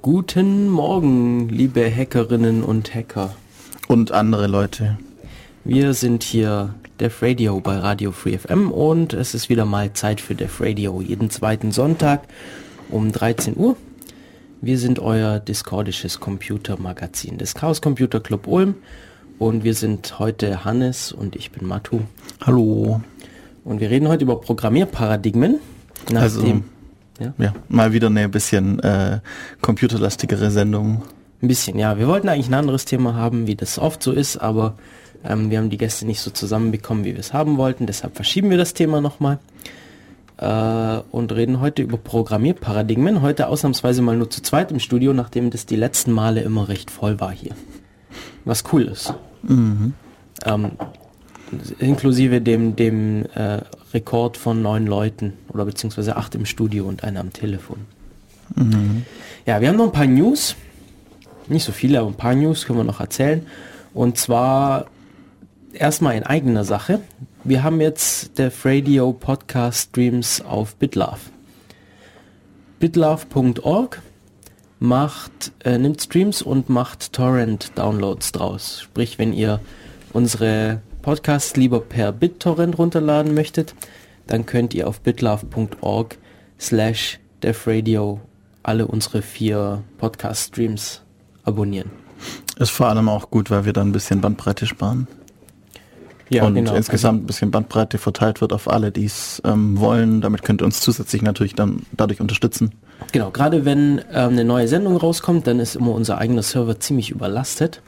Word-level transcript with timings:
Guten 0.00 0.68
Morgen, 0.68 1.48
liebe 1.48 1.90
Hackerinnen 1.90 2.62
und 2.62 2.94
Hacker. 2.94 3.34
Und 3.88 4.12
andere 4.12 4.46
Leute. 4.46 4.96
Wir 5.64 5.92
sind 5.92 6.22
hier 6.22 6.72
Def 7.00 7.20
Radio 7.20 7.58
bei 7.60 7.78
Radio 7.78 8.12
Free 8.12 8.38
FM 8.38 8.70
und 8.70 9.12
es 9.12 9.34
ist 9.34 9.48
wieder 9.48 9.64
mal 9.64 9.92
Zeit 9.94 10.20
für 10.20 10.36
Def 10.36 10.60
Radio. 10.60 11.02
Jeden 11.02 11.30
zweiten 11.30 11.72
Sonntag 11.72 12.28
um 12.90 13.10
13 13.10 13.56
Uhr. 13.56 13.76
Wir 14.60 14.78
sind 14.78 15.00
euer 15.00 15.40
discordisches 15.40 16.20
Computermagazin 16.20 17.36
des 17.36 17.54
Chaos 17.54 17.82
Computer 17.82 18.20
Club 18.20 18.46
Ulm 18.46 18.76
und 19.40 19.64
wir 19.64 19.74
sind 19.74 20.20
heute 20.20 20.64
Hannes 20.64 21.10
und 21.10 21.34
ich 21.34 21.50
bin 21.50 21.66
Matu. 21.66 22.02
Hallo. 22.40 23.00
Und 23.64 23.80
wir 23.80 23.90
reden 23.90 24.06
heute 24.06 24.22
über 24.22 24.40
Programmierparadigmen. 24.40 25.56
Nachdem, 26.12 26.20
also 26.20 26.62
ja? 27.18 27.32
ja, 27.38 27.54
mal 27.68 27.92
wieder 27.92 28.08
eine 28.08 28.28
bisschen 28.28 28.80
äh, 28.80 29.20
computerlastigere 29.60 30.50
Sendung. 30.50 31.02
Ein 31.40 31.48
bisschen, 31.48 31.78
ja. 31.78 31.98
Wir 31.98 32.08
wollten 32.08 32.28
eigentlich 32.28 32.48
ein 32.48 32.54
anderes 32.54 32.84
Thema 32.84 33.14
haben, 33.14 33.46
wie 33.46 33.54
das 33.54 33.78
oft 33.78 34.02
so 34.02 34.12
ist, 34.12 34.38
aber 34.38 34.74
ähm, 35.24 35.50
wir 35.50 35.58
haben 35.58 35.70
die 35.70 35.78
Gäste 35.78 36.06
nicht 36.06 36.20
so 36.20 36.30
zusammenbekommen, 36.30 37.04
wie 37.04 37.12
wir 37.12 37.20
es 37.20 37.32
haben 37.32 37.56
wollten. 37.56 37.86
Deshalb 37.86 38.16
verschieben 38.16 38.50
wir 38.50 38.56
das 38.56 38.74
Thema 38.74 39.00
nochmal 39.00 39.38
äh, 40.38 41.00
und 41.10 41.32
reden 41.32 41.60
heute 41.60 41.82
über 41.82 41.96
Programmierparadigmen. 41.96 43.22
Heute 43.22 43.48
ausnahmsweise 43.48 44.02
mal 44.02 44.16
nur 44.16 44.30
zu 44.30 44.42
zweit 44.42 44.70
im 44.70 44.80
Studio, 44.80 45.12
nachdem 45.12 45.50
das 45.50 45.66
die 45.66 45.76
letzten 45.76 46.12
Male 46.12 46.40
immer 46.40 46.68
recht 46.68 46.90
voll 46.90 47.20
war 47.20 47.32
hier. 47.32 47.52
Was 48.44 48.64
cool 48.72 48.82
ist. 48.84 49.14
Mhm. 49.42 49.94
Ähm, 50.44 50.72
inklusive 51.78 52.40
dem, 52.40 52.76
dem 52.76 53.26
äh, 53.34 53.60
Rekord 53.94 54.36
von 54.36 54.62
neun 54.62 54.86
Leuten 54.86 55.34
oder 55.48 55.64
beziehungsweise 55.64 56.16
acht 56.16 56.34
im 56.34 56.46
Studio 56.46 56.86
und 56.86 57.04
einer 57.04 57.20
am 57.20 57.32
Telefon. 57.32 57.78
Mhm. 58.54 59.04
Ja, 59.46 59.60
wir 59.60 59.68
haben 59.68 59.76
noch 59.76 59.86
ein 59.86 59.92
paar 59.92 60.06
News. 60.06 60.56
Nicht 61.48 61.64
so 61.64 61.72
viele, 61.72 62.00
aber 62.00 62.08
ein 62.08 62.14
paar 62.14 62.34
News 62.34 62.66
können 62.66 62.78
wir 62.78 62.84
noch 62.84 63.00
erzählen. 63.00 63.46
Und 63.94 64.18
zwar 64.18 64.86
erstmal 65.72 66.16
in 66.16 66.22
eigener 66.22 66.64
Sache. 66.64 67.00
Wir 67.44 67.62
haben 67.62 67.80
jetzt 67.80 68.38
der 68.38 68.52
Radio 68.64 69.12
Podcast 69.12 69.90
Streams 69.90 70.40
auf 70.42 70.76
BitLove. 70.76 71.20
bitlove.org 72.78 74.02
macht, 74.80 75.52
äh, 75.64 75.78
nimmt 75.78 76.00
Streams 76.00 76.42
und 76.42 76.68
macht 76.68 77.12
Torrent-Downloads 77.12 78.32
draus. 78.32 78.80
Sprich, 78.82 79.18
wenn 79.18 79.32
ihr 79.32 79.60
unsere 80.12 80.80
Podcasts 81.08 81.56
lieber 81.56 81.80
per 81.80 82.12
BitTorrent 82.12 82.76
runterladen 82.76 83.32
möchtet, 83.32 83.74
dann 84.26 84.44
könnt 84.44 84.74
ihr 84.74 84.86
auf 84.86 85.00
bitlove.org 85.00 86.18
slash 86.60 87.18
defradio 87.42 88.20
alle 88.62 88.86
unsere 88.86 89.22
vier 89.22 89.84
Podcast-Streams 89.96 91.00
abonnieren. 91.44 91.90
Ist 92.58 92.72
vor 92.72 92.88
allem 92.88 93.08
auch 93.08 93.30
gut, 93.30 93.50
weil 93.50 93.64
wir 93.64 93.72
dann 93.72 93.88
ein 93.88 93.92
bisschen 93.92 94.20
Bandbreite 94.20 94.66
sparen. 94.66 95.08
Ja, 96.28 96.44
und 96.44 96.56
genau. 96.56 96.74
insgesamt 96.74 97.22
ein 97.22 97.26
bisschen 97.26 97.50
Bandbreite 97.52 97.96
verteilt 97.96 98.42
wird 98.42 98.52
auf 98.52 98.68
alle, 98.68 98.92
die 98.92 99.06
es 99.06 99.40
ähm, 99.46 99.80
wollen. 99.80 100.20
Damit 100.20 100.42
könnt 100.42 100.60
ihr 100.60 100.66
uns 100.66 100.80
zusätzlich 100.80 101.22
natürlich 101.22 101.54
dann 101.54 101.86
dadurch 101.92 102.20
unterstützen. 102.20 102.72
Genau, 103.12 103.30
gerade 103.30 103.64
wenn 103.64 104.02
ähm, 104.12 104.32
eine 104.32 104.44
neue 104.44 104.68
Sendung 104.68 104.98
rauskommt, 104.98 105.46
dann 105.46 105.58
ist 105.58 105.74
immer 105.74 105.92
unser 105.92 106.18
eigener 106.18 106.42
Server 106.42 106.78
ziemlich 106.78 107.08
überlastet 107.08 107.80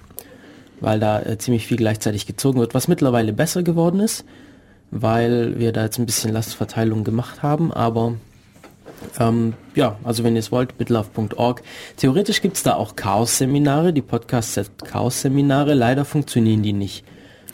weil 0.81 1.01
da 1.01 1.21
äh, 1.21 1.39
ziemlich 1.39 1.67
viel 1.67 1.77
gleichzeitig 1.77 2.27
gezogen 2.27 2.61
wird, 2.61 2.75
was 2.75 2.89
mittlerweile 2.89 3.33
besser 3.33 3.63
geworden 3.63 4.01
ist, 4.01 4.25
weil 4.91 5.59
wir 5.59 5.73
da 5.73 5.85
jetzt 5.85 5.99
ein 5.99 6.07
bisschen 6.07 6.33
Lastverteilung 6.33 7.05
gemacht 7.05 7.43
haben, 7.43 7.73
aber 7.73 8.15
ähm, 9.19 9.55
ja, 9.75 9.97
also 10.05 10.25
wenn 10.25 10.35
ihr 10.35 10.41
es 10.41 10.53
wollt, 10.53 10.77
bitlove.org. 10.77 11.63
Theoretisch 11.97 12.43
gibt 12.43 12.57
es 12.57 12.63
da 12.63 12.75
auch 12.75 12.97
Chaos-Seminare, 12.97 13.93
die 13.93 14.03
Podcasts 14.03 14.71
Chaos-Seminare, 14.85 15.75
leider 15.75 16.05
funktionieren 16.05 16.63
die 16.63 16.73
nicht. 16.73 17.05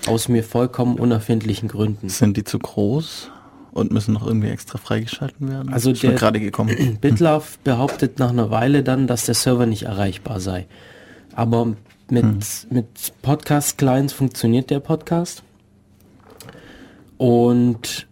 Aus 0.07 0.29
mir 0.29 0.45
vollkommen 0.45 0.99
unerfindlichen 0.99 1.69
Gründen. 1.69 2.09
Sind 2.09 2.37
die 2.37 2.45
zu 2.45 2.59
groß? 2.59 3.31
und 3.77 3.93
müssen 3.93 4.15
noch 4.15 4.27
irgendwie 4.27 4.49
extra 4.49 4.79
freigeschalten 4.79 5.51
werden? 5.51 5.71
Also 5.73 5.91
ich 5.91 6.01
der 6.01 6.13
gerade 6.13 6.41
gekommen. 6.41 6.99
BitLove 7.01 7.59
behauptet 7.63 8.19
nach 8.19 8.31
einer 8.31 8.51
Weile 8.51 8.83
dann, 8.83 9.07
dass 9.07 9.27
der 9.27 9.35
Server 9.35 9.67
nicht 9.67 9.83
erreichbar 9.83 10.41
sei. 10.41 10.67
Aber 11.35 11.75
mit, 12.11 12.25
hm. 12.25 12.41
mit 12.71 13.13
Podcast-Clients 13.23 14.13
funktioniert 14.13 14.71
der 14.71 14.81
Podcast. 14.81 15.45
Und 17.19 18.09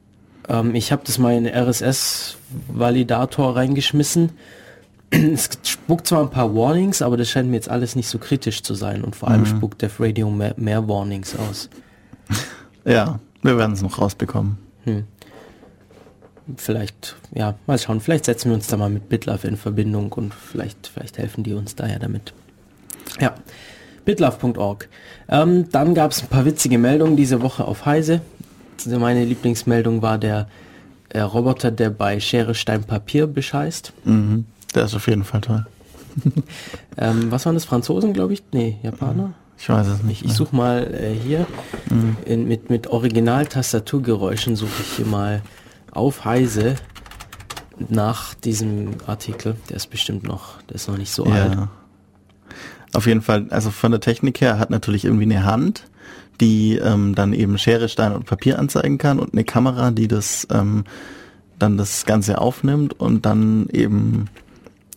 ähm, 0.48 0.74
ich 0.74 0.92
habe 0.92 1.02
das 1.04 1.18
mal 1.18 1.34
in 1.34 1.46
RSS-Validator 1.46 3.56
reingeschmissen. 3.56 4.30
Es 5.10 5.50
spuckt 5.62 6.06
zwar 6.08 6.22
ein 6.22 6.30
paar 6.30 6.56
Warnings, 6.56 7.02
aber 7.02 7.16
das 7.16 7.30
scheint 7.30 7.48
mir 7.48 7.54
jetzt 7.56 7.68
alles 7.68 7.94
nicht 7.94 8.08
so 8.08 8.18
kritisch 8.18 8.62
zu 8.62 8.74
sein. 8.74 9.04
Und 9.04 9.14
vor 9.14 9.28
allem 9.28 9.42
mhm. 9.42 9.46
spuckt 9.46 9.82
Def 9.82 10.00
Radio 10.00 10.28
mehr, 10.30 10.54
mehr, 10.56 10.88
Warnings 10.88 11.36
aus. 11.36 11.68
Ja, 12.86 13.18
wir 13.40 13.56
werden 13.56 13.72
es 13.72 13.80
noch 13.80 13.98
rausbekommen. 13.98 14.58
Hm. 14.84 15.04
Vielleicht, 16.58 17.16
ja, 17.34 17.54
mal 17.66 17.78
schauen. 17.78 18.02
Vielleicht 18.02 18.26
setzen 18.26 18.50
wir 18.50 18.56
uns 18.56 18.66
da 18.66 18.76
mal 18.76 18.90
mit 18.90 19.08
BitLove 19.08 19.48
in 19.48 19.56
Verbindung 19.56 20.12
und 20.12 20.34
vielleicht, 20.34 20.88
vielleicht 20.88 21.16
helfen 21.16 21.44
die 21.44 21.54
uns 21.54 21.76
da 21.76 21.86
ja 21.86 21.98
damit. 21.98 22.34
Ja 23.18 23.34
bitlove.org. 24.04 24.88
Ähm, 25.28 25.70
dann 25.70 25.94
gab 25.94 26.10
es 26.10 26.22
ein 26.22 26.28
paar 26.28 26.44
witzige 26.44 26.78
Meldungen 26.78 27.16
diese 27.16 27.42
Woche 27.42 27.64
auf 27.64 27.86
Heise. 27.86 28.20
Meine 28.86 29.24
Lieblingsmeldung 29.24 30.02
war 30.02 30.18
der 30.18 30.48
äh, 31.08 31.20
Roboter, 31.20 31.70
der 31.70 31.90
bei 31.90 32.20
Schere, 32.20 32.54
Stein, 32.54 32.84
Papier 32.84 33.26
bescheißt. 33.26 33.92
Mhm, 34.04 34.46
der 34.74 34.84
ist 34.84 34.94
auf 34.94 35.06
jeden 35.06 35.24
Fall 35.24 35.40
toll. 35.40 35.66
ähm, 36.98 37.30
was 37.30 37.46
waren 37.46 37.54
das? 37.54 37.64
Franzosen, 37.64 38.12
glaube 38.12 38.34
ich? 38.34 38.42
Nee, 38.52 38.78
Japaner? 38.82 39.34
Ich 39.58 39.68
weiß 39.68 39.86
es 39.86 40.02
nicht. 40.02 40.22
Ich, 40.22 40.30
ich 40.30 40.36
suche 40.36 40.54
mal 40.54 40.92
äh, 40.92 41.14
hier 41.14 41.46
mhm. 41.88 42.16
in, 42.24 42.48
mit, 42.48 42.70
mit 42.70 42.88
Original-Tastaturgeräuschen 42.88 44.56
suche 44.56 44.82
ich 44.82 44.96
hier 44.96 45.06
mal 45.06 45.42
auf 45.92 46.24
Heise 46.24 46.74
nach 47.88 48.34
diesem 48.34 48.90
Artikel. 49.06 49.56
Der 49.68 49.76
ist 49.76 49.88
bestimmt 49.88 50.24
noch, 50.24 50.60
der 50.62 50.76
ist 50.76 50.88
noch 50.88 50.98
nicht 50.98 51.12
so 51.12 51.26
ja. 51.26 51.34
alt. 51.34 51.68
Auf 52.94 53.06
jeden 53.06 53.22
Fall, 53.22 53.46
also 53.50 53.70
von 53.70 53.90
der 53.90 54.00
Technik 54.00 54.40
her 54.40 54.58
hat 54.58 54.70
natürlich 54.70 55.04
irgendwie 55.04 55.24
eine 55.24 55.44
Hand, 55.44 55.84
die 56.40 56.76
ähm, 56.76 57.14
dann 57.14 57.32
eben 57.32 57.58
Schere, 57.58 57.88
Stein 57.88 58.12
und 58.12 58.24
Papier 58.24 58.58
anzeigen 58.58 58.98
kann 58.98 59.18
und 59.18 59.32
eine 59.32 59.44
Kamera, 59.44 59.90
die 59.90 60.06
das 60.08 60.46
ähm, 60.50 60.84
dann 61.58 61.76
das 61.76 62.06
Ganze 62.06 62.40
aufnimmt 62.40 62.98
und 62.98 63.26
dann 63.26 63.68
eben, 63.72 64.26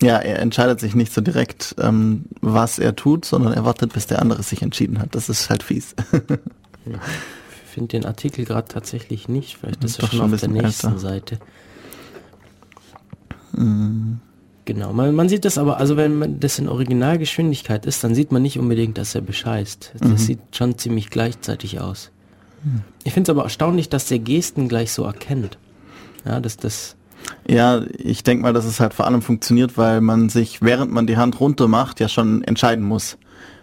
ja, 0.02 0.18
er 0.18 0.40
entscheidet 0.40 0.80
sich 0.80 0.94
nicht 0.94 1.12
so 1.12 1.22
direkt, 1.22 1.76
ähm, 1.80 2.26
was 2.42 2.78
er 2.78 2.96
tut, 2.96 3.26
sondern 3.26 3.54
er 3.54 3.66
wartet, 3.66 3.94
bis 3.94 4.06
der 4.06 4.22
andere 4.22 4.44
sich 4.44 4.62
entschieden 4.62 5.00
hat. 5.00 5.16
Das 5.16 5.28
ist 5.28 5.50
halt 5.50 5.64
fies. 5.64 5.96
ich 6.86 7.72
finde 7.72 7.90
den 7.90 8.06
Artikel 8.06 8.46
gerade 8.46 8.68
tatsächlich 8.68 9.28
nicht, 9.28 9.58
vielleicht 9.58 9.84
ist 9.84 10.00
er 10.00 10.08
schon, 10.08 10.20
schon 10.20 10.34
auf 10.34 10.40
der 10.40 10.50
nächsten 10.50 10.88
älter. 10.88 11.00
Seite. 11.00 11.40
Mm. 13.54 14.18
Genau, 14.68 14.92
man, 14.92 15.16
man 15.16 15.30
sieht 15.30 15.46
das 15.46 15.58
aber, 15.58 15.78
also 15.78 15.96
wenn 15.96 16.20
man 16.20 16.42
das 16.42 16.60
in 16.60 16.68
Originalgeschwindigkeit 16.68 17.86
ist, 17.86 18.04
dann 18.04 18.14
sieht 18.14 18.34
man 18.34 18.42
nicht 18.42 18.60
unbedingt, 18.60 18.98
dass 18.98 19.16
er 19.16 19.22
bescheißt. 19.22 19.94
Das 19.98 20.10
mhm. 20.10 20.18
sieht 20.18 20.40
schon 20.52 20.78
ziemlich 20.78 21.10
gleichzeitig 21.10 21.80
aus. 21.80 22.12
Mhm. 22.66 22.82
Ich 23.06 23.14
finde 23.14 23.32
es 23.32 23.36
aber 23.38 23.46
erstaunlich, 23.46 23.88
dass 23.88 24.10
der 24.10 24.20
Gesten 24.20 24.68
gleich 24.68 24.92
so 24.92 25.06
erkennt. 25.06 25.58
Ja, 26.26 26.42
dass 26.42 26.58
das. 26.58 26.98
Ja, 27.48 27.82
ich 27.98 28.24
denke 28.24 28.44
mal, 28.44 28.52
dass 28.52 28.66
es 28.66 28.82
halt 28.82 28.94
vor 28.94 29.06
allem 29.06 29.22
funktioniert, 29.22 29.78
weil 29.78 30.02
man 30.02 30.28
sich, 30.28 30.62
während 30.62 30.92
man 30.92 31.08
die 31.08 31.16
Hand 31.16 31.40
runter 31.40 31.70
macht, 31.70 32.02
ja 32.02 32.10
schon 32.10 32.44
entscheiden 32.44 32.84
muss. 32.84 33.18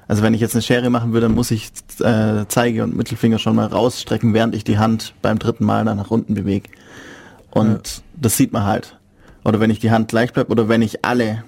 Also 0.08 0.22
wenn 0.22 0.32
ich 0.32 0.40
jetzt 0.40 0.54
eine 0.54 0.62
Schere 0.62 0.88
machen 0.88 1.12
würde, 1.12 1.26
dann 1.26 1.34
muss 1.34 1.50
ich 1.50 1.70
äh, 2.00 2.46
Zeige 2.48 2.82
und 2.82 2.96
Mittelfinger 2.96 3.38
schon 3.38 3.56
mal 3.56 3.66
rausstrecken, 3.66 4.32
während 4.32 4.54
ich 4.54 4.64
die 4.64 4.78
Hand 4.78 5.12
beim 5.20 5.38
dritten 5.38 5.66
Mal 5.66 5.84
dann 5.84 5.98
nach 5.98 6.10
unten 6.10 6.32
bewege. 6.32 6.70
Und 7.50 7.88
ja. 7.88 8.02
das 8.22 8.38
sieht 8.38 8.54
man 8.54 8.64
halt 8.64 8.98
oder 9.44 9.60
wenn 9.60 9.70
ich 9.70 9.78
die 9.78 9.90
Hand 9.90 10.08
gleich 10.08 10.32
bleibt 10.32 10.50
oder 10.50 10.68
wenn 10.68 10.82
ich 10.82 11.04
alle 11.04 11.44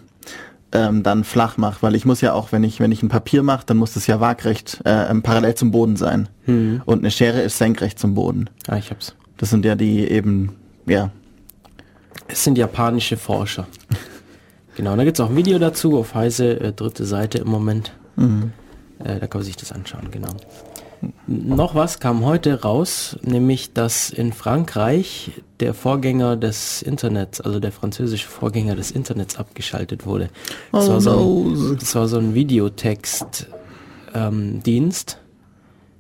ähm, 0.73 1.03
dann 1.03 1.25
flach 1.25 1.57
mache, 1.57 1.83
weil 1.83 1.95
ich 1.95 2.05
muss 2.05 2.21
ja 2.21 2.33
auch, 2.33 2.53
wenn 2.53 2.65
ich 2.65 2.81
wenn 2.81 2.93
ich 2.93 3.03
ein 3.03 3.09
Papier 3.09 3.43
mache, 3.43 3.65
dann 3.67 3.77
muss 3.77 3.95
das 3.95 4.07
ja 4.07 4.21
waagrecht 4.21 4.81
äh, 4.85 5.11
ähm, 5.11 5.23
parallel 5.23 5.55
zum 5.55 5.71
Boden 5.71 5.97
sein 5.97 6.29
mhm. 6.47 6.83
und 6.85 6.99
eine 7.01 7.11
Schere 7.11 7.41
ist 7.43 7.59
senkrecht 7.59 7.99
zum 7.99 8.15
Boden. 8.15 8.51
Ah, 8.67 8.77
ich 8.77 8.91
hab's. 8.91 9.15
Das 9.37 9.51
sind 9.51 9.65
ja 9.65 9.75
die 9.75 10.09
eben 10.09 10.57
ja. 10.87 11.11
Es 12.29 12.45
sind 12.45 12.59
japanische 12.59 13.17
Forscher. 13.17 13.67
genau, 14.77 14.97
da 14.97 15.05
gibt's 15.05 15.21
auch 15.21 15.31
ein 15.31 15.37
Video 15.37 15.59
dazu 15.59 15.99
auf 15.99 16.15
Heise, 16.15 16.59
äh, 16.61 16.73
dritte 16.73 17.05
Seite 17.05 17.39
im 17.39 17.49
Moment. 17.49 17.93
Mhm. 18.17 18.53
Äh, 18.99 19.21
da 19.21 19.27
kann 19.27 19.41
man 19.41 19.45
sich 19.45 19.57
das 19.57 19.73
anschauen, 19.73 20.11
genau. 20.11 20.35
Noch 21.27 21.75
was 21.75 22.01
kam 22.01 22.25
heute 22.25 22.63
raus, 22.63 23.19
nämlich 23.23 23.73
dass 23.75 24.11
in 24.11 24.33
Frankreich 24.33 25.43
der 25.61 25.75
Vorgänger 25.75 26.37
des 26.37 26.83
Internets, 26.83 27.41
also 27.41 27.61
der 27.61 27.73
französische 27.73 28.29
Vorgänger 28.29 28.77
des 28.77 28.91
Internets 28.91 29.37
abgeschaltet 29.37 30.05
wurde. 30.07 30.29
Das, 30.73 30.89
oh 30.89 30.93
war, 30.93 31.01
so 31.01 31.47
ein, 31.47 31.79
das 31.79 31.95
war 31.95 32.09
so 32.09 32.19
ein 32.19 32.35
Videotext-Dienst. 32.35 33.51
Ähm, 34.15 35.23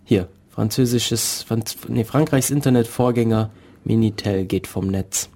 Hier, 0.04 0.28
französisches, 0.50 1.42
Franz, 1.42 1.76
nee, 1.88 2.04
Frankreichs 2.04 2.50
Internetvorgänger 2.50 3.50
Minitel 3.84 4.44
geht 4.44 4.66
vom 4.66 4.88
Netz. 4.88 5.30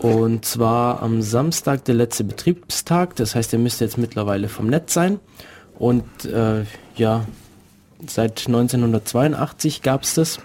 Und 0.00 0.44
zwar 0.44 1.00
am 1.00 1.22
Samstag 1.22 1.84
der 1.84 1.94
letzte 1.94 2.24
Betriebstag. 2.24 3.14
Das 3.16 3.36
heißt, 3.36 3.52
der 3.52 3.60
müsste 3.60 3.84
jetzt 3.84 3.96
mittlerweile 3.96 4.48
vom 4.48 4.66
Netz 4.66 4.92
sein. 4.94 5.20
Und 5.78 6.24
äh, 6.24 6.64
ja, 6.96 7.24
seit 8.06 8.46
1982 8.48 9.82
gab 9.82 10.02
es 10.02 10.14
das 10.14 10.40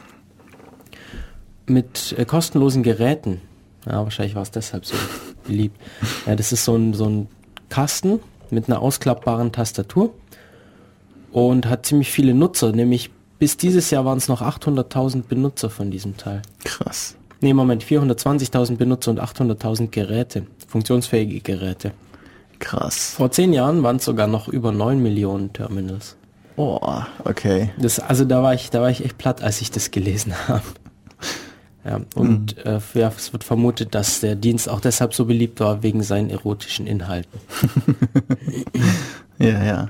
mit 1.68 2.16
äh, 2.18 2.26
kostenlosen 2.26 2.84
Geräten. 2.84 3.42
Ja, 3.86 4.04
wahrscheinlich 4.04 4.36
war 4.36 4.42
es 4.42 4.52
deshalb 4.52 4.86
so 4.86 4.96
beliebt. 5.46 5.80
Ja, 6.26 6.36
das 6.36 6.52
ist 6.52 6.66
so 6.66 6.76
ein, 6.76 6.94
so 6.94 7.06
ein 7.06 7.28
Kasten 7.70 8.20
mit 8.50 8.68
einer 8.68 8.82
ausklappbaren 8.82 9.52
Tastatur 9.52 10.14
und 11.32 11.68
hat 11.68 11.86
ziemlich 11.86 12.12
viele 12.12 12.34
Nutzer, 12.34 12.72
nämlich 12.72 13.12
bis 13.40 13.58
dieses 13.58 13.92
Jahr 13.92 14.04
waren 14.06 14.18
es 14.18 14.28
noch 14.28 14.42
800.000 14.42 15.24
Benutzer 15.24 15.70
von 15.70 15.92
diesem 15.92 16.18
Teil. 16.18 16.42
Krass. 16.64 17.16
Nee, 17.40 17.54
Moment, 17.54 17.84
420.000 17.84 18.78
Benutzer 18.78 19.12
und 19.12 19.22
800.000 19.22 19.90
Geräte, 19.90 20.48
funktionsfähige 20.68 21.40
Geräte. 21.42 21.92
Krass. 22.60 23.14
Vor 23.16 23.30
zehn 23.32 23.54
Jahren 23.54 23.84
waren 23.84 23.98
es 23.98 24.06
sogar 24.06 24.26
noch 24.26 24.48
über 24.48 24.72
9 24.72 25.02
Millionen 25.02 25.54
Terminals. 25.54 26.16
Oh, 26.56 26.80
okay. 27.24 27.70
Das, 27.78 28.00
also 28.00 28.26
da 28.26 28.42
war 28.42 28.56
ich, 28.56 28.72
da 28.72 28.82
war 28.82 28.90
ich 28.90 29.06
echt 29.06 29.20
platt, 29.20 29.44
als 29.44 29.62
ich 29.62 29.70
das 29.70 29.92
gelesen 29.92 30.34
habe. 30.48 30.64
Ja, 31.88 32.02
und 32.16 32.58
äh, 32.66 32.80
ja, 32.96 33.12
es 33.16 33.32
wird 33.32 33.46
vermutet, 33.46 33.96
dass 33.96 34.20
der 34.20 34.36
Dienst 34.36 34.68
auch 34.68 34.82
deshalb 34.82 35.14
so 35.14 35.26
beliebt 35.26 35.62
war, 35.62 35.84
wegen 35.84 36.04
seinen 36.04 36.30
erotischen 36.30 36.86
Inhalten. 36.88 37.40
Ja, 39.40 39.64
ja. 39.64 39.90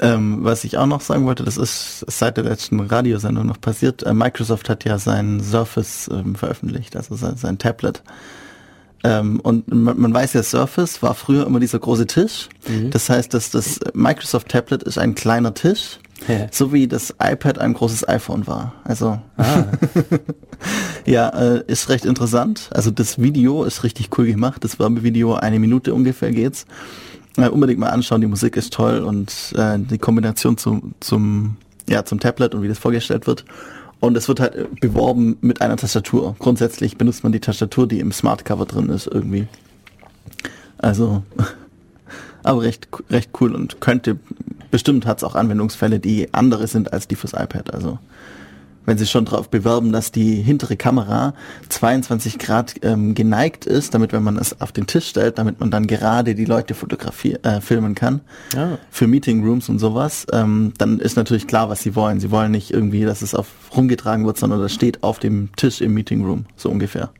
Ähm, 0.00 0.44
was 0.44 0.64
ich 0.64 0.76
auch 0.76 0.84
noch 0.84 1.00
sagen 1.00 1.24
wollte, 1.24 1.44
das 1.44 1.56
ist 1.56 2.04
seit 2.08 2.36
der 2.36 2.44
letzten 2.44 2.78
Radiosendung 2.78 3.46
noch 3.46 3.58
passiert. 3.58 4.02
Äh, 4.02 4.12
Microsoft 4.12 4.68
hat 4.68 4.84
ja 4.84 4.98
sein 4.98 5.40
Surface 5.40 6.10
ähm, 6.12 6.34
veröffentlicht, 6.34 6.94
also 6.94 7.14
sein, 7.14 7.38
sein 7.38 7.56
Tablet. 7.56 8.02
Ähm, 9.02 9.40
und 9.40 9.72
man, 9.72 9.98
man 9.98 10.12
weiß 10.12 10.34
ja, 10.34 10.42
Surface 10.42 11.02
war 11.02 11.14
früher 11.14 11.46
immer 11.46 11.58
dieser 11.58 11.78
große 11.78 12.06
Tisch. 12.06 12.50
Das 12.90 13.08
heißt, 13.08 13.32
dass 13.32 13.50
das 13.50 13.80
Microsoft 13.94 14.48
Tablet 14.48 14.82
ist 14.82 14.98
ein 14.98 15.14
kleiner 15.14 15.54
Tisch, 15.54 15.98
Ja. 16.28 16.48
so 16.50 16.72
wie 16.72 16.86
das 16.86 17.14
iPad 17.22 17.58
ein 17.58 17.74
großes 17.74 18.08
iPhone 18.08 18.46
war. 18.46 18.74
Also 18.84 19.18
Ah, 19.36 19.64
ja, 21.06 21.28
äh, 21.30 21.64
ist 21.66 21.88
recht 21.88 22.04
interessant. 22.04 22.68
Also 22.72 22.90
das 22.90 23.20
Video 23.20 23.64
ist 23.64 23.84
richtig 23.84 24.10
cool 24.18 24.26
gemacht. 24.26 24.62
Das 24.64 24.78
Werbevideo, 24.78 25.34
eine 25.34 25.58
Minute 25.58 25.94
ungefähr 25.94 26.30
geht's. 26.30 26.66
Äh, 27.36 27.48
unbedingt 27.48 27.80
mal 27.80 27.88
anschauen, 27.88 28.20
die 28.20 28.26
Musik 28.26 28.56
ist 28.56 28.72
toll 28.72 28.98
und 29.00 29.54
äh, 29.56 29.78
die 29.78 29.98
Kombination 29.98 30.58
zum, 30.58 30.94
zum, 31.00 31.56
ja, 31.88 32.04
zum 32.04 32.20
Tablet 32.20 32.54
und 32.54 32.62
wie 32.62 32.68
das 32.68 32.78
vorgestellt 32.78 33.26
wird. 33.26 33.44
Und 34.00 34.16
es 34.16 34.28
wird 34.28 34.40
halt 34.40 34.54
äh, 34.56 34.66
beworben 34.80 35.36
mit 35.40 35.60
einer 35.60 35.76
Tastatur. 35.76 36.34
Grundsätzlich 36.38 36.96
benutzt 36.96 37.22
man 37.22 37.32
die 37.32 37.40
Tastatur, 37.40 37.86
die 37.86 38.00
im 38.00 38.12
Smart 38.12 38.44
Cover 38.44 38.66
drin 38.66 38.88
ist 38.88 39.06
irgendwie. 39.06 39.46
Also, 40.78 41.22
aber 42.42 42.62
recht, 42.62 42.88
recht 43.10 43.30
cool 43.40 43.54
und 43.54 43.80
könnte, 43.80 44.18
bestimmt 44.70 45.06
hat 45.06 45.18
es 45.18 45.24
auch 45.24 45.34
Anwendungsfälle, 45.34 46.00
die 46.00 46.32
andere 46.32 46.66
sind 46.66 46.92
als 46.92 47.08
die 47.08 47.16
fürs 47.16 47.32
iPad. 47.32 47.74
Also, 47.74 47.98
wenn 48.86 48.98
sie 48.98 49.06
schon 49.06 49.24
darauf 49.24 49.48
bewerben, 49.50 49.92
dass 49.92 50.10
die 50.10 50.36
hintere 50.36 50.76
Kamera 50.76 51.34
22 51.68 52.38
Grad 52.38 52.74
ähm, 52.82 53.14
geneigt 53.14 53.66
ist, 53.66 53.94
damit 53.94 54.12
wenn 54.12 54.22
man 54.22 54.36
es 54.36 54.60
auf 54.60 54.72
den 54.72 54.86
Tisch 54.86 55.08
stellt, 55.08 55.38
damit 55.38 55.60
man 55.60 55.70
dann 55.70 55.86
gerade 55.86 56.34
die 56.34 56.44
Leute 56.44 56.74
fotografieren, 56.74 57.44
äh, 57.44 57.60
filmen 57.60 57.94
kann. 57.94 58.20
Ja. 58.54 58.78
Für 58.90 59.06
Meeting 59.06 59.44
Rooms 59.44 59.68
und 59.68 59.78
sowas, 59.78 60.26
ähm, 60.32 60.72
dann 60.78 60.98
ist 60.98 61.16
natürlich 61.16 61.46
klar, 61.46 61.68
was 61.68 61.82
sie 61.82 61.94
wollen. 61.94 62.20
Sie 62.20 62.30
wollen 62.30 62.52
nicht 62.52 62.72
irgendwie, 62.72 63.04
dass 63.04 63.22
es 63.22 63.34
auf 63.34 63.46
rumgetragen 63.76 64.26
wird, 64.26 64.38
sondern 64.38 64.60
das 64.60 64.72
steht 64.72 65.02
auf 65.02 65.18
dem 65.18 65.50
Tisch 65.56 65.80
im 65.80 65.94
Meeting 65.94 66.24
Room, 66.24 66.46
so 66.56 66.70
ungefähr. 66.70 67.10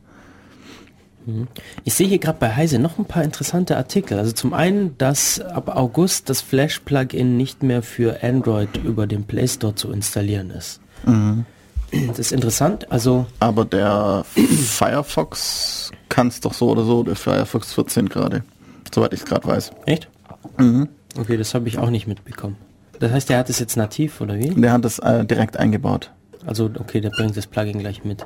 Ich 1.83 1.93
sehe 1.93 2.07
hier 2.07 2.17
gerade 2.19 2.39
bei 2.39 2.55
Heise 2.55 2.79
noch 2.79 2.97
ein 2.97 3.05
paar 3.05 3.23
interessante 3.23 3.77
Artikel. 3.77 4.17
Also 4.17 4.31
zum 4.31 4.53
einen, 4.53 4.97
dass 4.97 5.39
ab 5.39 5.75
August 5.75 6.29
das 6.29 6.41
Flash-Plugin 6.41 7.37
nicht 7.37 7.63
mehr 7.63 7.81
für 7.83 8.23
Android 8.23 8.77
über 8.83 9.07
den 9.07 9.23
Play 9.23 9.47
Store 9.47 9.75
zu 9.75 9.91
installieren 9.91 10.49
ist. 10.51 10.79
Das 12.07 12.19
ist 12.19 12.31
interessant. 12.31 12.91
Also 12.91 13.25
Aber 13.39 13.65
der 13.65 14.23
Firefox 14.25 15.91
kann 16.09 16.27
es 16.27 16.39
doch 16.39 16.53
so 16.53 16.69
oder 16.69 16.83
so, 16.83 17.03
der 17.03 17.15
Firefox 17.15 17.73
14 17.73 18.09
gerade, 18.09 18.43
soweit 18.93 19.13
ich 19.13 19.19
es 19.21 19.25
gerade 19.25 19.47
weiß. 19.47 19.71
echt? 19.85 20.07
Okay, 21.17 21.37
das 21.37 21.53
habe 21.53 21.67
ich 21.67 21.77
auch 21.77 21.89
nicht 21.89 22.07
mitbekommen. 22.07 22.55
Das 22.99 23.11
heißt, 23.11 23.29
der 23.29 23.39
hat 23.39 23.49
es 23.49 23.59
jetzt 23.59 23.77
nativ 23.77 24.21
oder 24.21 24.37
wie? 24.37 24.49
Der 24.49 24.71
hat 24.71 24.85
es 24.85 24.99
äh, 24.99 25.25
direkt 25.25 25.57
eingebaut. 25.57 26.11
Also 26.45 26.69
okay, 26.79 27.01
der 27.01 27.09
bringt 27.09 27.35
das 27.35 27.47
Plugin 27.47 27.79
gleich 27.79 28.03
mit. 28.03 28.25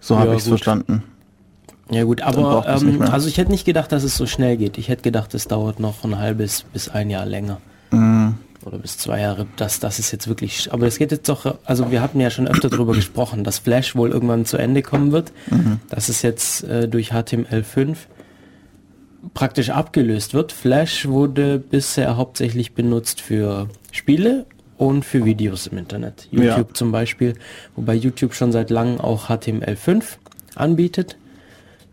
So 0.00 0.14
Ja, 0.14 0.20
habe 0.20 0.34
ich 0.34 0.42
es 0.42 0.48
verstanden. 0.48 1.02
Ja 1.90 2.04
gut, 2.04 2.20
aber 2.22 2.64
ähm, 2.66 3.02
also 3.02 3.28
ich 3.28 3.38
hätte 3.38 3.50
nicht 3.50 3.64
gedacht, 3.64 3.92
dass 3.92 4.02
es 4.02 4.16
so 4.16 4.26
schnell 4.26 4.56
geht. 4.56 4.76
Ich 4.78 4.88
hätte 4.88 5.02
gedacht, 5.02 5.34
es 5.34 5.48
dauert 5.48 5.80
noch 5.80 6.04
ein 6.04 6.18
halbes 6.18 6.64
bis 6.72 6.88
ein 6.88 7.08
Jahr 7.08 7.24
länger. 7.24 7.60
Mhm. 7.90 8.34
Oder 8.64 8.78
bis 8.78 8.98
zwei 8.98 9.20
Jahre. 9.20 9.46
Das, 9.56 9.80
das 9.80 9.98
ist 9.98 10.12
jetzt 10.12 10.28
wirklich. 10.28 10.72
Aber 10.72 10.86
es 10.86 10.98
geht 10.98 11.12
jetzt 11.12 11.28
doch. 11.28 11.56
Also 11.64 11.90
wir 11.90 12.02
hatten 12.02 12.20
ja 12.20 12.28
schon 12.28 12.46
öfter 12.46 12.68
darüber 12.68 12.92
gesprochen, 12.94 13.44
dass 13.44 13.58
Flash 13.58 13.96
wohl 13.96 14.10
irgendwann 14.10 14.44
zu 14.44 14.58
Ende 14.58 14.82
kommen 14.82 15.12
wird. 15.12 15.32
Mhm. 15.50 15.80
Dass 15.88 16.08
es 16.08 16.22
jetzt 16.22 16.64
äh, 16.64 16.88
durch 16.88 17.12
HTML5 17.12 17.96
praktisch 19.34 19.70
abgelöst 19.70 20.34
wird. 20.34 20.52
Flash 20.52 21.08
wurde 21.08 21.58
bisher 21.58 22.16
hauptsächlich 22.16 22.74
benutzt 22.74 23.20
für 23.20 23.68
Spiele 23.90 24.46
und 24.76 25.04
für 25.04 25.24
Videos 25.24 25.66
im 25.66 25.78
Internet. 25.78 26.28
Ja. 26.30 26.56
YouTube 26.56 26.76
zum 26.76 26.92
Beispiel, 26.92 27.34
wobei 27.76 27.94
YouTube 27.94 28.34
schon 28.34 28.52
seit 28.52 28.70
langem 28.70 29.00
auch 29.00 29.28
HTML5 29.28 30.04
anbietet, 30.54 31.16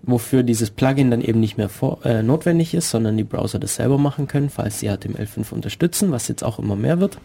wofür 0.06 0.44
dieses 0.44 0.70
Plugin 0.70 1.12
dann 1.12 1.22
eben 1.22 1.40
nicht 1.40 1.58
mehr 1.58 1.70
vor, 1.70 2.06
äh, 2.06 2.22
notwendig 2.22 2.74
ist, 2.74 2.90
sondern 2.90 3.18
die 3.18 3.24
Browser 3.24 3.60
das 3.60 3.76
selber 3.76 3.98
machen 3.98 4.28
können, 4.28 4.50
falls 4.50 4.80
sie 4.80 4.90
HTML5 4.90 5.52
unterstützen, 5.52 6.12
was 6.12 6.28
jetzt 6.28 6.44
auch 6.44 6.60
immer 6.60 6.76
mehr 6.76 7.00
wird. 7.00 7.18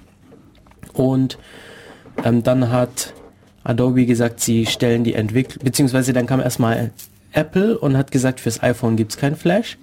Und 0.92 1.38
ähm, 2.24 2.42
dann 2.42 2.70
hat 2.70 3.12
Adobe 3.64 4.06
gesagt, 4.06 4.40
sie 4.40 4.66
stellen 4.66 5.04
die 5.04 5.14
Entwicklung, 5.14 5.64
beziehungsweise 5.64 6.12
dann 6.12 6.26
kam 6.26 6.40
erstmal 6.40 6.90
Apple 7.32 7.78
und 7.78 7.96
hat 7.96 8.10
gesagt, 8.10 8.40
fürs 8.40 8.62
iPhone 8.62 8.96
gibt's 8.96 9.16
kein 9.16 9.36
Flash. 9.36 9.78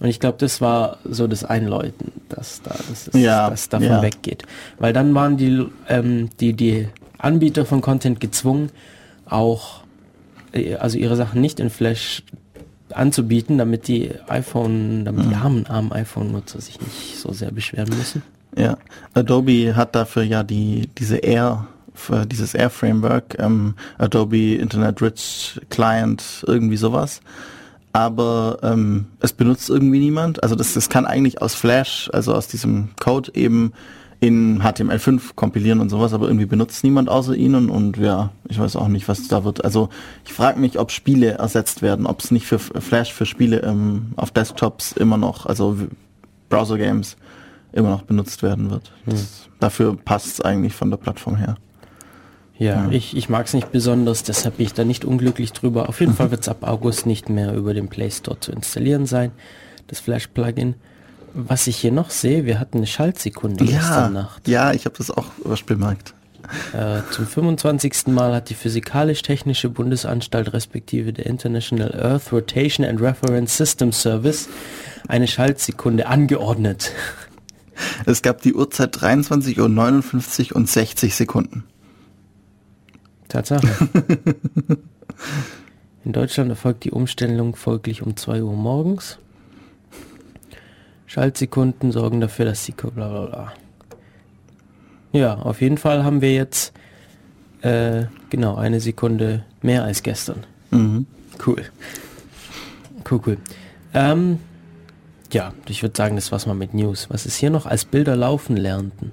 Und 0.00 0.08
ich 0.08 0.18
glaube, 0.18 0.38
das 0.38 0.62
war 0.62 0.98
so 1.04 1.26
das 1.26 1.44
Einläuten, 1.44 2.12
dass 2.30 2.62
da 2.62 2.70
dass 2.70 3.08
es, 3.08 3.20
Ja, 3.20 3.50
dass 3.50 3.68
davon 3.68 3.86
ja. 3.86 4.02
weggeht. 4.02 4.44
Weil 4.78 4.94
dann 4.94 5.14
waren 5.14 5.36
die, 5.36 5.66
ähm, 5.88 6.30
die, 6.40 6.54
die 6.54 6.88
Anbieter 7.18 7.66
von 7.66 7.82
Content 7.82 8.18
gezwungen, 8.18 8.70
auch 9.26 9.79
also 10.78 10.98
ihre 10.98 11.16
Sachen 11.16 11.40
nicht 11.40 11.60
in 11.60 11.70
Flash 11.70 12.22
anzubieten, 12.92 13.58
damit 13.58 13.88
die 13.88 14.10
iPhone, 14.28 15.04
damit 15.04 15.30
die 15.30 15.34
armen, 15.34 15.66
armen 15.66 15.92
iPhone-Nutzer 15.92 16.60
sich 16.60 16.80
nicht 16.80 17.18
so 17.18 17.32
sehr 17.32 17.52
beschweren 17.52 17.96
müssen. 17.96 18.22
Ja, 18.56 18.78
Adobe 19.14 19.76
hat 19.76 19.94
dafür 19.94 20.24
ja 20.24 20.42
die 20.42 20.88
diese 20.98 21.18
Air 21.18 21.66
dieses 22.26 22.54
Air 22.54 22.70
Framework, 22.70 23.36
ähm, 23.38 23.74
Adobe 23.98 24.54
Internet 24.54 25.02
Rich 25.02 25.60
Client, 25.68 26.44
irgendwie 26.46 26.78
sowas. 26.78 27.20
Aber 27.92 28.58
ähm, 28.62 29.06
es 29.20 29.32
benutzt 29.32 29.68
irgendwie 29.68 29.98
niemand. 29.98 30.42
Also 30.42 30.54
das, 30.54 30.74
das 30.74 30.88
kann 30.88 31.04
eigentlich 31.04 31.42
aus 31.42 31.54
Flash, 31.54 32.08
also 32.12 32.34
aus 32.34 32.46
diesem 32.46 32.90
Code 33.00 33.32
eben 33.34 33.72
in 34.20 34.60
HTML5 34.62 35.34
kompilieren 35.34 35.80
und 35.80 35.88
sowas, 35.88 36.12
aber 36.12 36.26
irgendwie 36.26 36.44
benutzt 36.46 36.84
niemand 36.84 37.08
außer 37.08 37.34
ihnen 37.34 37.70
und 37.70 37.96
ja, 37.96 38.30
ich 38.48 38.58
weiß 38.58 38.76
auch 38.76 38.88
nicht, 38.88 39.08
was 39.08 39.28
da 39.28 39.44
wird. 39.44 39.64
Also 39.64 39.88
ich 40.26 40.32
frage 40.34 40.60
mich, 40.60 40.78
ob 40.78 40.90
Spiele 40.90 41.32
ersetzt 41.32 41.80
werden, 41.80 42.06
ob 42.06 42.20
es 42.20 42.30
nicht 42.30 42.46
für 42.46 42.58
Flash 42.58 43.12
für 43.14 43.24
Spiele 43.24 43.60
ähm, 43.62 44.12
auf 44.16 44.30
Desktops 44.30 44.92
immer 44.92 45.16
noch, 45.16 45.46
also 45.46 45.78
Browser 46.50 46.76
Games 46.76 47.16
immer 47.72 47.88
noch 47.88 48.02
benutzt 48.02 48.42
werden 48.42 48.70
wird. 48.70 48.92
Das, 49.06 49.48
dafür 49.58 49.96
passt 49.96 50.26
es 50.26 50.40
eigentlich 50.42 50.74
von 50.74 50.90
der 50.90 50.98
Plattform 50.98 51.36
her. 51.36 51.56
Ja, 52.58 52.84
Ja. 52.84 52.90
ich, 52.90 53.16
ich 53.16 53.30
mag 53.30 53.46
es 53.46 53.54
nicht 53.54 53.72
besonders, 53.72 54.22
deshalb 54.22 54.58
bin 54.58 54.66
ich 54.66 54.74
da 54.74 54.84
nicht 54.84 55.06
unglücklich 55.06 55.52
drüber. 55.52 55.88
Auf 55.88 56.00
jeden 56.00 56.12
Fall 56.16 56.30
wird 56.30 56.42
es 56.42 56.48
ab 56.50 56.58
August 56.68 57.06
nicht 57.06 57.30
mehr 57.30 57.54
über 57.54 57.72
den 57.72 57.88
Play 57.88 58.10
Store 58.10 58.38
zu 58.38 58.52
installieren 58.52 59.06
sein, 59.06 59.32
das 59.86 60.00
Flash-Plugin. 60.00 60.74
Was 61.34 61.66
ich 61.66 61.76
hier 61.76 61.92
noch 61.92 62.10
sehe, 62.10 62.44
wir 62.44 62.58
hatten 62.58 62.78
eine 62.78 62.86
Schaltsekunde 62.86 63.64
Ja, 63.64 63.78
gestern 63.78 64.12
Nacht. 64.14 64.48
ja, 64.48 64.72
ich 64.72 64.84
habe 64.84 64.96
das 64.98 65.10
auch 65.10 65.26
bemerkt. 65.66 66.14
Äh, 66.72 67.02
zum 67.12 67.26
25. 67.26 68.08
Mal 68.08 68.34
hat 68.34 68.50
die 68.50 68.54
Physikalisch-Technische 68.54 69.68
Bundesanstalt 69.68 70.52
respektive 70.52 71.12
der 71.12 71.26
International 71.26 71.94
Earth 71.94 72.32
Rotation 72.32 72.84
and 72.84 73.00
Reference 73.00 73.56
System 73.56 73.92
Service 73.92 74.48
eine 75.06 75.28
Schaltsekunde 75.28 76.06
angeordnet. 76.06 76.90
Es 78.04 78.22
gab 78.22 78.42
die 78.42 78.52
Uhrzeit 78.54 79.00
23 79.00 79.60
Uhr 79.60 79.68
59 79.68 80.54
und 80.54 80.68
60 80.68 81.14
Sekunden. 81.14 81.64
Tatsache. 83.28 83.66
In 86.04 86.12
Deutschland 86.12 86.50
erfolgt 86.50 86.84
die 86.84 86.90
Umstellung 86.90 87.54
folglich 87.54 88.02
um 88.02 88.16
2 88.16 88.42
Uhr 88.42 88.54
morgens. 88.54 89.18
Schaltsekunden 91.10 91.90
sorgen 91.90 92.20
dafür, 92.20 92.44
dass 92.44 92.64
die 92.64 92.70
bla 92.70 92.88
bla 92.90 93.26
bla. 93.26 93.52
Ja, 95.10 95.34
auf 95.34 95.60
jeden 95.60 95.76
Fall 95.76 96.04
haben 96.04 96.20
wir 96.20 96.32
jetzt 96.32 96.72
äh, 97.62 98.04
genau 98.28 98.54
eine 98.54 98.78
Sekunde 98.78 99.44
mehr 99.60 99.82
als 99.82 100.04
gestern. 100.04 100.46
Mhm. 100.70 101.06
Cool. 101.44 101.64
Cool, 103.10 103.20
cool. 103.26 103.38
Ähm, 103.92 104.38
ja, 105.32 105.52
ich 105.66 105.82
würde 105.82 105.96
sagen, 105.96 106.14
das 106.14 106.30
war's 106.30 106.46
mal 106.46 106.54
mit 106.54 106.74
News. 106.74 107.10
Was 107.10 107.26
ist 107.26 107.38
hier 107.38 107.50
noch? 107.50 107.66
Als 107.66 107.84
Bilder 107.84 108.14
laufen 108.14 108.56
lernten. 108.56 109.10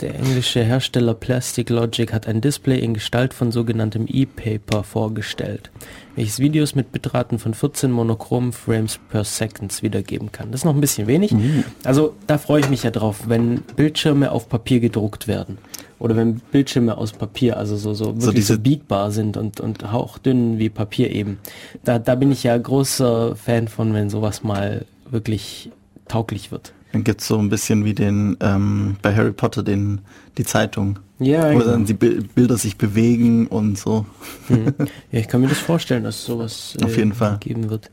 Der 0.00 0.14
englische 0.14 0.64
Hersteller 0.64 1.14
Plastic 1.14 1.70
Logic 1.70 2.12
hat 2.12 2.26
ein 2.26 2.40
Display 2.40 2.78
in 2.78 2.94
Gestalt 2.94 3.34
von 3.34 3.52
sogenanntem 3.52 4.06
E-Paper 4.08 4.82
vorgestellt, 4.82 5.70
welches 6.16 6.38
Videos 6.38 6.74
mit 6.74 6.92
Bitraten 6.92 7.38
von 7.38 7.54
14 7.54 7.90
monochromen 7.90 8.52
Frames 8.52 8.98
per 9.10 9.24
Second 9.24 9.82
wiedergeben 9.82 10.32
kann. 10.32 10.50
Das 10.50 10.62
ist 10.62 10.64
noch 10.64 10.74
ein 10.74 10.80
bisschen 10.80 11.06
wenig. 11.06 11.32
Mhm. 11.32 11.64
Also 11.84 12.14
da 12.26 12.38
freue 12.38 12.60
ich 12.60 12.68
mich 12.68 12.82
ja 12.82 12.90
drauf, 12.90 13.28
wenn 13.28 13.60
Bildschirme 13.76 14.32
auf 14.32 14.48
Papier 14.48 14.80
gedruckt 14.80 15.28
werden. 15.28 15.58
Oder 15.98 16.16
wenn 16.16 16.40
Bildschirme 16.50 16.98
aus 16.98 17.12
Papier, 17.12 17.56
also 17.56 17.76
so, 17.76 17.94
so 17.94 18.06
wirklich 18.06 18.24
so, 18.24 18.32
diese 18.32 18.54
so 18.54 18.60
biegbar 18.60 19.12
sind 19.12 19.36
und, 19.36 19.60
und 19.60 19.92
hauchdünn 19.92 20.58
wie 20.58 20.68
Papier 20.68 21.12
eben. 21.12 21.38
Da, 21.84 22.00
da 22.00 22.16
bin 22.16 22.32
ich 22.32 22.42
ja 22.42 22.58
großer 22.58 23.36
Fan 23.36 23.68
von, 23.68 23.94
wenn 23.94 24.10
sowas 24.10 24.42
mal 24.42 24.84
wirklich 25.08 25.70
tauglich 26.08 26.50
wird. 26.50 26.72
Dann 26.92 27.04
gibt 27.04 27.22
es 27.22 27.26
so 27.26 27.38
ein 27.38 27.48
bisschen 27.48 27.84
wie 27.84 27.94
den 27.94 28.36
ähm, 28.40 28.96
bei 29.00 29.14
Harry 29.14 29.32
Potter 29.32 29.62
den 29.62 30.02
die 30.36 30.44
Zeitung. 30.44 30.98
Ja, 31.18 31.52
wo 31.54 31.58
genau. 31.58 31.70
dann 31.70 31.84
die 31.86 31.94
Bilder 31.94 32.58
sich 32.58 32.76
bewegen 32.76 33.46
und 33.46 33.78
so. 33.78 34.06
Mhm. 34.48 34.74
Ja, 35.10 35.20
ich 35.20 35.28
kann 35.28 35.40
mir 35.40 35.48
das 35.48 35.58
vorstellen, 35.58 36.04
dass 36.04 36.24
sowas 36.24 36.76
äh, 36.80 36.84
auf 36.84 36.96
jeden 36.96 37.14
Fall 37.14 37.38
geben 37.38 37.70
wird. 37.70 37.90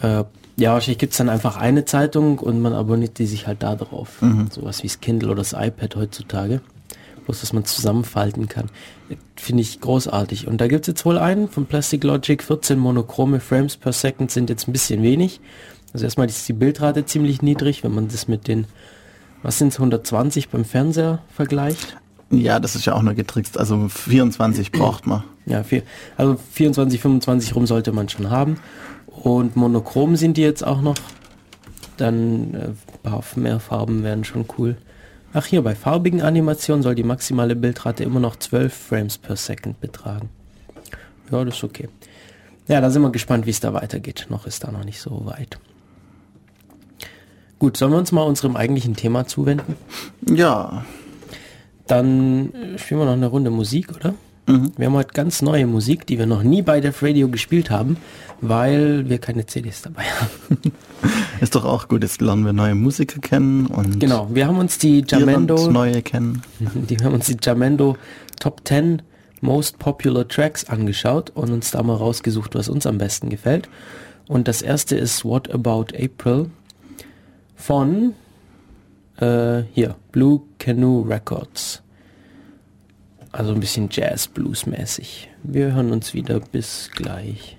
Äh, 0.00 0.24
ja, 0.56 0.74
wahrscheinlich 0.74 0.98
gibt 0.98 1.12
es 1.12 1.18
dann 1.18 1.28
einfach 1.28 1.56
eine 1.56 1.84
Zeitung 1.84 2.38
und 2.38 2.60
man 2.60 2.74
abonniert 2.74 3.18
die 3.18 3.26
sich 3.26 3.46
halt 3.46 3.62
da 3.62 3.74
drauf. 3.74 4.20
Mhm. 4.20 4.48
Sowas 4.50 4.82
wie 4.82 4.88
das 4.88 5.00
Kindle 5.00 5.30
oder 5.30 5.38
das 5.38 5.54
iPad 5.54 5.96
heutzutage. 5.96 6.60
Bloß, 7.24 7.40
dass 7.40 7.52
man 7.52 7.64
zusammenfalten 7.64 8.48
kann. 8.48 8.68
Finde 9.36 9.62
ich 9.62 9.80
großartig. 9.80 10.48
Und 10.48 10.60
da 10.60 10.66
gibt 10.66 10.82
es 10.82 10.88
jetzt 10.88 11.04
wohl 11.04 11.18
einen 11.18 11.48
von 11.48 11.66
Plastic 11.66 12.02
Logic. 12.04 12.42
14 12.42 12.78
monochrome 12.78 13.40
Frames 13.40 13.76
per 13.76 13.92
Second 13.92 14.30
sind 14.30 14.50
jetzt 14.50 14.68
ein 14.68 14.72
bisschen 14.72 15.02
wenig. 15.02 15.40
Also 15.92 16.04
erstmal 16.04 16.28
ist 16.28 16.48
die 16.48 16.52
Bildrate 16.52 17.04
ziemlich 17.04 17.42
niedrig, 17.42 17.84
wenn 17.84 17.94
man 17.94 18.08
das 18.08 18.28
mit 18.28 18.48
den, 18.48 18.66
was 19.42 19.58
sind 19.58 19.68
es, 19.68 19.78
120 19.78 20.48
beim 20.48 20.64
Fernseher 20.64 21.20
vergleicht. 21.34 21.96
Ja, 22.30 22.58
das 22.60 22.74
ist 22.74 22.86
ja 22.86 22.94
auch 22.94 23.02
nur 23.02 23.14
getrickst. 23.14 23.58
Also 23.58 23.88
24 23.88 24.72
braucht 24.72 25.06
man. 25.06 25.22
Ja, 25.44 25.62
vier, 25.62 25.82
also 26.16 26.36
24, 26.52 27.00
25 27.00 27.54
rum 27.54 27.66
sollte 27.66 27.92
man 27.92 28.08
schon 28.08 28.30
haben. 28.30 28.58
Und 29.06 29.54
monochrom 29.54 30.16
sind 30.16 30.38
die 30.38 30.42
jetzt 30.42 30.64
auch 30.66 30.80
noch. 30.80 30.96
Dann 31.98 32.54
äh, 32.54 33.38
mehr 33.38 33.60
Farben 33.60 34.02
wären 34.02 34.24
schon 34.24 34.46
cool. 34.56 34.76
Ach 35.34 35.44
hier, 35.44 35.62
bei 35.62 35.74
farbigen 35.74 36.22
Animationen 36.22 36.82
soll 36.82 36.94
die 36.94 37.04
maximale 37.04 37.54
Bildrate 37.54 38.02
immer 38.04 38.20
noch 38.20 38.36
12 38.36 38.72
Frames 38.72 39.18
per 39.18 39.36
Second 39.36 39.80
betragen. 39.80 40.30
Ja, 41.30 41.44
das 41.44 41.56
ist 41.56 41.64
okay. 41.64 41.88
Ja, 42.68 42.80
da 42.80 42.90
sind 42.90 43.02
wir 43.02 43.10
gespannt, 43.10 43.46
wie 43.46 43.50
es 43.50 43.60
da 43.60 43.74
weitergeht. 43.74 44.26
Noch 44.30 44.46
ist 44.46 44.64
da 44.64 44.70
noch 44.70 44.84
nicht 44.84 45.00
so 45.00 45.26
weit. 45.26 45.58
Gut, 47.62 47.76
sollen 47.76 47.92
wir 47.92 47.98
uns 47.98 48.10
mal 48.10 48.22
unserem 48.22 48.56
eigentlichen 48.56 48.96
Thema 48.96 49.24
zuwenden? 49.28 49.76
Ja. 50.28 50.84
Dann 51.86 52.52
spielen 52.76 52.98
wir 52.98 53.04
noch 53.04 53.12
eine 53.12 53.28
Runde 53.28 53.50
Musik, 53.50 53.94
oder? 53.94 54.14
Mhm. 54.48 54.72
Wir 54.76 54.86
haben 54.86 54.94
heute 54.94 55.12
ganz 55.14 55.42
neue 55.42 55.68
Musik, 55.68 56.04
die 56.08 56.18
wir 56.18 56.26
noch 56.26 56.42
nie 56.42 56.62
bei 56.62 56.80
Def 56.80 57.04
Radio 57.04 57.28
gespielt 57.28 57.70
haben, 57.70 57.98
weil 58.40 59.08
wir 59.08 59.18
keine 59.18 59.46
CDs 59.46 59.80
dabei 59.80 60.02
haben. 60.02 60.58
Ist 61.40 61.54
doch 61.54 61.64
auch 61.64 61.86
gut, 61.86 62.02
jetzt 62.02 62.20
lernen 62.20 62.44
wir 62.44 62.52
neue 62.52 62.74
Musiker 62.74 63.20
kennen 63.20 63.66
und 63.66 64.00
genau, 64.00 64.28
wir 64.32 64.48
haben 64.48 64.58
uns 64.58 64.78
die 64.78 65.04
Jamendo 65.06 65.70
neue 65.70 66.02
kennen. 66.02 66.42
Die 66.74 66.96
haben 66.96 67.14
uns 67.14 67.26
die 67.26 67.36
Jamendo 67.40 67.96
Top 68.40 68.62
10 68.64 69.02
Most 69.40 69.78
Popular 69.78 70.26
Tracks 70.26 70.64
angeschaut 70.64 71.30
und 71.30 71.52
uns 71.52 71.70
da 71.70 71.80
mal 71.84 71.94
rausgesucht, 71.94 72.56
was 72.56 72.68
uns 72.68 72.88
am 72.88 72.98
besten 72.98 73.30
gefällt. 73.30 73.68
Und 74.26 74.48
das 74.48 74.62
erste 74.62 74.96
ist 74.96 75.24
What 75.24 75.48
About 75.52 75.86
April 75.96 76.50
von 77.62 78.14
äh, 79.18 79.62
hier, 79.72 79.94
Blue 80.10 80.42
Canoe 80.58 81.08
Records. 81.08 81.82
Also 83.30 83.54
ein 83.54 83.60
bisschen 83.60 83.88
Jazz-Blues-mäßig. 83.90 85.30
Wir 85.42 85.72
hören 85.72 85.92
uns 85.92 86.12
wieder. 86.12 86.40
Bis 86.40 86.90
gleich. 86.92 87.56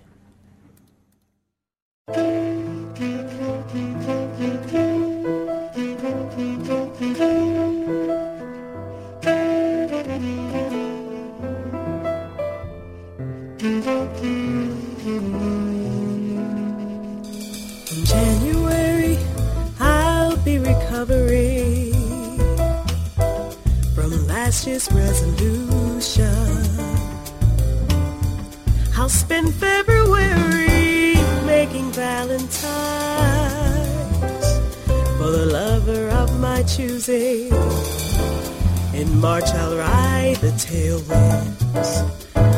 Righteous 24.65 24.89
resolution. 24.93 26.25
I'll 28.95 29.09
spend 29.09 29.53
February 29.55 31.15
making 31.45 31.91
Valentine's 31.91 32.53
for 35.17 35.31
the 35.31 35.47
lover 35.51 36.07
of 36.09 36.39
my 36.39 36.63
choosing. 36.63 37.51
In 38.93 39.19
March 39.19 39.49
I'll 39.53 39.75
ride 39.75 40.37
the 40.37 40.51
tailwinds 40.51 41.91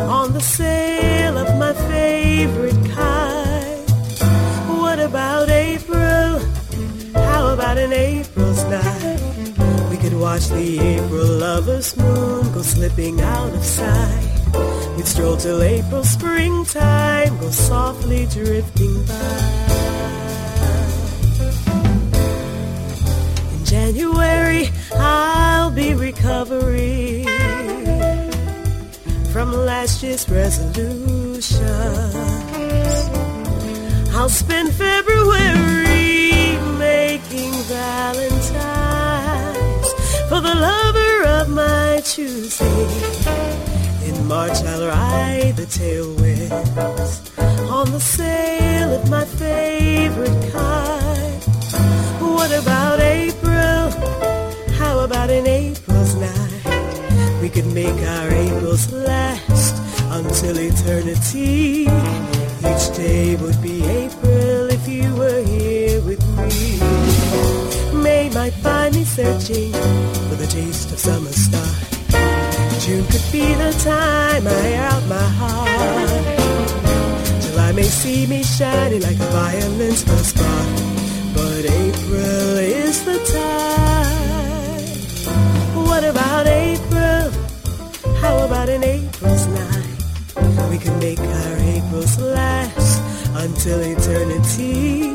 on 0.07 0.33
the 0.33 0.41
sail 0.41 1.39
of 1.39 1.57
my 1.57 1.73
favorite 1.89 2.85
kite. 2.93 3.89
What 4.79 4.99
about 4.99 5.49
April? 5.49 6.39
How 7.15 7.47
about 7.47 7.79
an 7.79 7.93
April's 7.93 8.63
night? 8.65 9.24
Watch 10.13 10.47
the 10.49 10.79
April 10.79 11.25
lover's 11.25 11.97
moon 11.97 12.51
go 12.53 12.61
slipping 12.61 13.21
out 13.21 13.53
of 13.53 13.63
sight. 13.63 14.29
We'd 14.95 15.07
stroll 15.07 15.37
till 15.37 15.61
April 15.63 16.03
springtime 16.03 17.37
go 17.39 17.49
softly 17.49 18.25
drifting 18.27 19.05
by. 19.05 19.75
In 23.53 23.65
January, 23.65 24.69
I'll 24.93 25.71
be 25.71 25.93
recovering 25.93 27.25
from 29.33 29.51
last 29.53 30.03
year's 30.03 30.29
resolutions. 30.29 31.59
I'll 34.13 34.29
spend 34.29 34.73
February 34.73 36.57
making 36.77 37.51
Valentine's 37.67 38.94
for 40.29 40.41
the 40.41 40.55
lover 40.55 41.27
of 41.39 41.49
my 41.49 42.01
choosing. 42.03 42.89
In 44.07 44.27
March 44.27 44.57
I'll 44.63 44.87
ride 44.87 45.55
the 45.55 45.67
tailwinds 45.67 47.15
on 47.69 47.91
the 47.91 47.99
sail 47.99 48.93
of 48.93 49.09
my 49.09 49.25
favorite 49.25 50.51
kite. 50.51 51.43
What 52.21 52.51
about 52.51 52.99
April? 52.99 53.91
How 54.79 54.99
about 54.99 55.29
an 55.29 55.45
April's 55.45 56.15
night? 56.15 57.41
We 57.41 57.49
could 57.49 57.67
make 57.67 57.99
our 58.15 58.29
Aprils 58.31 58.91
last 58.91 59.75
until 60.11 60.57
eternity. 60.57 61.87
Each 62.69 62.85
day 62.95 63.35
would 63.35 63.61
be 63.61 63.83
April 63.85 64.71
if 64.71 64.87
you 64.87 65.15
were 65.15 65.43
here 65.43 66.01
with 66.01 66.23
me. 66.37 66.79
May 68.01 68.29
might 68.29 68.53
find 68.53 68.95
me 68.95 69.03
searching 69.03 69.73
for 70.29 70.35
the 70.35 70.47
taste 70.47 70.91
of 70.91 70.99
summer 70.99 71.31
start. 71.31 71.75
June 72.79 73.05
could 73.07 73.27
be 73.31 73.53
the 73.53 73.71
time 73.83 74.47
I 74.47 74.73
out 74.89 75.03
my 75.07 75.27
heart. 75.39 75.71
July 77.43 77.71
may 77.71 77.89
see 78.01 78.25
me 78.27 78.43
shining 78.43 79.01
like 79.01 79.19
a 79.19 79.29
violin's 79.37 80.03
first 80.03 80.29
spark. 80.35 80.69
But 81.35 81.65
April 81.65 82.57
is 82.57 83.03
the 83.05 83.19
time. 83.37 84.15
What 85.85 86.03
about 86.03 86.47
April? 86.47 87.31
How 88.21 88.45
about 88.45 88.69
an 88.69 88.83
April's 88.83 89.47
night? 89.47 90.69
We 90.71 90.77
can 90.77 90.97
make 90.99 91.19
our 91.19 91.57
Aprils 91.75 92.19
last 92.19 93.01
until 93.35 93.79
eternity. 93.79 95.13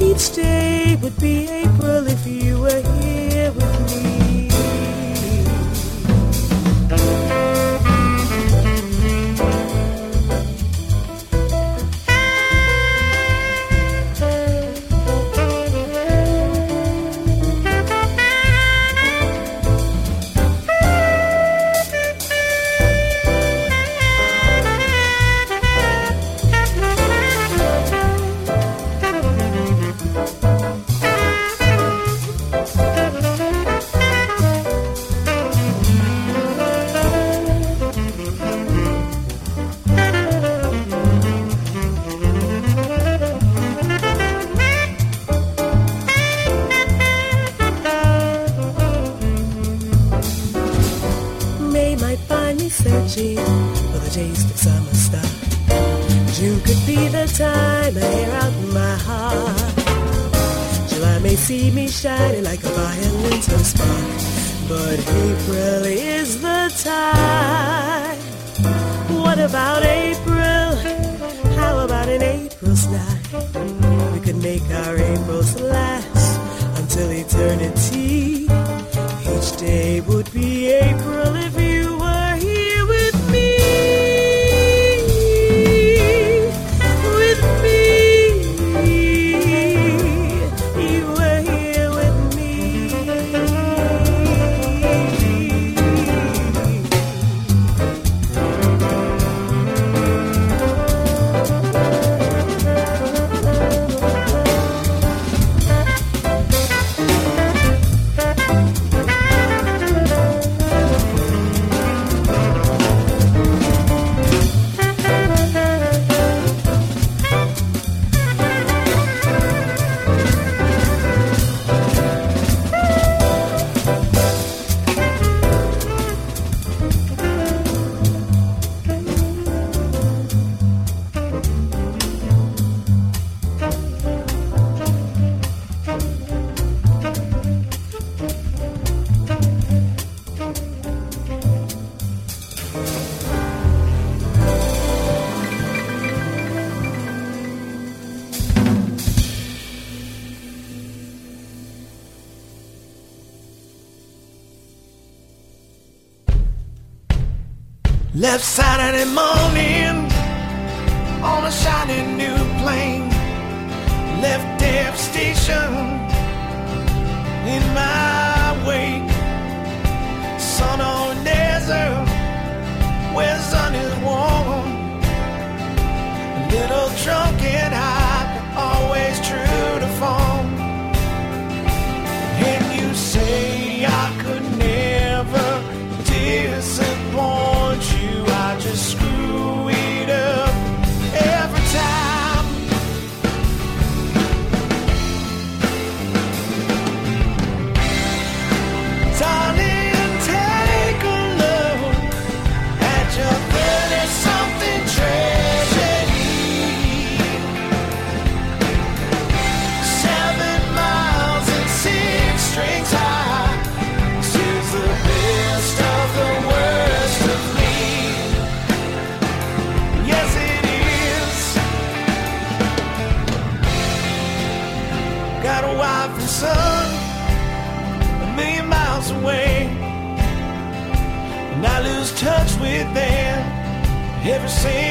Each 0.00 0.34
day 0.34 0.96
would 1.02 1.18
be 1.20 1.48
April 1.48 2.06
if 2.08 2.26
you 2.26 2.60
were 2.60 2.82
here 3.00 3.21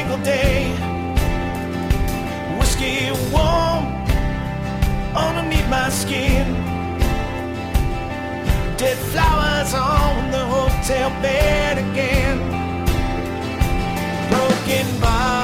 single 0.02 0.24
day. 0.24 0.64
Whiskey 2.58 3.10
warm 3.32 3.84
underneath 5.14 5.68
my 5.68 5.88
skin. 5.90 6.46
Dead 8.76 8.98
flowers 9.12 9.74
on 9.74 10.30
the 10.32 10.44
hotel 10.54 11.10
bed 11.22 11.78
again. 11.78 12.38
Broken 14.30 15.00
bottles. 15.00 15.41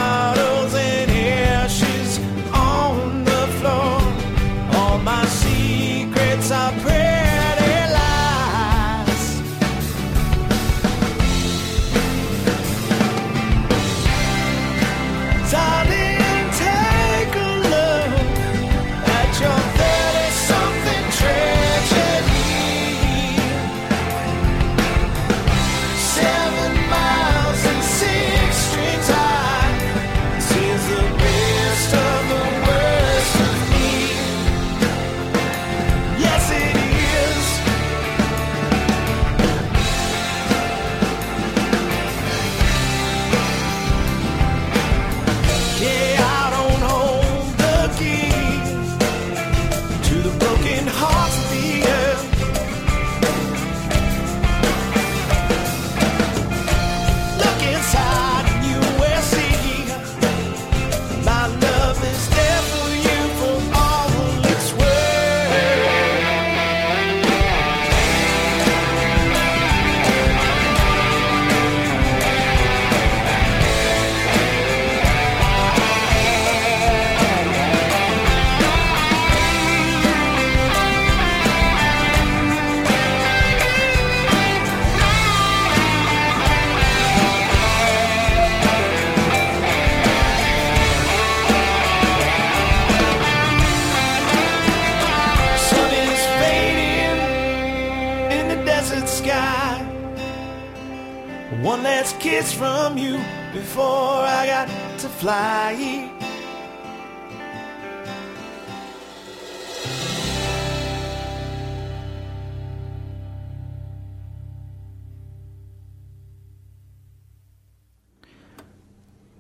Fly. 105.19 106.11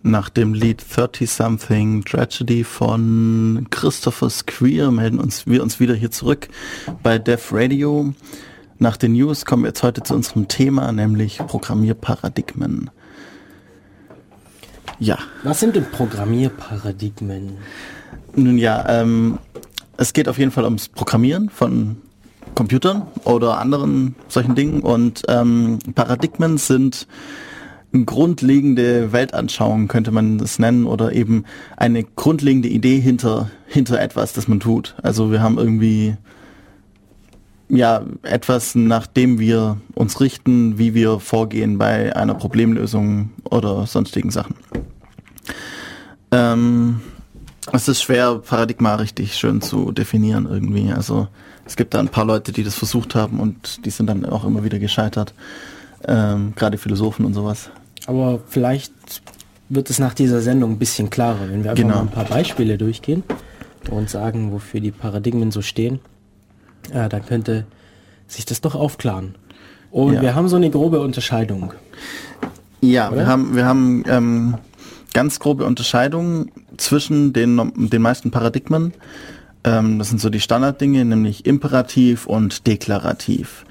Nach 0.03 0.31
dem 0.31 0.55
Lied 0.55 0.85
30 0.97 1.31
Something 1.31 2.05
Tragedy 2.05 2.65
von 2.65 3.67
Christopher 3.71 4.31
Squeer 4.31 4.91
melden 4.91 5.21
uns, 5.21 5.47
wir 5.47 5.63
uns 5.63 5.81
wieder 5.81 5.95
hier 5.95 6.11
zurück 6.11 6.49
bei 7.03 7.19
Def 7.19 7.53
Radio. 7.53 8.15
Nach 8.79 8.97
den 8.97 9.13
News 9.13 9.45
kommen 9.45 9.65
wir 9.65 9.69
jetzt 9.69 9.83
heute 9.83 10.03
zu 10.03 10.15
unserem 10.15 10.49
Thema, 10.49 10.91
nämlich 10.93 11.39
Programmierparadigmen. 11.39 12.91
Ja. 14.99 15.19
Was 15.45 15.61
sind 15.61 15.77
denn 15.77 15.87
Programmierparadigmen? 15.91 17.59
Nun 18.35 18.59
ja, 18.59 18.85
ähm, 18.89 19.39
es 19.97 20.13
geht 20.13 20.29
auf 20.29 20.39
jeden 20.39 20.51
Fall 20.51 20.65
ums 20.65 20.89
Programmieren 20.89 21.51
von 21.51 21.97
Computern 22.55 23.07
oder 23.25 23.59
anderen 23.59 24.17
solchen 24.29 24.55
Dingen 24.55 24.81
und 24.81 25.23
ähm, 25.29 25.79
Paradigmen 25.95 26.59
sind 26.59 27.07
grundlegende 27.93 29.13
Weltanschauung, 29.13 29.89
könnte 29.89 30.11
man 30.11 30.39
das 30.39 30.59
nennen, 30.59 30.87
oder 30.87 31.13
eben 31.13 31.45
eine 31.77 32.05
grundlegende 32.05 32.69
Idee 32.69 33.01
hinter, 33.01 33.51
hinter 33.67 34.01
etwas, 34.01 34.33
das 34.33 34.49
man 34.49 34.61
tut. 34.61 34.95
Also 35.03 35.31
wir 35.31 35.41
haben 35.41 35.59
irgendwie 35.59 36.17
ja 37.69 38.03
etwas, 38.23 38.75
nach 38.75 39.07
dem 39.07 39.39
wir 39.39 39.79
uns 39.95 40.21
richten, 40.21 40.79
wie 40.79 40.95
wir 40.95 41.21
vorgehen 41.21 41.79
bei 41.79 42.15
einer 42.15 42.35
Problemlösung 42.35 43.31
oder 43.45 43.87
sonstigen 43.87 44.31
Sachen. 44.31 44.57
Ähm, 46.31 47.01
es 47.73 47.89
ist 47.89 48.03
schwer, 48.03 48.37
Paradigma 48.37 48.95
richtig 48.97 49.35
schön 49.35 49.61
zu 49.61 49.93
definieren 49.93 50.47
irgendwie. 50.51 50.93
Also 50.93 51.29
es 51.67 51.77
gibt 51.77 51.95
da 51.95 52.01
ein 52.01 52.09
paar 52.09 52.25
Leute, 52.25 52.53
die 52.53 52.65
das 52.65 52.75
versucht 52.75 53.15
haben 53.15 53.41
und 53.41 53.85
die 53.85 53.91
sind 53.91 54.07
dann 54.07 54.25
auch 54.25 54.45
immer 54.45 54.65
wieder 54.65 54.79
gescheitert. 54.79 55.35
Ähm, 56.07 56.53
gerade 56.57 56.79
Philosophen 56.79 57.25
und 57.25 57.35
sowas. 57.35 57.71
Aber 58.07 58.41
vielleicht 58.47 58.93
wird 59.69 59.91
es 59.91 59.99
nach 59.99 60.15
dieser 60.15 60.41
Sendung 60.41 60.73
ein 60.73 60.79
bisschen 60.79 61.11
klarer, 61.11 61.51
wenn 61.51 61.65
wir 61.65 61.73
einfach 61.73 61.83
genau. 61.83 61.97
mal 61.97 62.03
ein 62.03 62.11
paar 62.11 62.25
Beispiele 62.25 62.79
durchgehen 62.79 63.23
und 63.91 64.09
sagen, 64.09 64.53
wofür 64.53 64.81
die 64.81 64.93
Paradigmen 64.93 65.51
so 65.51 65.61
stehen. 65.61 66.01
Ja, 66.93 67.09
dann 67.09 67.25
könnte 67.25 67.67
sich 68.27 68.45
das 68.45 68.61
doch 68.61 68.75
aufklaren. 68.75 69.35
Und 69.91 70.15
ja. 70.15 70.23
wir 70.23 70.35
haben 70.35 70.49
so 70.49 70.57
eine 70.57 70.71
grobe 70.71 71.01
Unterscheidung. 71.01 71.73
Ja, 72.81 73.09
Oder? 73.09 73.17
wir 73.17 73.27
haben, 73.27 73.57
wir 73.57 73.65
haben 73.65 74.05
ähm, 74.07 74.55
ganz 75.15 75.41
grobe 75.41 75.65
Unterscheidungen 75.65 76.51
zwischen 76.77 77.33
den, 77.33 77.73
den 77.77 78.03
meisten 78.03 78.31
Paradigmen. 78.31 78.93
Ähm, 79.65 79.99
das 79.99 80.11
sind 80.11 80.21
so 80.21 80.31
die 80.31 80.41
Standarddinge, 80.41 81.05
nämlich 81.05 81.47
imperativ 81.47 82.27
und 82.27 82.67
deklarativ. 82.67 83.65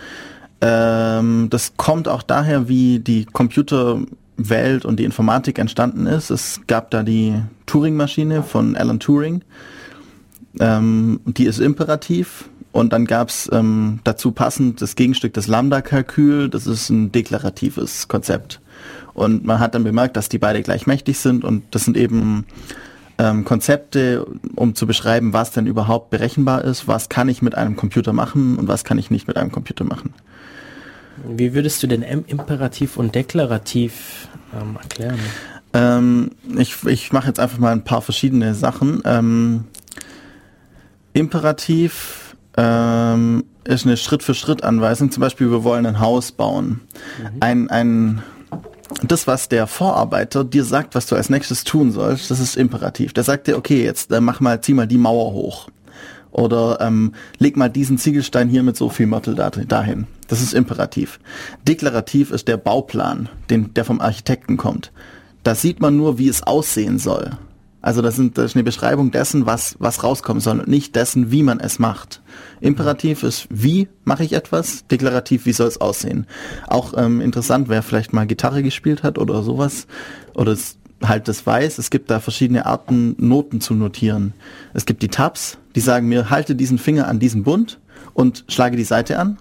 Ähm, 0.60 1.48
das 1.50 1.78
kommt 1.78 2.08
auch 2.08 2.24
daher, 2.24 2.68
wie 2.68 3.00
die 3.00 3.26
Computerwelt 3.26 4.86
und 4.86 5.00
die 5.00 5.04
Informatik 5.04 5.60
entstanden 5.60 6.08
ist. 6.08 6.32
Es 6.32 6.62
gab 6.68 6.92
da 6.92 7.04
die 7.04 7.36
Turing-Maschine 7.68 8.44
von 8.44 8.76
Alan 8.76 9.00
Turing. 9.00 9.44
Ähm, 10.60 11.20
die 11.26 11.46
ist 11.46 11.60
imperativ. 11.60 12.50
Und 12.78 12.94
dann 12.94 13.06
gab 13.06 13.30
es 13.30 13.50
ähm, 13.52 14.02
dazu 14.04 14.32
passend 14.32 14.84
das 14.84 14.96
Gegenstück 14.96 15.34
des 15.34 15.48
Lambda-Kalkül. 15.48 16.48
Das 16.48 16.68
ist 16.68 16.92
ein 16.92 17.12
deklaratives 17.12 18.08
Konzept. 18.08 18.62
Und 19.16 19.44
man 19.44 19.58
hat 19.60 19.74
dann 19.74 19.84
bemerkt, 19.84 20.16
dass 20.16 20.30
die 20.30 20.38
beide 20.38 20.62
gleich 20.62 20.86
mächtig 20.86 21.18
sind. 21.18 21.44
Und 21.44 21.64
das 21.72 21.86
sind 21.86 21.98
eben 21.98 22.46
ähm, 23.18 23.46
Konzepte, 23.46 24.28
um 24.56 24.76
zu 24.76 24.86
beschreiben, 24.86 25.34
was 25.34 25.50
denn 25.50 25.66
überhaupt 25.66 26.12
berechenbar 26.12 26.64
ist, 26.66 26.88
was 26.88 27.10
kann 27.10 27.30
ich 27.30 27.42
mit 27.42 27.56
einem 27.56 27.78
Computer 27.78 28.14
machen 28.14 28.60
und 28.60 28.68
was 28.68 28.84
kann 28.84 29.00
ich 29.00 29.10
nicht 29.10 29.28
mit 29.28 29.38
einem 29.38 29.52
Computer 29.52 29.84
machen. 29.84 30.14
Wie 31.28 31.56
würdest 31.56 31.82
du 31.82 31.88
denn 31.88 32.04
Imperativ 32.04 32.98
und 32.98 33.16
Deklarativ 33.16 34.28
ähm, 34.54 34.78
erklären? 34.80 35.20
Ähm, 35.74 36.30
ich 36.56 36.86
ich 36.86 37.12
mache 37.12 37.26
jetzt 37.26 37.40
einfach 37.40 37.58
mal 37.58 37.72
ein 37.72 37.84
paar 37.84 38.04
verschiedene 38.04 38.54
Sachen. 38.54 39.02
Ähm, 39.04 39.64
Imperativ 41.14 42.27
ähm, 42.58 43.44
ist 43.64 43.86
eine 43.86 43.98
Schritt-für-Schritt-Anweisung. 43.98 45.12
Zum 45.12 45.22
Beispiel, 45.22 45.52
wir 45.52 45.64
wollen 45.64 45.86
ein 45.86 46.00
Haus 46.00 46.32
bauen. 46.32 46.82
Mhm. 47.22 47.38
Ein, 47.40 47.70
ein, 47.70 48.24
das, 49.04 49.28
was 49.28 49.50
der 49.50 49.68
Vorarbeiter 49.68 50.44
dir 50.44 50.64
sagt, 50.64 50.96
was 50.96 51.06
du 51.06 51.16
als 51.16 51.30
nächstes 51.30 51.64
tun 51.64 51.92
sollst, 51.92 52.32
das 52.32 52.40
ist 52.40 52.58
imperativ. 52.58 53.14
Der 53.14 53.24
sagt 53.24 53.48
dir, 53.48 53.58
okay, 53.58 53.84
jetzt 53.84 54.12
äh, 54.12 54.22
mach 54.22 54.40
mal, 54.40 54.62
zieh 54.62 54.74
mal 54.74 54.88
die 54.88 54.98
Mauer 54.98 55.34
hoch. 55.34 55.70
Oder 56.32 56.80
ähm, 56.82 57.14
leg 57.40 57.58
mal 57.58 57.70
diesen 57.70 57.98
Ziegelstein 57.98 58.50
hier 58.50 58.64
mit 58.64 58.78
so 58.78 58.90
viel 58.90 59.08
Mörtel 59.08 59.36
dahin. 59.36 60.08
Das 60.28 60.42
ist 60.42 60.54
imperativ. 60.54 61.20
Deklarativ 61.68 62.32
ist 62.32 62.48
der 62.48 62.58
Bauplan, 62.58 63.30
den, 63.50 63.74
der 63.74 63.86
vom 63.86 64.02
Architekten 64.02 64.58
kommt. 64.58 64.92
Da 65.44 65.56
sieht 65.56 65.80
man 65.80 65.96
nur, 65.96 66.18
wie 66.18 66.28
es 66.28 66.44
aussehen 66.44 67.00
soll. 67.00 67.32
Also 67.88 68.02
das, 68.02 68.18
sind, 68.18 68.38
das 68.38 68.48
ist 68.48 68.56
eine 68.58 68.66
Beschreibung 68.66 69.12
dessen, 69.12 69.46
was, 69.46 69.78
was 69.80 70.04
rauskommen 70.04 70.42
soll 70.42 70.60
und 70.60 70.68
nicht 70.68 70.94
dessen, 70.98 71.32
wie 71.32 71.42
man 71.42 71.62
es 71.62 71.80
macht. 71.80 72.22
Imperativ 72.60 73.24
ist, 73.24 73.48
wie 73.50 73.88
mache 74.04 74.26
ich 74.26 74.34
etwas? 74.34 74.86
Deklarativ, 74.88 75.46
wie 75.46 75.54
soll 75.54 75.70
es 75.70 75.80
aussehen? 75.80 76.28
Auch 76.68 76.94
ähm, 76.98 77.22
interessant, 77.22 77.70
wer 77.70 77.82
vielleicht 77.84 78.12
mal 78.12 78.28
Gitarre 78.28 78.62
gespielt 78.62 79.04
hat 79.04 79.18
oder 79.18 79.42
sowas 79.42 79.88
oder 80.34 80.52
es 80.52 80.80
halt 81.02 81.30
das 81.30 81.48
weiß, 81.48 81.78
es 81.78 81.90
gibt 81.90 82.12
da 82.12 82.20
verschiedene 82.20 82.66
Arten, 82.66 83.16
Noten 83.20 83.62
zu 83.62 83.74
notieren. 83.74 84.34
Es 84.74 84.86
gibt 84.86 85.02
die 85.02 85.08
Tabs, 85.08 85.58
die 85.74 85.80
sagen 85.80 86.10
mir, 86.10 86.30
halte 86.30 86.56
diesen 86.56 86.80
Finger 86.80 87.08
an 87.08 87.20
diesen 87.20 87.44
Bund 87.44 87.80
und 88.14 88.44
schlage 88.50 88.76
die 88.76 88.84
Seite 88.84 89.18
an. 89.18 89.38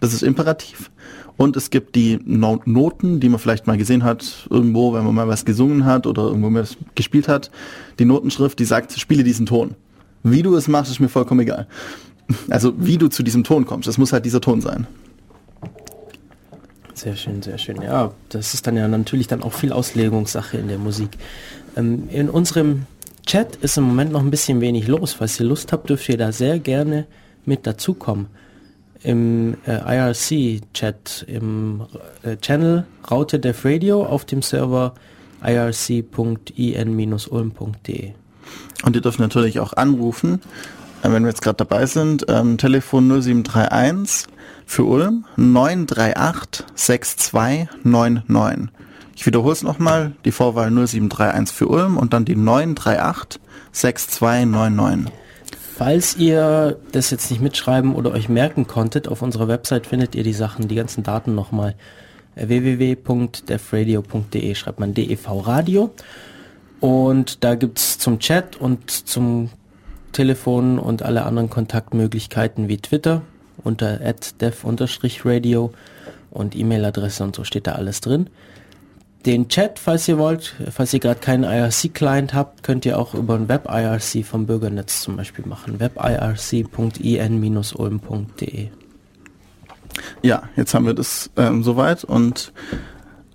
Das 0.00 0.12
ist 0.12 0.24
imperativ. 0.24 0.90
Und 1.36 1.56
es 1.56 1.70
gibt 1.70 1.96
die 1.96 2.20
no 2.24 2.60
Noten, 2.64 3.18
die 3.18 3.28
man 3.28 3.40
vielleicht 3.40 3.66
mal 3.66 3.76
gesehen 3.76 4.04
hat, 4.04 4.46
irgendwo, 4.50 4.94
wenn 4.94 5.04
man 5.04 5.14
mal 5.14 5.28
was 5.28 5.44
gesungen 5.44 5.84
hat 5.84 6.06
oder 6.06 6.22
irgendwo 6.22 6.50
mal 6.50 6.64
gespielt 6.94 7.26
hat. 7.26 7.50
Die 7.98 8.04
Notenschrift, 8.04 8.58
die 8.58 8.64
sagt, 8.64 8.92
spiele 8.92 9.24
diesen 9.24 9.46
Ton. 9.46 9.74
Wie 10.22 10.42
du 10.42 10.54
es 10.54 10.68
machst, 10.68 10.90
ist 10.90 11.00
mir 11.00 11.08
vollkommen 11.08 11.40
egal. 11.40 11.66
Also 12.48 12.72
wie 12.78 12.98
du 12.98 13.08
zu 13.08 13.22
diesem 13.22 13.44
Ton 13.44 13.66
kommst, 13.66 13.88
das 13.88 13.98
muss 13.98 14.12
halt 14.12 14.24
dieser 14.24 14.40
Ton 14.40 14.60
sein. 14.60 14.86
Sehr 16.94 17.16
schön, 17.16 17.42
sehr 17.42 17.58
schön. 17.58 17.82
Ja, 17.82 18.12
das 18.28 18.54
ist 18.54 18.66
dann 18.66 18.76
ja 18.76 18.86
natürlich 18.86 19.26
dann 19.26 19.42
auch 19.42 19.52
viel 19.52 19.72
Auslegungssache 19.72 20.56
in 20.56 20.68
der 20.68 20.78
Musik. 20.78 21.10
Ähm, 21.76 22.08
in 22.10 22.30
unserem 22.30 22.86
Chat 23.26 23.56
ist 23.56 23.76
im 23.76 23.84
Moment 23.84 24.12
noch 24.12 24.20
ein 24.20 24.30
bisschen 24.30 24.60
wenig 24.60 24.86
los. 24.86 25.14
Falls 25.14 25.40
ihr 25.40 25.46
Lust 25.46 25.72
habt, 25.72 25.90
dürft 25.90 26.08
ihr 26.08 26.16
da 26.16 26.30
sehr 26.30 26.58
gerne 26.60 27.06
mit 27.44 27.66
dazukommen. 27.66 28.28
Im 29.04 29.56
äh, 29.66 29.76
IRC-Chat, 29.96 31.26
im 31.28 31.82
äh, 32.22 32.36
Channel 32.38 32.84
Raute 33.08 33.38
Def 33.38 33.64
Radio 33.64 34.04
auf 34.04 34.24
dem 34.24 34.42
Server 34.42 34.94
irc.in-ulm.de. 35.46 36.54
Und 38.82 38.96
ihr 38.96 39.02
dürft 39.02 39.20
natürlich 39.20 39.60
auch 39.60 39.74
anrufen, 39.74 40.40
äh, 41.02 41.12
wenn 41.12 41.22
wir 41.22 41.28
jetzt 41.28 41.42
gerade 41.42 41.58
dabei 41.58 41.86
sind. 41.86 42.24
Ähm, 42.28 42.58
Telefon 42.58 43.08
0731 43.08 44.26
für 44.66 44.84
Ulm 44.84 45.26
938 45.36 46.64
6299. 46.74 48.70
Ich 49.16 49.26
wiederhole 49.26 49.52
es 49.52 49.62
nochmal, 49.62 50.12
die 50.24 50.32
Vorwahl 50.32 50.70
0731 50.70 51.54
für 51.54 51.68
Ulm 51.68 51.98
und 51.98 52.12
dann 52.12 52.24
die 52.24 52.36
938 52.36 53.40
6299. 53.72 55.12
Falls 55.76 56.16
ihr 56.16 56.78
das 56.92 57.10
jetzt 57.10 57.32
nicht 57.32 57.42
mitschreiben 57.42 57.96
oder 57.96 58.12
euch 58.12 58.28
merken 58.28 58.68
konntet, 58.68 59.08
auf 59.08 59.22
unserer 59.22 59.48
Website 59.48 59.88
findet 59.88 60.14
ihr 60.14 60.22
die 60.22 60.32
Sachen, 60.32 60.68
die 60.68 60.76
ganzen 60.76 61.02
Daten 61.02 61.34
nochmal 61.34 61.74
www.defradio.de 62.36 64.54
schreibt 64.54 64.78
man 64.78 64.94
DEV 64.94 65.46
Radio 65.46 65.90
und 66.78 67.42
da 67.42 67.56
gibt 67.56 67.80
es 67.80 67.98
zum 67.98 68.20
Chat 68.20 68.54
und 68.54 68.88
zum 68.88 69.50
Telefon 70.12 70.78
und 70.78 71.02
alle 71.02 71.24
anderen 71.24 71.50
Kontaktmöglichkeiten 71.50 72.68
wie 72.68 72.76
Twitter 72.76 73.22
unter 73.64 73.98
dev-radio 74.40 75.72
und 76.30 76.54
E-Mail-Adresse 76.54 77.24
und 77.24 77.34
so 77.34 77.42
steht 77.42 77.66
da 77.66 77.72
alles 77.72 78.00
drin. 78.00 78.30
Den 79.26 79.48
Chat, 79.48 79.78
falls 79.78 80.06
ihr 80.06 80.18
wollt, 80.18 80.54
falls 80.70 80.92
ihr 80.92 81.00
gerade 81.00 81.20
keinen 81.20 81.44
IRC-Client 81.44 82.34
habt, 82.34 82.62
könnt 82.62 82.84
ihr 82.84 82.98
auch 82.98 83.14
über 83.14 83.36
ein 83.36 83.48
Web-IRC 83.48 84.26
vom 84.26 84.44
Bürgernetz 84.44 85.00
zum 85.00 85.16
Beispiel 85.16 85.46
machen. 85.46 85.80
webirc.in-ulm.de 85.80 88.68
Ja, 90.22 90.42
jetzt 90.56 90.74
haben 90.74 90.84
wir 90.84 90.92
das 90.92 91.30
ähm, 91.38 91.62
soweit 91.62 92.04
und 92.04 92.52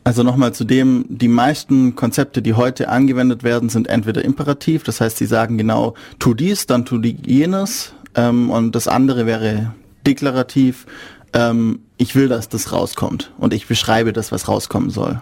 also 0.04 0.22
nochmal 0.22 0.54
zu 0.54 0.64
dem, 0.64 1.06
die 1.10 1.28
meisten 1.28 1.96
Konzepte, 1.96 2.44
die 2.44 2.54
heute 2.54 2.90
angewendet 2.90 3.42
werden, 3.44 3.70
sind 3.70 3.88
entweder 3.88 4.24
imperativ, 4.24 4.84
das 4.84 5.02
heißt, 5.02 5.18
sie 5.18 5.26
sagen 5.26 5.58
genau, 5.58 5.96
tu 6.20 6.36
dies, 6.36 6.68
dann 6.68 6.86
tu 6.86 7.00
die 7.00 7.18
jenes 7.26 7.94
ähm, 8.14 8.52
und 8.52 8.76
das 8.76 8.88
andere 8.88 9.26
wäre 9.26 9.74
deklarativ, 10.06 10.86
ähm, 11.34 11.80
ich 11.98 12.16
will, 12.16 12.28
dass 12.28 12.48
das 12.48 12.72
rauskommt 12.72 13.32
und 13.40 13.56
ich 13.56 13.66
beschreibe 13.68 14.14
das, 14.14 14.32
was 14.32 14.48
rauskommen 14.48 14.92
soll. 14.92 15.20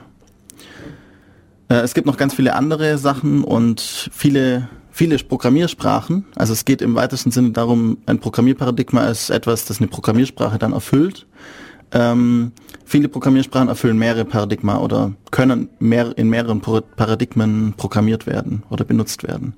Äh, 1.70 1.76
es 1.76 1.94
gibt 1.94 2.08
noch 2.08 2.18
ganz 2.18 2.34
viele 2.34 2.56
andere 2.56 2.98
Sachen 2.98 3.44
und 3.44 4.10
viele, 4.12 4.70
viele 4.92 5.18
Programmiersprachen. 5.18 6.26
Also 6.36 6.54
es 6.54 6.66
geht 6.66 6.82
im 6.82 6.96
weitesten 6.96 7.32
Sinne 7.32 7.52
darum, 7.52 7.98
ein 8.06 8.20
Programmierparadigma 8.20 9.06
ist 9.06 9.30
etwas, 9.30 9.66
das 9.66 9.80
eine 9.80 9.88
Programmiersprache 9.88 10.58
dann 10.58 10.74
erfüllt. 10.74 11.28
Ähm, 11.92 12.52
viele 12.86 13.08
Programmiersprachen 13.08 13.70
erfüllen 13.70 13.98
mehrere 13.98 14.26
Paradigma 14.26 14.78
oder 14.80 15.14
können 15.32 15.70
mehr, 15.80 16.18
in 16.18 16.30
mehreren 16.30 16.62
Paradigmen 16.62 17.74
programmiert 17.78 18.28
werden 18.28 18.64
oder 18.70 18.84
benutzt 18.84 19.24
werden. 19.24 19.54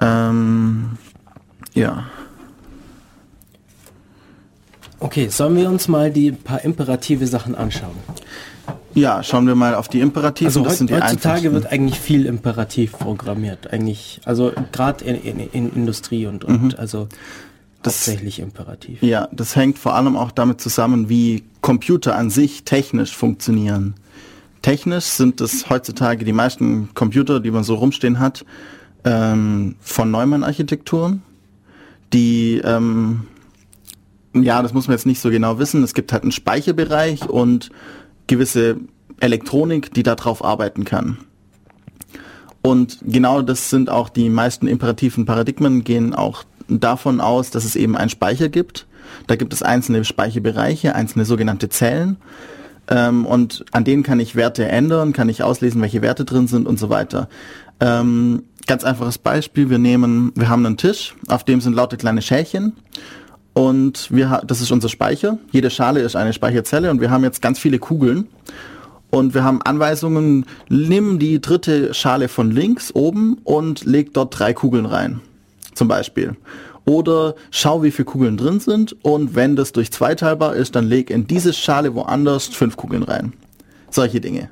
Ähm, 0.00 0.96
ja. 1.74 2.04
Okay, 5.00 5.28
sollen 5.28 5.56
wir 5.56 5.68
uns 5.68 5.88
mal 5.88 6.10
die 6.10 6.32
paar 6.32 6.64
imperative 6.64 7.26
Sachen 7.26 7.54
anschauen? 7.54 7.96
Ja, 8.94 9.22
schauen 9.22 9.46
wir 9.46 9.54
mal 9.54 9.74
auf 9.74 9.88
die 9.88 10.00
Imperativen. 10.00 10.48
Also 10.48 10.62
das 10.62 10.80
heut, 10.80 10.90
die 10.90 10.94
heutzutage 10.94 11.52
wird 11.52 11.66
eigentlich 11.66 11.98
viel 11.98 12.26
imperativ 12.26 12.92
programmiert, 12.92 13.72
eigentlich, 13.72 14.20
also 14.24 14.52
gerade 14.72 15.04
in, 15.04 15.16
in, 15.22 15.50
in, 15.50 15.72
Industrie 15.74 16.26
und, 16.26 16.44
und 16.44 16.62
mhm. 16.62 16.74
also 16.76 17.08
das, 17.82 18.04
tatsächlich 18.04 18.38
imperativ. 18.38 19.02
Ja, 19.02 19.28
das 19.32 19.56
hängt 19.56 19.78
vor 19.78 19.94
allem 19.94 20.16
auch 20.16 20.30
damit 20.30 20.60
zusammen, 20.60 21.08
wie 21.08 21.44
Computer 21.60 22.16
an 22.16 22.30
sich 22.30 22.64
technisch 22.64 23.16
funktionieren. 23.16 23.94
Technisch 24.60 25.04
sind 25.04 25.40
es 25.40 25.68
heutzutage 25.68 26.24
die 26.24 26.32
meisten 26.32 26.90
Computer, 26.94 27.40
die 27.40 27.50
man 27.50 27.64
so 27.64 27.74
rumstehen 27.74 28.20
hat, 28.20 28.44
ähm, 29.04 29.74
von 29.80 30.10
Neumann-Architekturen, 30.10 31.22
die 32.12 32.60
ähm, 32.64 33.26
ja, 34.34 34.62
das 34.62 34.72
muss 34.72 34.86
man 34.86 34.96
jetzt 34.96 35.06
nicht 35.06 35.20
so 35.20 35.30
genau 35.30 35.58
wissen. 35.58 35.82
Es 35.82 35.94
gibt 35.94 36.12
halt 36.12 36.22
einen 36.22 36.32
Speicherbereich 36.32 37.28
und 37.28 37.70
gewisse 38.32 38.76
Elektronik, 39.20 39.92
die 39.92 40.02
darauf 40.02 40.42
arbeiten 40.42 40.84
kann. 40.84 41.18
Und 42.62 42.98
genau 43.02 43.42
das 43.42 43.70
sind 43.70 43.90
auch 43.90 44.08
die 44.08 44.30
meisten 44.30 44.66
imperativen 44.66 45.26
Paradigmen, 45.26 45.84
gehen 45.84 46.14
auch 46.14 46.44
davon 46.68 47.20
aus, 47.20 47.50
dass 47.50 47.64
es 47.64 47.76
eben 47.76 47.96
einen 47.96 48.08
Speicher 48.08 48.48
gibt. 48.48 48.86
Da 49.26 49.36
gibt 49.36 49.52
es 49.52 49.62
einzelne 49.62 50.04
Speicherbereiche, 50.04 50.94
einzelne 50.94 51.24
sogenannte 51.24 51.68
Zellen. 51.68 52.16
Ähm, 52.88 53.26
und 53.26 53.64
an 53.72 53.84
denen 53.84 54.02
kann 54.02 54.18
ich 54.18 54.34
Werte 54.34 54.66
ändern, 54.66 55.12
kann 55.12 55.28
ich 55.28 55.42
auslesen, 55.42 55.82
welche 55.82 56.02
Werte 56.02 56.24
drin 56.24 56.46
sind 56.46 56.66
und 56.66 56.78
so 56.78 56.88
weiter. 56.88 57.28
Ähm, 57.80 58.44
ganz 58.66 58.82
einfaches 58.82 59.18
Beispiel, 59.18 59.68
wir 59.68 59.78
nehmen, 59.78 60.32
wir 60.36 60.48
haben 60.48 60.64
einen 60.64 60.78
Tisch, 60.78 61.14
auf 61.28 61.44
dem 61.44 61.60
sind 61.60 61.74
lauter 61.74 61.96
kleine 61.96 62.22
Schälchen 62.22 62.72
und 63.54 64.10
wir, 64.10 64.42
das 64.46 64.60
ist 64.60 64.70
unser 64.72 64.88
Speicher. 64.88 65.38
Jede 65.50 65.70
Schale 65.70 66.00
ist 66.00 66.16
eine 66.16 66.32
Speicherzelle 66.32 66.90
und 66.90 67.00
wir 67.00 67.10
haben 67.10 67.24
jetzt 67.24 67.42
ganz 67.42 67.58
viele 67.58 67.78
Kugeln. 67.78 68.28
Und 69.10 69.34
wir 69.34 69.44
haben 69.44 69.60
Anweisungen, 69.60 70.46
nimm 70.70 71.18
die 71.18 71.38
dritte 71.38 71.92
Schale 71.92 72.28
von 72.28 72.50
links 72.50 72.94
oben 72.94 73.36
und 73.44 73.84
leg 73.84 74.14
dort 74.14 74.38
drei 74.38 74.54
Kugeln 74.54 74.86
rein. 74.86 75.20
Zum 75.74 75.86
Beispiel. 75.86 76.34
Oder 76.86 77.34
schau, 77.50 77.82
wie 77.82 77.90
viele 77.90 78.06
Kugeln 78.06 78.38
drin 78.38 78.58
sind 78.58 78.96
und 79.04 79.34
wenn 79.34 79.54
das 79.54 79.72
durch 79.72 79.92
zwei 79.92 80.14
teilbar 80.14 80.56
ist, 80.56 80.74
dann 80.74 80.86
leg 80.86 81.10
in 81.10 81.26
diese 81.26 81.52
Schale 81.52 81.94
woanders 81.94 82.46
fünf 82.46 82.76
Kugeln 82.76 83.02
rein. 83.02 83.34
Solche 83.90 84.20
Dinge. 84.20 84.48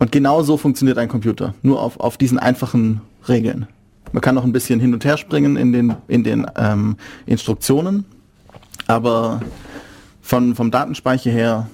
Und 0.00 0.10
genau 0.10 0.42
so 0.42 0.56
funktioniert 0.56 0.98
ein 0.98 1.08
Computer. 1.08 1.54
Nur 1.62 1.80
auf, 1.80 2.00
auf 2.00 2.16
diesen 2.16 2.38
einfachen 2.38 3.02
Regeln. 3.28 3.68
Man 4.10 4.20
kann 4.20 4.34
noch 4.34 4.44
ein 4.44 4.52
bisschen 4.52 4.80
hin 4.80 4.92
und 4.92 5.04
her 5.04 5.16
springen 5.16 5.56
in 5.56 5.72
den, 5.72 5.94
in 6.08 6.24
den 6.24 6.46
ähm, 6.56 6.96
Instruktionen, 7.24 8.04
aber 8.92 9.40
von, 10.20 10.54
vom 10.54 10.70
Datenspeicher 10.70 11.30
her 11.30 11.68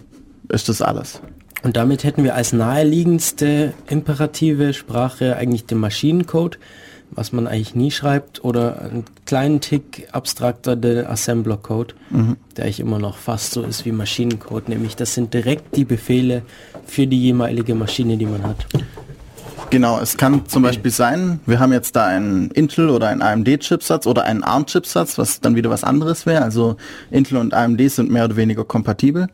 ist 0.49 0.69
das 0.69 0.81
alles. 0.81 1.21
Und 1.65 1.77
damit 1.77 2.05
hätten 2.05 2.23
wir 2.23 2.37
als 2.37 2.53
naheliegendste 2.53 3.75
imperative 3.89 4.73
Sprache 4.73 5.37
eigentlich 5.37 5.67
den 5.67 5.79
Maschinencode, 5.79 6.59
was 7.11 7.33
man 7.33 7.49
eigentlich 7.49 7.75
nie 7.75 7.91
schreibt, 7.91 8.45
oder 8.45 8.81
einen 8.83 9.05
kleinen 9.27 9.61
Tick 9.61 10.09
abstrakter 10.13 10.77
der 10.77 11.11
Assembler-Code, 11.11 11.95
mhm. 12.11 12.37
der 12.57 12.65
eigentlich 12.65 12.81
immer 12.81 13.01
noch 13.01 13.17
fast 13.17 13.51
so 13.53 13.63
ist 13.63 13.85
wie 13.85 13.93
Maschinencode, 13.93 14.69
nämlich 14.69 14.95
das 14.95 15.15
sind 15.15 15.35
direkt 15.35 15.75
die 15.75 15.85
Befehle 15.85 16.43
für 16.87 17.09
die 17.09 17.21
jeweilige 17.21 17.75
Maschine, 17.75 18.17
die 18.17 18.27
man 18.27 18.45
hat. 18.45 18.67
Genau, 19.71 20.01
es 20.01 20.17
kann 20.17 20.47
zum 20.47 20.63
Beispiel 20.63 20.91
sein, 20.91 21.41
wir 21.45 21.59
haben 21.61 21.73
jetzt 21.73 21.95
da 21.95 22.07
einen 22.07 22.51
Intel 22.53 22.89
oder 22.89 23.09
einen 23.09 23.21
AMD-Chipsatz 23.21 24.07
oder 24.07 24.25
einen 24.25 24.43
ARM-Chipsatz, 24.43 25.19
was 25.19 25.41
dann 25.41 25.57
wieder 25.57 25.69
was 25.69 25.85
anderes 25.85 26.25
wäre. 26.25 26.43
Also 26.43 26.77
Intel 27.11 27.37
und 27.37 27.53
AMD 27.53 27.91
sind 27.91 28.11
mehr 28.11 28.25
oder 28.25 28.37
weniger 28.37 28.65
kompatibel. 28.65 29.29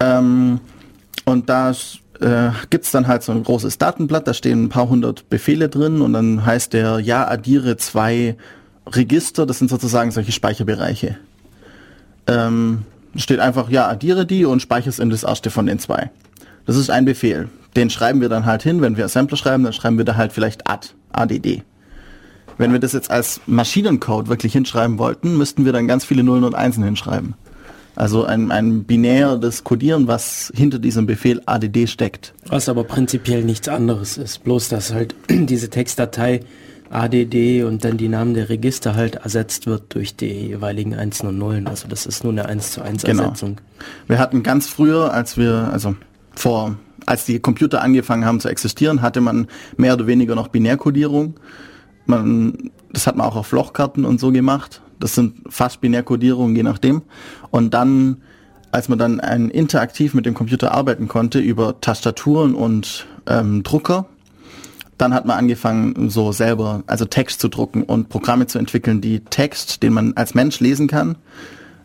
Ähm, 0.00 0.60
und 1.24 1.48
da 1.48 1.72
äh, 2.20 2.50
gibt 2.70 2.92
dann 2.94 3.08
halt 3.08 3.24
so 3.24 3.32
ein 3.32 3.42
großes 3.42 3.78
Datenblatt, 3.78 4.28
da 4.28 4.34
stehen 4.34 4.64
ein 4.64 4.68
paar 4.68 4.88
hundert 4.88 5.28
Befehle 5.28 5.68
drin 5.68 6.00
und 6.02 6.12
dann 6.12 6.46
heißt 6.46 6.72
der, 6.72 7.00
ja, 7.00 7.26
addiere 7.26 7.76
zwei 7.76 8.36
Register, 8.86 9.44
das 9.44 9.58
sind 9.58 9.70
sozusagen 9.70 10.12
solche 10.12 10.32
Speicherbereiche. 10.32 11.16
Ähm, 12.28 12.82
steht 13.16 13.40
einfach, 13.40 13.70
ja, 13.70 13.88
addiere 13.88 14.24
die 14.24 14.44
und 14.44 14.62
speicherst 14.62 15.00
in 15.00 15.10
das 15.10 15.24
erste 15.24 15.50
von 15.50 15.66
den 15.66 15.78
zwei. 15.78 16.10
Das 16.64 16.76
ist 16.76 16.90
ein 16.90 17.04
Befehl 17.04 17.48
den 17.78 17.90
schreiben 17.90 18.20
wir 18.20 18.28
dann 18.28 18.44
halt 18.44 18.62
hin, 18.64 18.82
wenn 18.82 18.96
wir 18.96 19.04
Assembler 19.04 19.36
schreiben, 19.36 19.62
dann 19.62 19.72
schreiben 19.72 19.98
wir 19.98 20.04
da 20.04 20.16
halt 20.16 20.32
vielleicht 20.32 20.68
add, 20.68 20.88
add. 21.12 21.62
Wenn 22.58 22.72
wir 22.72 22.80
das 22.80 22.92
jetzt 22.92 23.08
als 23.08 23.40
Maschinencode 23.46 24.28
wirklich 24.28 24.52
hinschreiben 24.52 24.98
wollten, 24.98 25.38
müssten 25.38 25.64
wir 25.64 25.72
dann 25.72 25.86
ganz 25.86 26.04
viele 26.04 26.24
Nullen 26.24 26.42
und 26.42 26.56
Einsen 26.56 26.82
hinschreiben. 26.82 27.34
Also 27.94 28.24
ein, 28.24 28.50
ein 28.50 28.82
binäres 28.82 29.62
Codieren, 29.62 30.08
was 30.08 30.52
hinter 30.54 30.80
diesem 30.80 31.06
Befehl 31.06 31.40
add 31.46 31.86
steckt. 31.86 32.34
Was 32.48 32.68
aber 32.68 32.82
prinzipiell 32.82 33.44
nichts 33.44 33.68
anderes 33.68 34.18
ist, 34.18 34.42
bloß 34.42 34.68
dass 34.68 34.92
halt 34.92 35.14
diese 35.30 35.70
Textdatei 35.70 36.40
ADD 36.90 37.62
und 37.62 37.84
dann 37.84 37.96
die 37.96 38.08
Namen 38.08 38.34
der 38.34 38.48
Register 38.48 38.96
halt 38.96 39.16
ersetzt 39.16 39.66
wird 39.66 39.94
durch 39.94 40.16
die 40.16 40.48
jeweiligen 40.48 40.94
Einsen 40.94 41.28
und 41.28 41.38
Nullen. 41.38 41.68
Also 41.68 41.86
das 41.86 42.06
ist 42.06 42.24
nur 42.24 42.32
eine 42.32 42.46
1 42.46 42.72
zu 42.72 42.82
1 42.82 43.04
genau. 43.04 43.24
Ersetzung. 43.24 43.56
Genau. 43.56 43.88
Wir 44.08 44.18
hatten 44.18 44.42
ganz 44.42 44.66
früher, 44.66 45.12
als 45.12 45.36
wir, 45.36 45.70
also 45.72 45.94
vor 46.34 46.76
als 47.08 47.24
die 47.24 47.40
Computer 47.40 47.82
angefangen 47.82 48.24
haben 48.24 48.40
zu 48.40 48.48
existieren, 48.48 49.02
hatte 49.02 49.20
man 49.20 49.48
mehr 49.76 49.94
oder 49.94 50.06
weniger 50.06 50.34
noch 50.34 50.48
Binärkodierung. 50.48 51.34
Man, 52.06 52.70
das 52.92 53.06
hat 53.06 53.16
man 53.16 53.26
auch 53.26 53.36
auf 53.36 53.50
Lochkarten 53.52 54.04
und 54.04 54.20
so 54.20 54.30
gemacht. 54.30 54.82
Das 55.00 55.14
sind 55.14 55.36
fast 55.48 55.80
Binärkodierungen, 55.80 56.54
je 56.54 56.62
nachdem. 56.62 57.02
Und 57.50 57.74
dann, 57.74 58.18
als 58.72 58.88
man 58.88 58.98
dann 58.98 59.20
ein, 59.20 59.48
interaktiv 59.48 60.14
mit 60.14 60.26
dem 60.26 60.34
Computer 60.34 60.72
arbeiten 60.72 61.08
konnte 61.08 61.38
über 61.38 61.80
Tastaturen 61.80 62.54
und 62.54 63.06
ähm, 63.26 63.62
Drucker, 63.62 64.06
dann 64.98 65.14
hat 65.14 65.26
man 65.26 65.38
angefangen, 65.38 66.10
so 66.10 66.32
selber, 66.32 66.82
also 66.88 67.04
Text 67.04 67.40
zu 67.40 67.48
drucken 67.48 67.84
und 67.84 68.08
Programme 68.08 68.46
zu 68.48 68.58
entwickeln, 68.58 69.00
die 69.00 69.20
Text, 69.20 69.82
den 69.82 69.92
man 69.92 70.14
als 70.14 70.34
Mensch 70.34 70.58
lesen 70.58 70.88
kann, 70.88 71.16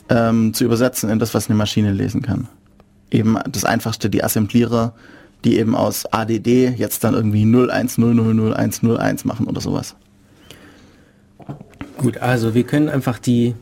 ähm, 0.10 0.54
zu 0.54 0.66
übersetzen 0.66 1.10
in 1.10 1.20
das, 1.20 1.34
was 1.34 1.48
eine 1.48 1.58
Maschine 1.58 1.92
lesen 1.92 2.22
kann 2.24 2.48
eben 3.14 3.38
das 3.50 3.66
einfachste, 3.66 4.10
die 4.10 4.24
Assemblierer, 4.24 4.94
die 5.44 5.58
eben 5.58 5.76
aus 5.76 6.06
ADD 6.12 6.74
jetzt 6.78 7.04
dann 7.04 7.14
irgendwie 7.14 7.46
01000101 7.46 9.26
machen 9.26 9.48
oder 9.48 9.62
sowas. 9.62 9.96
Gut, 11.98 12.18
also 12.18 12.54
wir 12.54 12.64
können 12.64 12.90
einfach 12.90 13.20
die, 13.20 13.56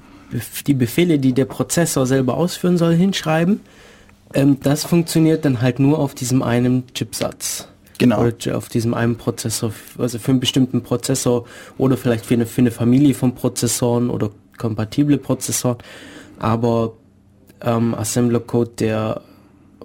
die 0.68 0.74
Befehle, 0.74 1.20
die 1.20 1.34
der 1.34 1.46
Prozessor 1.46 2.06
selber 2.06 2.38
ausführen 2.38 2.78
soll, 2.78 2.96
hinschreiben. 2.96 3.62
Ähm, 4.34 4.60
das 4.62 4.86
funktioniert 4.86 5.46
dann 5.46 5.62
halt 5.62 5.80
nur 5.80 6.00
auf 6.00 6.16
diesem 6.16 6.42
einen 6.42 6.86
Chipsatz. 6.94 7.68
Genau. 7.98 8.22
Oder 8.22 8.58
auf 8.58 8.70
diesem 8.70 8.94
einen 8.94 9.18
Prozessor, 9.18 9.74
also 9.98 10.18
für 10.18 10.32
einen 10.32 10.40
bestimmten 10.40 10.82
Prozessor 10.82 11.46
oder 11.78 11.98
vielleicht 11.98 12.26
für 12.26 12.34
eine, 12.34 12.48
für 12.48 12.62
eine 12.62 12.72
Familie 12.72 13.14
von 13.14 13.36
Prozessoren 13.36 14.10
oder 14.10 14.32
kompatible 14.58 15.18
Prozessoren. 15.18 15.78
Aber 16.40 16.94
ähm, 17.62 17.94
Assembler 17.94 18.40
Code, 18.40 18.72
der 18.80 19.22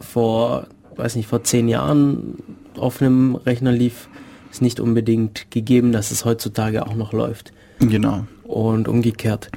vor, 0.01 0.67
weiß 0.97 1.17
nicht, 1.17 1.29
vor 1.29 1.45
zehn 1.45 1.69
Jahren 1.69 2.43
auf 2.79 3.01
einem 3.01 3.35
Rechner 3.35 3.73
lief, 3.73 4.09
ist 4.51 4.63
nicht 4.63 4.81
unbedingt 4.81 5.51
gegeben, 5.51 5.93
dass 5.93 6.11
es 6.11 6.25
heutzutage 6.25 6.87
auch 6.87 6.95
noch 6.95 7.13
läuft. 7.13 7.53
Genau. 7.79 8.27
Und 8.45 8.89
umgekehrt. 8.89 9.51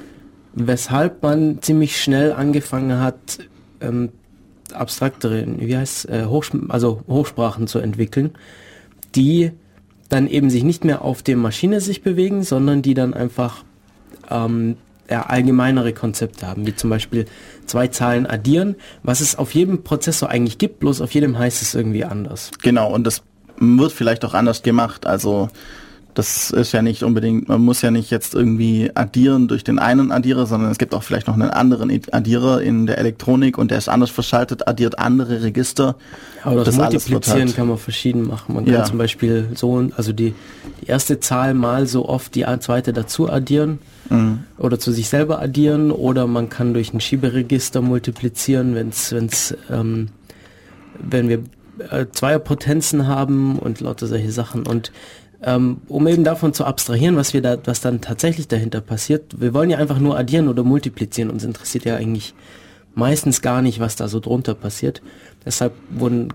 Weshalb 0.54 1.21
man 1.23 1.62
ziemlich 1.62 2.02
schnell 2.02 2.34
angefangen 2.34 2.99
hat, 2.99 3.39
ähm, 3.82 4.10
abstraktere, 4.73 5.45
wie 5.58 5.78
heißt 5.78 6.10
äh, 6.10 6.25
Hochs 6.25 6.52
also 6.67 7.02
Hochsprachen 7.08 7.67
zu 7.67 7.80
entwickeln, 7.80 8.32
die 9.15 9.52
dann 10.10 10.28
eben 10.28 10.49
sich 10.49 10.63
nicht 10.63 10.84
mehr 10.84 11.04
auf 11.04 11.21
der 11.23 11.38
Maschine 11.38 11.82
sich 11.82 12.02
bewegen, 12.02 12.43
sondern 12.43 12.82
die 12.82 12.93
dann 12.93 13.13
einfach 13.13 13.63
ähm, 14.30 14.78
ja, 15.10 15.24
allgemeinere 15.24 15.93
Konzepte 15.93 16.48
haben, 16.48 16.65
wie 16.65 16.76
zum 16.76 16.89
Beispiel 16.89 17.26
zwei 17.65 17.88
Zahlen 17.88 18.26
addieren, 18.26 18.76
was 19.04 19.22
es 19.22 19.38
auf 19.38 19.54
jedem 19.54 19.84
Prozessor 19.84 20.30
eigentlich 20.30 20.58
gibt, 20.58 20.80
bloß 20.80 21.02
auf 21.02 21.13
jedem 21.13 21.38
heißt 21.38 21.62
es 21.62 21.76
irgendwie 21.76 22.06
anders. 22.06 22.52
Genau, 22.62 22.93
und 22.93 23.06
das 23.06 23.24
wird 23.58 23.91
vielleicht 23.91 24.24
auch 24.26 24.34
anders 24.34 24.62
gemacht. 24.62 25.06
Also 25.06 25.50
Das 26.15 26.50
ist 26.52 26.72
ja 26.72 26.82
nicht 26.82 27.04
unbedingt, 27.04 27.48
man 27.48 27.62
muss 27.62 27.82
ja 27.82 27.91
nicht 27.91 28.10
jetzt 28.10 28.34
irgendwie 28.34 28.91
addieren 28.95 29.48
durch 29.48 29.63
den 29.63 29.78
einen 29.80 30.12
Addierer, 30.12 30.48
sondern 30.48 30.72
es 30.72 30.78
gibt 30.80 30.93
auch 30.95 31.04
vielleicht 31.04 31.28
noch 31.28 31.36
einen 31.36 31.52
anderen 31.52 31.91
Addierer 32.12 32.62
in 32.62 32.88
der 32.88 32.98
Elektronik 32.98 33.58
und 33.58 33.69
der 33.72 33.78
ist 33.78 33.88
anders 33.88 34.10
verschaltet, 34.10 34.67
addiert 34.67 34.98
andere 35.00 35.43
Register. 35.43 35.95
Aber 36.43 36.63
das, 36.63 36.76
Das 36.76 36.78
Multiplizieren 36.78 37.39
halt- 37.48 37.56
kann 37.56 37.67
man 37.67 37.78
verschieden 37.78 38.28
machen. 38.28 38.56
Man 38.56 38.65
Ja. 38.65 38.78
kann 38.78 38.86
zum 38.88 38.98
Beispiel 38.98 39.50
so, 39.56 39.88
also 39.95 40.12
die, 40.12 40.34
die 40.82 40.88
erste 40.88 41.19
Zahl 41.19 41.54
mal 41.54 41.86
so 41.88 42.10
oft 42.10 42.34
die 42.36 42.45
zweite 42.60 42.91
dazu 42.91 43.30
addieren 43.32 43.78
Mhm. 44.10 44.39
oder 44.58 44.80
zu 44.80 44.91
sich 44.91 45.08
selber 45.10 45.39
addieren 45.41 45.91
oder 45.91 46.26
man 46.26 46.50
kann 46.50 46.74
durch 46.74 46.91
ein 46.93 47.00
Schieberegister 47.00 47.82
multiplizieren, 47.82 48.74
wenn's, 48.74 49.12
wenn's, 49.13 49.56
ähm, 49.69 50.10
wenn 51.00 51.30
wir 51.30 51.43
äh, 51.91 52.08
Zweierpotenzen 52.12 53.08
haben 53.08 53.58
und 53.58 53.80
lauter 53.80 54.06
solche 54.08 54.34
Sachen. 54.34 54.67
Und 54.67 54.91
um 55.41 56.08
eben 56.08 56.23
davon 56.23 56.54
zu 56.54 56.65
abstrahieren, 56.65 57.15
was 57.15 57.34
wir 57.34 57.41
da, 57.41 57.58
was 57.63 57.82
dann 57.82 58.02
tatsächlich 58.02 58.47
dahinter 58.47 58.82
passiert, 58.82 59.39
wir 59.39 59.54
wollen 59.54 59.69
ja 59.69 59.78
einfach 59.78 59.99
nur 59.99 60.17
addieren 60.17 60.49
oder 60.49 60.63
multiplizieren. 60.63 61.32
Uns 61.32 61.43
interessiert 61.43 61.86
ja 61.86 61.95
eigentlich 61.95 62.34
meistens 62.93 63.41
gar 63.41 63.62
nicht, 63.62 63.80
was 63.80 63.95
da 63.95 64.08
so 64.08 64.19
drunter 64.19 64.54
passiert. 64.54 65.02
Deshalb 65.45 65.73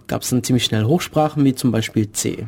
gab 0.06 0.22
es 0.22 0.30
dann 0.30 0.42
ziemlich 0.42 0.64
schnell 0.64 0.84
Hochsprachen, 0.84 1.44
wie 1.44 1.54
zum 1.54 1.70
Beispiel 1.70 2.10
C. 2.12 2.46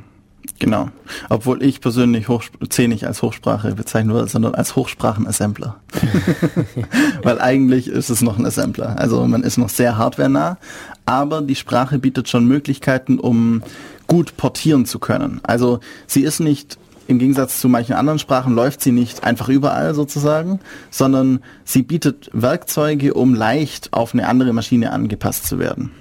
Genau. 0.58 0.88
Obwohl 1.28 1.62
ich 1.62 1.80
persönlich 1.80 2.28
Hochsp 2.28 2.54
C 2.70 2.88
nicht 2.88 3.06
als 3.06 3.20
Hochsprache 3.20 3.74
bezeichnen 3.74 4.14
würde, 4.14 4.28
sondern 4.28 4.54
als 4.54 4.76
Hochsprachenassembler. 4.76 5.76
Weil 7.22 7.40
eigentlich 7.40 7.88
ist 7.88 8.08
es 8.08 8.22
noch 8.22 8.38
ein 8.38 8.46
Assembler. 8.46 8.98
Also 8.98 9.26
man 9.26 9.42
ist 9.42 9.58
noch 9.58 9.68
sehr 9.68 9.98
hardwarenah, 9.98 10.56
aber 11.04 11.42
die 11.42 11.56
Sprache 11.56 11.98
bietet 11.98 12.28
schon 12.28 12.46
Möglichkeiten, 12.46 13.18
um 13.18 13.62
gut 14.06 14.36
portieren 14.36 14.86
zu 14.86 14.98
können. 14.98 15.40
Also 15.42 15.80
sie 16.06 16.22
ist 16.22 16.40
nicht 16.40 16.78
im 17.08 17.18
Gegensatz 17.18 17.60
zu 17.60 17.68
manchen 17.68 17.94
anderen 17.94 18.18
Sprachen 18.18 18.54
läuft 18.54 18.80
sie 18.80 18.92
nicht 18.92 19.24
einfach 19.24 19.48
überall 19.48 19.94
sozusagen, 19.94 20.60
sondern 20.90 21.40
sie 21.64 21.82
bietet 21.82 22.30
Werkzeuge, 22.32 23.14
um 23.14 23.34
leicht 23.34 23.92
auf 23.92 24.12
eine 24.12 24.26
andere 24.26 24.52
Maschine 24.52 24.90
angepasst 24.92 25.46
zu 25.46 25.58
werden. 25.58 25.92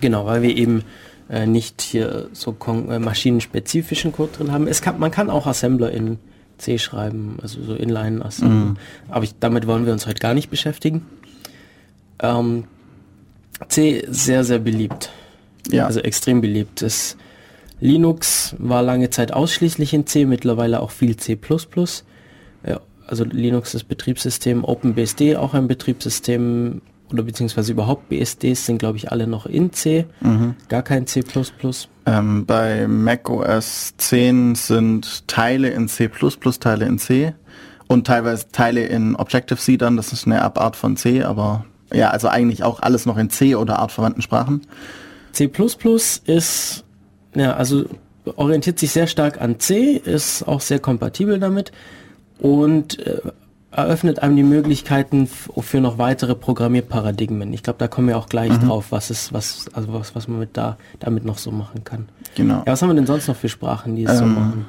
Genau, 0.00 0.26
weil 0.26 0.42
wir 0.42 0.54
eben 0.54 0.84
äh, 1.30 1.46
nicht 1.46 1.80
hier 1.80 2.28
so 2.32 2.54
äh, 2.66 2.98
maschinenspezifischen 2.98 4.12
Code 4.12 4.32
drin 4.36 4.52
haben. 4.52 4.66
Es 4.66 4.82
kann, 4.82 4.98
man 4.98 5.10
kann 5.10 5.30
auch 5.30 5.46
Assembler 5.46 5.90
in 5.90 6.18
C 6.58 6.78
schreiben, 6.78 7.38
also 7.40 7.62
so 7.62 7.74
Inline-Assembler. 7.74 8.74
Aber 9.08 9.24
ich, 9.24 9.34
damit 9.40 9.66
wollen 9.66 9.86
wir 9.86 9.92
uns 9.92 10.06
heute 10.06 10.20
gar 10.20 10.34
nicht 10.34 10.50
beschäftigen. 10.50 11.06
Ähm, 12.20 12.64
C 13.68 14.04
sehr, 14.08 14.44
sehr 14.44 14.58
beliebt. 14.58 15.10
Ja. 15.70 15.86
Also 15.86 16.00
extrem 16.00 16.40
beliebt. 16.40 16.82
Das 16.82 17.16
Linux 17.80 18.54
war 18.58 18.82
lange 18.82 19.10
Zeit 19.10 19.32
ausschließlich 19.32 19.92
in 19.94 20.06
C, 20.06 20.24
mittlerweile 20.24 20.80
auch 20.80 20.90
viel 20.90 21.16
C++. 21.16 21.38
Also 23.06 23.24
Linux 23.24 23.72
das 23.72 23.84
Betriebssystem, 23.84 24.64
OpenBSD 24.64 25.36
auch 25.36 25.54
ein 25.54 25.68
Betriebssystem 25.68 26.80
oder 27.10 27.22
beziehungsweise 27.22 27.72
überhaupt 27.72 28.08
BSDs 28.08 28.64
sind 28.64 28.78
glaube 28.78 28.96
ich 28.96 29.12
alle 29.12 29.26
noch 29.26 29.46
in 29.46 29.72
C, 29.72 30.06
gar 30.68 30.82
kein 30.82 31.06
C++. 31.06 31.22
Ähm, 32.06 32.46
bei 32.46 32.88
Mac 32.88 33.28
OS 33.28 33.94
10 33.98 34.54
sind 34.54 35.28
Teile 35.28 35.68
in 35.68 35.88
C++, 35.88 36.08
Teile 36.08 36.86
in 36.86 36.98
C 36.98 37.34
und 37.88 38.06
teilweise 38.06 38.48
Teile 38.52 38.86
in 38.86 39.16
Objective-C 39.16 39.76
dann, 39.76 39.96
das 39.98 40.12
ist 40.12 40.26
eine 40.26 40.40
Abart 40.40 40.76
von 40.76 40.96
C, 40.96 41.22
aber 41.22 41.66
ja, 41.92 42.10
also 42.10 42.28
eigentlich 42.28 42.64
auch 42.64 42.80
alles 42.80 43.04
noch 43.04 43.18
in 43.18 43.28
C 43.28 43.54
oder 43.54 43.78
artverwandten 43.78 44.22
Sprachen. 44.22 44.62
C++ 45.34 45.50
ist, 46.26 46.84
ja, 47.34 47.52
also 47.54 47.84
orientiert 48.36 48.78
sich 48.78 48.90
sehr 48.90 49.06
stark 49.06 49.40
an 49.40 49.60
C, 49.60 49.96
ist 49.96 50.46
auch 50.48 50.60
sehr 50.60 50.78
kompatibel 50.78 51.38
damit 51.38 51.72
und 52.38 52.98
äh, 53.06 53.20
eröffnet 53.70 54.20
einem 54.20 54.36
die 54.36 54.44
Möglichkeiten 54.44 55.26
für 55.26 55.80
noch 55.80 55.98
weitere 55.98 56.34
Programmierparadigmen. 56.34 57.52
Ich 57.52 57.62
glaube, 57.62 57.78
da 57.78 57.88
kommen 57.88 58.08
wir 58.08 58.16
auch 58.16 58.28
gleich 58.28 58.56
drauf, 58.58 58.86
was 58.90 59.10
ist, 59.10 59.32
was, 59.32 59.66
also 59.72 59.92
was, 59.92 60.14
was 60.14 60.28
man 60.28 60.38
mit 60.38 60.56
da, 60.56 60.78
damit 61.00 61.24
noch 61.24 61.38
so 61.38 61.50
machen 61.50 61.82
kann. 61.82 62.08
Genau. 62.36 62.62
Ja, 62.66 62.72
was 62.72 62.82
haben 62.82 62.90
wir 62.90 62.94
denn 62.94 63.06
sonst 63.06 63.26
noch 63.26 63.36
für 63.36 63.48
Sprachen, 63.48 63.96
die 63.96 64.04
es 64.04 64.18
so 64.18 64.24
Ähm, 64.24 64.34
machen? 64.34 64.66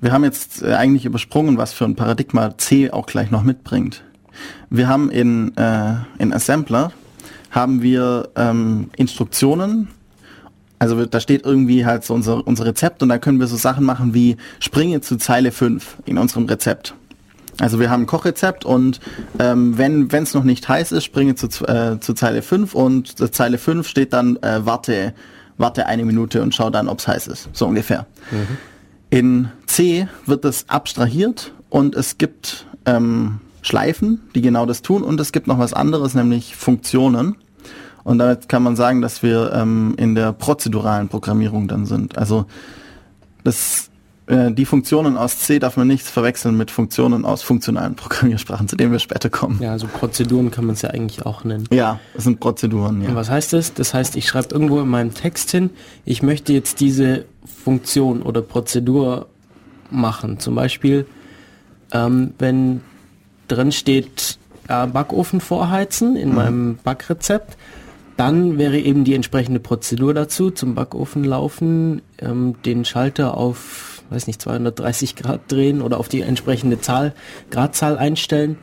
Wir 0.00 0.12
haben 0.12 0.22
jetzt 0.22 0.62
äh, 0.62 0.74
eigentlich 0.74 1.04
übersprungen, 1.04 1.58
was 1.58 1.72
für 1.72 1.84
ein 1.84 1.96
Paradigma 1.96 2.56
C 2.56 2.90
auch 2.90 3.06
gleich 3.06 3.30
noch 3.30 3.42
mitbringt. 3.42 4.02
Wir 4.70 4.88
haben 4.88 5.10
in, 5.10 5.56
äh, 5.56 5.94
in 6.18 6.32
Assembler 6.32 6.92
haben 7.50 7.82
wir 7.82 8.28
ähm, 8.36 8.90
Instruktionen, 8.96 9.88
also 10.84 11.06
da 11.06 11.18
steht 11.18 11.46
irgendwie 11.46 11.86
halt 11.86 12.04
so 12.04 12.12
unser, 12.12 12.46
unser 12.46 12.66
Rezept 12.66 13.02
und 13.02 13.08
da 13.08 13.16
können 13.16 13.40
wir 13.40 13.46
so 13.46 13.56
Sachen 13.56 13.86
machen 13.86 14.12
wie 14.12 14.36
springe 14.60 15.00
zu 15.00 15.16
Zeile 15.16 15.50
5 15.50 15.96
in 16.04 16.18
unserem 16.18 16.44
Rezept. 16.44 16.94
Also 17.58 17.80
wir 17.80 17.88
haben 17.88 18.02
ein 18.02 18.06
Kochrezept 18.06 18.66
und 18.66 19.00
ähm, 19.38 19.78
wenn 19.78 20.10
es 20.12 20.34
noch 20.34 20.44
nicht 20.44 20.68
heiß 20.68 20.92
ist, 20.92 21.04
springe 21.04 21.36
zu, 21.36 21.46
äh, 21.66 22.00
zu 22.00 22.12
Zeile 22.12 22.42
5 22.42 22.74
und 22.74 23.18
äh, 23.18 23.30
Zeile 23.30 23.56
5 23.56 23.88
steht 23.88 24.12
dann 24.12 24.36
äh, 24.42 24.66
warte, 24.66 25.14
warte 25.56 25.86
eine 25.86 26.04
Minute 26.04 26.42
und 26.42 26.54
schau 26.54 26.68
dann, 26.68 26.88
ob 26.88 26.98
es 26.98 27.08
heiß 27.08 27.28
ist. 27.28 27.48
So 27.54 27.66
ungefähr. 27.66 28.06
In 29.08 29.48
C 29.64 30.06
wird 30.26 30.44
es 30.44 30.68
abstrahiert 30.68 31.52
und 31.70 31.94
es 31.94 32.18
gibt 32.18 32.66
ähm, 32.84 33.40
Schleifen, 33.62 34.20
die 34.34 34.42
genau 34.42 34.66
das 34.66 34.82
tun 34.82 35.02
und 35.02 35.18
es 35.18 35.32
gibt 35.32 35.46
noch 35.46 35.58
was 35.58 35.72
anderes, 35.72 36.14
nämlich 36.14 36.56
Funktionen. 36.56 37.36
Und 38.04 38.18
damit 38.18 38.48
kann 38.48 38.62
man 38.62 38.76
sagen, 38.76 39.00
dass 39.00 39.22
wir 39.22 39.52
ähm, 39.54 39.94
in 39.96 40.14
der 40.14 40.32
prozeduralen 40.32 41.08
Programmierung 41.08 41.68
dann 41.68 41.86
sind. 41.86 42.18
Also 42.18 42.44
das, 43.44 43.90
äh, 44.26 44.52
die 44.52 44.66
Funktionen 44.66 45.16
aus 45.16 45.38
C 45.38 45.58
darf 45.58 45.78
man 45.78 45.88
nicht 45.88 46.06
verwechseln 46.06 46.56
mit 46.56 46.70
Funktionen 46.70 47.24
aus 47.24 47.42
funktionalen 47.42 47.94
Programmiersprachen, 47.96 48.68
zu 48.68 48.76
denen 48.76 48.92
wir 48.92 48.98
später 48.98 49.30
kommen. 49.30 49.58
Ja, 49.62 49.72
also 49.72 49.86
Prozeduren 49.86 50.50
kann 50.50 50.66
man 50.66 50.74
es 50.74 50.82
ja 50.82 50.90
eigentlich 50.90 51.24
auch 51.24 51.44
nennen. 51.44 51.66
Ja, 51.72 51.98
das 52.14 52.24
sind 52.24 52.40
Prozeduren, 52.40 53.00
Und 53.00 53.08
ja. 53.08 53.14
was 53.14 53.30
heißt 53.30 53.54
das? 53.54 53.72
Das 53.72 53.94
heißt, 53.94 54.16
ich 54.16 54.28
schreibe 54.28 54.48
irgendwo 54.50 54.80
in 54.80 54.88
meinem 54.88 55.14
Text 55.14 55.50
hin, 55.50 55.70
ich 56.04 56.22
möchte 56.22 56.52
jetzt 56.52 56.80
diese 56.80 57.24
Funktion 57.64 58.20
oder 58.20 58.42
Prozedur 58.42 59.26
machen. 59.90 60.38
Zum 60.38 60.54
Beispiel, 60.54 61.06
ähm, 61.92 62.34
wenn 62.38 62.82
drin 63.48 63.72
steht 63.72 64.38
äh, 64.68 64.86
Backofen 64.86 65.40
vorheizen 65.40 66.16
in 66.16 66.34
meinem 66.34 66.78
Backrezept, 66.82 67.56
dann 68.16 68.58
wäre 68.58 68.78
eben 68.78 69.04
die 69.04 69.14
entsprechende 69.14 69.60
Prozedur 69.60 70.14
dazu, 70.14 70.50
zum 70.50 70.74
Backofen 70.74 71.24
laufen, 71.24 72.02
ähm, 72.18 72.54
den 72.64 72.84
Schalter 72.84 73.36
auf, 73.36 74.02
weiß 74.10 74.26
nicht, 74.26 74.40
230 74.40 75.16
Grad 75.16 75.40
drehen 75.50 75.82
oder 75.82 75.98
auf 75.98 76.08
die 76.08 76.20
entsprechende 76.20 76.80
Zahl, 76.80 77.14
Gradzahl 77.50 77.98
einstellen 77.98 78.58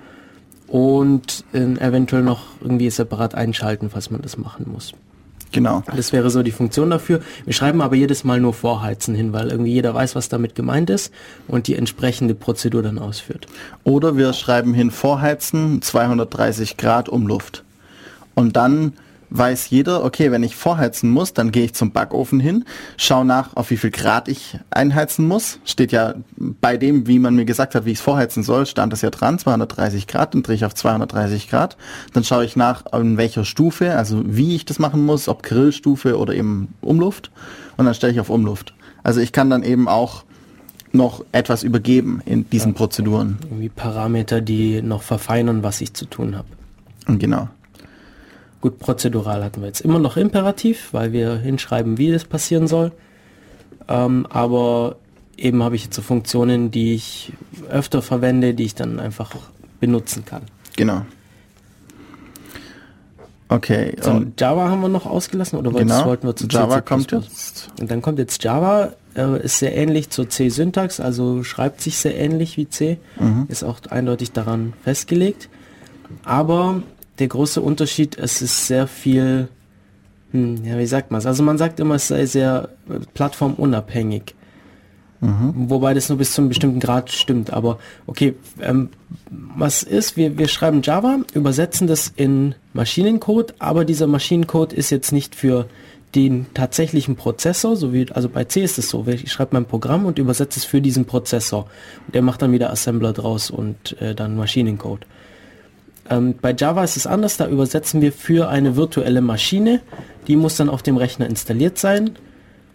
und 0.68 1.44
äh, 1.54 1.60
eventuell 1.60 2.24
noch 2.24 2.44
irgendwie 2.62 2.90
separat 2.90 3.36
einschalten, 3.36 3.90
falls 3.90 4.10
man 4.10 4.22
das 4.22 4.38
machen 4.38 4.68
muss. 4.72 4.94
Genau. 5.52 5.84
Das 5.94 6.14
wäre 6.14 6.30
so 6.30 6.44
die 6.44 6.52
Funktion 6.52 6.90
dafür. 6.90 7.20
Wir 7.44 7.54
schreiben 7.54 7.82
aber 7.82 7.96
jedes 7.96 8.24
Mal 8.24 8.40
nur 8.40 8.54
Vorheizen 8.54 9.16
hin, 9.16 9.34
weil 9.34 9.50
irgendwie 9.50 9.74
jeder 9.74 9.94
weiß, 9.94 10.16
was 10.16 10.30
damit 10.30 10.56
gemeint 10.56 10.90
ist 10.90 11.14
und 11.50 11.68
die 11.68 11.76
entsprechende 11.76 12.36
Prozedur 12.36 12.82
dann 12.82 12.98
ausführt. 12.98 13.48
Oder 13.84 14.16
wir 14.16 14.32
schreiben 14.32 14.74
hin 14.74 14.92
Vorheizen 14.92 15.82
230 15.82 16.78
Grad 16.78 17.10
Umluft. 17.10 17.66
Und 18.34 18.56
dann 18.56 18.94
weiß 19.32 19.70
jeder, 19.70 20.04
okay, 20.04 20.30
wenn 20.32 20.44
ich 20.44 20.56
vorheizen 20.56 21.10
muss, 21.10 21.34
dann 21.34 21.52
gehe 21.52 21.64
ich 21.64 21.74
zum 21.74 21.92
Backofen 21.92 22.40
hin, 22.40 22.66
schau 22.98 23.24
nach, 23.24 23.56
auf 23.56 23.72
wie 23.72 23.78
viel 23.78 23.90
Grad 23.90 24.28
ich 24.28 24.60
einheizen 24.70 25.28
muss. 25.28 25.60
Steht 25.64 25.92
ja 25.92 26.16
bei 26.38 26.78
dem, 26.78 27.08
wie 27.08 27.18
man 27.18 27.36
mir 27.36 27.46
gesagt 27.46 27.74
hat, 27.74 27.86
wie 27.86 27.92
ich 27.92 27.98
es 28.00 28.04
vorheizen 28.04 28.44
soll, 28.44 28.66
stand 28.66 28.92
das 28.92 29.02
ja 29.02 29.10
dran, 29.10 29.40
230 29.40 30.08
Grad, 30.08 30.34
dann 30.34 30.44
drehe 30.44 30.56
ich 30.56 30.66
auf 30.66 30.76
230 30.76 31.50
Grad. 31.50 31.78
Dann 32.14 32.24
schaue 32.24 32.46
ich 32.46 32.56
nach, 32.56 32.84
in 32.94 33.18
welcher 33.18 33.46
Stufe, 33.46 33.96
also 33.96 34.22
wie 34.26 34.56
ich 34.56 34.66
das 34.66 34.80
machen 34.80 35.06
muss, 35.06 35.30
ob 35.30 35.44
Grillstufe 35.44 36.18
oder 36.18 36.36
eben 36.36 36.74
Umluft. 36.82 37.32
Und 37.78 37.86
dann 37.86 37.94
stelle 37.94 38.14
ich 38.14 38.20
auf 38.20 38.30
Umluft. 38.30 38.74
Also 39.02 39.22
ich 39.22 39.32
kann 39.32 39.50
dann 39.50 39.64
eben 39.64 39.88
auch 39.88 40.24
noch 40.92 41.24
etwas 41.32 41.64
übergeben 41.64 42.22
in 42.26 42.50
diesen 42.50 42.74
Prozeduren. 42.74 43.38
Irgendwie 43.44 43.70
Parameter, 43.70 44.42
die 44.42 44.82
noch 44.82 45.04
verfeinern, 45.04 45.64
was 45.64 45.80
ich 45.80 45.94
zu 45.94 46.06
tun 46.06 46.36
habe. 46.36 46.48
Und 47.08 47.20
genau. 47.20 47.48
Gut, 48.62 48.78
prozedural 48.78 49.44
hatten 49.44 49.62
wir 49.62 49.68
jetzt 49.68 49.82
immer 49.82 50.00
noch 50.00 50.18
Imperativ, 50.18 50.90
weil 50.92 51.12
wir 51.12 51.36
hinschreiben, 51.38 51.98
wie 51.98 52.12
das 52.12 52.26
passieren 52.26 52.68
soll. 52.68 52.92
Ähm, 53.88 54.28
aber 54.30 54.98
eben 55.36 55.64
habe 55.64 55.76
ich 55.76 55.86
jetzt 55.86 55.96
so 55.96 56.04
Funktionen, 56.04 56.70
die 56.70 56.94
ich 56.94 57.34
öfter 57.70 58.02
verwende, 58.04 58.54
die 58.54 58.66
ich 58.66 58.76
dann 58.76 59.00
einfach 59.00 59.32
benutzen 59.80 60.26
kann. 60.26 60.44
Genau. 60.78 61.02
Okay, 63.50 63.98
So, 64.00 64.24
Java 64.40 64.70
haben 64.70 64.80
wir 64.80 64.88
noch 64.88 65.06
ausgelassen 65.06 65.60
oder 65.60 65.72
genau, 65.72 66.06
wollten 66.06 66.26
wir 66.26 66.36
zu 66.38 66.48
C, 66.48 66.56
Java 66.56 66.76
C++? 66.76 66.82
kommt 66.84 67.12
jetzt. 67.12 67.70
Und 67.82 67.92
dann 67.92 68.02
kommt 68.02 68.18
jetzt 68.18 68.42
Java, 68.42 68.94
äh, 69.14 69.44
ist 69.44 69.60
sehr 69.60 69.76
ähnlich 69.76 70.10
zur 70.10 70.30
C-Syntax, 70.30 71.02
also 71.02 71.44
schreibt 71.44 71.82
sich 71.82 71.98
sehr 71.98 72.16
ähnlich 72.18 72.56
wie 72.56 72.70
C, 72.70 72.98
ist 73.50 73.64
auch 73.64 73.80
eindeutig 73.90 74.32
daran 74.32 74.72
festgelegt. 74.86 75.50
Aber 76.24 76.82
der 77.22 77.28
große 77.28 77.62
Unterschied, 77.62 78.18
es 78.18 78.42
ist 78.42 78.68
sehr 78.68 78.88
viel, 78.88 79.48
hm, 80.32 80.66
ja, 80.66 80.78
wie 80.78 80.86
sagt 80.86 81.12
man 81.12 81.20
es? 81.20 81.26
Also 81.26 81.44
man 81.44 81.58
sagt 81.58 81.80
immer, 81.80 81.96
es 81.96 82.08
sei 82.08 82.26
sehr 82.26 82.70
äh, 82.90 83.00
plattformunabhängig. 83.14 84.36
Wobei 85.24 85.94
das 85.94 86.10
nur 86.10 86.18
bis 86.18 86.34
zu 86.34 86.42
einem 86.42 86.50
bestimmten 86.50 86.80
Grad 86.80 87.12
stimmt. 87.12 87.54
Aber 87.54 87.78
okay, 88.08 88.34
ähm, 88.60 88.90
was 89.30 89.84
ist, 89.84 90.18
wir, 90.18 90.40
wir 90.40 90.48
schreiben 90.48 90.82
Java, 90.82 91.20
übersetzen 91.36 91.86
das 91.86 92.12
in 92.16 92.56
Maschinencode, 92.74 93.54
aber 93.60 93.86
dieser 93.86 94.08
Maschinencode 94.08 94.74
ist 94.74 94.90
jetzt 94.90 95.12
nicht 95.12 95.36
für 95.36 95.68
den 96.16 96.48
tatsächlichen 96.56 97.18
Prozessor, 97.18 97.76
so 97.76 97.94
wie, 97.94 98.12
also 98.12 98.30
bei 98.30 98.46
C 98.46 98.64
ist 98.64 98.80
es 98.80 98.90
so, 98.90 99.06
ich 99.08 99.32
schreibe 99.32 99.54
mein 99.54 99.66
Programm 99.66 100.08
und 100.08 100.18
übersetze 100.18 100.58
es 100.58 100.66
für 100.66 100.82
diesen 100.82 101.06
Prozessor. 101.06 101.68
Und 102.08 102.16
der 102.16 102.24
macht 102.24 102.42
dann 102.42 102.52
wieder 102.52 102.72
Assembler 102.72 103.14
draus 103.14 103.52
und 103.52 104.02
äh, 104.02 104.16
dann 104.16 104.36
Maschinencode. 104.36 105.06
Ähm, 106.10 106.36
bei 106.42 106.54
Java 106.54 106.84
ist 106.84 106.98
es 106.98 107.08
anders, 107.08 107.38
da 107.38 107.48
übersetzen 107.48 108.02
wir 108.02 108.12
für 108.12 108.50
eine 108.50 108.76
virtuelle 108.76 109.22
Maschine, 109.22 109.82
die 110.28 110.36
muss 110.36 110.58
dann 110.58 110.70
auf 110.70 110.84
dem 110.84 110.98
Rechner 110.98 111.28
installiert 111.28 111.78
sein 111.78 112.12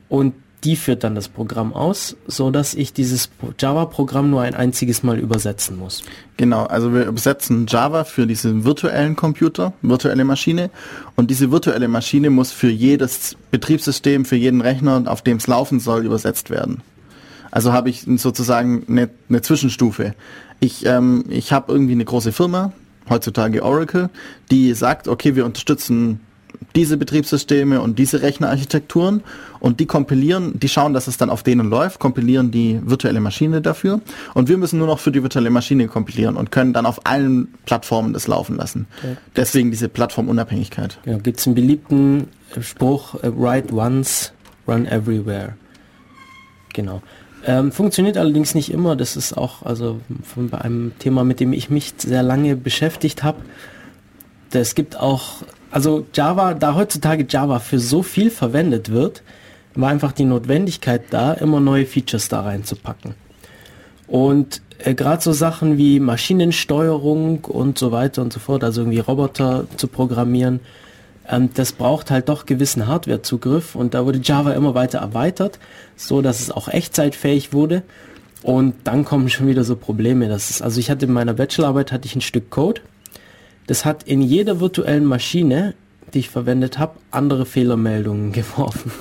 und 0.08 0.34
die 0.64 0.76
führt 0.76 1.04
dann 1.04 1.14
das 1.14 1.28
Programm 1.28 1.72
aus, 1.72 2.16
so 2.26 2.50
dass 2.50 2.74
ich 2.74 2.92
dieses 2.92 3.30
Java-Programm 3.58 4.30
nur 4.30 4.42
ein 4.42 4.54
einziges 4.54 5.02
Mal 5.02 5.18
übersetzen 5.18 5.78
muss. 5.78 6.02
Genau, 6.36 6.64
also 6.64 6.92
wir 6.92 7.04
übersetzen 7.04 7.66
Java 7.68 8.04
für 8.04 8.26
diesen 8.26 8.64
virtuellen 8.64 9.16
Computer, 9.16 9.74
virtuelle 9.82 10.24
Maschine 10.24 10.70
und 11.14 11.30
diese 11.30 11.52
virtuelle 11.52 11.88
Maschine 11.88 12.30
muss 12.30 12.52
für 12.52 12.70
jedes 12.70 13.36
Betriebssystem, 13.50 14.24
für 14.24 14.36
jeden 14.36 14.60
Rechner, 14.60 15.04
auf 15.06 15.22
dem 15.22 15.36
es 15.36 15.46
laufen 15.46 15.78
soll, 15.78 16.04
übersetzt 16.04 16.50
werden. 16.50 16.82
Also 17.50 17.72
habe 17.72 17.88
ich 17.88 18.04
sozusagen 18.16 18.84
eine, 18.88 19.08
eine 19.28 19.42
Zwischenstufe. 19.42 20.14
Ich, 20.58 20.84
ähm, 20.84 21.24
ich 21.28 21.52
habe 21.52 21.72
irgendwie 21.72 21.92
eine 21.92 22.04
große 22.04 22.32
Firma, 22.32 22.72
heutzutage 23.08 23.62
Oracle, 23.62 24.10
die 24.50 24.72
sagt, 24.74 25.08
okay, 25.08 25.34
wir 25.34 25.44
unterstützen 25.44 26.20
diese 26.74 26.96
Betriebssysteme 26.96 27.80
und 27.80 27.98
diese 27.98 28.22
Rechnerarchitekturen 28.22 29.22
und 29.60 29.80
die 29.80 29.86
kompilieren, 29.86 30.58
die 30.58 30.68
schauen, 30.68 30.94
dass 30.94 31.06
es 31.06 31.16
dann 31.16 31.30
auf 31.30 31.42
denen 31.42 31.68
läuft, 31.68 31.98
kompilieren 32.00 32.50
die 32.50 32.80
virtuelle 32.84 33.20
Maschine 33.20 33.60
dafür 33.60 34.00
und 34.34 34.48
wir 34.48 34.56
müssen 34.56 34.78
nur 34.78 34.86
noch 34.86 34.98
für 34.98 35.12
die 35.12 35.22
virtuelle 35.22 35.50
Maschine 35.50 35.88
kompilieren 35.88 36.36
und 36.36 36.50
können 36.50 36.72
dann 36.72 36.86
auf 36.86 37.04
allen 37.04 37.48
Plattformen 37.64 38.12
das 38.12 38.26
laufen 38.26 38.56
lassen. 38.56 38.86
Okay. 38.98 39.16
Deswegen 39.34 39.70
diese 39.70 39.88
Plattformunabhängigkeit. 39.88 40.98
Ja, 41.04 41.18
Gibt 41.18 41.40
es 41.40 41.46
einen 41.46 41.54
beliebten 41.54 42.28
Spruch, 42.60 43.14
uh, 43.14 43.32
write 43.36 43.74
once, 43.74 44.32
run 44.66 44.86
everywhere. 44.86 45.54
Genau. 46.72 47.02
Ähm, 47.46 47.72
funktioniert 47.72 48.18
allerdings 48.18 48.54
nicht 48.54 48.72
immer. 48.72 48.96
Das 48.96 49.16
ist 49.16 49.32
auch 49.32 49.62
also 49.62 50.00
von 50.22 50.50
bei 50.50 50.60
einem 50.60 50.92
Thema, 50.98 51.24
mit 51.24 51.40
dem 51.40 51.52
ich 51.52 51.70
mich 51.70 51.94
sehr 51.96 52.22
lange 52.22 52.56
beschäftigt 52.56 53.22
habe. 53.22 53.38
Es 54.52 54.74
gibt 54.74 54.98
auch 54.98 55.42
also 55.70 56.06
Java, 56.14 56.54
da 56.54 56.74
heutzutage 56.74 57.26
Java 57.28 57.58
für 57.58 57.78
so 57.78 58.02
viel 58.02 58.30
verwendet 58.30 58.90
wird, 58.90 59.22
war 59.74 59.90
einfach 59.90 60.12
die 60.12 60.24
Notwendigkeit 60.24 61.02
da, 61.10 61.34
immer 61.34 61.60
neue 61.60 61.84
Features 61.86 62.28
da 62.28 62.40
reinzupacken. 62.40 63.14
Und 64.06 64.62
äh, 64.78 64.94
gerade 64.94 65.22
so 65.22 65.32
Sachen 65.32 65.76
wie 65.76 66.00
Maschinensteuerung 66.00 67.44
und 67.44 67.78
so 67.78 67.92
weiter 67.92 68.22
und 68.22 68.32
so 68.32 68.40
fort, 68.40 68.64
also 68.64 68.82
irgendwie 68.82 69.00
Roboter 69.00 69.66
zu 69.76 69.88
programmieren, 69.88 70.60
ähm, 71.28 71.50
das 71.54 71.72
braucht 71.72 72.10
halt 72.10 72.28
doch 72.28 72.46
gewissen 72.46 72.86
Hardwarezugriff 72.86 73.74
und 73.74 73.94
da 73.94 74.04
wurde 74.04 74.20
Java 74.22 74.52
immer 74.52 74.74
weiter 74.74 74.98
erweitert, 74.98 75.58
so 75.96 76.22
dass 76.22 76.40
es 76.40 76.50
auch 76.50 76.68
echtzeitfähig 76.68 77.52
wurde. 77.52 77.82
Und 78.42 78.74
dann 78.84 79.04
kommen 79.04 79.28
schon 79.28 79.48
wieder 79.48 79.64
so 79.64 79.74
Probleme. 79.76 80.28
Das 80.28 80.50
ist, 80.50 80.62
also 80.62 80.78
ich 80.78 80.90
hatte 80.90 81.06
in 81.06 81.12
meiner 81.12 81.34
Bachelorarbeit 81.34 81.90
hatte 81.90 82.06
ich 82.06 82.14
ein 82.14 82.20
Stück 82.20 82.50
Code, 82.50 82.80
das 83.66 83.84
hat 83.84 84.04
in 84.04 84.22
jeder 84.22 84.60
virtuellen 84.60 85.04
Maschine, 85.04 85.74
die 86.14 86.20
ich 86.20 86.30
verwendet 86.30 86.78
habe, 86.78 86.98
andere 87.10 87.46
Fehlermeldungen 87.46 88.32
geworfen. 88.32 88.92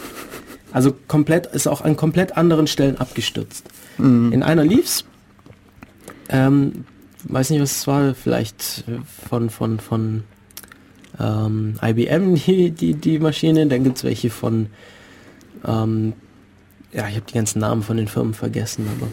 Also 0.71 0.93
komplett 1.07 1.45
ist 1.47 1.67
auch 1.67 1.81
an 1.81 1.95
komplett 1.95 2.35
anderen 2.35 2.67
Stellen 2.67 2.97
abgestürzt. 2.97 3.65
Mhm. 3.97 4.33
In 4.33 4.43
einer 4.43 4.65
lief's. 4.65 5.05
Ähm, 6.27 6.85
weiß 7.23 7.51
nicht, 7.51 7.61
was 7.61 7.77
es 7.77 7.87
war, 7.87 8.15
vielleicht 8.15 8.83
von 9.29 9.49
von 9.49 9.79
von 9.79 10.23
ähm, 11.19 11.75
IBM 11.81 12.35
die, 12.45 12.71
die 12.71 12.93
die 12.93 13.19
Maschine. 13.19 13.67
Dann 13.67 13.83
gibt's 13.83 14.03
welche 14.03 14.29
von 14.29 14.67
ähm, 15.65 16.13
ja, 16.95 17.07
ich 17.07 17.15
habe 17.15 17.25
die 17.27 17.33
ganzen 17.33 17.59
Namen 17.59 17.83
von 17.83 17.97
den 17.97 18.07
Firmen 18.07 18.33
vergessen, 18.33 18.87
aber 18.97 19.11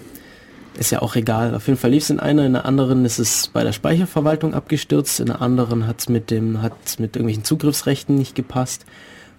ist 0.78 0.90
ja 0.90 1.02
auch 1.02 1.16
egal. 1.16 1.54
Auf 1.54 1.66
jeden 1.66 1.78
Fall 1.78 1.90
lief 1.90 2.04
es 2.04 2.10
in 2.10 2.20
einer, 2.20 2.46
in 2.46 2.54
der 2.54 2.64
anderen 2.64 3.04
ist 3.04 3.18
es 3.18 3.48
bei 3.48 3.62
der 3.64 3.72
Speicherverwaltung 3.72 4.54
abgestürzt, 4.54 5.20
in 5.20 5.26
der 5.26 5.42
anderen 5.42 5.86
hat 5.86 6.00
es 6.00 6.08
mit 6.08 6.30
dem, 6.30 6.62
hat 6.62 6.72
mit 6.98 7.16
irgendwelchen 7.16 7.44
Zugriffsrechten 7.44 8.14
nicht 8.14 8.34
gepasst. 8.34 8.86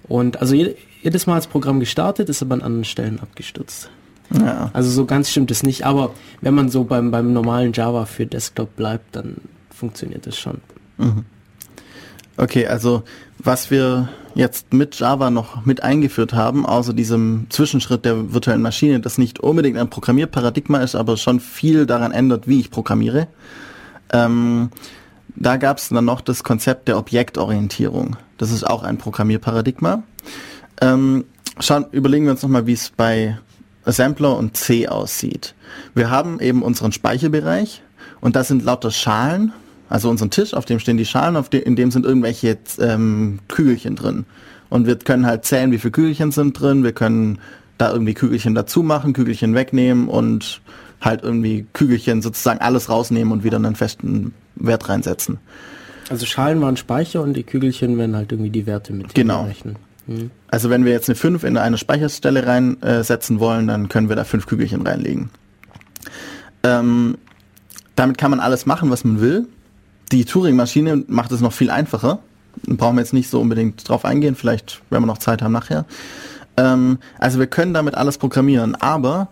Und 0.08 0.42
also 0.42 0.54
jedes 0.54 1.26
Mal 1.26 1.36
als 1.36 1.48
Programm 1.48 1.80
gestartet, 1.80 2.30
ist 2.30 2.42
aber 2.42 2.56
an 2.56 2.62
anderen 2.62 2.84
Stellen 2.84 3.20
abgestürzt. 3.20 3.90
Ja. 4.32 4.70
Also 4.74 4.90
so 4.90 5.06
ganz 5.06 5.30
stimmt 5.32 5.52
es 5.52 5.64
nicht, 5.64 5.86
aber 5.86 6.14
wenn 6.42 6.54
man 6.54 6.70
so 6.70 6.84
beim, 6.84 7.12
beim 7.12 7.34
normalen 7.34 7.74
Java 7.74 8.06
für 8.06 8.26
Desktop 8.26 8.76
bleibt, 8.76 9.16
dann 9.16 9.38
funktioniert 9.70 10.28
es 10.28 10.38
schon. 10.38 10.60
Mhm. 10.98 11.26
Okay, 12.38 12.66
also 12.66 13.04
was 13.38 13.70
wir 13.70 14.10
jetzt 14.36 14.74
mit 14.74 14.98
Java 14.98 15.30
noch 15.30 15.66
mit 15.66 15.84
eingeführt 15.84 16.34
haben, 16.34 16.66
außer 16.66 16.94
diesem 16.94 17.46
Zwischenschritt 17.50 18.06
der 18.06 18.34
virtuellen 18.34 18.62
Maschine, 18.62 19.00
das 19.00 19.18
nicht 19.18 19.40
unbedingt 19.40 19.78
ein 19.78 19.90
Programmierparadigma 19.90 20.80
ist, 20.80 20.96
aber 20.96 21.18
schon 21.18 21.40
viel 21.40 21.86
daran 21.86 22.12
ändert, 22.12 22.48
wie 22.48 22.60
ich 22.60 22.72
programmiere. 22.72 23.28
Ähm, 24.12 24.72
da 25.36 25.58
gab 25.58 25.78
es 25.78 25.90
dann 25.90 26.06
noch 26.06 26.22
das 26.22 26.44
Konzept 26.44 26.88
der 26.88 26.98
Objektorientierung. 26.98 28.18
Das 28.38 28.52
ist 28.52 28.64
auch 28.64 28.84
ein 28.84 28.98
Programmierparadigma. 28.98 30.04
Ähm, 30.82 31.26
schauen, 31.60 31.86
überlegen 31.92 32.26
wir 32.26 32.32
uns 32.32 32.44
nochmal, 32.44 32.66
wie 32.66 32.74
es 32.74 32.90
bei 32.90 33.38
Assembler 33.86 34.38
und 34.38 34.58
C 34.58 34.88
aussieht. 34.88 35.54
Wir 35.94 36.10
haben 36.10 36.40
eben 36.40 36.64
unseren 36.64 36.92
Speicherbereich 36.92 37.82
und 38.22 38.36
das 38.36 38.48
sind 38.48 38.64
lauter 38.64 38.92
Schalen, 38.92 39.54
also 39.90 40.10
unseren 40.10 40.30
Tisch, 40.30 40.54
auf 40.54 40.66
dem 40.66 40.80
stehen 40.80 40.98
die 40.98 41.06
Schalen, 41.06 41.36
auf 41.36 41.50
de 41.50 41.62
in 41.62 41.76
dem 41.76 41.92
sind 41.92 42.06
irgendwelche 42.06 42.58
ähm, 42.80 43.40
Kügelchen 43.48 43.96
drin. 43.96 44.26
Und 44.70 44.88
wir 44.88 44.96
können 44.96 45.26
halt 45.26 45.46
zählen, 45.46 45.72
wie 45.72 45.78
viele 45.78 45.92
Kügelchen 45.92 46.32
sind 46.32 46.60
drin. 46.60 46.84
Wir 46.84 46.94
können 46.94 47.40
da 47.78 47.92
irgendwie 47.92 48.14
Kügelchen 48.14 48.56
dazu 48.56 48.82
machen, 48.82 49.14
Kügelchen 49.14 49.54
wegnehmen 49.54 50.08
und 50.08 50.62
halt 51.02 51.24
irgendwie 51.24 51.66
Kügelchen 51.74 52.22
sozusagen 52.22 52.60
alles 52.60 52.90
rausnehmen 52.90 53.32
und 53.32 53.44
wieder 53.44 53.58
einen 53.58 53.76
festen 53.76 54.34
Wert 54.56 54.90
reinsetzen. 54.90 55.38
Also 56.10 56.26
Schalen 56.26 56.62
waren 56.62 56.78
Speicher 56.78 57.22
und 57.22 57.34
die 57.34 57.44
Kügelchen 57.44 57.98
werden 57.98 58.16
halt 58.16 58.32
irgendwie 58.32 58.50
die 58.50 58.66
Werte 58.66 58.94
mit 58.94 59.14
genau. 59.14 59.44
rechnen. 59.44 59.76
Hm. 60.08 60.32
Also 60.48 60.70
wenn 60.70 60.86
wir 60.86 60.92
jetzt 60.92 61.10
eine 61.10 61.16
5 61.16 61.44
in 61.44 61.58
eine 61.58 61.78
Speicherstelle 61.78 62.46
reinsetzen 62.46 63.38
äh, 63.38 63.40
wollen, 63.40 63.68
dann 63.68 63.90
können 63.90 64.10
wir 64.10 64.16
da 64.16 64.24
fünf 64.24 64.46
Kügelchen 64.46 64.86
reinlegen. 64.86 65.30
Ähm, 66.64 67.18
damit 67.96 68.18
kann 68.18 68.32
man 68.32 68.40
alles 68.40 68.66
machen, 68.66 68.90
was 68.90 69.04
man 69.04 69.22
will. 69.22 69.48
Die 70.14 70.26
Turing-Maschine 70.26 71.06
macht 71.08 71.32
es 71.32 71.42
noch 71.42 71.54
viel 71.54 71.72
einfacher. 71.72 72.20
Brauchen 72.68 72.98
wir 72.98 73.02
jetzt 73.02 73.14
nicht 73.14 73.32
so 73.32 73.42
unbedingt 73.42 73.90
drauf 73.90 74.06
eingehen, 74.06 74.36
vielleicht, 74.36 74.84
wenn 74.92 75.02
wir 75.02 75.08
noch 75.08 75.18
Zeit 75.18 75.42
haben 75.42 75.54
nachher. 75.54 75.86
Ähm, 76.56 77.00
also 77.18 77.40
wir 77.40 77.48
können 77.48 77.74
damit 77.74 77.96
alles 77.96 78.20
programmieren, 78.20 78.76
aber 78.76 79.30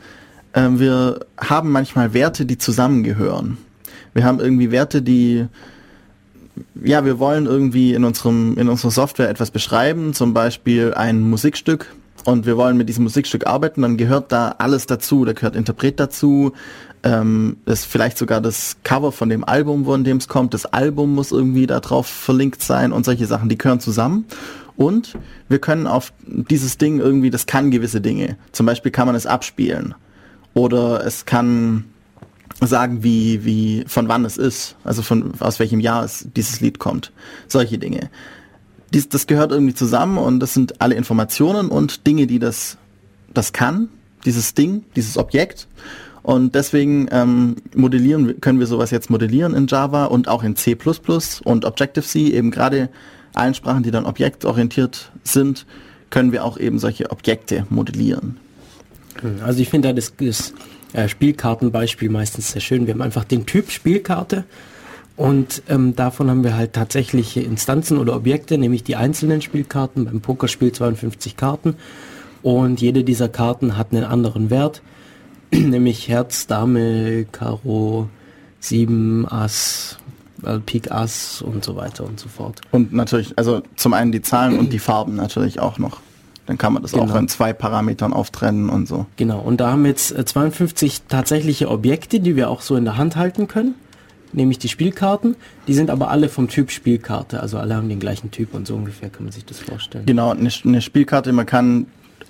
äh, 0.54 0.68
wir 0.72 1.20
haben 1.38 1.72
manchmal 1.72 2.16
Werte, 2.16 2.48
die 2.48 2.58
zusammengehören. 2.58 3.60
Wir 4.16 4.24
haben 4.24 4.40
irgendwie 4.40 4.72
Werte, 4.72 5.04
die 5.04 5.46
ja, 6.84 7.06
wir 7.06 7.20
wollen 7.20 7.46
irgendwie 7.46 7.94
in 7.94 8.04
unserem 8.04 8.58
in 8.58 8.68
unserer 8.68 8.92
Software 8.92 9.30
etwas 9.30 9.52
beschreiben, 9.52 10.16
zum 10.16 10.34
Beispiel 10.34 10.96
ein 10.96 11.22
Musikstück 11.22 11.94
und 12.26 12.48
wir 12.48 12.58
wollen 12.58 12.76
mit 12.76 12.90
diesem 12.90 13.04
Musikstück 13.04 13.46
arbeiten, 13.46 13.84
dann 13.84 13.98
gehört 13.98 14.32
da 14.32 14.56
alles 14.58 14.88
dazu. 14.88 15.26
Da 15.26 15.34
gehört 15.34 15.56
Interpret 15.56 16.00
dazu, 16.00 16.54
ähm, 17.04 17.58
ist 17.66 17.86
vielleicht 17.86 18.18
sogar 18.18 18.42
das 18.42 18.78
Cover 18.84 19.12
von 19.12 19.30
dem 19.30 19.44
Album, 19.44 19.86
von 19.86 20.04
dem 20.04 20.18
es 20.18 20.28
kommt. 20.28 20.54
Das 20.54 20.66
Album 20.66 21.16
muss 21.16 21.32
irgendwie 21.32 21.68
da 21.68 21.80
drauf 21.80 22.08
verlinkt 22.08 22.62
sein 22.62 22.92
und 22.92 23.06
solche 23.06 23.26
Sachen, 23.26 23.50
die 23.50 23.58
gehören 23.58 23.80
zusammen. 23.80 24.26
Und 24.78 25.18
wir 25.50 25.60
können 25.60 25.88
auf 25.88 26.14
dieses 26.26 26.78
Ding 26.78 27.00
irgendwie, 27.00 27.30
das 27.30 27.46
kann 27.46 27.72
gewisse 27.72 28.02
Dinge. 28.02 28.38
Zum 28.52 28.66
Beispiel 28.66 28.92
kann 28.92 29.08
man 29.08 29.16
es 29.16 29.26
abspielen. 29.26 29.96
Oder 30.54 31.06
es 31.06 31.26
kann 31.26 31.86
sagen, 32.60 33.04
wie, 33.04 33.46
wie, 33.46 33.84
von 33.88 34.08
wann 34.08 34.26
es 34.26 34.38
ist. 34.38 34.76
Also 34.84 35.02
von, 35.02 35.34
aus 35.40 35.60
welchem 35.60 35.80
Jahr 35.80 36.04
es, 36.04 36.28
dieses 36.36 36.62
Lied 36.62 36.80
kommt. 36.80 37.12
Solche 37.48 37.78
Dinge. 37.78 38.10
Dies, 38.94 39.10
das 39.10 39.28
gehört 39.28 39.52
irgendwie 39.52 39.74
zusammen 39.74 40.18
und 40.18 40.40
das 40.40 40.54
sind 40.54 40.82
alle 40.82 40.96
Informationen 40.96 41.70
und 41.70 42.06
Dinge, 42.08 42.28
die 42.28 42.40
das, 42.40 42.78
das 43.34 43.54
kann. 43.54 43.90
Dieses 44.26 44.54
Ding, 44.54 44.84
dieses 44.96 45.18
Objekt. 45.18 45.68
Und 46.24 46.54
deswegen 46.54 47.08
ähm, 47.12 47.56
modellieren 47.76 48.40
können 48.42 48.60
wir 48.60 48.68
sowas 48.68 48.92
jetzt 48.92 49.10
modellieren 49.10 49.56
in 49.56 49.68
Java 49.68 50.06
und 50.06 50.28
auch 50.28 50.44
in 50.44 50.56
C++ 50.56 50.78
und 51.44 51.66
Objective-C, 51.66 52.28
eben 52.28 52.52
gerade 52.52 52.90
allen 53.34 53.54
Sprachen, 53.54 53.84
die 53.84 53.92
dann 53.92 54.06
objektorientiert 54.06 55.12
sind, 55.24 55.66
können 56.10 56.32
wir 56.32 56.46
auch 56.46 56.60
eben 56.60 56.78
solche 56.80 57.10
Objekte 57.10 57.66
modellieren. 57.70 58.38
Also 59.44 59.62
ich 59.62 59.70
finde 59.70 59.94
das, 59.94 60.14
das 60.18 60.54
äh, 60.94 61.08
Spielkartenbeispiel 61.08 62.10
meistens 62.10 62.52
sehr 62.52 62.62
schön. 62.62 62.86
Wir 62.86 62.94
haben 62.94 63.02
einfach 63.02 63.24
den 63.24 63.46
Typ 63.46 63.72
Spielkarte 63.72 64.44
und 65.16 65.64
ähm, 65.70 65.96
davon 65.96 66.30
haben 66.30 66.44
wir 66.44 66.56
halt 66.56 66.74
tatsächliche 66.74 67.42
Instanzen 67.42 67.98
oder 67.98 68.16
Objekte, 68.16 68.58
nämlich 68.58 68.84
die 68.84 68.96
einzelnen 68.96 69.42
Spielkarten, 69.42 70.06
beim 70.06 70.22
Pokerspiel 70.22 70.72
52 70.72 71.38
Karten 71.38 71.76
und 72.42 72.82
jede 72.82 73.04
dieser 73.04 73.30
Karten 73.30 73.78
hat 73.78 73.92
einen 73.92 74.04
anderen 74.04 74.50
Wert 74.50 74.82
nämlich 75.70 76.08
Herz, 76.08 76.48
Dame, 76.48 77.26
Karo, 77.32 78.08
7, 78.60 79.28
Ass, 79.28 79.98
äh, 80.46 80.60
Pik 80.60 80.92
Ass 80.92 81.42
und 81.42 81.64
so 81.64 81.76
weiter 81.76 82.06
und 82.06 82.20
so 82.20 82.30
fort. 82.30 82.62
Und 82.72 82.94
natürlich, 82.94 83.38
also 83.38 83.62
zum 83.76 83.94
einen 83.94 84.12
die 84.12 84.22
Zahlen 84.22 84.58
und 84.58 84.72
die 84.74 84.80
Farben 84.80 85.16
natürlich 85.16 85.60
auch 85.60 85.78
noch. 85.78 86.00
Dann 86.48 86.58
kann 86.58 86.74
man 86.74 86.82
das 86.82 86.94
auch 86.96 87.02
Genau. 87.02 87.16
in 87.18 87.28
zwei 87.28 87.54
Parametern 87.54 88.14
auftrennen 88.14 88.70
und 88.70 88.88
so. 88.88 89.06
Genau, 89.16 89.40
und 89.40 89.62
da 89.62 89.72
haben 89.72 89.84
wir 89.84 89.90
jetzt 89.90 90.12
äh, 90.12 90.26
52 90.26 91.04
tatsächliche 91.08 91.70
Objekte, 91.70 92.20
die 92.20 92.36
wir 92.36 92.50
auch 92.50 92.62
so 92.62 92.76
in 92.76 92.84
der 92.84 92.98
Hand 92.98 93.16
halten 93.16 93.48
können, 93.48 93.76
nämlich 94.34 94.58
die 94.58 94.68
Spielkarten. 94.70 95.36
Die 95.68 95.74
sind 95.74 95.90
aber 95.90 96.10
alle 96.10 96.30
vom 96.30 96.48
Typ 96.48 96.72
Spielkarte, 96.72 97.42
also 97.42 97.58
alle 97.60 97.76
haben 97.76 97.90
den 97.90 98.00
gleichen 98.00 98.32
Typ 98.32 98.54
und 98.54 98.66
so 98.68 98.76
ungefähr 98.76 99.10
kann 99.10 99.24
man 99.26 99.32
sich 99.32 99.46
das 99.46 99.60
vorstellen. 99.60 100.06
Genau, 100.08 100.32
eine, 100.32 100.50
eine 100.66 100.82
Spielkarte, 100.82 101.32
man 101.32 101.46
kann 101.46 101.86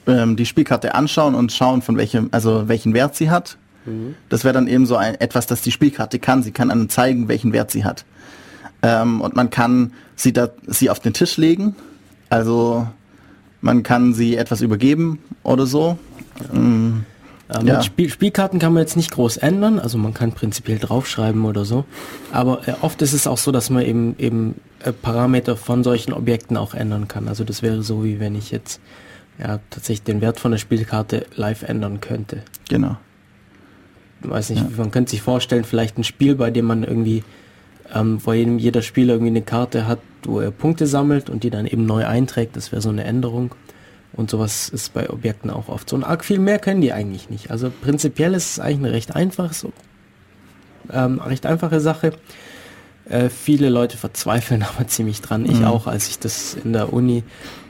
ähm, 0.08 0.36
die 0.36 0.46
Spielkarte 0.46 0.96
anschauen 0.96 1.36
und 1.36 1.52
schauen, 1.52 1.82
von 1.82 1.98
welchem, 1.98 2.30
also 2.32 2.68
welchen 2.68 2.94
Wert 2.94 3.16
sie 3.16 3.30
hat. 3.30 3.58
Das 4.30 4.44
wäre 4.44 4.54
dann 4.54 4.68
eben 4.68 4.86
so 4.86 4.96
ein, 4.96 5.16
etwas, 5.20 5.48
das 5.48 5.62
die 5.64 5.72
Spielkarte 5.72 6.20
kann. 6.20 6.44
Sie 6.44 6.52
kann 6.52 6.70
einem 6.70 6.88
zeigen, 6.88 7.28
welchen 7.28 7.52
Wert 7.52 7.72
sie 7.72 7.84
hat. 7.84 8.06
Ähm, 8.84 9.22
und 9.22 9.36
man 9.36 9.50
kann 9.50 9.94
sie, 10.16 10.34
da, 10.34 10.50
sie 10.68 10.92
auf 10.92 11.00
den 11.00 11.14
Tisch 11.14 11.38
legen. 11.38 11.76
Also 12.30 12.88
man 13.62 13.82
kann 13.82 14.14
sie 14.14 14.36
etwas 14.38 14.62
übergeben 14.62 15.18
oder 15.44 15.66
so. 15.66 15.98
Ähm, 16.54 17.06
Ähm, 17.54 17.68
Ja. 17.68 17.74
mit 17.76 17.84
Spiel 17.86 18.10
Spielkarten 18.10 18.60
kann 18.60 18.72
man 18.74 18.82
jetzt 18.82 18.96
nicht 18.96 19.12
groß 19.12 19.36
ändern, 19.38 19.78
also 19.78 19.98
man 19.98 20.14
kann 20.14 20.32
prinzipiell 20.32 20.80
draufschreiben 20.80 21.44
oder 21.44 21.66
so. 21.66 21.84
Aber 22.32 22.66
äh, 22.68 22.74
oft 22.82 23.02
ist 23.02 23.12
es 23.14 23.28
auch 23.28 23.38
so, 23.38 23.52
dass 23.52 23.70
man 23.70 23.84
eben 23.84 24.16
eben 24.20 24.62
äh, 24.86 24.94
Parameter 24.94 25.58
von 25.58 25.84
solchen 25.84 26.14
Objekten 26.14 26.56
auch 26.56 26.74
ändern 26.74 27.10
kann. 27.10 27.28
Also 27.28 27.44
das 27.44 27.62
wäre 27.62 27.84
so, 27.84 28.04
wie 28.06 28.22
wenn 28.22 28.36
ich 28.36 28.52
jetzt 28.52 28.80
ja 29.40 29.60
tatsächlich 29.70 30.04
den 30.04 30.22
Wert 30.22 30.40
von 30.40 30.52
der 30.52 30.58
Spielkarte 30.60 31.26
live 31.36 31.64
ändern 31.64 32.02
könnte. 32.02 32.44
genau. 32.70 32.98
weiß 34.22 34.52
nicht, 34.52 34.78
man 34.78 34.92
könnte 34.92 35.12
sich 35.12 35.22
vorstellen, 35.22 35.64
vielleicht 35.64 35.98
ein 35.98 36.04
Spiel, 36.04 36.36
bei 36.36 36.52
dem 36.52 36.66
man 36.66 36.84
irgendwie, 36.84 37.24
ähm, 37.94 38.20
wo 38.24 38.34
jedem, 38.34 38.60
jeder 38.60 38.82
Spieler 38.82 39.14
irgendwie 39.14 39.32
eine 39.32 39.42
Karte 39.42 39.88
hat, 39.88 40.00
wo 40.24 40.40
er 40.40 40.52
Punkte 40.52 40.86
sammelt 40.86 41.30
und 41.30 41.44
die 41.44 41.50
dann 41.50 41.66
eben 41.66 41.86
neu 41.86 42.06
einträgt, 42.06 42.56
das 42.56 42.72
wäre 42.72 42.82
so 42.82 42.90
eine 42.90 43.04
Änderung. 43.04 43.56
Und 44.14 44.30
sowas 44.30 44.70
ist 44.70 44.94
bei 44.94 45.10
Objekten 45.10 45.50
auch 45.50 45.70
oft 45.70 45.90
so. 45.90 45.96
Und 45.96 46.04
arg 46.04 46.26
viel 46.26 46.38
mehr 46.40 46.60
können 46.60 46.82
die 46.82 46.92
eigentlich 46.92 47.30
nicht. 47.30 47.50
Also 47.50 47.72
prinzipiell 47.82 48.34
ist 48.34 48.52
es 48.52 48.60
eigentlich 48.60 48.80
eine 48.80 48.92
recht 48.92 49.16
einfache, 49.16 49.54
so, 49.54 49.72
ähm, 50.92 51.20
recht 51.20 51.46
einfache 51.46 51.80
Sache. 51.80 52.12
Äh, 53.06 53.30
viele 53.30 53.70
Leute 53.70 53.98
verzweifeln 53.98 54.64
aber 54.76 54.88
ziemlich 54.88 55.22
dran. 55.22 55.46
Ich 55.46 55.60
Mhm. 55.60 55.66
auch, 55.66 55.88
als 55.88 56.10
ich 56.10 56.20
das 56.20 56.56
in 56.64 56.74
der 56.74 56.94
Uni 56.94 57.24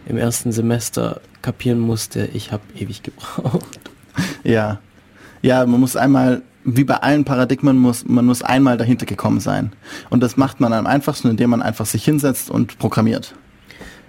im 0.07 0.17
ersten 0.17 0.51
Semester 0.51 1.21
kapieren 1.41 1.79
musste. 1.79 2.29
Ich 2.33 2.51
habe 2.51 2.63
ewig 2.77 3.03
gebraucht. 3.03 3.79
Ja. 4.43 4.79
Ja, 5.41 5.65
man 5.65 5.79
muss 5.79 5.95
einmal, 5.95 6.41
wie 6.63 6.83
bei 6.83 6.95
allen 6.95 7.25
Paradigmen, 7.25 7.77
muss, 7.77 8.05
man 8.05 8.25
muss 8.25 8.43
einmal 8.43 8.77
dahinter 8.77 9.05
gekommen 9.05 9.39
sein. 9.39 9.71
Und 10.09 10.21
das 10.21 10.37
macht 10.37 10.59
man 10.59 10.73
am 10.73 10.85
einfachsten, 10.85 11.29
indem 11.29 11.49
man 11.51 11.61
einfach 11.61 11.85
sich 11.85 12.03
hinsetzt 12.05 12.51
und 12.51 12.77
programmiert. 12.77 13.33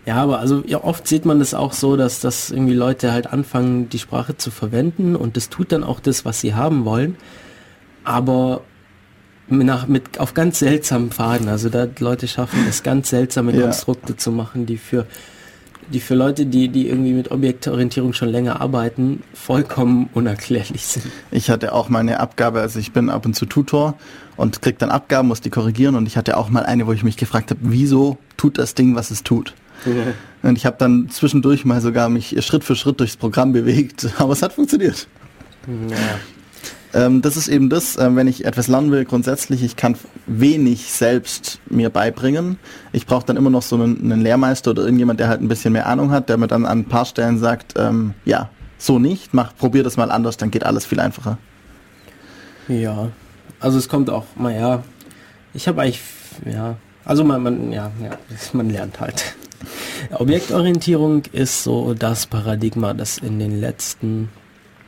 Ja, 0.05 0.17
aber 0.17 0.41
also 0.41 0.63
ja, 0.67 0.83
oft 0.83 1.07
sieht 1.07 1.25
man 1.25 1.39
das 1.39 1.55
auch 1.55 1.73
so, 1.73 1.97
dass 1.97 2.21
das 2.21 2.51
irgendwie 2.51 2.75
Leute 2.75 3.13
halt 3.13 3.33
anfangen, 3.33 3.89
die 3.89 4.01
Sprache 4.01 4.37
zu 4.37 4.51
verwenden 4.51 5.15
und 5.15 5.37
das 5.37 5.49
tut 5.49 5.71
dann 5.71 5.85
auch 5.85 6.01
das, 6.01 6.25
was 6.25 6.41
sie 6.41 6.55
haben 6.55 6.85
wollen. 6.85 7.17
Aber 8.03 8.63
nach, 9.49 9.87
mit, 9.87 10.19
auf 10.19 10.35
ganz 10.35 10.59
seltsamen 10.59 11.11
Pfaden. 11.11 11.49
Also 11.49 11.69
da 11.69 11.87
Leute 11.99 12.27
schaffen 12.27 12.65
es, 12.69 12.83
ganz 12.83 13.11
seltsame 13.11 13.53
Ja. 13.53 13.63
Konstrukte 13.63 14.17
zu 14.17 14.33
machen, 14.33 14.67
die 14.67 14.79
für 14.79 15.07
die 15.93 16.01
für 16.01 16.15
Leute, 16.15 16.47
die, 16.47 16.69
die 16.69 16.89
irgendwie 16.89 17.13
mit 17.13 17.31
Objektorientierung 17.31 18.13
schon 18.13 18.29
länger 18.29 18.61
arbeiten, 18.61 19.23
vollkommen 19.35 20.09
unerklärlich 20.15 20.87
sind. 20.87 21.07
Ich 21.31 21.51
hatte 21.51 21.73
auch 21.73 21.89
mal 21.89 22.01
eine 22.01 22.19
Abgabe, 22.21 22.61
also 22.61 22.79
ich 22.79 22.93
bin 22.93 23.11
ab 23.11 23.25
und 23.27 23.35
zu 23.35 23.47
Tutor 23.47 23.95
und 24.37 24.63
krieg 24.63 24.79
dann 24.79 24.91
Abgaben, 24.91 25.29
muss 25.29 25.41
die 25.41 25.51
korrigieren 25.51 25.95
und 25.95 26.07
ich 26.07 26.17
hatte 26.17 26.37
auch 26.37 26.49
mal 26.49 26.65
eine, 26.65 26.87
wo 26.87 26.93
ich 26.93 27.05
mich 27.05 27.17
gefragt 27.17 27.51
habe, 27.51 27.61
wieso 27.63 28.19
tut 28.37 28.59
das 28.59 28.75
Ding, 28.75 28.97
was 28.97 29.11
es 29.11 29.23
tut? 29.23 29.55
Und 30.43 30.57
ich 30.57 30.67
habe 30.67 30.77
dann 30.79 31.09
zwischendurch 31.11 31.65
mal 31.65 31.81
sogar 31.81 32.09
mich 32.09 32.37
Schritt 32.45 32.65
für 32.65 32.77
Schritt 32.77 33.01
durchs 33.01 33.17
Programm 33.17 33.53
bewegt, 33.53 34.09
aber 34.19 34.33
es 34.33 34.43
hat 34.43 34.53
funktioniert. 34.53 35.07
Ja. 35.67 35.97
Ähm, 36.95 37.23
das 37.23 37.37
ist 37.37 37.49
eben 37.49 37.71
das, 37.71 37.97
ähm, 37.97 38.17
wenn 38.17 38.27
ich 38.27 38.45
etwas 38.45 38.69
lernen 38.69 38.91
will, 38.91 39.05
grundsätzlich, 39.05 39.63
ich 39.63 39.77
kann 39.77 39.97
wenig 40.27 40.93
selbst 40.93 41.59
mir 41.67 41.91
beibringen. 41.91 42.59
Ich 42.93 43.07
brauche 43.07 43.25
dann 43.27 43.37
immer 43.37 43.51
noch 43.51 43.63
so 43.63 43.77
einen, 43.77 44.13
einen 44.13 44.21
Lehrmeister 44.21 44.73
oder 44.73 44.83
irgendjemand, 44.83 45.19
der 45.21 45.29
halt 45.29 45.41
ein 45.41 45.49
bisschen 45.49 45.73
mehr 45.73 45.87
Ahnung 45.87 46.11
hat, 46.11 46.29
der 46.29 46.37
mir 46.37 46.49
dann 46.49 46.67
an 46.67 46.81
ein 46.81 46.85
paar 46.85 47.05
Stellen 47.07 47.39
sagt, 47.39 47.75
ähm, 47.77 48.15
ja, 48.25 48.51
so 48.79 48.99
nicht, 48.99 49.33
mach, 49.33 49.57
probier 49.57 49.85
das 49.85 49.97
mal 49.97 50.11
anders, 50.11 50.37
dann 50.37 50.51
geht 50.51 50.65
alles 50.65 50.85
viel 50.85 51.01
einfacher. 51.01 51.39
Ja, 52.69 53.09
also 53.61 53.79
es 53.79 53.89
kommt 53.89 54.11
auch, 54.11 54.25
naja, 54.37 54.83
ich 55.55 55.69
habe 55.69 55.83
eigentlich, 55.83 56.01
ja, 56.45 56.77
also 57.05 57.25
man, 57.25 57.43
man, 57.43 57.73
ja, 57.73 57.91
ja, 58.03 58.11
man 58.53 58.71
lernt 58.71 59.01
halt. 59.01 59.35
Objektorientierung 60.13 61.23
ist 61.33 61.63
so 61.63 61.95
das 61.95 62.27
Paradigma, 62.27 62.95
das 62.95 63.19
in 63.19 63.39
den 63.39 63.61
letzten, 63.61 64.29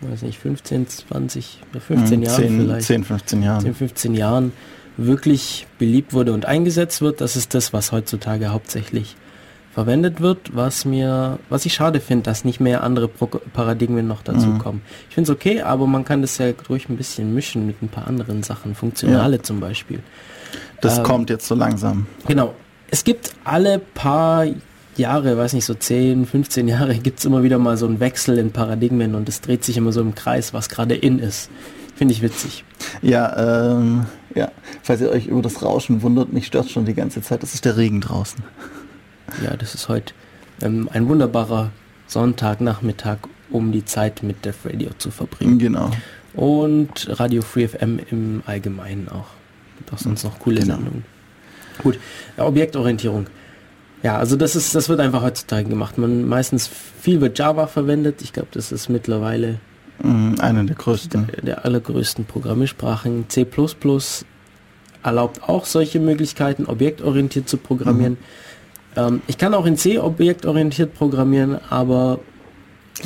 weiß 0.01 0.23
nicht, 0.23 0.39
15, 0.39 0.87
20, 0.89 1.61
oder 1.71 1.81
15 1.81 2.19
Mhm, 2.21 2.25
Jahren 2.27 2.37
10, 2.37 2.61
vielleicht, 2.61 2.87
10, 2.87 3.05
15 3.05 3.43
Jahren. 3.43 3.61
10, 3.61 3.75
15 3.75 4.15
Jahren 4.15 4.53
wirklich 4.97 5.67
beliebt 5.79 6.13
wurde 6.13 6.33
und 6.33 6.47
eingesetzt 6.47 7.01
wird. 7.03 7.21
Das 7.21 7.37
ist 7.37 7.55
das, 7.55 7.73
was 7.73 7.91
heutzutage 7.93 8.51
hauptsächlich 8.53 9.17
verwendet 9.73 10.21
wird, 10.21 10.55
was 10.55 10.85
mir, 10.85 11.41
was 11.49 11.67
ich 11.67 11.75
schade 11.75 11.99
finde, 12.01 12.23
dass 12.23 12.45
nicht 12.45 12.61
mehr 12.61 12.85
andere 12.85 13.09
Pro 13.09 13.27
Paradigmen 13.27 14.07
noch 14.07 14.23
dazu 14.23 14.47
Mhm. 14.51 14.59
kommen. 14.59 14.83
Ich 15.09 15.17
finde 15.17 15.33
es 15.33 15.37
okay, 15.37 15.63
aber 15.63 15.89
man 15.89 16.05
kann 16.05 16.23
das 16.23 16.39
ja 16.39 16.53
durch 16.53 16.89
ein 16.89 16.97
bisschen 16.97 17.35
mischen 17.35 17.67
mit 17.67 17.83
ein 17.83 17.89
paar 17.89 18.07
anderen 18.07 18.45
Sachen, 18.45 18.77
Funktionale 18.77 19.43
zum 19.43 19.59
Beispiel. 19.59 19.99
Das 20.81 20.99
ähm, 20.99 21.05
kommt 21.05 21.29
jetzt 21.31 21.49
so 21.49 21.57
langsam. 21.57 22.07
Genau. 22.29 22.55
Es 22.89 23.03
gibt 23.03 23.33
alle 23.43 23.81
paar 23.81 24.47
Jahre, 24.99 25.37
weiß 25.37 25.53
nicht, 25.53 25.65
so 25.65 25.75
10, 25.75 26.27
15 26.27 26.69
Jahre, 26.69 26.95
gibt 26.99 27.19
es 27.19 27.25
immer 27.25 27.43
wieder 27.43 27.59
mal 27.59 27.77
so 27.77 27.87
einen 27.87 28.01
Wechsel 28.01 28.39
in 28.39 28.53
Paradigmen 28.53 29.15
und 29.15 29.29
es 29.29 29.41
dreht 29.41 29.65
sich 29.65 29.77
immer 29.77 29.93
so 29.93 30.01
im 30.01 30.15
Kreis, 30.15 30.53
was 30.55 30.69
gerade 30.69 30.95
in 30.95 31.19
ist. 31.19 31.51
Finde 31.97 32.13
ich 32.13 32.23
witzig. 32.23 32.65
Ja, 33.03 33.77
ähm, 33.77 34.07
ja, 34.35 34.51
falls 34.83 35.01
ihr 35.01 35.11
euch 35.11 35.27
über 35.27 35.43
das 35.43 35.63
Rauschen 35.63 36.03
wundert, 36.03 36.33
mich 36.33 36.47
stört 36.47 36.69
schon 36.69 36.85
die 36.87 36.95
ganze 36.95 37.23
Zeit, 37.23 37.43
das 37.43 37.55
ist 37.55 37.65
der 37.65 37.77
Regen 37.77 38.01
draußen. 38.01 38.43
Ja, 39.45 39.57
das 39.57 39.75
ist 39.75 39.89
heute 39.89 40.13
ähm, 40.63 40.89
ein 40.93 41.09
wunderbarer 41.09 41.71
Sonntagnachmittag, 42.09 43.19
um 43.51 43.71
die 43.73 43.85
Zeit 43.85 44.23
mit 44.23 44.45
Def 44.45 44.65
Radio 44.65 44.91
zu 44.99 45.11
verbringen. 45.11 45.59
Genau. 45.59 45.91
Und 46.35 47.07
Radio 47.21 47.43
Free 47.43 47.69
FM 47.69 48.01
im 48.11 48.43
Allgemeinen 48.47 49.09
auch. 49.09 49.27
Gibt 49.79 49.93
auch 49.93 49.99
sonst 49.99 50.25
noch 50.25 50.39
coole 50.41 50.61
Genau. 50.61 50.75
Sendungen. 50.75 51.05
Gut, 51.83 51.99
ja, 52.37 52.45
Objektorientierung. 52.45 53.27
Ja, 54.05 54.19
also 54.19 54.37
das 54.37 54.55
ist, 54.55 54.75
das 54.75 54.89
wird 54.89 55.01
einfach 55.01 55.23
heutzutage 55.23 55.69
gemacht. 55.69 55.99
Man 55.99 56.29
meistens 56.29 56.69
viel 56.69 57.21
wird 57.21 57.39
Java 57.39 57.67
verwendet. 57.67 58.21
Ich 58.23 58.33
glaube, 58.33 58.49
das 58.53 58.71
ist 58.71 58.89
mittlerweile 58.89 59.59
Mhm, 60.03 60.37
Eine 60.41 60.65
der 60.65 60.77
größten. 60.77 61.29
der 61.43 61.65
allergrößten 61.65 62.25
Programmiersprachen. 62.25 63.27
C++ 63.29 63.47
erlaubt 65.03 65.49
auch 65.49 65.65
solche 65.67 66.01
Möglichkeiten, 66.01 66.67
objektorientiert 66.67 67.49
zu 67.49 67.57
programmieren. 67.57 68.17
Ähm, 68.97 69.23
ich 69.27 69.39
kann 69.39 69.55
auch 69.55 69.67
in 69.67 69.77
C 69.77 69.99
objektorientiert 69.99 70.95
programmieren, 70.95 71.59
aber 71.71 72.19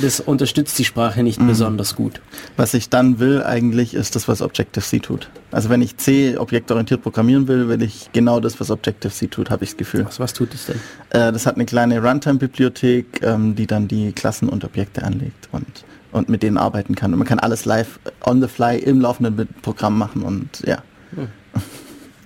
das 0.00 0.20
unterstützt 0.20 0.78
die 0.78 0.84
Sprache 0.84 1.22
nicht 1.22 1.44
besonders 1.44 1.96
gut. 1.96 2.20
Was 2.56 2.74
ich 2.74 2.90
dann 2.90 3.18
will 3.18 3.42
eigentlich, 3.42 3.94
ist 3.94 4.14
das, 4.14 4.28
was 4.28 4.42
Objective-C 4.42 5.00
tut. 5.00 5.30
Also 5.50 5.70
wenn 5.70 5.80
ich 5.80 5.96
C 5.96 6.36
objektorientiert 6.36 7.02
programmieren 7.02 7.48
will, 7.48 7.68
will 7.68 7.82
ich 7.82 8.10
genau 8.12 8.38
das, 8.38 8.60
was 8.60 8.70
Objective-C 8.70 9.28
tut, 9.28 9.50
habe 9.50 9.64
ich 9.64 9.70
das 9.70 9.76
Gefühl. 9.78 10.04
Was, 10.04 10.20
was 10.20 10.34
tut 10.34 10.52
es 10.52 10.66
denn? 10.66 10.76
Äh, 11.10 11.32
das 11.32 11.46
hat 11.46 11.54
eine 11.54 11.64
kleine 11.64 12.02
Runtime-Bibliothek, 12.02 13.22
ähm, 13.22 13.56
die 13.56 13.66
dann 13.66 13.88
die 13.88 14.12
Klassen 14.12 14.48
und 14.48 14.64
Objekte 14.64 15.02
anlegt 15.02 15.48
und, 15.52 15.84
und 16.12 16.28
mit 16.28 16.42
denen 16.42 16.58
arbeiten 16.58 16.94
kann. 16.94 17.12
Und 17.12 17.18
man 17.18 17.26
kann 17.26 17.38
alles 17.38 17.64
live 17.64 17.98
on 18.24 18.42
the 18.42 18.48
fly 18.48 18.78
im 18.78 19.00
laufenden 19.00 19.48
Programm 19.62 19.96
machen 19.96 20.22
und 20.22 20.62
ja, 20.66 20.82
Hm. 21.14 21.28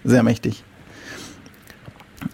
sehr 0.05 0.23
mächtig. 0.23 0.65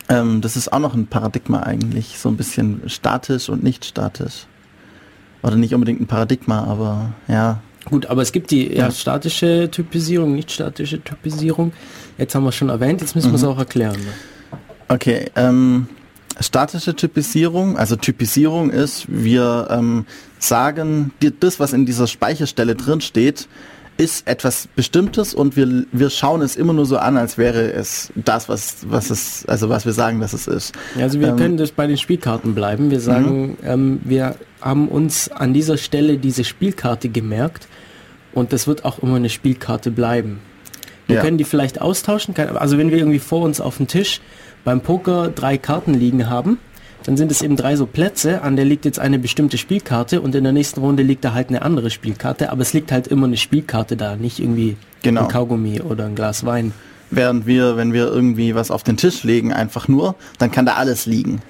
Ähm, 0.08 0.40
das 0.40 0.56
ist 0.56 0.72
auch 0.72 0.78
noch 0.78 0.94
ein 0.94 1.06
Paradigma 1.06 1.62
eigentlich, 1.62 2.18
so 2.18 2.28
ein 2.28 2.36
bisschen 2.36 2.88
statisch 2.88 3.48
und 3.48 3.62
nicht 3.62 3.84
statisch. 3.84 4.46
Oder 5.42 5.56
nicht 5.56 5.74
unbedingt 5.74 6.00
ein 6.00 6.06
Paradigma, 6.06 6.64
aber 6.64 7.12
ja, 7.28 7.60
Gut, 7.84 8.06
aber 8.06 8.20
es 8.20 8.32
gibt 8.32 8.50
die 8.50 8.74
ja, 8.74 8.90
statische 8.90 9.70
Typisierung, 9.70 10.34
nicht 10.34 10.50
statische 10.50 11.02
Typisierung. 11.02 11.72
Jetzt 12.18 12.34
haben 12.34 12.44
wir 12.44 12.52
schon 12.52 12.68
erwähnt, 12.68 13.00
jetzt 13.00 13.14
müssen 13.14 13.30
wir 13.30 13.36
es 13.36 13.42
Mhm. 13.42 13.48
auch 13.48 13.58
erklären. 13.58 13.94
Ne? 13.96 14.58
Okay, 14.88 15.30
ähm, 15.36 15.86
statische 16.38 16.94
Typisierung, 16.94 17.78
also 17.78 17.96
Typisierung 17.96 18.68
ist, 18.70 19.06
wir 19.08 19.68
ähm, 19.70 20.04
sagen, 20.38 21.12
die, 21.22 21.32
das, 21.38 21.60
was 21.60 21.72
in 21.72 21.86
dieser 21.86 22.06
Speicherstelle 22.06 22.74
drin 22.74 23.00
steht, 23.00 23.48
ist 23.98 24.26
etwas 24.26 24.68
Bestimmtes 24.74 25.34
und 25.34 25.56
wir, 25.56 25.84
wir 25.92 26.08
schauen 26.08 26.40
es 26.40 26.56
immer 26.56 26.72
nur 26.72 26.86
so 26.86 26.96
an, 26.98 27.16
als 27.18 27.36
wäre 27.36 27.72
es 27.72 28.10
das, 28.14 28.48
was, 28.48 28.76
was 28.88 29.10
es, 29.10 29.44
also 29.46 29.68
was 29.68 29.84
wir 29.84 29.92
sagen, 29.92 30.20
dass 30.20 30.32
es 30.32 30.46
ist. 30.46 30.72
Also 30.98 31.20
wir 31.20 31.28
Ähm, 31.28 31.36
können 31.36 31.56
das 31.58 31.72
bei 31.72 31.86
den 31.86 31.98
Spielkarten 31.98 32.54
bleiben. 32.54 32.90
Wir 32.90 33.00
sagen, 33.00 33.58
ähm, 33.64 34.00
wir 34.04 34.36
haben 34.60 34.88
uns 34.88 35.28
an 35.30 35.52
dieser 35.52 35.76
Stelle 35.76 36.16
diese 36.16 36.44
Spielkarte 36.44 37.08
gemerkt 37.08 37.66
und 38.32 38.52
das 38.52 38.66
wird 38.66 38.84
auch 38.84 39.00
immer 39.00 39.16
eine 39.16 39.28
Spielkarte 39.28 39.90
bleiben. 39.90 40.38
Wir 41.08 41.16
Ja. 41.16 41.22
können 41.22 41.38
die 41.38 41.44
vielleicht 41.44 41.80
austauschen, 41.80 42.34
also 42.36 42.78
wenn 42.78 42.90
wir 42.90 42.98
irgendwie 42.98 43.18
vor 43.18 43.42
uns 43.42 43.60
auf 43.60 43.78
dem 43.78 43.88
Tisch 43.88 44.20
beim 44.64 44.80
Poker 44.80 45.28
drei 45.28 45.58
Karten 45.58 45.94
liegen 45.94 46.28
haben, 46.30 46.58
dann 47.04 47.16
sind 47.16 47.30
es 47.30 47.42
eben 47.42 47.56
drei 47.56 47.76
so 47.76 47.86
Plätze, 47.86 48.42
an 48.42 48.56
der 48.56 48.64
liegt 48.64 48.84
jetzt 48.84 48.98
eine 48.98 49.18
bestimmte 49.18 49.58
Spielkarte 49.58 50.20
und 50.20 50.34
in 50.34 50.44
der 50.44 50.52
nächsten 50.52 50.80
Runde 50.80 51.02
liegt 51.02 51.24
da 51.24 51.32
halt 51.32 51.48
eine 51.48 51.62
andere 51.62 51.90
Spielkarte, 51.90 52.50
aber 52.50 52.62
es 52.62 52.72
liegt 52.72 52.92
halt 52.92 53.06
immer 53.06 53.26
eine 53.26 53.36
Spielkarte 53.36 53.96
da, 53.96 54.16
nicht 54.16 54.38
irgendwie 54.40 54.76
Genau. 55.02 55.22
ein 55.22 55.28
Kaugummi 55.28 55.80
oder 55.80 56.06
ein 56.06 56.14
Glas 56.14 56.44
Wein. 56.44 56.72
Während 57.10 57.46
wir, 57.46 57.76
wenn 57.76 57.92
wir 57.92 58.08
irgendwie 58.08 58.54
was 58.54 58.70
auf 58.70 58.82
den 58.82 58.96
Tisch 58.96 59.22
legen, 59.24 59.52
einfach 59.52 59.88
nur, 59.88 60.16
dann 60.38 60.50
kann 60.50 60.66
da 60.66 60.74
alles 60.74 61.06
liegen. 61.06 61.40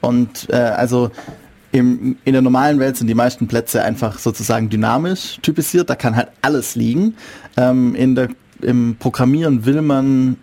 Und 0.00 0.48
äh, 0.50 0.56
also 0.56 1.10
im, 1.72 2.16
in 2.24 2.34
der 2.34 2.42
normalen 2.42 2.78
Welt 2.78 2.96
sind 2.98 3.06
die 3.06 3.14
meisten 3.14 3.48
Plätze 3.48 3.82
einfach 3.82 4.18
sozusagen 4.18 4.68
dynamisch 4.68 5.38
typisiert, 5.42 5.88
da 5.88 5.94
kann 5.96 6.14
halt 6.16 6.28
alles 6.42 6.74
liegen. 6.76 7.14
Ähm, 7.56 7.94
in 7.94 8.14
der, 8.14 8.28
Im 8.60 8.96
Programmieren 8.98 9.64
will 9.64 9.80
man 9.82 10.36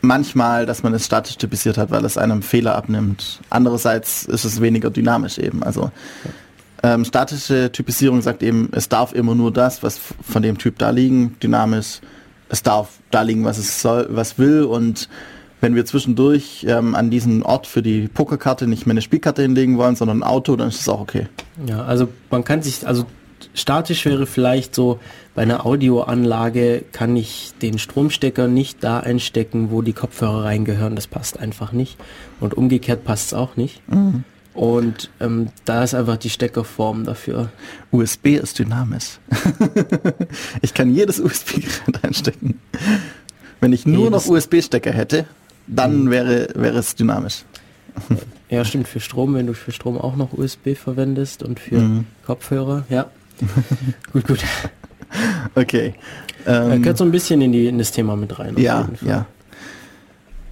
manchmal, 0.00 0.66
dass 0.66 0.82
man 0.82 0.94
es 0.94 1.06
statisch 1.06 1.36
typisiert 1.36 1.78
hat, 1.78 1.90
weil 1.90 2.04
es 2.04 2.16
einem 2.16 2.42
Fehler 2.42 2.74
abnimmt. 2.74 3.40
Andererseits 3.50 4.24
ist 4.24 4.44
es 4.44 4.60
weniger 4.60 4.90
dynamisch 4.90 5.38
eben. 5.38 5.62
Also 5.62 5.90
ähm, 6.82 7.04
statische 7.04 7.70
Typisierung 7.72 8.22
sagt 8.22 8.42
eben, 8.42 8.70
es 8.72 8.88
darf 8.88 9.12
immer 9.12 9.34
nur 9.34 9.52
das, 9.52 9.82
was 9.82 10.00
von 10.22 10.42
dem 10.42 10.58
Typ 10.58 10.78
da 10.78 10.90
liegen, 10.90 11.36
dynamisch, 11.42 12.00
es 12.48 12.62
darf 12.62 12.98
da 13.10 13.22
liegen, 13.22 13.44
was 13.44 13.58
es 13.58 13.82
soll, 13.82 14.08
was 14.10 14.38
will 14.38 14.64
und 14.64 15.08
wenn 15.60 15.74
wir 15.74 15.84
zwischendurch 15.84 16.64
ähm, 16.66 16.94
an 16.94 17.10
diesen 17.10 17.42
Ort 17.42 17.66
für 17.66 17.82
die 17.82 18.08
Pokerkarte 18.08 18.66
nicht 18.66 18.86
mehr 18.86 18.92
eine 18.92 19.02
Spielkarte 19.02 19.42
hinlegen 19.42 19.76
wollen, 19.76 19.94
sondern 19.94 20.20
ein 20.20 20.22
Auto, 20.22 20.56
dann 20.56 20.68
ist 20.68 20.80
es 20.80 20.88
auch 20.88 21.00
okay. 21.00 21.26
Ja, 21.66 21.84
also 21.84 22.08
man 22.30 22.44
kann 22.44 22.62
sich, 22.62 22.86
also 22.86 23.04
statisch 23.54 24.04
wäre 24.04 24.26
vielleicht 24.26 24.74
so, 24.74 24.98
bei 25.34 25.42
einer 25.42 25.64
Audioanlage 25.66 26.84
kann 26.92 27.16
ich 27.16 27.52
den 27.62 27.78
Stromstecker 27.78 28.48
nicht 28.48 28.82
da 28.84 29.00
einstecken, 29.00 29.70
wo 29.70 29.80
die 29.82 29.92
Kopfhörer 29.92 30.44
reingehören. 30.44 30.96
Das 30.96 31.06
passt 31.06 31.38
einfach 31.38 31.72
nicht. 31.72 31.96
Und 32.40 32.54
umgekehrt 32.54 33.04
passt 33.04 33.28
es 33.28 33.34
auch 33.34 33.56
nicht. 33.56 33.80
Und 34.54 35.10
ähm, 35.20 35.48
da 35.64 35.84
ist 35.84 35.94
einfach 35.94 36.16
die 36.16 36.30
Steckerform 36.30 37.04
dafür. 37.04 37.50
USB 37.92 38.28
ist 38.36 38.58
dynamisch. 38.58 39.18
ich 40.62 40.74
kann 40.74 40.94
jedes 40.94 41.20
USB-Gerät 41.20 42.02
einstecken. 42.04 42.60
Wenn 43.60 43.72
ich 43.72 43.86
nur 43.86 44.04
Jedes- 44.06 44.26
noch 44.26 44.32
USB-Stecker 44.32 44.92
hätte, 44.92 45.26
dann 45.66 46.10
wäre, 46.10 46.48
wäre 46.54 46.78
es 46.78 46.94
dynamisch. 46.96 47.44
Ja, 48.48 48.64
stimmt, 48.64 48.88
für 48.88 49.00
Strom, 49.00 49.34
wenn 49.34 49.46
du 49.46 49.54
für 49.54 49.70
Strom 49.72 49.98
auch 49.98 50.16
noch 50.16 50.32
USB 50.32 50.74
verwendest 50.74 51.42
und 51.42 51.60
für 51.60 51.76
Mhm. 51.78 52.06
Kopfhörer, 52.26 52.84
ja. 52.88 53.06
gut, 54.12 54.26
gut. 54.26 54.44
Okay. 55.54 55.94
Er 56.44 56.72
Ähm, 56.72 56.82
gehört 56.82 56.98
so 56.98 57.04
ein 57.04 57.10
bisschen 57.10 57.40
in, 57.42 57.52
die, 57.52 57.66
in 57.66 57.78
das 57.78 57.92
Thema 57.92 58.16
mit 58.16 58.38
rein. 58.38 58.54
Ja, 58.56 58.88
ja. 59.02 59.26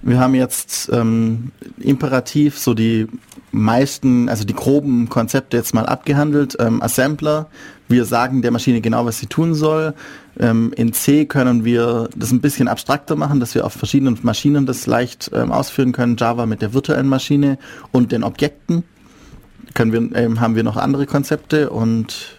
Wir 0.01 0.19
haben 0.19 0.33
jetzt 0.33 0.89
ähm, 0.93 1.51
imperativ 1.79 2.57
so 2.57 2.73
die 2.73 3.07
meisten, 3.51 4.29
also 4.29 4.45
die 4.45 4.53
groben 4.53 5.09
Konzepte 5.09 5.57
jetzt 5.57 5.73
mal 5.73 5.85
abgehandelt. 5.85 6.55
Ähm, 6.59 6.81
Assembler, 6.81 7.47
wir 7.89 8.05
sagen 8.05 8.41
der 8.41 8.51
Maschine 8.51 8.79
genau, 8.79 9.05
was 9.05 9.19
sie 9.19 9.27
tun 9.27 9.53
soll. 9.53 9.93
Ähm, 10.39 10.71
in 10.75 10.93
C 10.93 11.25
können 11.25 11.65
wir 11.65 12.09
das 12.15 12.31
ein 12.31 12.39
bisschen 12.39 12.69
abstrakter 12.69 13.17
machen, 13.17 13.41
dass 13.41 13.55
wir 13.55 13.65
auf 13.65 13.73
verschiedenen 13.73 14.17
Maschinen 14.21 14.65
das 14.65 14.85
leicht 14.85 15.31
ähm, 15.33 15.51
ausführen 15.51 15.91
können. 15.91 16.15
Java 16.15 16.45
mit 16.45 16.61
der 16.61 16.73
virtuellen 16.73 17.07
Maschine 17.07 17.57
und 17.91 18.13
den 18.13 18.23
Objekten. 18.23 18.83
Können 19.73 19.91
wir, 19.91 20.17
ähm, 20.17 20.39
haben 20.39 20.55
wir 20.55 20.63
noch 20.63 20.77
andere 20.77 21.07
Konzepte 21.07 21.71
und 21.71 22.38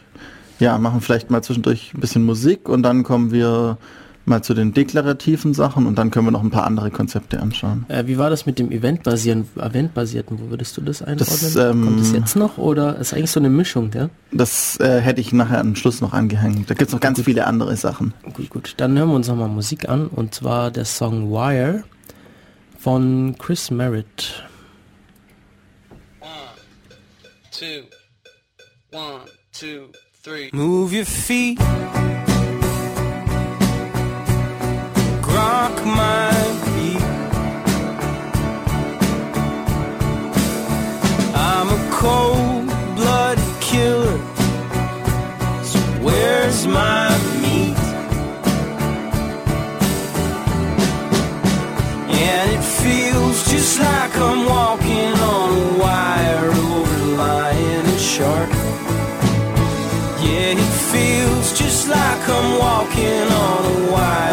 ja, 0.60 0.78
machen 0.78 1.00
vielleicht 1.00 1.30
mal 1.30 1.42
zwischendurch 1.42 1.92
ein 1.94 2.00
bisschen 2.00 2.24
Musik 2.24 2.68
und 2.68 2.82
dann 2.82 3.02
kommen 3.02 3.32
wir 3.32 3.78
mal 4.26 4.42
zu 4.42 4.54
den 4.54 4.72
deklarativen 4.72 5.54
Sachen 5.54 5.86
und 5.86 5.96
dann 5.98 6.10
können 6.10 6.26
wir 6.26 6.30
noch 6.30 6.42
ein 6.42 6.50
paar 6.50 6.64
andere 6.64 6.90
Konzepte 6.90 7.40
anschauen. 7.40 7.86
Äh, 7.88 8.06
wie 8.06 8.18
war 8.18 8.30
das 8.30 8.46
mit 8.46 8.58
dem 8.58 8.70
Eventbasieren, 8.70 9.48
Eventbasierten? 9.56 10.38
Wo 10.38 10.50
würdest 10.50 10.76
du 10.76 10.82
das 10.82 11.02
einordnen? 11.02 11.38
Das, 11.40 11.56
ähm, 11.56 11.84
Kommt 11.84 12.00
das 12.00 12.12
jetzt 12.12 12.36
noch 12.36 12.58
oder 12.58 12.96
ist 12.98 13.12
eigentlich 13.12 13.30
so 13.30 13.40
eine 13.40 13.48
Mischung, 13.48 13.90
ja? 13.94 14.10
Das 14.30 14.78
äh, 14.78 15.00
hätte 15.00 15.20
ich 15.20 15.32
nachher 15.32 15.58
am 15.60 15.74
Schluss 15.74 16.00
noch 16.00 16.12
angehängt. 16.12 16.70
Da 16.70 16.74
gibt's 16.74 16.92
noch 16.92 17.00
ganz 17.00 17.20
viele 17.20 17.46
andere 17.46 17.76
Sachen. 17.76 18.14
Gut, 18.34 18.50
gut. 18.50 18.74
Dann 18.76 18.96
hören 18.96 19.08
wir 19.08 19.16
uns 19.16 19.26
nochmal 19.28 19.48
Musik 19.48 19.88
an 19.88 20.06
und 20.06 20.34
zwar 20.34 20.70
der 20.70 20.84
Song 20.84 21.30
Wire 21.30 21.82
von 22.78 23.34
Chris 23.38 23.70
Merritt. 23.70 24.44
two, 27.60 27.82
one, 28.90 29.20
two, 29.52 29.92
three. 30.22 30.50
Move 30.52 30.92
your 30.92 31.06
feet. 31.06 31.58
Rock 35.36 35.84
my 35.86 36.30
beat. 36.74 37.02
I'm 41.34 41.68
a 41.68 41.90
cold-blooded 41.90 43.60
killer. 43.62 44.18
So 45.64 45.78
where's 46.04 46.66
my 46.66 47.08
meat? 47.40 47.78
And 52.12 52.50
it 52.52 52.64
feels 52.82 53.50
just 53.50 53.80
like 53.80 54.16
I'm 54.16 54.44
walking 54.44 54.79
I'm 62.42 62.58
walking 62.58 63.28
on 63.28 63.64
a 63.66 63.92
wire 63.92 64.29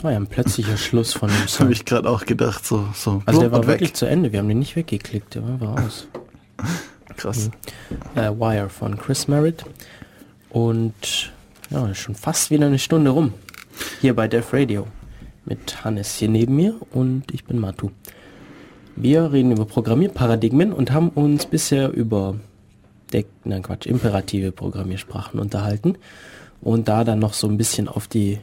Das 0.00 0.04
war 0.04 0.12
ja 0.12 0.16
ein 0.16 0.28
plötzlicher 0.28 0.78
Schluss 0.78 1.12
von 1.12 1.28
dem 1.28 1.36
Habe 1.40 1.48
Song. 1.48 1.70
ich 1.70 1.84
gerade 1.84 2.08
auch 2.08 2.24
gedacht, 2.24 2.64
so, 2.64 2.88
so. 2.94 3.20
Also 3.26 3.40
der 3.42 3.52
war 3.52 3.66
wirklich 3.66 3.92
zu 3.92 4.06
Ende, 4.06 4.32
wir 4.32 4.38
haben 4.38 4.48
den 4.48 4.58
nicht 4.58 4.74
weggeklickt, 4.74 5.34
der 5.34 5.60
war, 5.60 5.84
aus. 5.84 6.08
Krass. 7.18 7.50
Äh, 8.14 8.30
Wire 8.30 8.70
von 8.70 8.96
Chris 8.96 9.28
Merritt. 9.28 9.62
Und 10.48 11.30
ja, 11.68 11.94
schon 11.94 12.14
fast 12.14 12.50
wieder 12.50 12.64
eine 12.64 12.78
Stunde 12.78 13.10
rum. 13.10 13.34
Hier 14.00 14.16
bei 14.16 14.26
Def 14.26 14.54
Radio. 14.54 14.86
Mit 15.44 15.84
Hannes 15.84 16.14
hier 16.14 16.30
neben 16.30 16.56
mir 16.56 16.76
und 16.92 17.24
ich 17.30 17.44
bin 17.44 17.58
Matu. 17.58 17.90
Wir 18.96 19.30
reden 19.30 19.52
über 19.52 19.66
Programmierparadigmen 19.66 20.72
und 20.72 20.92
haben 20.92 21.10
uns 21.10 21.44
bisher 21.44 21.92
über 21.92 22.36
Deck, 23.12 23.26
nein 23.44 23.62
Quatsch, 23.62 23.84
imperative 23.84 24.50
Programmiersprachen 24.50 25.38
unterhalten 25.38 25.98
und 26.62 26.88
da 26.88 27.04
dann 27.04 27.18
noch 27.18 27.34
so 27.34 27.46
ein 27.48 27.58
bisschen 27.58 27.86
auf 27.86 28.08
die 28.08 28.38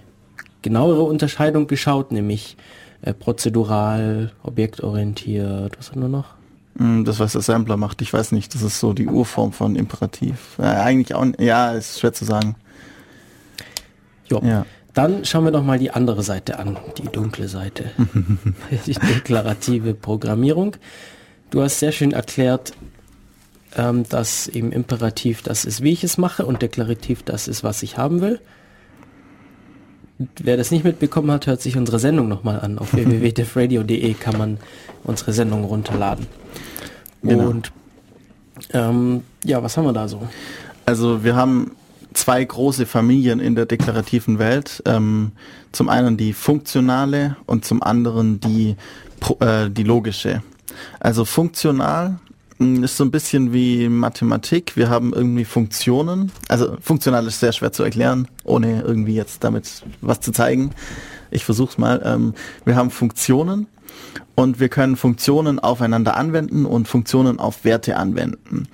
genauere 0.61 1.03
Unterscheidung 1.03 1.67
geschaut, 1.67 2.11
nämlich 2.11 2.57
äh, 3.01 3.13
prozedural, 3.13 4.31
objektorientiert, 4.43 5.77
was 5.77 5.91
haben 5.91 6.01
wir 6.01 6.09
noch? 6.09 6.33
Mm, 6.75 7.03
Das, 7.03 7.19
was 7.19 7.33
der 7.33 7.41
Sampler 7.41 7.77
macht, 7.77 8.01
ich 8.01 8.11
weiß 8.13 8.31
nicht, 8.31 8.53
das 8.55 8.61
ist 8.61 8.79
so 8.79 8.93
die 8.93 9.07
Urform 9.07 9.51
von 9.51 9.75
Imperativ. 9.75 10.57
Äh, 10.59 10.63
eigentlich 10.63 11.15
auch, 11.15 11.25
ja, 11.39 11.71
ist 11.71 11.99
schwer 11.99 12.13
zu 12.13 12.25
sagen. 12.25 12.55
Jo. 14.29 14.41
Ja. 14.43 14.65
Dann 14.93 15.25
schauen 15.25 15.45
wir 15.45 15.51
doch 15.51 15.63
mal 15.63 15.77
die 15.77 15.91
andere 15.91 16.23
Seite 16.23 16.57
an, 16.57 16.75
die 16.97 17.07
dunkle 17.07 17.47
Seite. 17.47 17.91
die 18.87 18.93
deklarative 18.93 19.93
Programmierung. 19.93 20.75
Du 21.51 21.61
hast 21.61 21.79
sehr 21.79 21.91
schön 21.91 22.13
erklärt, 22.13 22.73
ähm, 23.75 24.03
dass 24.09 24.47
eben 24.47 24.71
Imperativ 24.71 25.43
das 25.43 25.65
ist, 25.65 25.83
wie 25.83 25.91
ich 25.91 26.03
es 26.03 26.17
mache 26.17 26.45
und 26.47 26.63
deklarativ 26.63 27.21
das 27.21 27.47
ist, 27.47 27.63
was 27.63 27.83
ich 27.83 27.97
haben 27.97 28.21
will. 28.21 28.39
Wer 30.39 30.57
das 30.57 30.71
nicht 30.71 30.83
mitbekommen 30.83 31.29
hat, 31.31 31.45
hört 31.47 31.61
sich 31.61 31.77
unsere 31.77 31.99
Sendung 31.99 32.27
nochmal 32.27 32.59
an. 32.59 32.79
Auf 32.79 32.93
www.defradio.de 32.95 34.13
kann 34.15 34.37
man 34.37 34.57
unsere 35.03 35.33
Sendung 35.33 35.63
runterladen. 35.63 36.27
Genau. 37.23 37.49
Und 37.49 37.71
ähm, 38.73 39.23
ja, 39.43 39.61
was 39.61 39.77
haben 39.77 39.85
wir 39.85 39.93
da 39.93 40.07
so? 40.07 40.27
Also 40.85 41.23
wir 41.23 41.35
haben 41.35 41.71
zwei 42.13 42.43
große 42.43 42.85
Familien 42.85 43.39
in 43.39 43.55
der 43.55 43.65
deklarativen 43.65 44.39
Welt. 44.39 44.81
Ähm, 44.85 45.31
zum 45.71 45.89
einen 45.89 46.17
die 46.17 46.33
funktionale 46.33 47.37
und 47.45 47.65
zum 47.65 47.83
anderen 47.83 48.39
die, 48.39 48.75
äh, 49.39 49.69
die 49.69 49.83
logische. 49.83 50.41
Also 50.99 51.25
funktional 51.25 52.19
ist 52.59 52.97
so 52.97 53.03
ein 53.03 53.11
bisschen 53.11 53.53
wie 53.53 53.87
Mathematik. 53.87 54.75
Wir 54.75 54.89
haben 54.89 55.13
irgendwie 55.13 55.45
Funktionen. 55.45 56.31
Also 56.47 56.77
funktional 56.81 57.27
ist 57.27 57.39
sehr 57.39 57.51
schwer 57.51 57.71
zu 57.71 57.83
erklären, 57.83 58.27
ohne 58.43 58.81
irgendwie 58.81 59.13
jetzt 59.13 59.43
damit 59.43 59.83
was 60.01 60.21
zu 60.21 60.31
zeigen. 60.31 60.71
Ich 61.29 61.45
versuch's 61.45 61.77
mal. 61.77 62.01
Ähm, 62.03 62.33
wir 62.65 62.75
haben 62.75 62.89
Funktionen 62.89 63.67
und 64.35 64.59
wir 64.59 64.69
können 64.69 64.95
Funktionen 64.95 65.59
aufeinander 65.59 66.17
anwenden 66.17 66.65
und 66.65 66.87
Funktionen 66.87 67.39
auf 67.39 67.63
Werte 67.63 67.97
anwenden. 67.97 68.67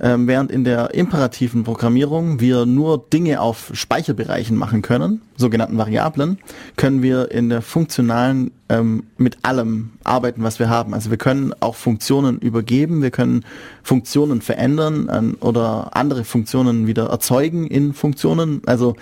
Ähm, 0.00 0.28
während 0.28 0.52
in 0.52 0.62
der 0.62 0.94
imperativen 0.94 1.64
Programmierung 1.64 2.38
wir 2.38 2.66
nur 2.66 3.04
Dinge 3.12 3.40
auf 3.40 3.70
Speicherbereichen 3.72 4.56
machen 4.56 4.80
können, 4.80 5.22
sogenannten 5.36 5.76
Variablen, 5.76 6.38
können 6.76 7.02
wir 7.02 7.32
in 7.32 7.48
der 7.48 7.62
funktionalen 7.62 8.52
ähm, 8.68 9.04
mit 9.16 9.38
allem 9.42 9.90
arbeiten, 10.04 10.44
was 10.44 10.60
wir 10.60 10.68
haben. 10.68 10.94
Also 10.94 11.10
wir 11.10 11.16
können 11.16 11.52
auch 11.58 11.74
Funktionen 11.74 12.38
übergeben, 12.38 13.02
wir 13.02 13.10
können 13.10 13.44
Funktionen 13.82 14.40
verändern 14.40 15.10
ähm, 15.12 15.36
oder 15.40 15.96
andere 15.96 16.24
Funktionen 16.24 16.86
wieder 16.86 17.06
erzeugen 17.06 17.66
in 17.66 17.92
Funktionen. 17.92 18.62
Also 18.66 18.94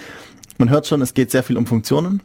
man 0.56 0.70
hört 0.70 0.86
schon, 0.86 1.02
es 1.02 1.12
geht 1.12 1.30
sehr 1.30 1.42
viel 1.42 1.58
um 1.58 1.66
Funktionen. 1.66 2.22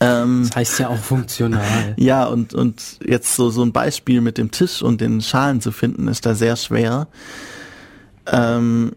Ähm, 0.00 0.44
Das 0.48 0.56
heißt 0.56 0.78
ja 0.80 0.88
auch 0.88 0.96
funktional. 0.96 1.94
ja, 1.96 2.24
und, 2.24 2.54
und 2.54 2.98
jetzt 3.04 3.36
so, 3.36 3.50
so 3.50 3.62
ein 3.62 3.72
Beispiel 3.72 4.22
mit 4.22 4.38
dem 4.38 4.50
Tisch 4.50 4.82
und 4.82 5.00
den 5.02 5.20
Schalen 5.20 5.60
zu 5.60 5.72
finden, 5.72 6.08
ist 6.08 6.24
da 6.24 6.34
sehr 6.34 6.56
schwer. 6.56 7.06
Ähm, 8.30 8.92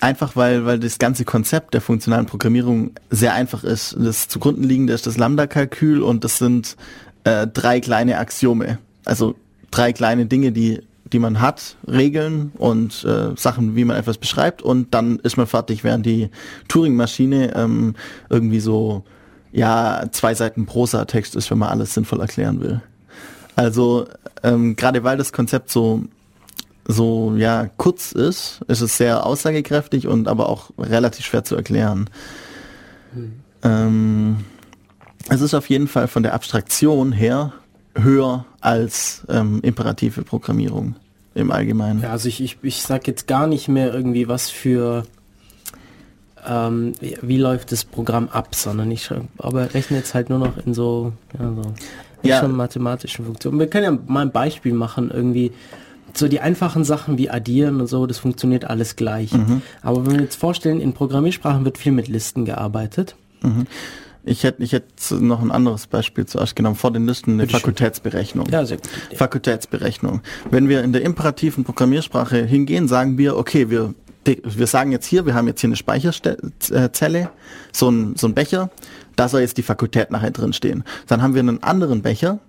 einfach 0.00 0.36
weil, 0.36 0.64
weil 0.64 0.78
das 0.78 0.98
ganze 0.98 1.24
Konzept 1.24 1.74
der 1.74 1.80
funktionalen 1.80 2.26
Programmierung 2.26 2.92
sehr 3.10 3.34
einfach 3.34 3.64
ist. 3.64 3.96
Das 3.98 4.28
zugrunde 4.28 4.66
liegende 4.66 4.92
ist 4.92 5.06
das 5.06 5.16
Lambda-Kalkül 5.16 6.02
und 6.02 6.24
das 6.24 6.38
sind 6.38 6.76
äh, 7.24 7.46
drei 7.46 7.80
kleine 7.80 8.18
Axiome. 8.18 8.78
Also 9.04 9.34
drei 9.70 9.92
kleine 9.92 10.26
Dinge, 10.26 10.52
die, 10.52 10.80
die 11.12 11.18
man 11.18 11.40
hat, 11.40 11.76
Regeln 11.86 12.52
und 12.56 13.04
äh, 13.04 13.36
Sachen, 13.36 13.76
wie 13.76 13.84
man 13.84 13.96
etwas 13.96 14.18
beschreibt 14.18 14.62
und 14.62 14.94
dann 14.94 15.18
ist 15.20 15.36
man 15.36 15.46
fertig, 15.46 15.84
während 15.84 16.06
die 16.06 16.30
Turing-Maschine 16.68 17.54
ähm, 17.56 17.94
irgendwie 18.28 18.60
so 18.60 19.04
ja, 19.52 20.04
zwei 20.12 20.34
Seiten 20.34 20.66
Prosa-Text 20.66 21.34
ist, 21.34 21.50
wenn 21.50 21.58
man 21.58 21.70
alles 21.70 21.94
sinnvoll 21.94 22.20
erklären 22.20 22.60
will. 22.60 22.80
Also 23.56 24.06
ähm, 24.42 24.76
gerade 24.76 25.04
weil 25.04 25.18
das 25.18 25.32
Konzept 25.32 25.70
so 25.70 26.04
so 26.90 27.34
ja 27.36 27.68
kurz 27.76 28.12
ist, 28.12 28.60
ist 28.68 28.80
es 28.80 28.96
sehr 28.96 29.24
aussagekräftig 29.26 30.06
und 30.06 30.28
aber 30.28 30.48
auch 30.48 30.70
relativ 30.78 31.24
schwer 31.24 31.44
zu 31.44 31.56
erklären. 31.56 32.08
Ähm, 33.62 34.38
es 35.28 35.40
ist 35.40 35.54
auf 35.54 35.68
jeden 35.68 35.88
Fall 35.88 36.08
von 36.08 36.22
der 36.22 36.34
Abstraktion 36.34 37.12
her 37.12 37.52
höher 37.94 38.44
als 38.60 39.22
ähm, 39.28 39.60
imperative 39.62 40.22
Programmierung 40.22 40.96
im 41.34 41.50
Allgemeinen. 41.50 42.02
Ja, 42.02 42.10
also 42.10 42.28
ich, 42.28 42.40
ich, 42.42 42.58
ich 42.62 42.82
sag 42.82 43.06
jetzt 43.06 43.26
gar 43.26 43.46
nicht 43.46 43.68
mehr 43.68 43.92
irgendwie 43.92 44.28
was 44.28 44.50
für 44.50 45.04
ähm, 46.46 46.94
wie, 47.00 47.36
läuft 47.36 47.72
das 47.72 47.84
Programm 47.84 48.28
ab, 48.28 48.54
sondern 48.54 48.90
ich 48.90 49.10
aber 49.38 49.74
rechne 49.74 49.98
jetzt 49.98 50.14
halt 50.14 50.30
nur 50.30 50.38
noch 50.38 50.56
in 50.64 50.72
so, 50.72 51.12
ja, 51.38 51.52
so 51.54 51.74
Ja. 52.22 52.40
schon 52.40 52.56
mathematischen 52.56 53.26
Funktionen. 53.26 53.58
Wir 53.58 53.66
können 53.66 53.84
ja 53.84 53.98
mal 54.06 54.22
ein 54.22 54.32
Beispiel 54.32 54.72
machen, 54.72 55.10
irgendwie 55.10 55.52
so 56.14 56.28
die 56.28 56.40
einfachen 56.40 56.84
Sachen 56.84 57.18
wie 57.18 57.30
addieren 57.30 57.80
und 57.80 57.86
so, 57.86 58.06
das 58.06 58.18
funktioniert 58.18 58.64
alles 58.64 58.96
gleich. 58.96 59.30
Aber 59.82 60.06
wenn 60.06 60.14
wir 60.14 60.22
jetzt 60.22 60.36
vorstellen, 60.36 60.80
in 60.80 60.92
Programmiersprachen 60.92 61.64
wird 61.64 61.78
viel 61.78 61.92
mit 61.92 62.08
Listen 62.08 62.44
gearbeitet. 62.44 63.16
Ich 64.24 64.44
hätte 64.44 64.62
ich 64.62 64.72
hätte 64.72 65.14
noch 65.14 65.40
ein 65.40 65.50
anderes 65.50 65.86
Beispiel 65.86 66.26
zuerst 66.26 66.54
genommen, 66.54 66.76
vor 66.76 66.92
den 66.92 67.06
Listen 67.06 67.32
eine 67.32 67.46
Bitte. 67.46 67.58
Fakultätsberechnung. 67.58 68.46
Ja, 68.50 68.66
sehr 68.66 68.76
Idee. 68.76 69.16
Fakultätsberechnung. 69.16 70.20
Wenn 70.50 70.68
wir 70.68 70.84
in 70.84 70.92
der 70.92 71.02
imperativen 71.02 71.64
Programmiersprache 71.64 72.44
hingehen, 72.44 72.86
sagen 72.86 73.16
wir, 73.16 73.36
okay, 73.36 73.70
wir, 73.70 73.94
wir 74.24 74.66
sagen 74.66 74.92
jetzt 74.92 75.06
hier, 75.06 75.24
wir 75.24 75.34
haben 75.34 75.46
jetzt 75.46 75.62
hier 75.62 75.68
eine 75.68 75.76
Speicherzelle, 75.76 77.30
so 77.72 77.88
ein, 77.90 78.14
so 78.16 78.26
ein 78.26 78.34
Becher, 78.34 78.70
da 79.16 79.28
soll 79.28 79.40
jetzt 79.40 79.56
die 79.56 79.62
Fakultät 79.62 80.10
nachher 80.10 80.30
drin 80.30 80.52
stehen. 80.52 80.84
Dann 81.06 81.22
haben 81.22 81.34
wir 81.34 81.40
einen 81.40 81.62
anderen 81.62 82.02
Becher, 82.02 82.40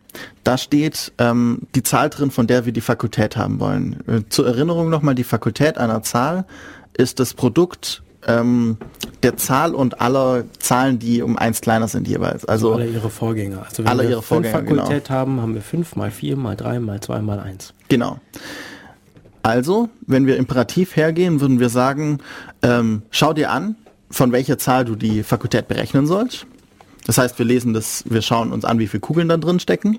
da 0.44 0.58
steht 0.58 1.12
ähm, 1.18 1.62
die 1.76 1.84
Zahl 1.84 2.10
drin, 2.10 2.32
von 2.32 2.48
der 2.48 2.66
wir 2.66 2.74
die 2.74 2.82
Fakultät 2.82 3.38
haben 3.38 3.60
wollen. 3.60 4.04
Äh, 4.08 4.22
zur 4.30 4.48
Erinnerung 4.48 4.90
nochmal, 4.90 5.16
die 5.16 5.24
Fakultät 5.24 5.78
einer 5.78 6.04
Zahl 6.04 6.46
ist 6.94 7.20
das 7.20 7.34
Produkt 7.34 8.04
ähm, 8.28 8.78
der 9.24 9.38
Zahl 9.38 9.74
und 9.74 10.02
aller 10.02 10.44
Zahlen, 10.60 11.00
die 11.00 11.22
um 11.22 11.38
eins 11.38 11.62
kleiner 11.62 11.88
sind 11.88 12.08
jeweils. 12.08 12.46
Also 12.46 12.74
alle 12.74 12.88
ihre 12.88 13.10
Vorgänger. 13.10 13.64
Also 13.68 13.84
wenn 13.84 13.88
alle 13.88 14.04
wir 14.04 14.10
ihre 14.12 14.22
fünf 14.22 14.44
genau. 14.44 14.60
Fakultät 14.60 15.10
haben, 15.10 15.42
haben 15.42 15.56
wir 15.56 15.62
fünf 15.62 15.96
mal 15.96 16.12
vier 16.12 16.36
mal 16.36 16.56
drei 16.56 16.80
mal 16.80 17.00
zwei 17.02 17.22
mal 17.22 17.40
eins. 17.40 17.74
Genau. 17.88 18.20
Also, 19.44 19.90
wenn 20.06 20.28
wir 20.28 20.38
imperativ 20.38 20.96
hergehen, 20.96 21.42
würden 21.42 21.60
wir 21.60 21.70
sagen, 21.70 22.20
ähm, 22.62 23.02
schau 23.10 23.34
dir 23.34 23.50
an, 23.50 23.76
von 24.12 24.32
welcher 24.32 24.60
Zahl 24.60 24.86
du 24.86 24.96
die 24.96 25.24
Fakultät 25.24 25.68
berechnen 25.68 26.06
sollst. 26.06 26.46
Das 27.06 27.18
heißt, 27.18 27.38
wir 27.40 27.46
lesen 27.46 27.74
das, 27.74 28.04
wir 28.08 28.22
schauen 28.22 28.52
uns 28.52 28.66
an, 28.66 28.80
wie 28.80 28.88
viele 28.88 29.02
Kugeln 29.02 29.30
da 29.30 29.38
drin 29.38 29.60
stecken 29.60 29.98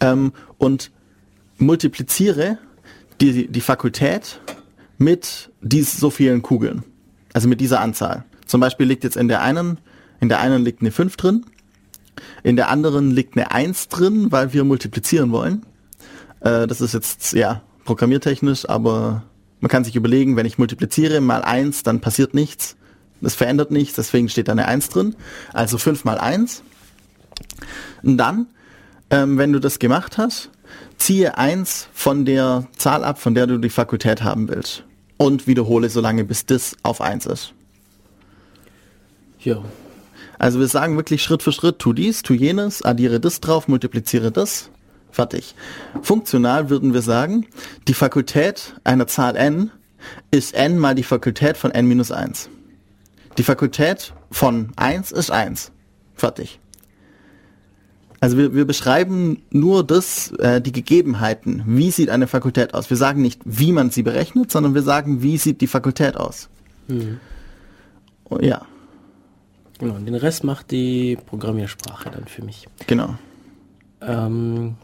ähm, 0.00 0.32
und 0.58 0.90
multipliziere 1.58 2.58
die, 3.20 3.48
die 3.48 3.60
Fakultät 3.60 4.40
mit 4.98 5.50
dies 5.60 5.98
so 5.98 6.10
vielen 6.10 6.42
Kugeln. 6.42 6.82
Also 7.32 7.48
mit 7.48 7.60
dieser 7.60 7.80
Anzahl. 7.80 8.24
Zum 8.46 8.60
Beispiel 8.60 8.86
liegt 8.86 9.04
jetzt 9.04 9.16
in 9.16 9.28
der 9.28 9.42
einen, 9.42 9.78
in 10.20 10.28
der 10.28 10.40
einen 10.40 10.64
liegt 10.64 10.80
eine 10.80 10.90
5 10.90 11.16
drin, 11.16 11.46
in 12.42 12.56
der 12.56 12.68
anderen 12.68 13.10
liegt 13.10 13.36
eine 13.36 13.52
1 13.52 13.88
drin, 13.88 14.32
weil 14.32 14.52
wir 14.52 14.64
multiplizieren 14.64 15.30
wollen. 15.32 15.64
Äh, 16.40 16.66
das 16.66 16.80
ist 16.80 16.94
jetzt, 16.94 17.32
ja, 17.32 17.62
programmiertechnisch, 17.84 18.68
aber 18.68 19.22
man 19.60 19.68
kann 19.68 19.84
sich 19.84 19.96
überlegen, 19.96 20.36
wenn 20.36 20.46
ich 20.46 20.58
multipliziere 20.58 21.20
mal 21.20 21.42
1, 21.42 21.82
dann 21.82 22.00
passiert 22.00 22.34
nichts. 22.34 22.76
Das 23.20 23.34
verändert 23.34 23.70
nichts, 23.70 23.96
deswegen 23.96 24.28
steht 24.28 24.48
da 24.48 24.52
eine 24.52 24.66
1 24.66 24.88
drin. 24.88 25.14
Also 25.52 25.78
5 25.78 26.04
mal 26.04 26.18
1. 26.18 26.62
Und 28.02 28.16
dann, 28.16 28.46
ähm, 29.10 29.38
wenn 29.38 29.52
du 29.52 29.58
das 29.58 29.78
gemacht 29.78 30.18
hast, 30.18 30.50
ziehe 30.96 31.36
1 31.36 31.88
von 31.92 32.24
der 32.24 32.66
Zahl 32.76 33.04
ab, 33.04 33.18
von 33.18 33.34
der 33.34 33.46
du 33.46 33.58
die 33.58 33.70
Fakultät 33.70 34.22
haben 34.22 34.48
willst. 34.48 34.84
Und 35.16 35.46
wiederhole 35.46 35.90
so 35.90 36.00
lange, 36.00 36.24
bis 36.24 36.46
das 36.46 36.76
auf 36.82 37.00
1 37.00 37.26
ist. 37.26 37.52
Ja. 39.40 39.62
Also 40.38 40.58
wir 40.58 40.68
sagen 40.68 40.96
wirklich 40.96 41.22
Schritt 41.22 41.42
für 41.42 41.52
Schritt, 41.52 41.78
tu 41.78 41.92
dies, 41.92 42.22
tu 42.22 42.32
jenes, 42.32 42.82
addiere 42.82 43.20
das 43.20 43.40
drauf, 43.40 43.68
multipliziere 43.68 44.32
das, 44.32 44.70
fertig. 45.10 45.54
Funktional 46.00 46.70
würden 46.70 46.94
wir 46.94 47.02
sagen, 47.02 47.46
die 47.88 47.94
Fakultät 47.94 48.74
einer 48.84 49.06
Zahl 49.06 49.36
n 49.36 49.70
ist 50.30 50.54
n 50.54 50.78
mal 50.78 50.94
die 50.94 51.02
Fakultät 51.02 51.58
von 51.58 51.70
n 51.72 51.86
minus 51.86 52.10
1. 52.10 52.48
Die 53.40 53.44
Fakultät 53.44 54.12
von 54.30 54.70
1 54.76 55.12
ist 55.12 55.30
1. 55.30 55.72
Fertig. 56.14 56.60
Also 58.20 58.36
wir, 58.36 58.54
wir 58.54 58.66
beschreiben 58.66 59.40
nur 59.50 59.82
das, 59.82 60.30
äh, 60.32 60.60
die 60.60 60.72
Gegebenheiten. 60.72 61.62
Wie 61.64 61.90
sieht 61.90 62.10
eine 62.10 62.26
Fakultät 62.26 62.74
aus? 62.74 62.90
Wir 62.90 62.98
sagen 62.98 63.22
nicht, 63.22 63.40
wie 63.46 63.72
man 63.72 63.88
sie 63.88 64.02
berechnet, 64.02 64.50
sondern 64.50 64.74
wir 64.74 64.82
sagen, 64.82 65.22
wie 65.22 65.38
sieht 65.38 65.62
die 65.62 65.68
Fakultät 65.68 66.18
aus. 66.18 66.50
Oh, 68.28 68.38
ja, 68.42 68.60
Genau, 69.78 69.94
und 69.94 70.04
den 70.04 70.16
Rest 70.16 70.44
macht 70.44 70.70
die 70.70 71.16
Programmiersprache 71.24 72.10
dann 72.10 72.26
für 72.26 72.44
mich. 72.44 72.68
genau. 72.86 73.14
Ähm, 74.02 74.74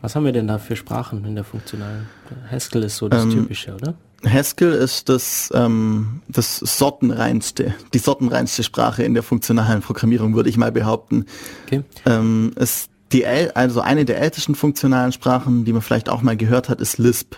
was 0.00 0.14
haben 0.14 0.24
wir 0.26 0.32
denn 0.32 0.46
da 0.46 0.58
für 0.58 0.76
Sprachen 0.76 1.24
in 1.24 1.34
der 1.34 1.42
funktionalen? 1.42 2.06
Haskell 2.48 2.84
ist 2.84 2.98
so 2.98 3.08
das 3.08 3.24
Ähm, 3.24 3.30
Typische, 3.30 3.74
oder? 3.74 3.94
Haskell 4.26 4.72
ist 4.72 5.08
das, 5.08 5.50
ähm, 5.54 6.22
das 6.28 6.58
sortenreinste, 6.58 7.74
die 7.92 7.98
sortenreinste 7.98 8.62
Sprache 8.62 9.02
in 9.02 9.14
der 9.14 9.22
funktionalen 9.22 9.82
Programmierung, 9.82 10.34
würde 10.34 10.48
ich 10.48 10.56
mal 10.56 10.72
behaupten. 10.72 11.26
Okay. 11.66 11.82
Ähm, 12.06 12.52
ist 12.56 12.90
die 13.12 13.26
also 13.26 13.80
eine 13.80 14.04
der 14.04 14.20
ältesten 14.20 14.54
funktionalen 14.54 15.12
Sprachen, 15.12 15.64
die 15.64 15.72
man 15.72 15.82
vielleicht 15.82 16.08
auch 16.08 16.22
mal 16.22 16.36
gehört 16.36 16.68
hat, 16.68 16.80
ist 16.80 16.98
Lisp. 16.98 17.36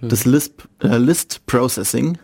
Das 0.00 0.24
Lisp, 0.24 0.62
äh, 0.82 0.98
List 0.98 1.46
Processing. 1.46 2.18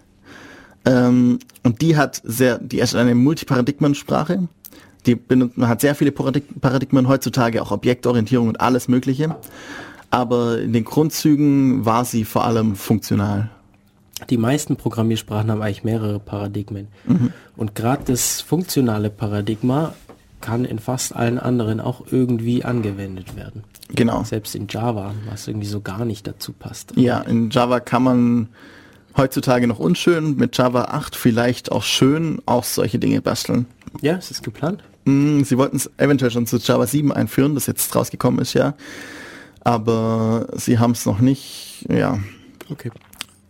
Ähm, 0.85 1.39
und 1.63 1.81
die 1.81 1.97
hat 1.97 2.21
sehr, 2.25 2.59
die 2.59 2.81
ist 2.81 2.95
eine 2.95 3.15
Multiparadigmensprache. 3.15 4.49
Die 5.07 5.15
benutzt, 5.15 5.59
man 5.59 5.69
hat 5.69 5.81
sehr 5.81 5.95
viele 5.95 6.13
Paradig 6.13 6.61
Paradigmen 6.61 7.09
heutzutage, 7.09 7.63
auch 7.63 7.71
Objektorientierung 7.71 8.49
und 8.49 8.61
alles 8.61 8.89
Mögliche. 8.89 9.37
Aber 10.11 10.61
in 10.61 10.73
den 10.73 10.85
Grundzügen 10.85 11.85
war 11.85 12.05
sie 12.05 12.25
vor 12.25 12.45
allem 12.45 12.77
funktional. 12.77 13.51
Die 14.31 14.37
meisten 14.37 14.77
Programmiersprachen 14.77 15.51
haben 15.51 15.63
eigentlich 15.63 15.85
mehrere 15.85 16.19
Paradigmen. 16.19 16.89
Und 17.57 17.75
gerade 17.75 18.03
das 18.07 18.41
funktionale 18.41 19.11
Paradigma 19.11 19.95
kann 20.41 20.65
in 20.65 20.79
fast 20.79 21.17
allen 21.17 21.39
anderen 21.39 21.81
auch 21.81 22.03
irgendwie 22.11 22.65
angewendet 22.65 23.37
werden. 23.37 23.65
Genau. 23.95 24.25
Selbst 24.25 24.55
in 24.55 24.67
Java, 24.69 25.15
was 25.31 25.49
irgendwie 25.49 25.67
so 25.67 25.81
gar 25.81 26.05
nicht 26.05 26.27
dazu 26.27 26.53
passt. 26.53 26.93
Ja, 26.97 27.21
in 27.21 27.51
Java 27.51 27.81
kann 27.81 28.03
man 28.03 28.49
heutzutage 29.17 29.67
noch 29.67 29.79
unschön, 29.79 30.37
mit 30.37 30.57
Java 30.57 30.85
8 30.85 31.17
vielleicht 31.17 31.73
auch 31.73 31.83
schön 31.83 32.41
auch 32.47 32.65
solche 32.65 32.99
Dinge 32.99 33.21
basteln. 33.21 33.67
Ja, 34.01 34.17
ist 34.17 34.31
das 34.31 34.43
geplant? 34.43 34.83
Mm, 35.05 35.43
Sie 35.43 35.59
wollten 35.59 35.77
es 35.77 35.91
eventuell 35.97 36.31
schon 36.31 36.47
zu 36.47 36.59
Java 36.59 36.87
7 36.87 37.13
einführen, 37.13 37.55
das 37.55 37.67
jetzt 37.67 37.95
rausgekommen 37.95 38.41
ist, 38.41 38.55
ja. 38.55 38.75
Aber 39.61 40.49
sie 40.57 40.79
haben 40.79 40.93
es 40.93 41.07
noch 41.07 41.21
nicht, 41.21 41.87
ja. 41.89 42.19
Okay. 42.69 42.91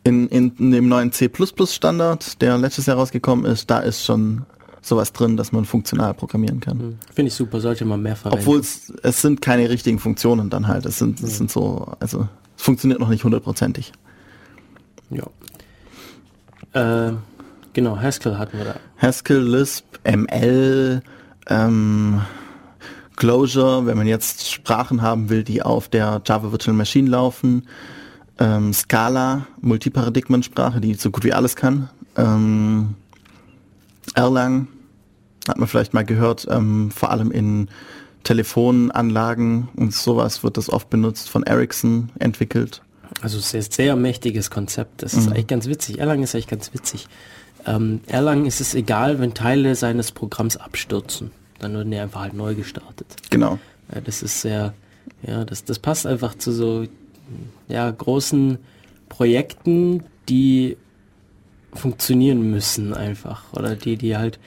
In, 0.05 0.29
in, 0.29 0.53
in 0.59 0.71
dem 0.73 0.89
neuen 0.89 1.13
C++ 1.13 1.31
Standard, 1.67 2.41
der 2.43 2.59
letztes 2.59 2.87
Jahr 2.87 2.97
rausgekommen 2.97 3.45
ist, 3.45 3.71
da 3.71 3.79
ist 3.79 4.05
schon 4.05 4.45
sowas 4.81 5.13
drin, 5.13 5.37
dass 5.37 5.53
man 5.53 5.65
funktional 5.65 6.13
programmieren 6.13 6.61
kann. 6.61 6.99
Finde 7.15 7.29
ich 7.29 7.35
super, 7.35 7.61
sollte 7.61 7.85
man 7.85 8.03
mehr 8.03 8.17
verwenden. 8.17 8.43
Obwohl 8.43 8.59
es, 8.59 8.93
es 9.03 9.23
sind 9.23 9.41
keine 9.41 9.71
richtigen 9.71 9.99
Funktionen 9.99 10.51
dann 10.51 10.67
halt. 10.67 10.85
Es 10.87 10.99
sind, 10.99 11.21
es 11.21 11.39
sind 11.39 11.51
so, 11.51 11.93
also 12.01 12.29
es 12.57 12.63
funktioniert 12.65 13.01
noch 13.01 13.09
nicht 13.09 13.23
hundertprozentig. 13.23 13.93
Ja. 15.11 17.09
Äh, 17.09 17.13
genau, 17.73 17.97
Haskell 17.97 18.39
hatten 18.39 18.59
wir 18.59 18.65
da. 18.65 18.75
Haskell, 18.99 19.43
Lisp, 19.43 19.85
ML, 20.05 21.03
ähm, 21.49 22.23
Clojure, 23.17 23.87
wenn 23.87 23.97
man 23.97 24.07
jetzt 24.07 24.51
Sprachen 24.51 25.03
haben 25.03 25.29
will, 25.29 25.45
die 25.45 25.63
auf 25.63 25.89
der 25.89 26.23
Java 26.27 26.51
Virtual 26.51 26.77
Machine 26.77 27.09
laufen, 27.09 27.69
ähm, 28.39 28.73
Scala, 28.73 29.47
Multiparadigmensprache, 29.61 30.81
die 30.81 30.95
so 30.95 31.11
gut 31.11 31.25
wie 31.25 31.33
alles 31.33 31.57
kann, 31.57 31.89
ähm, 32.17 32.95
Erlang, 34.15 34.69
hat 35.49 35.59
man 35.59 35.69
vielleicht 35.69 35.95
mal 35.95 36.05
gehört, 36.05 36.47
ähm, 36.51 36.91
vor 36.91 37.11
allem 37.11 37.31
in 37.31 37.69
Telefonanlagen 38.25 39.69
und 39.77 39.93
sowas 39.93 40.45
wird 40.45 40.57
das 40.57 40.71
oft 40.71 40.91
benutzt, 40.91 41.29
von 41.29 41.43
Ericsson 41.43 42.11
entwickelt. 42.19 42.83
Also 43.21 43.39
sehr, 43.39 43.63
sehr 43.63 43.95
mächtiges 43.97 44.51
Konzept. 44.51 45.03
Das 45.03 45.15
ist 45.15 45.29
eigentlich 45.29 45.47
ganz 45.47 45.67
witzig. 45.67 45.99
Erlang 45.99 46.23
ist 46.23 46.35
eigentlich 46.35 46.49
ganz 46.49 46.73
witzig. 46.73 47.09
Ähm, 47.67 48.01
Erlang 48.07 48.47
ist 48.47 48.61
es 48.61 48.75
egal, 48.75 49.21
wenn 49.21 49.35
Teile 49.35 49.75
seines 49.75 50.13
Programms 50.13 50.57
abstürzen. 50.57 51.31
Dann 51.59 51.75
werden 51.75 51.91
die 51.91 51.99
einfach 51.99 52.23
halt 52.23 52.35
neu 52.35 52.55
gestartet. 52.55 53.07
Genau. 53.31 53.59
Ja, 53.95 54.01
das 54.01 54.23
ist 54.23 54.41
sehr, 54.41 54.75
ja, 55.23 55.45
das, 55.45 55.65
das 55.65 55.79
passt 55.79 56.07
einfach 56.07 56.37
zu 56.37 56.53
so 56.53 56.87
ja, 57.69 57.91
großen 57.91 58.59
Projekten, 59.09 60.05
die 60.29 60.77
funktionieren 61.75 62.51
müssen 62.51 62.95
einfach. 62.95 63.53
Oder 63.53 63.77
die, 63.77 63.97
die 63.97 64.17
halt, 64.17 64.39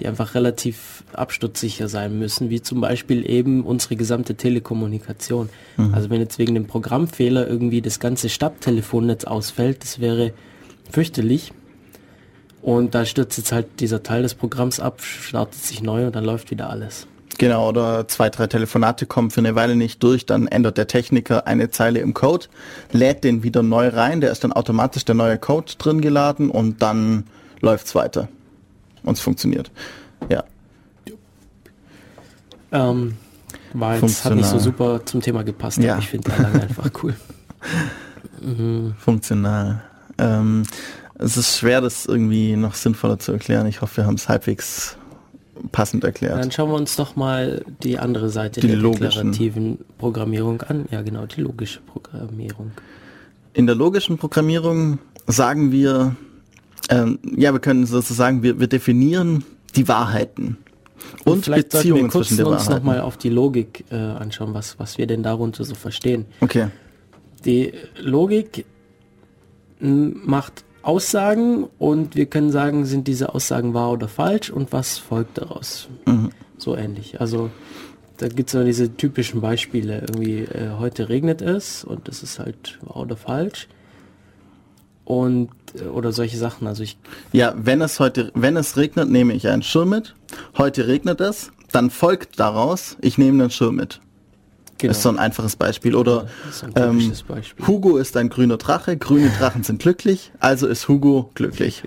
die 0.00 0.06
einfach 0.06 0.34
relativ 0.34 1.04
absturzsicher 1.12 1.88
sein 1.88 2.18
müssen, 2.18 2.50
wie 2.50 2.60
zum 2.60 2.80
Beispiel 2.80 3.28
eben 3.28 3.64
unsere 3.64 3.96
gesamte 3.96 4.34
Telekommunikation. 4.34 5.48
Also 5.92 6.10
wenn 6.10 6.20
jetzt 6.20 6.38
wegen 6.38 6.54
dem 6.54 6.66
Programmfehler 6.66 7.48
irgendwie 7.48 7.80
das 7.80 8.00
ganze 8.00 8.28
Stadttelefonnetz 8.28 9.24
ausfällt, 9.24 9.82
das 9.82 10.00
wäre 10.00 10.32
fürchterlich. 10.90 11.52
Und 12.60 12.94
da 12.94 13.04
stürzt 13.04 13.36
jetzt 13.38 13.52
halt 13.52 13.80
dieser 13.80 14.02
Teil 14.02 14.22
des 14.22 14.34
Programms 14.34 14.80
ab, 14.80 15.02
startet 15.02 15.60
sich 15.60 15.82
neu 15.82 16.06
und 16.06 16.16
dann 16.16 16.24
läuft 16.24 16.50
wieder 16.50 16.70
alles. 16.70 17.06
Genau, 17.38 17.68
oder 17.68 18.06
zwei, 18.08 18.30
drei 18.30 18.46
Telefonate 18.46 19.06
kommen 19.06 19.30
für 19.30 19.40
eine 19.40 19.54
Weile 19.54 19.76
nicht 19.76 20.02
durch, 20.02 20.24
dann 20.26 20.46
ändert 20.46 20.78
der 20.78 20.86
Techniker 20.86 21.46
eine 21.46 21.70
Zeile 21.70 22.00
im 22.00 22.14
Code, 22.14 22.46
lädt 22.92 23.24
den 23.24 23.42
wieder 23.42 23.62
neu 23.62 23.88
rein, 23.88 24.20
der 24.20 24.30
ist 24.30 24.44
dann 24.44 24.52
automatisch 24.52 25.04
der 25.04 25.14
neue 25.14 25.38
Code 25.38 25.72
drin 25.78 26.00
geladen 26.00 26.50
und 26.50 26.80
dann 26.82 27.24
läuft's 27.60 27.94
weiter. 27.94 28.28
Und 29.02 29.14
es 29.14 29.20
funktioniert. 29.20 29.70
Ja. 30.30 30.44
Ähm, 32.72 33.16
war 33.72 33.96
jetzt, 33.96 34.24
hat 34.24 34.34
nicht 34.34 34.48
so 34.48 34.58
super 34.58 35.04
zum 35.04 35.20
Thema 35.20 35.42
gepasst, 35.44 35.78
Ja. 35.78 35.94
aber 35.94 36.02
ich 36.02 36.08
finde 36.08 36.30
Erlang 36.32 36.60
einfach 36.60 36.90
cool. 37.02 37.14
Funktional. 38.98 39.82
Ähm, 40.18 40.64
es 41.18 41.36
ist 41.36 41.58
schwer, 41.58 41.80
das 41.80 42.06
irgendwie 42.06 42.56
noch 42.56 42.74
sinnvoller 42.74 43.18
zu 43.18 43.32
erklären. 43.32 43.66
Ich 43.66 43.80
hoffe, 43.80 43.98
wir 43.98 44.06
haben 44.06 44.14
es 44.16 44.28
halbwegs 44.28 44.96
passend 45.72 46.04
erklärt. 46.04 46.38
Dann 46.38 46.50
schauen 46.50 46.70
wir 46.70 46.76
uns 46.76 46.96
doch 46.96 47.16
mal 47.16 47.64
die 47.82 47.98
andere 47.98 48.30
Seite 48.30 48.60
Die 48.60 48.68
der 48.68 48.76
logischen. 48.76 49.02
deklarativen 49.32 49.78
Programmierung 49.98 50.62
an. 50.62 50.86
Ja, 50.90 51.02
genau, 51.02 51.26
die 51.26 51.40
logische 51.40 51.80
Programmierung. 51.80 52.72
In 53.52 53.66
der 53.66 53.76
logischen 53.76 54.18
Programmierung 54.18 54.98
sagen 55.26 55.70
wir, 55.72 56.16
ähm, 56.90 57.18
ja, 57.36 57.52
wir 57.52 57.60
können 57.60 57.86
sozusagen, 57.86 58.42
wir, 58.42 58.60
wir 58.60 58.66
definieren 58.66 59.44
die 59.76 59.88
Wahrheiten 59.88 60.58
und, 61.24 61.44
vielleicht 61.44 61.72
sollten 61.72 61.88
wir 61.88 61.92
Beziehungen 61.94 62.10
kurz 62.10 62.28
zwischen 62.28 62.44
den 62.44 62.46
uns 62.46 62.68
nochmal 62.68 63.00
auf 63.00 63.16
die 63.16 63.28
Logik 63.28 63.84
äh, 63.90 63.96
anschauen, 63.96 64.54
was, 64.54 64.78
was 64.78 64.98
wir 64.98 65.06
denn 65.06 65.22
darunter 65.22 65.64
so 65.64 65.74
verstehen. 65.74 66.26
Okay. 66.40 66.68
Die 67.44 67.72
Logik 68.00 68.64
macht 69.80 70.63
Aussagen 70.86 71.64
und 71.78 72.14
wir 72.16 72.26
können 72.26 72.50
sagen, 72.50 72.84
sind 72.84 73.08
diese 73.08 73.34
Aussagen 73.34 73.74
wahr 73.74 73.92
oder 73.92 74.08
falsch 74.08 74.50
und 74.50 74.72
was 74.72 74.98
folgt 74.98 75.38
daraus. 75.38 75.88
So 76.58 76.76
ähnlich. 76.76 77.20
Also 77.20 77.50
da 78.18 78.28
gibt 78.28 78.50
es 78.50 78.54
ja 78.54 78.64
diese 78.64 78.96
typischen 78.96 79.40
Beispiele. 79.40 80.00
Irgendwie 80.00 80.40
äh, 80.40 80.70
heute 80.78 81.08
regnet 81.08 81.42
es 81.42 81.84
und 81.84 82.08
das 82.08 82.22
ist 82.22 82.38
halt 82.38 82.78
wahr 82.82 82.98
oder 82.98 83.16
falsch. 83.16 83.68
Und 85.04 85.50
äh, 85.78 85.84
oder 85.84 86.12
solche 86.12 86.36
Sachen. 86.36 86.66
Also 86.66 86.82
ich 86.82 86.96
Ja, 87.32 87.54
wenn 87.56 87.80
es 87.80 87.98
heute, 88.00 88.30
wenn 88.34 88.56
es 88.56 88.76
regnet, 88.76 89.10
nehme 89.10 89.32
ich 89.34 89.48
einen 89.48 89.62
Schirm 89.62 89.90
mit. 89.90 90.14
Heute 90.56 90.86
regnet 90.86 91.20
es, 91.20 91.50
dann 91.72 91.90
folgt 91.90 92.38
daraus, 92.38 92.96
ich 93.00 93.18
nehme 93.18 93.42
einen 93.42 93.50
Schirm 93.50 93.76
mit. 93.76 94.00
Genau, 94.78 94.90
Ist 94.92 95.02
so 95.02 95.08
ein 95.08 95.18
einfaches 95.18 95.56
Beispiel. 95.56 95.94
Oder 95.94 96.26
das 96.46 96.56
ist 96.56 96.64
ein 96.64 96.72
ähm, 96.76 97.12
Beispiel. 97.28 97.66
Hugo 97.66 97.96
ist 97.96 98.16
ein 98.16 98.28
grüner 98.28 98.56
Drache, 98.56 98.96
grüne 98.96 99.30
Drachen 99.38 99.62
sind 99.62 99.80
glücklich, 99.80 100.32
also 100.40 100.66
ist 100.66 100.88
Hugo 100.88 101.30
glücklich. 101.34 101.82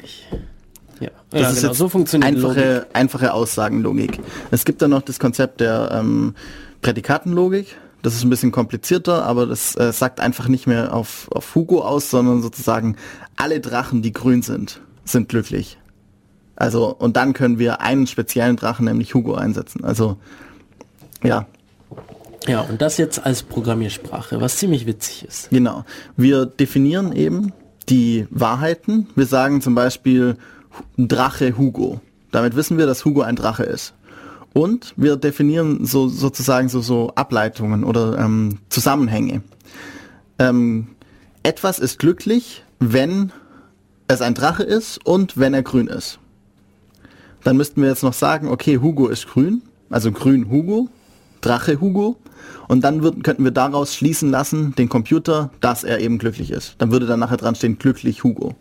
ja, 1.00 1.10
Das 1.30 1.42
ja 1.42 1.50
ist 1.50 1.56
genau, 1.58 1.68
jetzt 1.70 1.78
so 1.78 1.90
funktioniert 1.90 2.36
Logik. 2.36 2.58
einfache, 2.58 2.88
einfache 2.94 3.34
Aussagenlogik. 3.34 4.20
Es 4.52 4.66
gibt 4.66 4.82
dann 4.82 4.92
noch 4.92 5.02
das 5.02 5.20
Konzept 5.20 5.60
der 5.62 5.90
ähm, 5.94 6.36
Prädikatenlogik. 6.82 7.76
Das 8.04 8.14
ist 8.14 8.24
ein 8.24 8.30
bisschen 8.30 8.52
komplizierter, 8.52 9.26
aber 9.26 9.48
das 9.48 9.76
äh, 9.76 9.92
sagt 9.92 10.20
einfach 10.20 10.48
nicht 10.48 10.68
mehr 10.68 10.94
auf, 10.94 11.28
auf 11.32 11.56
Hugo 11.56 11.82
aus, 11.82 12.10
sondern 12.10 12.42
sozusagen 12.42 12.96
alle 13.36 13.60
Drachen, 13.60 14.02
die 14.02 14.14
grün 14.14 14.44
sind, 14.44 14.82
sind 15.04 15.30
glücklich. 15.30 15.78
Also, 16.56 16.96
und 16.96 17.18
dann 17.18 17.34
können 17.34 17.60
wir 17.60 17.82
einen 17.82 18.08
speziellen 18.08 18.56
Drachen, 18.56 18.86
nämlich 18.86 19.14
Hugo, 19.14 19.34
einsetzen. 19.36 19.84
Also, 19.84 20.18
ja, 21.24 21.48
Ja, 22.48 22.62
und 22.62 22.82
das 22.82 22.98
jetzt 22.98 23.26
als 23.26 23.44
Programmiersprache, 23.44 24.40
was 24.40 24.58
ziemlich 24.58 24.86
witzig 24.86 25.26
ist. 25.28 25.50
Genau. 25.50 25.84
Wir 26.16 26.46
definieren 26.46 27.12
eben 27.12 27.52
die 27.90 28.26
Wahrheiten. 28.30 29.08
Wir 29.16 29.26
sagen 29.26 29.62
zum 29.62 29.76
Beispiel 29.76 30.38
Drache 30.98 31.58
Hugo. 31.58 32.00
Damit 32.32 32.56
wissen 32.56 32.78
wir, 32.78 32.86
dass 32.86 33.04
Hugo 33.06 33.22
ein 33.22 33.36
Drache 33.36 33.64
ist. 33.64 33.94
Und 34.54 34.94
wir 34.96 35.18
definieren 35.18 35.86
so 35.86 36.08
sozusagen 36.08 36.70
so, 36.70 36.82
so 36.82 37.12
Ableitungen 37.16 37.84
oder 37.84 38.18
ähm, 38.18 38.60
Zusammenhänge. 38.70 39.42
Ähm, 40.40 40.88
etwas 41.44 41.80
ist 41.80 42.00
glücklich, 42.00 42.64
wenn 42.80 43.32
es 44.08 44.22
ein 44.22 44.34
Drache 44.34 44.64
ist 44.64 45.06
und 45.06 45.38
wenn 45.38 45.54
er 45.54 45.64
grün 45.64 45.88
ist. 45.88 46.20
Dann 47.44 47.58
müssten 47.58 47.82
wir 47.82 47.90
jetzt 47.90 48.04
noch 48.04 48.14
sagen, 48.14 48.48
okay, 48.48 48.80
Hugo 48.80 49.08
ist 49.08 49.28
grün, 49.28 49.62
also 49.90 50.12
grün 50.12 50.50
Hugo. 50.50 50.90
Drache 51.42 51.80
Hugo. 51.80 52.18
Und 52.68 52.84
dann 52.84 53.02
würden, 53.02 53.24
könnten 53.24 53.44
wir 53.44 53.52
daraus 53.52 53.96
schließen 53.96 54.30
lassen, 54.30 54.76
den 54.76 54.90
Computer, 54.90 55.52
dass 55.62 55.84
er 55.84 56.00
eben 56.00 56.18
glücklich 56.18 56.52
ist. 56.52 56.76
Dann 56.78 56.92
würde 56.92 57.06
dann 57.06 57.20
nachher 57.20 57.38
dran 57.38 57.56
stehen, 57.56 57.78
glücklich 57.78 58.24
Hugo. 58.24 58.56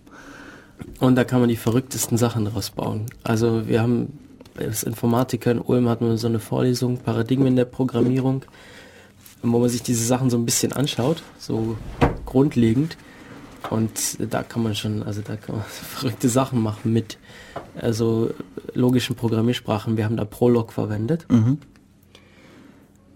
Und 1.01 1.17
da 1.17 1.25
kann 1.25 1.41
man 1.41 1.49
die 1.49 1.57
verrücktesten 1.57 2.19
Sachen 2.19 2.45
draus 2.45 2.71
bauen. 2.71 3.07
Also 3.23 3.67
wir 3.67 3.83
haben 3.83 4.19
als 4.59 4.83
Informatiker 4.83 5.51
in 5.51 5.61
Ulm 5.61 5.89
hatten 5.89 6.07
wir 6.07 6.17
so 6.17 6.29
eine 6.29 6.39
Vorlesung, 6.39 6.99
Paradigmen 6.99 7.57
der 7.57 7.67
Programmierung, 7.67 8.45
wo 9.43 9.59
man 9.59 9.69
sich 9.69 9.83
diese 9.83 10.05
Sachen 10.05 10.31
so 10.31 10.39
ein 10.39 10.45
bisschen 10.45 10.73
anschaut, 10.73 11.23
so 11.39 11.77
grundlegend. 12.25 12.97
Und 13.71 14.19
da 14.33 14.43
kann 14.43 14.63
man 14.63 14.75
schon, 14.75 15.03
also 15.03 15.23
da 15.23 15.37
kann 15.37 15.57
man 15.57 15.65
verrückte 15.69 16.29
Sachen 16.29 16.63
machen 16.63 16.93
mit 16.93 17.19
also 17.81 18.31
logischen 18.75 19.17
Programmiersprachen. 19.17 19.97
Wir 19.97 20.05
haben 20.05 20.17
da 20.17 20.25
Prolog 20.25 20.73
verwendet. 20.73 21.27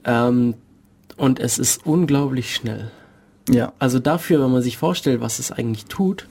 Ähm, 0.05 0.55
und 1.17 1.39
es 1.39 1.59
ist 1.59 1.85
unglaublich 1.87 2.55
schnell. 2.55 2.91
Ja. 3.49 3.73
Also 3.79 3.99
dafür, 3.99 4.43
wenn 4.43 4.53
man 4.53 4.63
sich 4.63 4.79
vorstellt, 4.79 5.21
was 5.21 5.39
es 5.39 5.53
eigentlich 5.53 5.87
tut, 5.87 6.29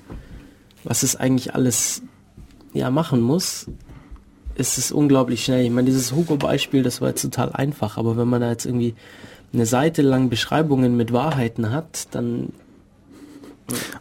was 0.83 1.03
es 1.03 1.15
eigentlich 1.15 1.53
alles 1.53 2.01
ja 2.73 2.89
machen 2.89 3.21
muss, 3.21 3.67
ist 4.55 4.77
es 4.77 4.91
unglaublich 4.91 5.43
schnell. 5.43 5.63
Ich 5.63 5.71
meine, 5.71 5.85
dieses 5.85 6.13
Hugo-Beispiel, 6.13 6.83
das 6.83 7.01
war 7.01 7.09
jetzt 7.09 7.21
total 7.21 7.51
einfach, 7.51 7.97
aber 7.97 8.17
wenn 8.17 8.27
man 8.27 8.41
da 8.41 8.49
jetzt 8.49 8.65
irgendwie 8.65 8.95
eine 9.53 9.65
Seite 9.65 10.01
lang 10.01 10.29
Beschreibungen 10.29 10.95
mit 10.95 11.11
Wahrheiten 11.13 11.71
hat, 11.71 12.07
dann 12.11 12.49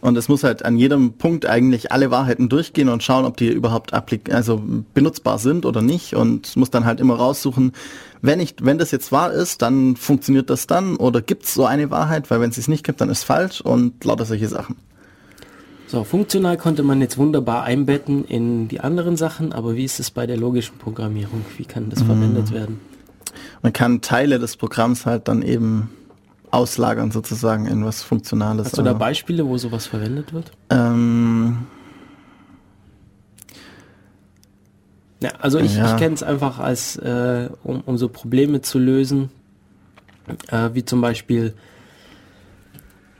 Und 0.01 0.17
es 0.17 0.27
muss 0.27 0.43
halt 0.43 0.65
an 0.65 0.77
jedem 0.77 1.13
Punkt 1.13 1.45
eigentlich 1.45 1.91
alle 1.91 2.11
Wahrheiten 2.11 2.49
durchgehen 2.49 2.89
und 2.89 3.03
schauen, 3.03 3.25
ob 3.25 3.37
die 3.37 3.49
überhaupt 3.49 3.93
applik 3.93 4.33
also 4.33 4.61
benutzbar 4.93 5.39
sind 5.39 5.65
oder 5.65 5.81
nicht 5.81 6.15
und 6.15 6.55
muss 6.55 6.69
dann 6.69 6.85
halt 6.85 6.99
immer 6.99 7.15
raussuchen, 7.15 7.73
wenn 8.21 8.39
ich, 8.39 8.55
wenn 8.61 8.77
das 8.77 8.91
jetzt 8.91 9.11
wahr 9.11 9.31
ist, 9.31 9.61
dann 9.61 9.95
funktioniert 9.95 10.49
das 10.49 10.67
dann 10.67 10.95
oder 10.95 11.21
gibt 11.21 11.45
es 11.45 11.53
so 11.53 11.65
eine 11.65 11.89
Wahrheit, 11.91 12.29
weil 12.29 12.41
wenn 12.41 12.49
es 12.49 12.57
es 12.57 12.67
nicht 12.67 12.85
gibt, 12.85 13.01
dann 13.01 13.09
ist 13.09 13.19
es 13.19 13.23
falsch 13.23 13.61
und 13.61 14.03
lauter 14.03 14.25
solche 14.25 14.47
Sachen. 14.47 14.75
so 15.87 16.03
funktional 16.03 16.57
konnte 16.57 16.83
man 16.83 17.01
jetzt 17.01 17.17
wunderbar 17.17 17.63
einbetten 17.63 18.25
in 18.25 18.67
die 18.67 18.81
anderen 18.81 19.15
Sachen, 19.15 19.53
aber 19.53 19.75
wie 19.75 19.85
ist 19.85 19.99
es 19.99 20.11
bei 20.11 20.27
der 20.27 20.37
logischen 20.37 20.77
Programmierung? 20.77 21.45
Wie 21.57 21.65
kann 21.65 21.89
das 21.89 22.03
verwendet 22.03 22.51
werden? 22.51 22.79
Man 23.61 23.73
kann 23.73 24.01
Teile 24.01 24.39
des 24.39 24.57
Programms 24.57 25.05
halt 25.05 25.27
dann 25.27 25.41
eben 25.41 25.89
auslagern 26.51 27.11
sozusagen 27.11 27.65
in 27.67 27.85
was 27.85 28.01
Funktionales. 28.01 28.67
Hast 28.67 28.77
du 28.77 28.83
da 28.83 28.93
Beispiele, 28.93 29.45
wo 29.47 29.57
sowas 29.57 29.87
verwendet 29.87 30.33
wird? 30.33 30.51
Ähm, 30.69 31.67
Ja, 35.21 35.31
also 35.39 35.59
ich, 35.59 35.75
Ja. 35.75 35.91
ich 35.91 35.97
kenne 35.97 36.15
es 36.15 36.23
einfach 36.23 36.59
als, 36.59 36.95
äh, 36.95 37.49
um, 37.63 37.81
um 37.81 37.97
so 37.97 38.07
Probleme 38.07 38.61
zu 38.61 38.79
lösen, 38.79 39.29
äh, 40.49 40.69
wie 40.73 40.85
zum 40.85 41.01
Beispiel 41.01 41.53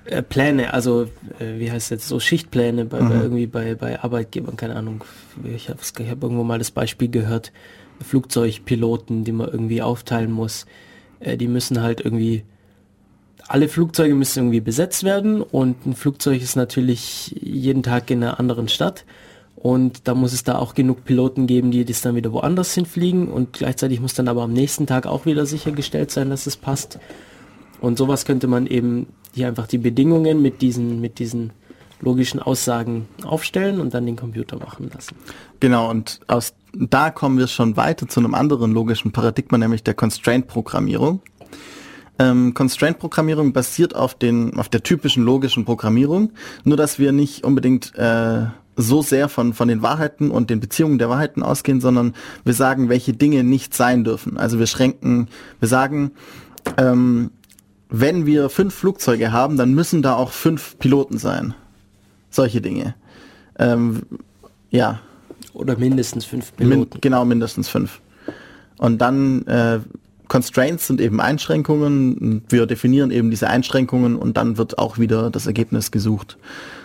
äh, 0.06 0.22
Pläne, 0.24 0.74
also 0.74 1.04
äh, 1.40 1.60
wie 1.60 1.70
heißt 1.72 1.92
jetzt 1.92 2.08
so 2.08 2.20
Schichtpläne 2.20 2.86
bei, 2.86 3.02
bei 3.02 3.16
irgendwie 3.16 3.48
bei, 3.48 3.76
bei 3.76 4.02
Arbeitgebern, 4.02 4.56
keine 4.56 4.76
Ahnung. 4.78 5.04
Ich 5.44 5.70
habe 5.70 5.80
ich 5.82 6.10
hab 6.10 6.24
irgendwo 6.24 6.44
mal 6.44 6.58
das 6.58 6.72
Beispiel 6.72 7.10
gehört, 7.10 7.52
Flugzeugpiloten, 8.02 9.26
die 9.26 9.34
man 9.34 9.50
irgendwie 9.50 9.82
aufteilen 9.82 10.32
muss, 10.32 10.66
äh, 11.20 11.36
die 11.36 11.50
müssen 11.50 11.82
halt 11.82 12.00
irgendwie 12.00 12.44
alle 13.50 13.68
Flugzeuge 13.68 14.14
müssen 14.14 14.40
irgendwie 14.40 14.62
besetzt 14.62 15.04
werden 15.04 15.42
und 15.42 15.86
ein 15.86 15.96
Flugzeug 15.96 16.42
ist 16.42 16.56
natürlich 16.56 17.36
jeden 17.42 17.84
Tag 17.84 18.12
in 18.12 18.24
einer 18.24 18.40
anderen 18.40 18.68
Stadt 18.68 19.06
und 19.56 20.08
da 20.08 20.14
muss 20.14 20.34
es 20.34 20.44
da 20.44 20.58
auch 20.58 20.76
genug 20.76 21.04
Piloten 21.04 21.48
geben, 21.48 21.72
die 21.72 21.84
das 21.84 22.02
dann 22.02 22.16
wieder 22.16 22.32
woanders 22.32 22.74
hinfliegen 22.74 23.28
und 23.28 23.54
gleichzeitig 23.54 24.00
muss 24.00 24.14
dann 24.14 24.28
aber 24.28 24.44
am 24.44 24.54
nächsten 24.54 24.86
Tag 24.86 25.08
auch 25.08 25.26
wieder 25.26 25.46
sichergestellt 25.48 26.12
sein, 26.12 26.30
dass 26.30 26.48
es 26.48 26.56
passt. 26.56 27.00
Und 27.82 27.98
sowas 27.98 28.26
könnte 28.26 28.48
man 28.48 28.68
eben 28.68 29.08
hier 29.34 29.48
einfach 29.48 29.68
die 29.68 29.78
Bedingungen 29.78 30.42
mit 30.42 30.62
diesen, 30.62 31.02
mit 31.02 31.18
diesen 31.18 31.52
logischen 32.02 32.40
Aussagen 32.40 33.08
aufstellen 33.24 33.82
und 33.82 33.94
dann 33.94 34.06
den 34.06 34.16
Computer 34.16 34.58
machen 34.58 34.90
lassen. 34.94 35.16
Genau, 35.60 35.90
und 35.90 36.20
aus 36.28 36.54
da 36.74 37.10
kommen 37.10 37.40
wir 37.40 37.48
schon 37.48 37.78
weiter 37.78 38.08
zu 38.08 38.20
einem 38.20 38.36
anderen 38.36 38.72
logischen 38.72 39.12
Paradigma, 39.12 39.58
nämlich 39.58 39.84
der 39.84 39.96
Constraint-Programmierung. 39.96 41.22
Ähm, 42.20 42.54
Constraint-Programmierung 42.54 43.54
basiert 43.54 43.96
auf, 43.96 44.14
den, 44.14 44.58
auf 44.60 44.68
der 44.68 44.84
typischen 44.84 45.24
logischen 45.24 45.64
Programmierung, 45.64 46.32
nur 46.66 46.76
dass 46.76 47.00
wir 47.00 47.14
nicht 47.14 47.46
unbedingt 47.46 47.96
äh, 47.96 48.48
so 48.76 49.02
sehr 49.02 49.30
von, 49.30 49.54
von 49.54 49.68
den 49.68 49.82
Wahrheiten 49.82 50.30
und 50.30 50.50
den 50.50 50.60
Beziehungen 50.60 51.00
der 51.00 51.10
Wahrheiten 51.10 51.44
ausgehen, 51.44 51.82
sondern 51.82 52.14
wir 52.44 52.54
sagen, 52.54 52.90
welche 52.90 53.14
Dinge 53.14 53.44
nicht 53.44 53.74
sein 53.74 54.04
dürfen. 54.04 54.38
Also 54.38 54.60
wir 54.60 54.68
schränken, 54.68 55.28
wir 55.60 55.68
sagen, 55.68 56.12
ähm, 56.78 57.32
wenn 57.90 58.26
wir 58.26 58.50
fünf 58.50 58.76
Flugzeuge 58.76 59.32
haben, 59.32 59.58
dann 59.58 59.74
müssen 59.74 60.02
da 60.02 60.16
auch 60.16 60.32
fünf 60.32 60.78
Piloten 60.78 61.18
sein. 61.18 61.56
Solche 62.30 62.62
Dinge. 62.62 62.96
Ähm, 63.58 64.04
ja, 64.70 65.00
Oder 65.54 65.78
mindestens 65.78 66.26
fünf 66.26 66.54
Min 66.58 66.70
Piloten. 66.70 67.02
genau, 67.02 67.26
mindestens 67.26 67.68
fünf. 67.68 68.02
Und 68.78 69.00
dann 69.00 69.46
äh, 69.48 69.80
Constraints 70.30 70.88
sind 70.88 71.02
eben 71.02 71.20
Einschränkungen. 71.20 72.44
Wir 72.48 72.66
definieren 72.66 73.12
eben 73.12 73.30
diese 73.30 73.50
Einschränkungen 73.50 74.16
und 74.16 74.38
dann 74.38 74.58
wird 74.58 74.78
auch 74.78 74.98
wieder 74.98 75.30
das 75.30 75.48
Ergebnis 75.48 75.92
gesucht. 75.92 76.38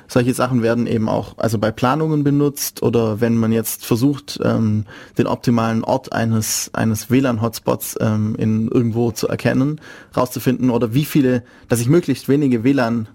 Solche 0.09 0.35
Sachen 0.35 0.63
werden 0.63 0.87
eben 0.87 1.09
auch 1.09 1.39
also 1.39 1.59
bei 1.59 1.71
Planungen 1.71 2.25
benutzt 2.25 2.83
oder 2.83 3.21
wenn 3.21 3.37
man 3.37 3.53
jetzt 3.53 3.87
versucht, 3.87 4.39
ähm, 4.43 4.85
den 5.17 5.27
optimalen 5.27 5.83
Ort 5.85 6.13
eines 6.13 6.71
eines 6.75 7.11
WLAN-Hotspots 7.11 7.97
ähm, 8.01 8.35
in 8.37 8.69
irgendwo 8.69 9.13
zu 9.13 9.29
erkennen, 9.29 9.81
rauszufinden 10.17 10.71
oder 10.71 10.93
wie 10.93 11.05
viele, 11.05 11.43
dass 11.69 11.81
ich 11.81 11.89
möglichst 11.89 12.29
wenige 12.29 12.65
WLAN 12.65 13.09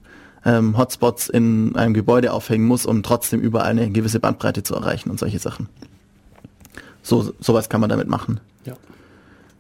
ähm, 0.46 0.78
Hotspots 0.78 1.30
in 1.30 1.76
einem 1.76 1.94
Gebäude 1.94 2.34
aufhängen 2.34 2.66
muss, 2.66 2.86
um 2.86 3.04
trotzdem 3.04 3.40
überall 3.40 3.72
eine 3.72 3.90
gewisse 3.92 4.20
Bandbreite 4.20 4.64
zu 4.64 4.76
erreichen 4.76 5.10
und 5.10 5.20
solche 5.20 5.40
Sachen. 5.40 5.70
So, 7.04 7.34
sowas 7.40 7.70
kann 7.70 7.82
man 7.82 7.90
damit 7.90 8.08
machen. 8.08 8.40
Ja. 8.66 8.74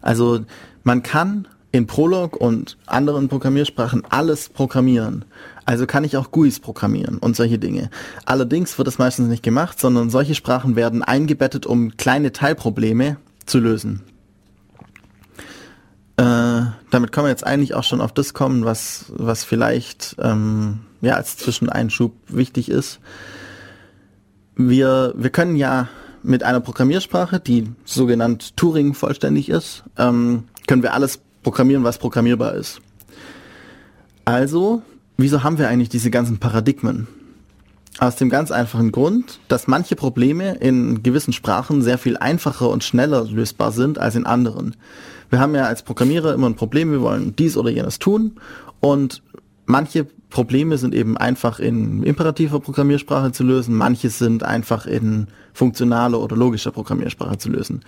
Also 0.01 0.41
man 0.83 1.03
kann 1.03 1.47
in 1.71 1.85
Prolog 1.85 2.35
und 2.35 2.77
anderen 2.87 3.27
Programmiersprachen 3.27 4.03
alles 4.09 4.49
programmieren. 4.49 5.25
Also 5.65 5.85
kann 5.85 6.03
ich 6.03 6.17
auch 6.17 6.31
GUIs 6.31 6.59
programmieren 6.59 7.19
und 7.19 7.35
solche 7.35 7.59
Dinge. 7.59 7.91
Allerdings 8.25 8.77
wird 8.77 8.87
das 8.87 8.97
meistens 8.97 9.27
nicht 9.27 9.43
gemacht, 9.43 9.79
sondern 9.79 10.09
solche 10.09 10.33
Sprachen 10.33 10.75
werden 10.75 11.03
eingebettet, 11.03 11.67
um 11.67 11.95
kleine 11.95 12.31
Teilprobleme 12.31 13.17
zu 13.45 13.59
lösen. 13.59 14.01
Äh, 16.17 16.71
damit 16.89 17.11
können 17.11 17.27
wir 17.27 17.29
jetzt 17.29 17.45
eigentlich 17.45 17.75
auch 17.75 17.83
schon 17.83 18.01
auf 18.01 18.11
das 18.11 18.33
kommen, 18.33 18.65
was, 18.65 19.05
was 19.09 19.43
vielleicht 19.43 20.15
ähm, 20.19 20.79
ja, 21.01 21.13
als 21.13 21.37
Zwischeneinschub 21.37 22.13
wichtig 22.27 22.69
ist. 22.69 22.99
Wir, 24.55 25.13
wir 25.15 25.29
können 25.29 25.55
ja 25.55 25.87
mit 26.23 26.43
einer 26.43 26.59
Programmiersprache, 26.59 27.39
die 27.39 27.67
sogenannt 27.85 28.57
Turing 28.57 28.93
vollständig 28.93 29.49
ist, 29.49 29.83
ähm, 29.97 30.43
können 30.67 30.83
wir 30.83 30.93
alles 30.93 31.19
programmieren, 31.43 31.83
was 31.83 31.97
programmierbar 31.97 32.53
ist. 32.53 32.81
Also, 34.25 34.81
wieso 35.17 35.43
haben 35.43 35.57
wir 35.57 35.67
eigentlich 35.67 35.89
diese 35.89 36.11
ganzen 36.11 36.37
Paradigmen? 36.37 37.07
Aus 37.97 38.15
dem 38.15 38.29
ganz 38.29 38.51
einfachen 38.51 38.91
Grund, 38.91 39.39
dass 39.47 39.67
manche 39.67 39.95
Probleme 39.95 40.55
in 40.55 41.03
gewissen 41.03 41.33
Sprachen 41.33 41.81
sehr 41.81 41.97
viel 41.97 42.15
einfacher 42.15 42.69
und 42.69 42.83
schneller 42.83 43.25
lösbar 43.25 43.71
sind 43.71 43.97
als 43.97 44.15
in 44.15 44.25
anderen. 44.25 44.75
Wir 45.29 45.39
haben 45.39 45.53
ja 45.53 45.65
als 45.65 45.83
Programmierer 45.83 46.33
immer 46.33 46.47
ein 46.47 46.55
Problem, 46.55 46.91
wir 46.91 47.01
wollen 47.01 47.35
dies 47.35 47.57
oder 47.57 47.69
jenes 47.69 47.99
tun 47.99 48.39
und 48.79 49.21
manche 49.65 50.07
Probleme 50.29 50.77
sind 50.77 50.93
eben 50.93 51.17
einfach 51.17 51.59
in 51.59 52.03
imperativer 52.03 52.59
Programmiersprache 52.59 53.31
zu 53.31 53.43
lösen, 53.43 53.75
manche 53.75 54.09
sind 54.09 54.43
einfach 54.43 54.85
in 54.85 55.27
funktionaler 55.53 56.19
oder 56.19 56.35
logischer 56.35 56.71
Programmiersprache 56.71 57.39
zu 57.39 57.49
lösen. 57.49 57.81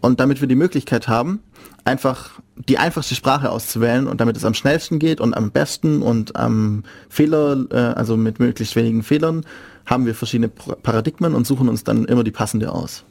Und 0.00 0.20
damit 0.20 0.40
wir 0.40 0.46
die 0.46 0.54
Möglichkeit 0.54 1.08
haben, 1.08 1.40
einfach 1.84 2.40
die 2.54 2.78
einfachste 2.78 3.16
Sprache 3.16 3.50
auszuwählen 3.50 4.06
und 4.06 4.20
damit 4.20 4.36
es 4.36 4.44
am 4.44 4.54
schnellsten 4.54 5.00
geht 5.00 5.20
und 5.20 5.36
am 5.36 5.50
besten 5.50 6.02
und 6.02 6.36
am 6.36 6.84
Fehler, 7.08 7.66
äh, 7.70 7.76
also 7.76 8.16
mit 8.16 8.38
möglichst 8.38 8.76
wenigen 8.76 9.02
Fehlern, 9.02 9.44
haben 9.84 10.06
wir 10.06 10.14
verschiedene 10.14 10.48
Paradigmen 10.48 11.34
und 11.34 11.46
suchen 11.46 11.68
uns 11.68 11.82
dann 11.82 12.04
immer 12.04 12.22
die 12.22 12.30
passende 12.30 12.70
aus. 12.72 13.04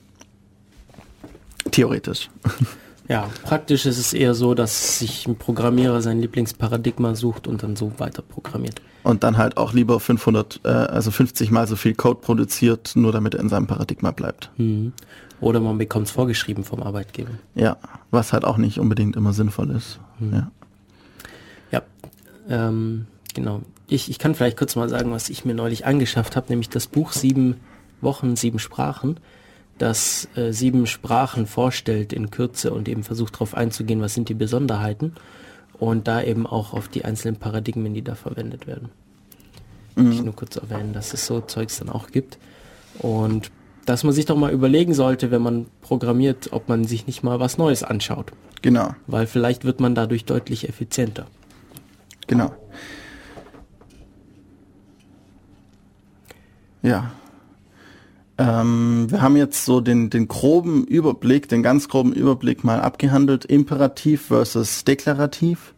Theoretisch. 1.72 2.30
Ja, 3.10 3.30
praktisch 3.44 3.86
ist 3.86 3.98
es 3.98 4.14
eher 4.14 4.34
so, 4.34 4.54
dass 4.54 5.00
sich 5.00 5.28
ein 5.28 5.38
Programmierer 5.38 6.02
sein 6.02 6.20
Lieblingsparadigma 6.20 7.16
sucht 7.16 7.48
und 7.48 7.64
dann 7.64 7.76
so 7.76 7.94
weiter 8.00 8.22
programmiert. 8.22 8.82
Und 9.04 9.24
dann 9.24 9.38
halt 9.38 9.56
auch 9.56 9.74
lieber 9.74 10.00
500, 10.00 10.62
äh, 10.66 10.68
also 10.68 11.12
50 11.12 11.50
mal 11.50 11.68
so 11.68 11.78
viel 11.78 11.96
Code 11.96 12.20
produziert, 12.20 12.92
nur 12.96 13.14
damit 13.14 13.36
er 13.36 13.40
in 13.40 13.48
seinem 13.48 13.68
Paradigma 13.68 14.12
bleibt. 14.12 14.52
Mhm. 14.58 14.92
Oder 15.40 15.60
man 15.60 15.78
bekommt 15.78 16.08
es 16.08 16.12
vorgeschrieben 16.12 16.64
vom 16.64 16.84
Arbeitgeber. 16.84 17.32
Ja, 17.56 17.78
was 18.12 18.34
halt 18.34 18.44
auch 18.44 18.58
nicht 18.58 18.80
unbedingt 18.80 19.16
immer 19.16 19.34
sinnvoll 19.34 19.72
ist. 19.72 20.00
Ja. 20.20 20.52
Ja, 21.72 21.82
ähm, 22.50 23.06
genau. 23.34 23.62
Ich, 23.88 24.10
ich 24.10 24.20
kann 24.20 24.36
vielleicht 24.36 24.58
kurz 24.58 24.76
mal 24.76 24.90
sagen, 24.90 25.12
was 25.12 25.30
ich 25.30 25.46
mir 25.46 25.54
neulich 25.54 25.86
angeschafft 25.86 26.36
habe, 26.36 26.48
nämlich 26.50 26.70
das 26.70 26.88
Buch 26.88 27.14
Sieben 27.14 27.56
Wochen, 28.02 28.36
Sieben 28.36 28.60
Sprachen. 28.60 29.20
Das 29.78 30.28
äh, 30.36 30.52
sieben 30.52 30.88
Sprachen 30.88 31.46
vorstellt 31.48 32.14
in 32.14 32.32
Kürze 32.32 32.72
und 32.74 32.88
eben 32.90 33.04
versucht 33.04 33.36
darauf 33.36 33.54
einzugehen, 33.56 34.02
was 34.02 34.14
sind 34.14 34.30
die 34.30 34.34
Besonderheiten 34.34 35.14
und 35.80 36.08
da 36.08 36.22
eben 36.24 36.48
auch 36.48 36.74
auf 36.74 36.88
die 36.88 37.06
einzelnen 37.06 37.36
Paradigmen, 37.38 37.94
die 37.94 38.02
da 38.02 38.16
verwendet 38.16 38.66
werden. 38.68 38.90
Ich 40.00 40.22
nur 40.24 40.36
kurz 40.36 40.56
erwähnen, 40.58 40.94
dass 40.94 41.14
es 41.16 41.26
so 41.26 41.42
Zeugs 41.42 41.80
dann 41.80 41.90
auch 41.90 42.12
gibt 42.12 42.38
und 43.00 43.50
dass 43.88 44.04
man 44.04 44.14
sich 44.14 44.26
doch 44.26 44.38
mal 44.38 44.52
überlegen 44.52 44.94
sollte, 44.94 45.32
wenn 45.32 45.42
man 45.42 45.66
programmiert, 45.82 46.50
ob 46.54 46.70
man 46.70 46.84
sich 46.86 47.08
nicht 47.08 47.24
mal 47.24 47.40
was 47.40 47.58
Neues 47.58 47.82
anschaut, 47.82 48.32
Genau, 48.62 48.94
weil 49.08 49.26
vielleicht 49.26 49.66
wird 49.66 49.80
man 49.80 49.96
dadurch 49.96 50.26
deutlich 50.26 50.70
effizienter. 50.70 51.26
genau. 52.28 52.54
Ja. 56.84 57.12
Ähm, 58.38 59.08
wir 59.10 59.22
haben 59.22 59.36
jetzt 59.36 59.66
so 59.66 59.82
den, 59.82 60.10
den 60.10 60.28
groben 60.28 60.86
Überblick, 60.86 61.50
den 61.50 61.64
ganz 61.64 61.90
groben 61.90 62.14
Überblick 62.14 62.64
mal 62.64 62.82
abgehandelt, 62.82 63.46
Imperativ 63.46 64.28
versus 64.28 64.84
Deklarativ 64.84 65.74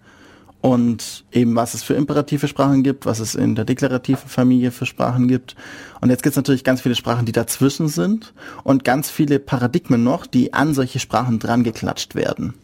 und 0.61 1.23
eben 1.31 1.55
was 1.55 1.73
es 1.73 1.83
für 1.83 1.93
imperative 1.93 2.47
Sprachen 2.49 2.83
gibt, 2.83 3.05
was 3.05 3.19
es 3.19 3.33
in 3.33 3.55
der 3.55 3.63
deklarativen 3.63 4.27
Familie 4.27 4.71
für 4.71 4.85
Sprachen 4.85 5.29
gibt. 5.29 5.55
Und 6.01 6.09
jetzt 6.09 6.21
gibt 6.21 6.33
es 6.33 6.37
natürlich 6.37 6.65
ganz 6.65 6.81
viele 6.81 6.95
Sprachen, 6.95 7.25
die 7.25 7.31
dazwischen 7.31 7.87
sind 7.87 8.33
und 8.63 8.83
ganz 8.83 9.09
viele 9.09 9.39
Paradigmen 9.39 10.03
noch, 10.03 10.25
die 10.25 10.53
an 10.53 10.73
solche 10.73 10.99
Sprachen 10.99 11.39
dran 11.39 11.63
geklatscht 11.63 12.13
werden. 12.13 12.55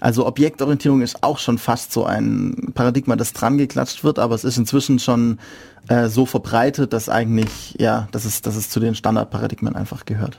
Also 0.00 0.26
Objektorientierung 0.26 1.02
ist 1.02 1.22
auch 1.22 1.38
schon 1.38 1.58
fast 1.58 1.92
so 1.92 2.04
ein 2.04 2.72
Paradigma, 2.74 3.16
das 3.16 3.32
dran 3.32 3.58
geklatscht 3.58 4.04
wird, 4.04 4.18
aber 4.18 4.34
es 4.34 4.44
ist 4.44 4.58
inzwischen 4.58 4.98
schon 4.98 5.38
äh, 5.88 6.08
so 6.08 6.26
verbreitet, 6.26 6.92
dass 6.92 7.08
eigentlich, 7.08 7.76
ja, 7.78 8.08
dass 8.12 8.24
es, 8.24 8.42
dass 8.42 8.56
es 8.56 8.68
zu 8.70 8.80
den 8.80 8.94
Standardparadigmen 8.94 9.76
einfach 9.76 10.04
gehört. 10.04 10.38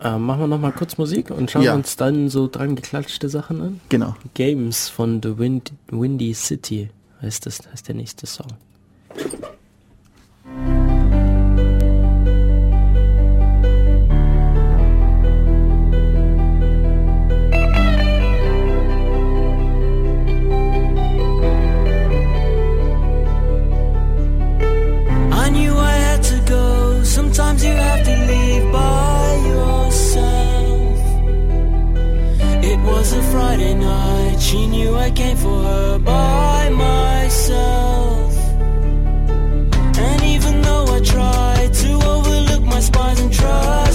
Ähm, 0.00 0.22
machen 0.22 0.40
wir 0.40 0.46
noch 0.46 0.60
mal 0.60 0.72
kurz 0.72 0.96
Musik 0.96 1.30
und 1.30 1.50
schauen 1.50 1.62
Ja. 1.62 1.74
uns 1.74 1.96
dann 1.96 2.28
so 2.28 2.46
dran 2.48 2.76
geklatschte 2.76 3.28
Sachen 3.28 3.60
an. 3.60 3.80
Genau. 3.88 4.14
Games 4.34 4.88
von 4.88 5.20
The 5.22 5.38
Wind, 5.38 5.72
Windy 5.90 6.34
City 6.34 6.90
heißt 7.20 7.46
das, 7.46 7.60
heißt 7.72 7.88
der 7.88 7.96
nächste 7.96 8.26
Song. 8.26 8.46
Was 33.10 33.26
a 33.26 33.30
Friday 33.30 33.74
night. 33.74 34.38
She 34.38 34.66
knew 34.66 34.94
I 34.94 35.10
came 35.10 35.36
for 35.36 35.62
her 35.62 35.98
by 35.98 36.68
myself. 36.70 38.34
And 39.98 40.22
even 40.24 40.62
though 40.62 40.86
I 40.96 41.00
tried 41.00 41.72
to 41.72 41.92
overlook 42.14 42.62
my 42.62 42.80
spies 42.80 43.20
and 43.20 43.32
trust 43.32 43.87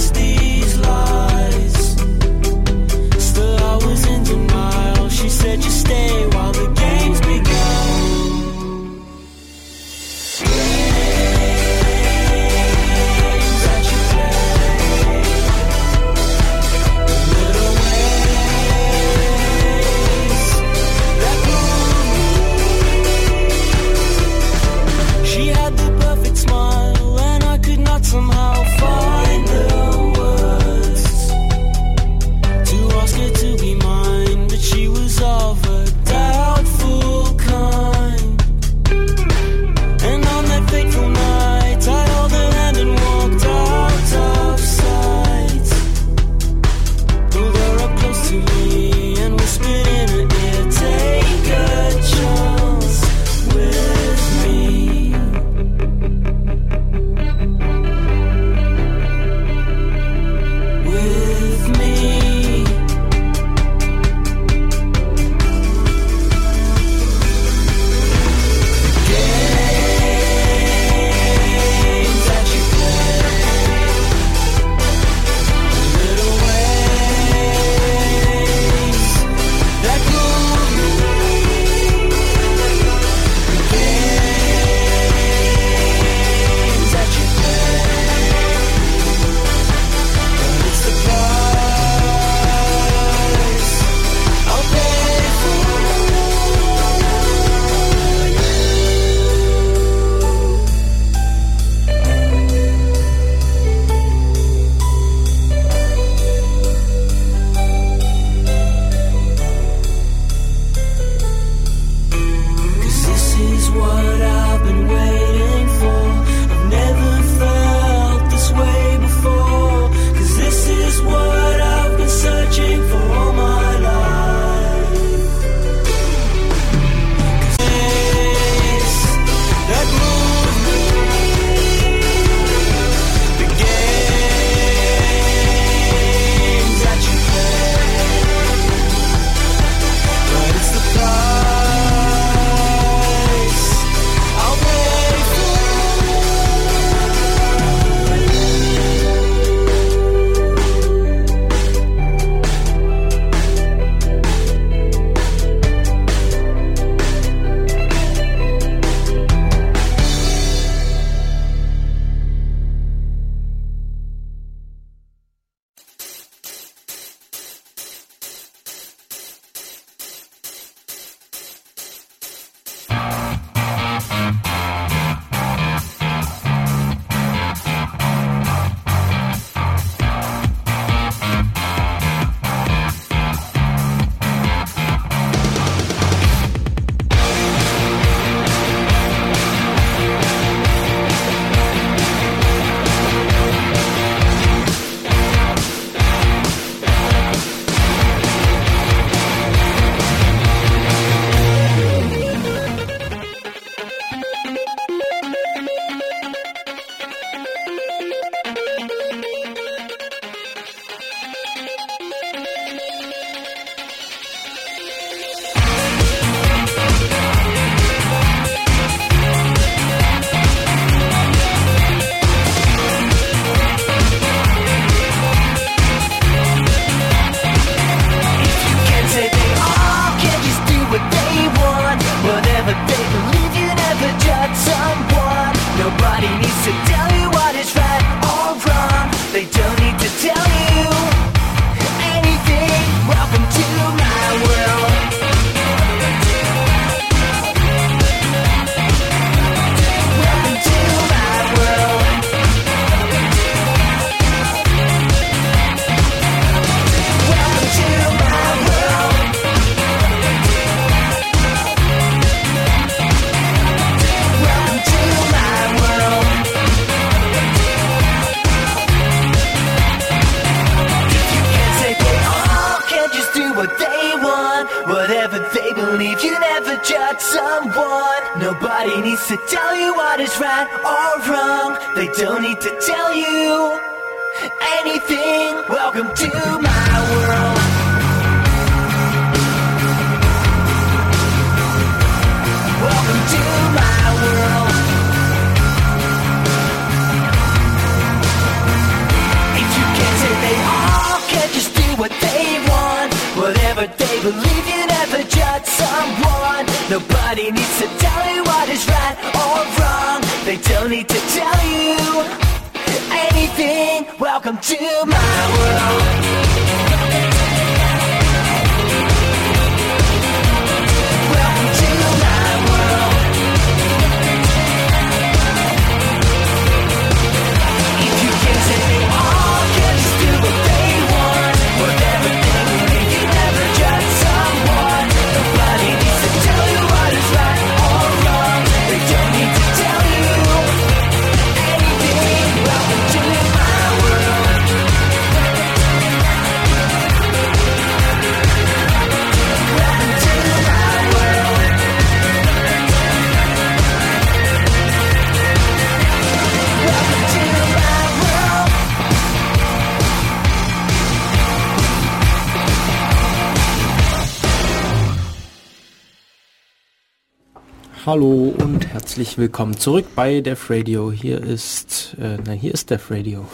Hallo 368.14 368.54
und 368.62 368.86
herzlich 368.92 369.38
willkommen 369.38 369.76
zurück 369.76 370.04
bei 370.14 370.40
Def 370.40 370.70
Radio. 370.70 371.10
Hier 371.10 371.42
ist, 371.42 372.14
äh, 372.20 372.36
nein, 372.46 372.60
hier 372.60 372.72
ist 372.72 372.88
Def 372.90 373.10
Radio. 373.10 373.44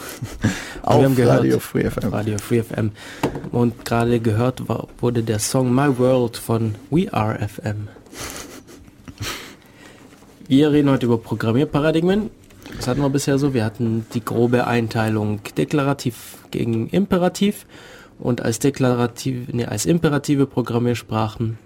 Auf 0.83 0.97
Wir 0.99 1.05
haben 1.05 1.15
gehört- 1.15 1.39
Radio 1.39 1.57
Free 1.57 1.89
FM. 1.89 2.09
Radio 2.13 2.37
Free 2.37 2.61
FM. 2.61 2.91
Und 3.51 3.83
gerade 3.85 4.19
gehört 4.19 4.69
war, 4.69 4.87
wurde 4.99 5.23
der 5.23 5.39
Song 5.39 5.73
My 5.73 5.97
World 5.97 6.37
von 6.37 6.75
We 6.91 7.11
Are 7.11 7.39
FM. 7.39 7.87
Wir 10.47 10.71
reden 10.71 10.91
heute 10.91 11.07
über 11.07 11.17
Programmierparadigmen. 11.17 12.29
Das 12.77 12.87
hatten 12.87 13.01
wir 13.01 13.09
bisher 13.09 13.39
so. 13.39 13.55
Wir 13.55 13.65
hatten 13.65 14.05
die 14.13 14.23
grobe 14.23 14.67
Einteilung 14.67 15.41
deklarativ 15.57 16.37
gegen 16.51 16.87
imperativ 16.89 17.65
und 18.19 18.43
als 18.43 18.59
deklarativ, 18.59 19.47
nee, 19.51 19.65
als 19.65 19.87
imperative 19.87 20.45
Programmiersprachen 20.45 21.57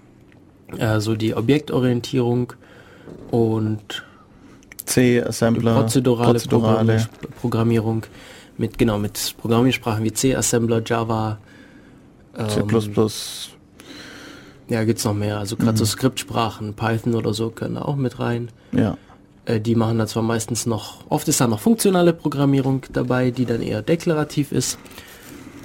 äh, 0.78 0.98
so 1.00 1.14
die 1.14 1.34
Objektorientierung 1.34 2.54
und 3.30 4.04
C, 4.84 5.22
Assembler, 5.22 5.80
prozedurale, 5.80 6.32
prozedurale. 6.32 6.96
Programmier- 6.96 7.08
Programmierung 7.40 8.02
mit 8.58 8.78
genau 8.78 8.98
mit 8.98 9.34
Programmiersprachen 9.38 10.04
wie 10.04 10.12
C, 10.12 10.34
Assembler, 10.34 10.82
Java. 10.84 11.38
C++, 12.48 12.60
ähm, 12.60 13.08
ja, 14.68 14.84
gibt's 14.84 15.04
noch 15.04 15.14
mehr. 15.14 15.38
Also 15.38 15.56
gerade 15.56 15.78
so 15.78 15.84
Skriptsprachen, 15.86 16.74
Python 16.74 17.14
oder 17.14 17.32
so 17.32 17.50
können 17.50 17.78
auch 17.78 17.96
mit 17.96 18.18
rein. 18.18 18.50
ja. 18.72 18.96
Äh, 19.46 19.60
die 19.60 19.74
machen 19.76 19.98
da 19.98 20.06
zwar 20.06 20.24
meistens 20.24 20.66
noch, 20.66 21.04
oft 21.08 21.28
ist 21.28 21.40
da 21.40 21.46
noch 21.46 21.60
funktionale 21.60 22.12
Programmierung 22.12 22.82
dabei, 22.92 23.30
die 23.30 23.46
dann 23.46 23.62
eher 23.62 23.80
deklarativ 23.80 24.52
ist. 24.52 24.78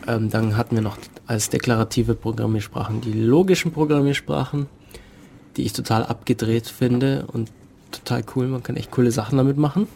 Ähm, 0.07 0.29
dann 0.29 0.55
hatten 0.55 0.75
wir 0.75 0.83
noch 0.83 0.97
als 1.27 1.49
deklarative 1.49 2.13
Programmiersprachen 2.13 3.01
die 3.01 3.13
logischen 3.13 3.71
Programmiersprachen, 3.71 4.67
die 5.57 5.63
ich 5.63 5.73
total 5.73 6.05
abgedreht 6.05 6.67
finde 6.67 7.25
und 7.31 7.49
total 7.91 8.23
cool. 8.35 8.47
Man 8.47 8.63
kann 8.63 8.77
echt 8.77 8.91
coole 8.91 9.11
Sachen 9.11 9.37
damit 9.37 9.57
machen. 9.57 9.87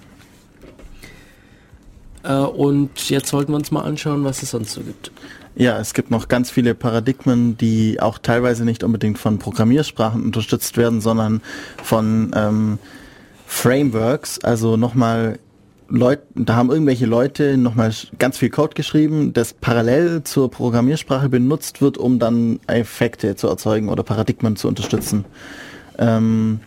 Äh, 2.23 2.33
und 2.33 3.09
jetzt 3.09 3.29
sollten 3.29 3.51
wir 3.51 3.57
uns 3.57 3.71
mal 3.71 3.83
anschauen, 3.83 4.23
was 4.23 4.43
es 4.43 4.51
sonst 4.51 4.73
so 4.73 4.81
gibt. 4.81 5.11
Ja, 5.55 5.79
es 5.79 5.93
gibt 5.93 6.11
noch 6.11 6.27
ganz 6.27 6.51
viele 6.51 6.75
Paradigmen, 6.75 7.57
die 7.57 8.01
auch 8.01 8.17
teilweise 8.17 8.65
nicht 8.65 8.83
unbedingt 8.83 9.17
von 9.17 9.39
Programmiersprachen 9.39 10.21
unterstützt 10.21 10.75
werden, 10.75 10.99
sondern 10.99 11.41
von 11.81 12.31
ähm, 12.35 12.77
Frameworks. 13.47 14.39
Also 14.39 14.75
nochmal 14.75 15.39
Leute, 15.87 16.23
da 16.33 16.55
haben 16.55 16.71
irgendwelche 16.71 17.05
Leute 17.05 17.57
nochmal 17.57 17.93
ganz 18.17 18.37
viel 18.37 18.49
Code 18.49 18.73
geschrieben, 18.73 19.33
das 19.33 19.53
parallel 19.53 20.23
zur 20.23 20.49
Programmiersprache 20.49 21.29
benutzt 21.29 21.81
wird, 21.81 21.97
um 21.97 22.17
dann 22.17 22.59
Effekte 22.67 23.35
zu 23.35 23.47
erzeugen 23.47 23.89
oder 23.89 24.03
Paradigmen 24.03 24.55
zu 24.55 24.67
unterstützen. 24.67 25.25
Ähm, 25.97 26.59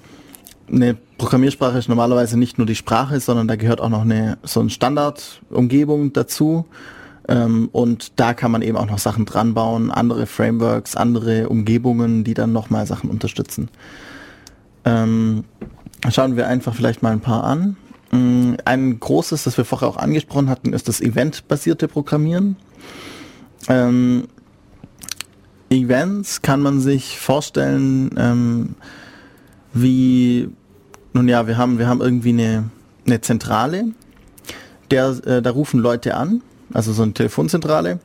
eine 0.70 0.96
Programmiersprache 1.16 1.78
ist 1.78 1.88
normalerweise 1.88 2.38
nicht 2.38 2.58
nur 2.58 2.66
die 2.66 2.74
Sprache, 2.74 3.18
sondern 3.20 3.48
da 3.48 3.56
gehört 3.56 3.80
auch 3.80 3.88
noch 3.88 4.02
eine 4.02 4.38
so 4.42 4.60
eine 4.60 4.70
Standardumgebung 4.70 6.12
dazu. 6.12 6.66
Ähm, 7.26 7.68
und 7.72 8.18
da 8.20 8.34
kann 8.34 8.50
man 8.50 8.62
eben 8.62 8.76
auch 8.76 8.86
noch 8.86 8.98
Sachen 8.98 9.26
dran 9.26 9.52
bauen, 9.54 9.90
andere 9.90 10.26
Frameworks, 10.26 10.96
andere 10.96 11.48
Umgebungen, 11.48 12.24
die 12.24 12.34
dann 12.34 12.52
nochmal 12.52 12.86
Sachen 12.86 13.10
unterstützen. 13.10 13.68
Ähm, 14.84 15.44
schauen 16.08 16.36
wir 16.36 16.46
einfach 16.46 16.74
vielleicht 16.74 17.02
mal 17.02 17.12
ein 17.12 17.20
paar 17.20 17.44
an. 17.44 17.76
Mm, 18.10 18.54
Ein 18.64 19.00
großes, 19.00 19.44
das 19.44 19.56
wir 19.56 19.64
vorher 19.64 19.88
auch 19.88 19.96
angesprochen 19.96 20.48
hatten, 20.48 20.72
ist 20.72 20.88
das 20.88 21.00
eventbasierte 21.00 21.88
Programmieren. 21.88 22.56
Ähm, 23.68 24.28
Events 25.70 26.40
kann 26.42 26.60
man 26.60 26.80
sich 26.80 27.18
vorstellen, 27.18 28.10
ähm, 28.16 28.74
wie, 29.74 30.48
nun 31.12 31.28
ja, 31.28 31.46
wir 31.46 31.58
haben, 31.58 31.78
wir 31.78 31.86
haben 31.86 32.00
irgendwie 32.00 32.30
eine, 32.30 32.70
eine 33.06 33.20
Zentrale, 33.20 33.84
der, 34.90 35.08
äh, 35.26 35.42
da 35.42 35.50
rufen 35.50 35.80
Leute 35.80 36.14
an, 36.16 36.42
also 36.72 36.92
so 36.92 37.02
eine 37.02 37.12
Telefonzentrale, 37.12 38.00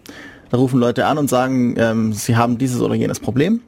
da 0.49 0.57
rufen 0.57 0.79
Leute 0.79 1.05
an 1.05 1.17
und 1.17 1.29
sagen, 1.29 1.75
ähm, 1.77 2.13
sie 2.13 2.35
haben 2.35 2.57
dieses 2.57 2.81
oder 2.81 2.95
jenes 2.95 3.19
Problem. 3.19 3.61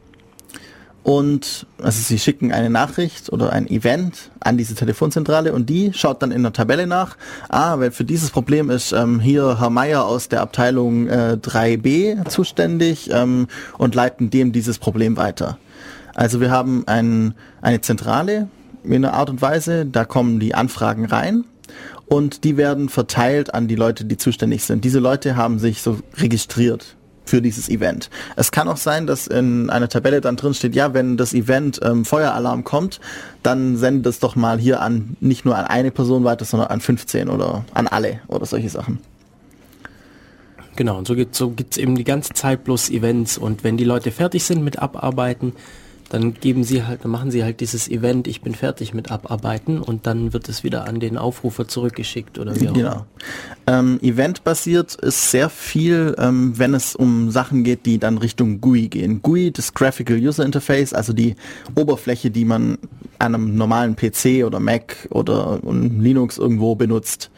Und 1.05 1.67
also 1.83 2.01
sie 2.01 2.17
schicken 2.17 2.51
eine 2.51 2.71
Nachricht 2.71 3.31
oder 3.31 3.53
ein 3.53 3.69
Event 3.69 4.31
an 4.39 4.57
diese 4.57 4.73
Telefonzentrale 4.73 5.53
und 5.53 5.69
die 5.69 5.93
schaut 5.93 6.23
dann 6.23 6.31
in 6.31 6.41
der 6.41 6.51
Tabelle 6.51 6.87
nach, 6.87 7.15
ah, 7.47 7.77
weil 7.77 7.91
für 7.91 8.05
dieses 8.05 8.31
Problem 8.31 8.71
ist 8.71 8.91
ähm, 8.91 9.19
hier 9.19 9.59
Herr 9.59 9.69
Meier 9.69 10.03
aus 10.03 10.29
der 10.29 10.41
Abteilung 10.41 11.07
äh, 11.07 11.37
3b 11.39 12.27
zuständig 12.27 13.11
ähm, 13.13 13.45
und 13.77 13.93
leiten 13.93 14.31
dem 14.31 14.51
dieses 14.51 14.79
Problem 14.79 15.15
weiter. 15.15 15.59
Also 16.15 16.41
wir 16.41 16.49
haben 16.49 16.87
ein, 16.87 17.35
eine 17.61 17.81
Zentrale 17.81 18.47
in 18.83 19.05
einer 19.05 19.13
Art 19.13 19.29
und 19.29 19.43
Weise, 19.43 19.85
da 19.85 20.05
kommen 20.05 20.39
die 20.39 20.55
Anfragen 20.55 21.05
rein 21.05 21.43
und 22.07 22.43
die 22.43 22.57
werden 22.57 22.89
verteilt 22.89 23.53
an 23.53 23.67
die 23.67 23.75
Leute, 23.75 24.05
die 24.05 24.17
zuständig 24.17 24.63
sind. 24.63 24.83
Diese 24.83 24.97
Leute 24.97 25.35
haben 25.35 25.59
sich 25.59 25.83
so 25.83 25.99
registriert 26.17 26.95
für 27.25 27.41
dieses 27.41 27.69
Event. 27.69 28.09
Es 28.35 28.51
kann 28.51 28.67
auch 28.67 28.77
sein, 28.77 29.07
dass 29.07 29.27
in 29.27 29.69
einer 29.69 29.89
Tabelle 29.89 30.21
dann 30.21 30.35
drin 30.35 30.53
steht, 30.53 30.75
ja, 30.75 30.93
wenn 30.93 31.17
das 31.17 31.33
Event 31.33 31.79
ähm, 31.83 32.05
Feueralarm 32.05 32.63
kommt, 32.63 32.99
dann 33.43 33.77
sendet 33.77 34.05
es 34.07 34.19
doch 34.19 34.35
mal 34.35 34.59
hier 34.59 34.81
an, 34.81 35.17
nicht 35.19 35.45
nur 35.45 35.57
an 35.57 35.65
eine 35.65 35.91
Person 35.91 36.23
weiter, 36.23 36.45
sondern 36.45 36.69
an 36.69 36.81
15 36.81 37.29
oder 37.29 37.65
an 37.73 37.87
alle 37.87 38.21
oder 38.27 38.45
solche 38.45 38.69
Sachen. 38.69 38.99
Genau, 40.75 40.97
und 40.97 41.07
so 41.07 41.15
gibt 41.15 41.35
so 41.35 41.51
gibt's 41.51 41.77
eben 41.77 41.95
die 41.95 42.03
ganze 42.03 42.33
Zeit 42.33 42.65
bloß 42.65 42.89
Events 42.89 43.37
und 43.37 43.63
wenn 43.63 43.77
die 43.77 43.85
Leute 43.85 44.11
fertig 44.11 44.43
sind 44.43 44.61
mit 44.63 44.79
Abarbeiten, 44.79 45.53
dann 46.09 46.33
geben 46.35 46.63
sie 46.63 46.83
halt, 46.83 47.03
dann 47.03 47.11
machen 47.11 47.31
sie 47.31 47.43
halt 47.43 47.59
dieses 47.61 47.89
Event, 47.89 48.27
ich 48.27 48.41
bin 48.41 48.53
fertig 48.53 48.93
mit 48.93 49.11
Abarbeiten 49.11 49.81
und 49.81 50.05
dann 50.05 50.33
wird 50.33 50.47
es 50.49 50.63
wieder 50.63 50.87
an 50.87 50.99
den 50.99 51.17
Aufrufer 51.17 51.67
zurückgeschickt 51.67 52.37
oder 52.37 52.59
wie 52.59 52.69
auch 52.69 52.75
immer. 52.75 53.05
Genau. 53.65 53.79
Ähm, 53.79 53.99
Event-basiert 54.01 54.95
ist 54.95 55.31
sehr 55.31 55.49
viel, 55.49 56.15
ähm, 56.19 56.57
wenn 56.57 56.73
es 56.73 56.95
um 56.95 57.31
Sachen 57.31 57.63
geht, 57.63 57.85
die 57.85 57.97
dann 57.97 58.17
Richtung 58.17 58.61
GUI 58.61 58.87
gehen. 58.87 59.21
GUI, 59.21 59.51
das 59.51 59.73
Graphical 59.73 60.17
User 60.17 60.45
Interface, 60.45 60.93
also 60.93 61.13
die 61.13 61.35
Oberfläche, 61.73 62.29
die 62.29 62.45
man 62.45 62.77
an 63.17 63.33
einem 63.33 63.55
normalen 63.55 63.95
PC 63.95 64.45
oder 64.45 64.59
Mac 64.59 65.07
oder 65.09 65.63
um 65.63 66.01
Linux 66.01 66.37
irgendwo 66.37 66.75
benutzt. 66.75 67.31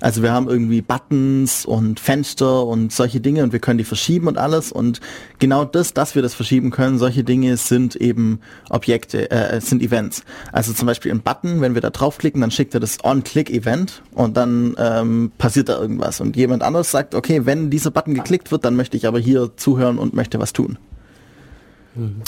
Also 0.00 0.22
wir 0.22 0.32
haben 0.32 0.48
irgendwie 0.48 0.82
Buttons 0.82 1.64
und 1.64 2.00
Fenster 2.00 2.66
und 2.66 2.92
solche 2.92 3.20
Dinge 3.20 3.42
und 3.42 3.52
wir 3.52 3.60
können 3.60 3.78
die 3.78 3.84
verschieben 3.84 4.26
und 4.26 4.38
alles 4.38 4.72
und 4.72 5.00
genau 5.38 5.64
das, 5.64 5.94
dass 5.94 6.14
wir 6.14 6.22
das 6.22 6.34
verschieben 6.34 6.70
können, 6.70 6.98
solche 6.98 7.24
Dinge 7.24 7.56
sind 7.56 7.96
eben 7.96 8.40
Objekte, 8.70 9.30
äh, 9.30 9.60
sind 9.60 9.82
Events. 9.82 10.24
Also 10.52 10.72
zum 10.72 10.86
Beispiel 10.86 11.12
ein 11.12 11.22
Button, 11.22 11.60
wenn 11.60 11.74
wir 11.74 11.82
da 11.82 11.90
draufklicken, 11.90 12.40
dann 12.40 12.50
schickt 12.50 12.74
er 12.74 12.80
das 12.80 13.04
On-Click-Event 13.04 14.02
und 14.12 14.36
dann 14.36 14.74
ähm, 14.78 15.32
passiert 15.38 15.68
da 15.68 15.80
irgendwas 15.80 16.20
und 16.20 16.36
jemand 16.36 16.62
anderes 16.62 16.90
sagt, 16.90 17.14
okay, 17.14 17.46
wenn 17.46 17.70
dieser 17.70 17.90
Button 17.90 18.14
geklickt 18.14 18.50
wird, 18.50 18.64
dann 18.64 18.76
möchte 18.76 18.96
ich 18.96 19.06
aber 19.06 19.18
hier 19.18 19.56
zuhören 19.56 19.98
und 19.98 20.14
möchte 20.14 20.38
was 20.38 20.52
tun. 20.52 20.78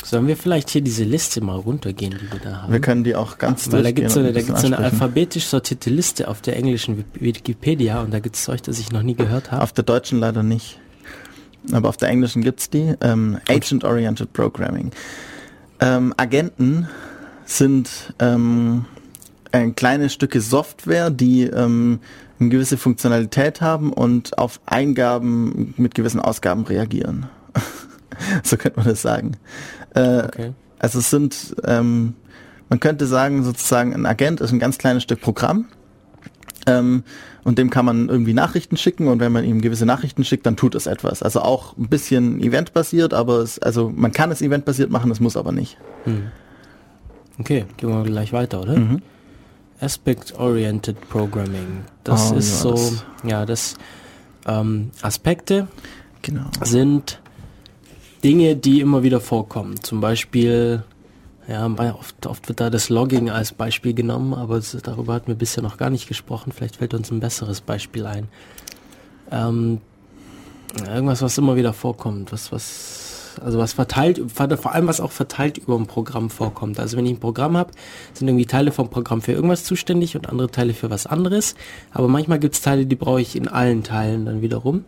Sollen 0.04 0.28
wir 0.28 0.36
vielleicht 0.36 0.70
hier 0.70 0.80
diese 0.80 1.02
Liste 1.04 1.40
mal 1.40 1.56
runtergehen, 1.56 2.12
die 2.12 2.30
wir 2.32 2.38
da 2.38 2.62
haben? 2.62 2.72
Wir 2.72 2.80
können 2.80 3.02
die 3.02 3.16
auch 3.16 3.38
ganz 3.38 3.70
Weil 3.72 3.82
da 3.82 3.90
gibt 3.90 4.08
es 4.08 4.14
so 4.14 4.20
eine, 4.20 4.40
so 4.40 4.66
eine 4.66 4.78
alphabetisch 4.78 5.46
sortierte 5.46 5.90
Liste 5.90 6.28
auf 6.28 6.40
der 6.40 6.56
englischen 6.56 6.98
Wik- 6.98 7.20
Wikipedia 7.20 8.00
und 8.00 8.14
da 8.14 8.20
gibt 8.20 8.36
es 8.36 8.44
Zeug, 8.44 8.62
das 8.62 8.78
ich 8.78 8.92
noch 8.92 9.02
nie 9.02 9.14
gehört 9.14 9.50
habe. 9.50 9.62
Auf 9.62 9.72
der 9.72 9.84
deutschen 9.84 10.20
leider 10.20 10.42
nicht. 10.44 10.78
Aber 11.72 11.88
auf 11.88 11.96
der 11.96 12.10
englischen 12.10 12.42
gibt's 12.42 12.70
die. 12.70 12.94
Ähm, 13.00 13.38
Agent-Oriented 13.48 14.32
Programming. 14.32 14.92
Ähm, 15.80 16.14
Agenten 16.16 16.88
sind 17.44 18.14
ähm, 18.20 18.84
ein 19.50 19.74
kleine 19.74 20.10
Stücke 20.10 20.40
Software, 20.40 21.10
die 21.10 21.42
ähm, 21.42 21.98
eine 22.38 22.50
gewisse 22.50 22.76
Funktionalität 22.76 23.60
haben 23.60 23.92
und 23.92 24.38
auf 24.38 24.60
Eingaben 24.66 25.74
mit 25.76 25.94
gewissen 25.96 26.20
Ausgaben 26.20 26.64
reagieren. 26.64 27.26
so 28.42 28.56
könnte 28.56 28.78
man 28.78 28.88
das 28.88 29.02
sagen. 29.02 29.32
Äh, 29.94 30.24
Okay. 30.24 30.52
also 30.78 30.98
es 30.98 31.10
sind, 31.10 31.56
ähm, 31.64 32.14
man 32.68 32.80
könnte 32.80 33.06
sagen, 33.06 33.44
sozusagen 33.44 33.94
ein 33.94 34.06
Agent 34.06 34.40
ist 34.40 34.52
ein 34.52 34.58
ganz 34.58 34.78
kleines 34.78 35.02
Stück 35.04 35.20
Programm. 35.20 35.66
Ähm, 36.68 37.04
und 37.44 37.58
dem 37.58 37.70
kann 37.70 37.84
man 37.84 38.08
irgendwie 38.08 38.34
Nachrichten 38.34 38.76
schicken 38.76 39.06
und 39.06 39.20
wenn 39.20 39.30
man 39.30 39.44
ihm 39.44 39.60
gewisse 39.60 39.86
Nachrichten 39.86 40.24
schickt, 40.24 40.46
dann 40.46 40.56
tut 40.56 40.74
es 40.74 40.86
etwas. 40.86 41.22
Also 41.22 41.40
auch 41.42 41.76
ein 41.78 41.88
bisschen 41.88 42.40
eventbasiert, 42.40 43.14
aber 43.14 43.38
es, 43.38 43.60
also 43.60 43.88
man 43.94 44.10
kann 44.10 44.32
es 44.32 44.42
eventbasiert 44.42 44.90
machen, 44.90 45.12
es 45.12 45.20
muss 45.20 45.36
aber 45.36 45.52
nicht. 45.52 45.76
Okay, 47.38 47.66
gehen 47.76 47.88
wir 47.88 48.02
gleich 48.02 48.32
weiter, 48.32 48.62
oder? 48.62 48.76
Mhm. 48.76 49.00
Aspect-Oriented 49.80 51.08
Programming. 51.08 51.84
Das 52.02 52.32
Oh, 52.32 52.36
ist 52.36 52.50
ja, 52.50 52.56
so, 52.62 52.72
das- 52.72 53.04
ja, 53.24 53.46
das 53.46 53.74
ähm, 54.46 54.90
Aspekte 55.02 55.68
Genau. 56.22 56.46
sind 56.64 57.20
Dinge, 58.26 58.56
die 58.56 58.80
immer 58.80 59.04
wieder 59.04 59.20
vorkommen. 59.20 59.80
Zum 59.84 60.00
Beispiel, 60.00 60.82
ja, 61.46 61.64
oft, 61.94 62.26
oft 62.26 62.48
wird 62.48 62.58
da 62.58 62.70
das 62.70 62.88
Logging 62.88 63.30
als 63.30 63.52
Beispiel 63.52 63.94
genommen, 63.94 64.34
aber 64.34 64.60
darüber 64.82 65.14
hatten 65.14 65.28
wir 65.28 65.36
bisher 65.36 65.62
noch 65.62 65.76
gar 65.76 65.90
nicht 65.90 66.08
gesprochen. 66.08 66.50
Vielleicht 66.50 66.74
fällt 66.74 66.92
uns 66.92 67.12
ein 67.12 67.20
besseres 67.20 67.60
Beispiel 67.60 68.04
ein. 68.04 68.26
Ähm, 69.30 69.80
irgendwas, 70.92 71.22
was 71.22 71.38
immer 71.38 71.54
wieder 71.54 71.72
vorkommt, 71.72 72.32
was, 72.32 72.50
was, 72.50 73.38
also 73.44 73.60
was 73.60 73.74
verteilt, 73.74 74.20
vor 74.28 74.74
allem 74.74 74.88
was 74.88 75.00
auch 75.00 75.12
verteilt 75.12 75.58
über 75.58 75.76
ein 75.76 75.86
Programm 75.86 76.28
vorkommt. 76.28 76.80
Also 76.80 76.96
wenn 76.96 77.06
ich 77.06 77.12
ein 77.12 77.20
Programm 77.20 77.56
habe, 77.56 77.70
sind 78.12 78.26
irgendwie 78.26 78.46
Teile 78.46 78.72
vom 78.72 78.90
Programm 78.90 79.22
für 79.22 79.34
irgendwas 79.34 79.62
zuständig 79.62 80.16
und 80.16 80.28
andere 80.28 80.50
Teile 80.50 80.74
für 80.74 80.90
was 80.90 81.06
anderes. 81.06 81.54
Aber 81.92 82.08
manchmal 82.08 82.40
gibt 82.40 82.56
es 82.56 82.60
Teile, 82.60 82.86
die 82.86 82.96
brauche 82.96 83.20
ich 83.20 83.36
in 83.36 83.46
allen 83.46 83.84
Teilen 83.84 84.26
dann 84.26 84.42
wiederum. 84.42 84.84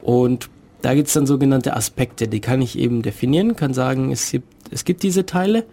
Und 0.00 0.48
da 0.82 0.94
gibt 0.94 1.08
es 1.08 1.14
dann 1.14 1.26
sogenannte 1.26 1.76
Aspekte, 1.76 2.28
die 2.28 2.40
kann 2.40 2.62
ich 2.62 2.78
eben 2.78 3.02
definieren, 3.02 3.56
kann 3.56 3.74
sagen, 3.74 4.12
es 4.12 4.30
gibt, 4.30 4.48
es 4.70 4.84
gibt 4.84 5.02
diese 5.02 5.26
Teile 5.26 5.64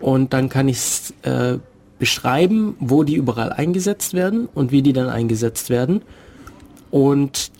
und 0.00 0.32
dann 0.32 0.48
kann 0.48 0.68
ich 0.68 1.12
äh, 1.22 1.58
beschreiben, 1.98 2.76
wo 2.78 3.02
die 3.02 3.14
überall 3.14 3.52
eingesetzt 3.52 4.14
werden 4.14 4.48
und 4.54 4.70
wie 4.72 4.82
die 4.82 4.92
dann 4.92 5.08
eingesetzt 5.08 5.70
werden. 5.70 6.02
Und 6.90 7.50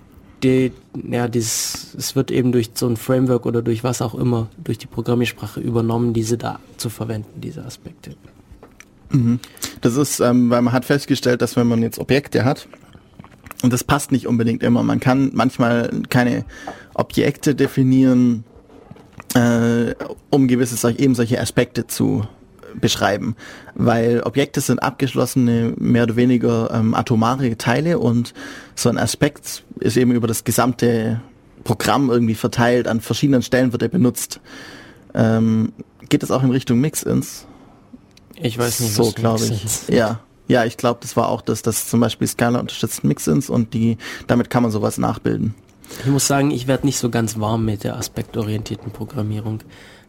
die, 0.43 0.73
ja, 1.11 1.27
dieses, 1.27 1.95
es 1.99 2.15
wird 2.15 2.31
eben 2.31 2.53
durch 2.53 2.71
so 2.75 2.87
ein 2.87 2.97
Framework 2.97 3.45
oder 3.45 3.63
durch 3.63 3.83
was 3.83 4.01
auch 4.01 4.15
immer, 4.15 4.49
durch 4.63 4.79
die 4.79 4.87
Programmiersprache 4.87 5.61
übernommen, 5.61 6.13
diese 6.13 6.39
da 6.39 6.61
zu 6.77 6.91
verwenden, 6.91 7.41
diese 7.41 7.65
Aspekte. 7.65 8.15
Das 9.81 9.97
ist, 9.97 10.21
ähm, 10.21 10.51
weil 10.51 10.63
man 10.63 10.73
hat 10.73 10.85
festgestellt, 10.85 11.43
dass 11.43 11.57
wenn 11.57 11.67
man 11.67 11.83
jetzt 11.83 11.99
Objekte 11.99 12.45
hat, 12.45 12.69
und 13.63 13.73
das 13.73 13.85
passt 13.85 14.13
nicht 14.13 14.27
unbedingt 14.27 14.63
immer, 14.63 14.83
man 14.83 15.01
kann 15.01 15.31
manchmal 15.35 15.91
keine 16.09 16.45
Objekte 16.95 17.55
definieren, 17.55 18.45
äh, 19.35 19.95
um 20.31 20.49
gewisse 20.49 20.91
eben 20.93 21.15
solche 21.15 21.41
Aspekte 21.41 21.87
zu 21.87 22.27
beschreiben, 22.81 23.35
weil 23.75 24.23
Objekte 24.25 24.61
sind 24.61 24.83
abgeschlossene, 24.83 25.75
mehr 25.77 26.05
oder 26.05 26.17
weniger 26.17 26.71
ähm, 26.73 26.95
atomare 26.95 27.57
Teile 27.57 27.99
und 27.99 28.35
so 28.75 28.89
ein 28.89 28.99
Aspekt 28.99 29.65
ist 29.81 29.97
eben 29.97 30.13
über 30.13 30.27
das 30.27 30.45
gesamte 30.45 31.21
Programm 31.65 32.11
irgendwie 32.11 32.35
verteilt, 32.35 32.89
an 32.89 33.01
verschiedenen 33.01 33.43
Stellen 33.43 33.73
wird 33.73 33.83
er 33.83 33.89
benutzt. 33.89 34.41
Ähm, 35.15 35.73
geht 36.09 36.23
es 36.23 36.31
auch 36.31 36.43
in 36.43 36.51
Richtung 36.51 36.81
Mix-Ins? 36.81 37.47
Ich 38.37 38.59
weiß 38.59 38.81
nicht, 38.81 38.95
so 38.95 39.13
glaube 39.13 39.45
ich. 39.45 39.89
Ja, 39.89 40.21
ja, 40.49 40.65
ich 40.65 40.77
glaube, 40.77 41.01
das 41.03 41.17
war 41.17 41.29
auch 41.29 41.43
das, 41.43 41.63
dass 41.63 41.89
zum 41.89 42.01
Beispiel 42.01 42.27
Scala 42.27 42.59
unterstützt 42.59 43.05
Mix-ins 43.05 43.51
und 43.51 43.75
die, 43.75 43.99
damit 44.27 44.51
kann 44.51 44.63
man 44.63 44.73
sowas 44.73 44.99
nachbilden. 44.99 45.55
Ich 46.01 46.11
muss 46.11 46.27
sagen, 46.27 46.51
ich 46.51 46.67
werde 46.67 46.87
nicht 46.87 46.99
so 46.99 47.11
ganz 47.11 47.39
warm 47.39 47.65
mit 47.65 47.85
der 47.85 47.97
aspektorientierten 47.97 48.91
Programmierung. 48.93 49.61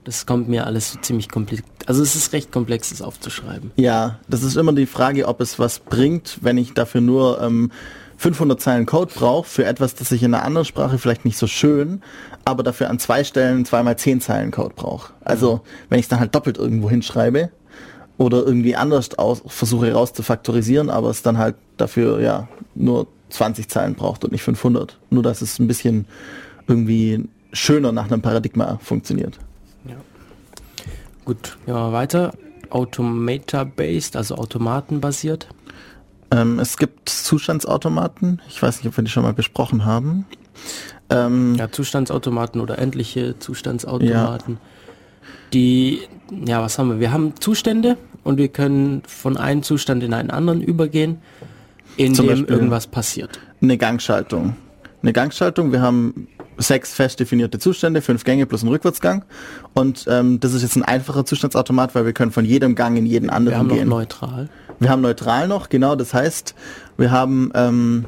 Das 0.03 0.25
kommt 0.25 0.49
mir 0.49 0.65
alles 0.65 0.91
so 0.91 0.99
ziemlich 0.99 1.29
komplex. 1.29 1.63
Also 1.85 2.01
es 2.01 2.15
ist 2.15 2.33
recht 2.33 2.51
komplex, 2.51 2.89
das 2.89 3.01
aufzuschreiben. 3.01 3.71
Ja, 3.75 4.19
das 4.27 4.43
ist 4.43 4.55
immer 4.55 4.73
die 4.73 4.85
Frage, 4.85 5.27
ob 5.27 5.41
es 5.41 5.59
was 5.59 5.79
bringt, 5.79 6.39
wenn 6.41 6.57
ich 6.57 6.73
dafür 6.73 7.01
nur 7.01 7.41
ähm, 7.41 7.71
500 8.17 8.59
Zeilen 8.59 8.85
Code 8.85 9.11
brauche 9.13 9.47
für 9.47 9.65
etwas, 9.65 9.95
das 9.95 10.11
ich 10.11 10.23
in 10.23 10.33
einer 10.33 10.43
anderen 10.43 10.65
Sprache 10.65 10.97
vielleicht 10.97 11.25
nicht 11.25 11.37
so 11.37 11.47
schön, 11.47 12.01
aber 12.43 12.63
dafür 12.63 12.89
an 12.89 12.99
zwei 12.99 13.23
Stellen 13.23 13.63
zweimal 13.65 13.97
10 13.97 14.19
Zeilen 14.19 14.51
Code 14.51 14.73
brauche. 14.75 15.13
Also 15.23 15.61
wenn 15.87 15.99
ich 15.99 16.05
es 16.05 16.09
dann 16.09 16.19
halt 16.19 16.35
doppelt 16.35 16.57
irgendwo 16.57 16.89
hinschreibe 16.89 17.49
oder 18.19 18.45
irgendwie 18.45 18.75
anders 18.75 19.17
aus, 19.17 19.41
versuche 19.47 19.91
raus 19.93 20.13
zu 20.13 20.21
faktorisieren, 20.21 20.89
aber 20.89 21.09
es 21.09 21.23
dann 21.23 21.37
halt 21.37 21.55
dafür 21.77 22.19
ja 22.19 22.47
nur 22.75 23.07
20 23.29 23.69
Zeilen 23.69 23.95
braucht 23.95 24.23
und 24.23 24.31
nicht 24.31 24.43
500. 24.43 24.97
Nur 25.09 25.23
dass 25.23 25.41
es 25.41 25.57
ein 25.57 25.67
bisschen 25.67 26.05
irgendwie 26.67 27.27
schöner 27.53 27.91
nach 27.91 28.11
einem 28.11 28.21
Paradigma 28.21 28.77
funktioniert. 28.83 29.39
Gut, 31.25 31.57
gehen 31.65 31.75
wir 31.75 31.81
mal 31.81 31.93
weiter. 31.93 32.33
Automata-based, 32.71 34.15
also 34.15 34.35
automatenbasiert. 34.35 35.47
Ähm, 36.31 36.59
es 36.59 36.77
gibt 36.77 37.07
Zustandsautomaten. 37.09 38.41
Ich 38.49 38.61
weiß 38.61 38.77
nicht, 38.77 38.87
ob 38.87 38.97
wir 38.97 39.03
die 39.03 39.11
schon 39.11 39.23
mal 39.23 39.33
besprochen 39.33 39.85
haben. 39.85 40.25
Ähm, 41.09 41.55
Ja, 41.55 41.71
Zustandsautomaten 41.71 42.61
oder 42.61 42.79
endliche 42.79 43.37
Zustandsautomaten. 43.39 44.57
Die, 45.53 46.01
ja, 46.45 46.61
was 46.61 46.77
haben 46.77 46.89
wir? 46.89 46.99
Wir 46.99 47.11
haben 47.11 47.33
Zustände 47.39 47.97
und 48.23 48.37
wir 48.37 48.47
können 48.49 49.01
von 49.07 49.37
einem 49.37 49.63
Zustand 49.63 50.03
in 50.03 50.13
einen 50.13 50.29
anderen 50.29 50.61
übergehen, 50.61 51.17
in 51.97 52.13
Zum 52.13 52.27
dem 52.27 52.35
Beispiel- 52.37 52.55
irgendwas 52.55 52.87
passiert. 52.87 53.39
eine 53.61 53.77
Gangschaltung. 53.77 54.55
Eine 55.01 55.13
Gangschaltung, 55.13 55.71
wir 55.71 55.81
haben 55.81 56.27
sechs 56.57 56.93
fest 56.93 57.19
definierte 57.21 57.57
Zustände, 57.57 58.01
fünf 58.01 58.25
Gänge 58.25 58.45
plus 58.45 58.61
einen 58.63 58.71
Rückwärtsgang. 58.71 59.23
Und 59.73 60.05
ähm, 60.09 60.41
das 60.41 60.53
ist 60.53 60.61
jetzt 60.61 60.75
ein 60.75 60.83
einfacher 60.83 61.23
Zustandsautomat, 61.25 61.95
weil 61.95 62.05
wir 62.05 62.11
können 62.13 62.31
von 62.31 62.43
jedem 62.43 62.75
Gang 62.75 62.97
in 62.97 63.05
jeden 63.05 63.27
Wir 63.27 63.33
anderen 63.33 63.57
haben 63.59 63.67
noch 63.67 63.75
gehen. 63.75 63.87
neutral. 63.87 64.49
Wir 64.79 64.89
haben 64.89 65.01
neutral 65.01 65.47
noch, 65.47 65.69
genau, 65.69 65.95
das 65.95 66.13
heißt, 66.13 66.53
wir 66.97 67.11
haben, 67.11 67.51
ähm, 67.55 68.05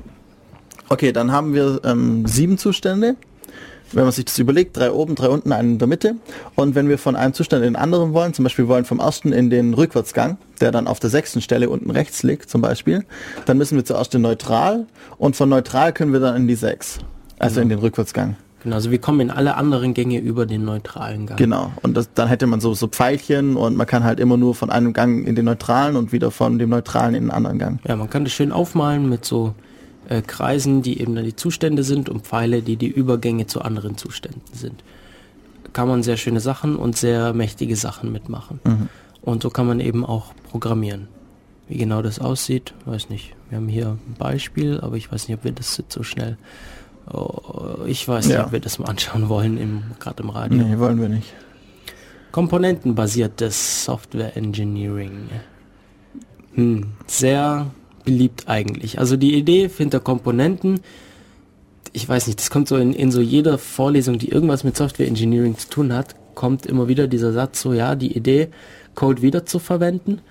okay, 0.90 1.12
dann 1.14 1.32
haben 1.32 1.54
wir 1.54 1.80
ähm, 1.86 2.26
sieben 2.28 2.58
Zustände. 2.58 3.16
Wenn 3.94 4.04
man 4.04 4.12
sich 4.12 4.26
das 4.26 4.40
überlegt, 4.40 4.78
drei 4.78 4.92
oben, 4.92 5.16
drei 5.16 5.30
unten, 5.30 5.52
einen 5.52 5.74
in 5.74 5.80
der 5.80 5.88
Mitte. 5.88 6.16
Und 6.56 6.76
wenn 6.76 6.88
wir 6.90 6.98
von 6.98 7.16
einem 7.16 7.34
Zustand 7.34 7.64
in 7.64 7.74
den 7.74 7.82
anderen 7.82 8.14
wollen, 8.14 8.34
zum 8.34 8.44
Beispiel 8.44 8.68
wollen 8.68 8.86
vom 8.86 9.00
ersten 9.00 9.34
in 9.34 9.50
den 9.50 9.74
Rückwärtsgang, 9.74 10.38
der 10.62 10.72
dann 10.72 10.88
auf 10.88 11.00
der 11.00 11.10
sechsten 11.10 11.42
Stelle 11.42 11.70
unten 11.70 11.92
rechts 11.92 12.24
liegt 12.24 12.50
zum 12.50 12.62
Beispiel, 12.62 13.06
dann 13.46 13.58
müssen 13.58 13.76
wir 13.76 13.86
zuerst 13.86 14.16
in 14.16 14.22
neutral 14.22 14.86
und 15.18 15.36
von 15.36 15.50
neutral 15.50 15.94
können 15.94 16.14
wir 16.14 16.20
dann 16.20 16.36
in 16.36 16.48
die 16.48 16.56
sechs, 16.56 17.00
also 17.40 17.62
in 17.62 17.70
den 17.70 17.80
Rückwärtsgang. 17.80 18.36
Genau, 18.64 18.76
also 18.76 18.92
wir 18.92 19.00
kommen 19.00 19.22
in 19.22 19.32
alle 19.32 19.56
anderen 19.56 19.94
Gänge 19.94 20.20
über 20.20 20.46
den 20.46 20.64
neutralen 20.66 21.26
Gang. 21.26 21.38
Genau. 21.38 21.72
Und 21.82 21.98
das, 21.98 22.14
dann 22.14 22.28
hätte 22.28 22.46
man 22.46 22.62
so, 22.62 22.76
so 22.76 22.88
Pfeilchen 22.88 23.56
und 23.56 23.76
man 23.76 23.88
kann 23.88 24.04
halt 24.04 24.20
immer 24.20 24.38
nur 24.38 24.54
von 24.54 24.70
einem 24.70 24.94
Gang 24.94 25.26
in 25.26 25.36
den 25.36 25.46
neutralen 25.46 25.96
und 25.96 26.12
wieder 26.12 26.30
von 26.30 26.60
dem 26.60 26.70
neutralen 26.70 27.16
in 27.16 27.26
den 27.26 27.32
anderen 27.32 27.58
Gang. 27.58 27.80
Ja, 27.88 27.96
man 27.96 28.10
kann 28.10 28.24
das 28.24 28.34
schön 28.34 28.52
aufmalen 28.52 29.10
mit 29.10 29.26
so 29.26 29.56
äh, 30.12 30.22
Kreisen, 30.22 30.82
die 30.82 31.00
eben 31.00 31.16
dann 31.16 31.24
die 31.26 31.36
Zustände 31.36 31.84
sind 31.84 32.10
und 32.10 32.26
Pfeile, 32.28 32.62
die 32.62 32.76
die 32.76 32.88
Übergänge 32.90 33.48
zu 33.48 33.62
anderen 33.62 33.98
Zuständen 33.98 34.42
sind. 34.54 34.84
Kann 35.74 35.88
man 35.88 36.04
sehr 36.04 36.18
schöne 36.18 36.42
Sachen 36.42 36.76
und 36.76 36.98
sehr 36.98 37.34
mächtige 37.34 37.78
Sachen 37.78 38.12
mitmachen. 38.12 38.60
Und 39.22 39.42
so 39.44 39.50
kann 39.50 39.68
man 39.68 39.80
eben 39.80 40.06
auch 40.06 40.34
programmieren. 40.50 41.08
Wie 41.70 41.78
genau 41.78 42.02
das 42.02 42.20
aussieht, 42.20 42.74
weiß 42.86 43.10
nicht. 43.10 43.34
Wir 43.50 43.58
haben 43.58 43.70
hier 43.70 43.88
ein 43.92 44.16
Beispiel, 44.18 44.82
aber 44.82 44.98
ich 44.98 45.10
weiß 45.12 45.28
nicht, 45.30 45.38
ob 45.38 45.46
wir 45.46 45.54
das 45.54 45.78
jetzt 45.78 45.94
so 45.94 46.04
schnell. 46.04 46.38
Oh, 47.10 47.86
ich 47.86 48.06
weiß 48.06 48.26
nicht, 48.28 48.36
Ja. 48.36 48.46
ob 48.46 48.52
wir 48.52 48.60
das 48.60 48.80
mal 48.80 48.90
anschauen 48.90 49.30
wollen, 49.30 49.58
im, 49.58 49.84
gerade 50.00 50.24
im 50.24 50.30
Radio. 50.30 50.62
Nee, 50.62 50.78
wollen 50.78 51.00
wir 51.00 51.08
nicht. 51.08 51.32
Komponentenbasiertes 52.34 53.86
Software 53.86 54.36
Engineering. 54.36 55.30
Hm, 56.56 56.88
sehr 57.08 57.68
beliebt 58.04 58.48
eigentlich. 58.48 59.00
Also 59.00 59.18
die 59.18 59.36
Idee 59.36 59.70
hinter 59.70 60.00
Komponenten, 60.00 60.82
ich 61.94 62.08
weiß 62.08 62.28
nicht, 62.28 62.40
das 62.40 62.50
kommt 62.50 62.68
so 62.68 62.78
in, 62.78 62.94
in 62.94 63.12
so 63.12 63.22
jeder 63.22 63.58
Vorlesung, 63.58 64.18
die 64.18 64.30
irgendwas 64.30 64.64
mit 64.64 64.78
Software 64.78 65.08
Engineering 65.08 65.58
zu 65.58 65.70
tun 65.70 65.94
hat, 65.94 66.16
kommt 66.36 66.66
immer 66.66 66.88
wieder 66.88 67.08
dieser 67.08 67.34
Satz 67.34 67.62
so, 67.62 67.74
ja, 67.74 67.96
die 67.96 68.16
Idee, 68.16 68.50
Code 68.96 69.22
wieder 69.22 69.46
zu 69.46 69.60
verwenden. 69.60 70.22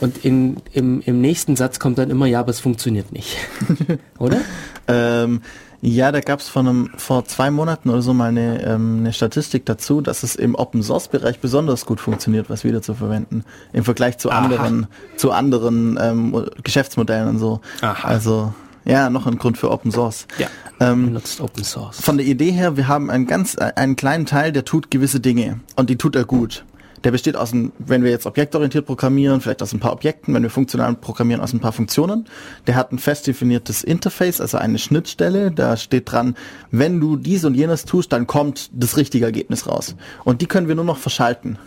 Und 0.00 0.24
in, 0.24 0.58
im, 0.72 1.00
im 1.00 1.20
nächsten 1.20 1.56
Satz 1.56 1.80
kommt 1.80 1.98
dann 1.98 2.10
immer, 2.10 2.26
ja, 2.26 2.40
aber 2.40 2.50
es 2.50 2.60
funktioniert 2.60 3.12
nicht. 3.12 3.36
Oder? 4.18 4.40
Ähm, 4.90 5.42
ja, 5.80 6.10
da 6.10 6.20
gab 6.20 6.40
es 6.40 6.48
vor, 6.48 6.60
einem, 6.60 6.90
vor 6.96 7.24
zwei 7.24 7.50
Monaten 7.50 7.90
oder 7.90 8.02
so 8.02 8.12
mal 8.12 8.30
eine, 8.30 8.64
ähm, 8.64 8.98
eine 9.00 9.12
Statistik 9.12 9.64
dazu, 9.66 10.00
dass 10.00 10.22
es 10.22 10.34
im 10.34 10.54
Open 10.54 10.82
Source 10.82 11.08
Bereich 11.08 11.38
besonders 11.38 11.86
gut 11.86 12.00
funktioniert, 12.00 12.50
was 12.50 12.64
wieder 12.64 12.82
zu 12.82 12.94
verwenden. 12.94 13.44
Im 13.72 13.84
Vergleich 13.84 14.18
zu 14.18 14.30
Aha. 14.30 14.44
anderen, 14.44 14.86
zu 15.16 15.30
anderen 15.30 15.98
ähm, 16.00 16.46
Geschäftsmodellen 16.64 17.28
und 17.28 17.38
so. 17.38 17.60
Aha. 17.80 18.08
Also 18.08 18.52
ja, 18.84 19.10
noch 19.10 19.26
ein 19.26 19.38
Grund 19.38 19.58
für 19.58 19.70
Open 19.70 19.92
Source. 19.92 20.26
Ja. 20.38 20.48
Ähm, 20.80 21.06
Benutzt 21.06 21.40
Open 21.40 21.62
Source. 21.62 22.00
von 22.00 22.16
der 22.16 22.26
Idee 22.26 22.50
her, 22.50 22.76
wir 22.76 22.88
haben 22.88 23.10
einen 23.10 23.26
ganz, 23.26 23.56
einen 23.56 23.96
kleinen 23.96 24.26
Teil, 24.26 24.50
der 24.50 24.64
tut 24.64 24.90
gewisse 24.90 25.20
Dinge 25.20 25.60
und 25.76 25.90
die 25.90 25.96
tut 25.96 26.16
er 26.16 26.24
gut. 26.24 26.64
Der 27.04 27.10
besteht 27.10 27.36
aus, 27.36 27.52
ein, 27.52 27.72
wenn 27.78 28.02
wir 28.02 28.10
jetzt 28.10 28.26
objektorientiert 28.26 28.86
programmieren, 28.86 29.40
vielleicht 29.40 29.62
aus 29.62 29.72
ein 29.72 29.80
paar 29.80 29.92
Objekten, 29.92 30.34
wenn 30.34 30.42
wir 30.42 30.50
funktional 30.50 30.94
programmieren, 30.94 31.40
aus 31.40 31.52
ein 31.52 31.60
paar 31.60 31.72
Funktionen. 31.72 32.26
Der 32.66 32.76
hat 32.76 32.92
ein 32.92 32.98
fest 32.98 33.26
definiertes 33.26 33.84
Interface, 33.84 34.40
also 34.40 34.58
eine 34.58 34.78
Schnittstelle. 34.78 35.50
Da 35.50 35.76
steht 35.76 36.10
dran, 36.10 36.36
wenn 36.70 37.00
du 37.00 37.16
dies 37.16 37.44
und 37.44 37.54
jenes 37.54 37.84
tust, 37.84 38.12
dann 38.12 38.26
kommt 38.26 38.70
das 38.72 38.96
richtige 38.96 39.24
Ergebnis 39.24 39.66
raus. 39.66 39.94
Und 40.24 40.42
die 40.42 40.46
können 40.46 40.68
wir 40.68 40.74
nur 40.74 40.84
noch 40.84 40.98
verschalten. 40.98 41.58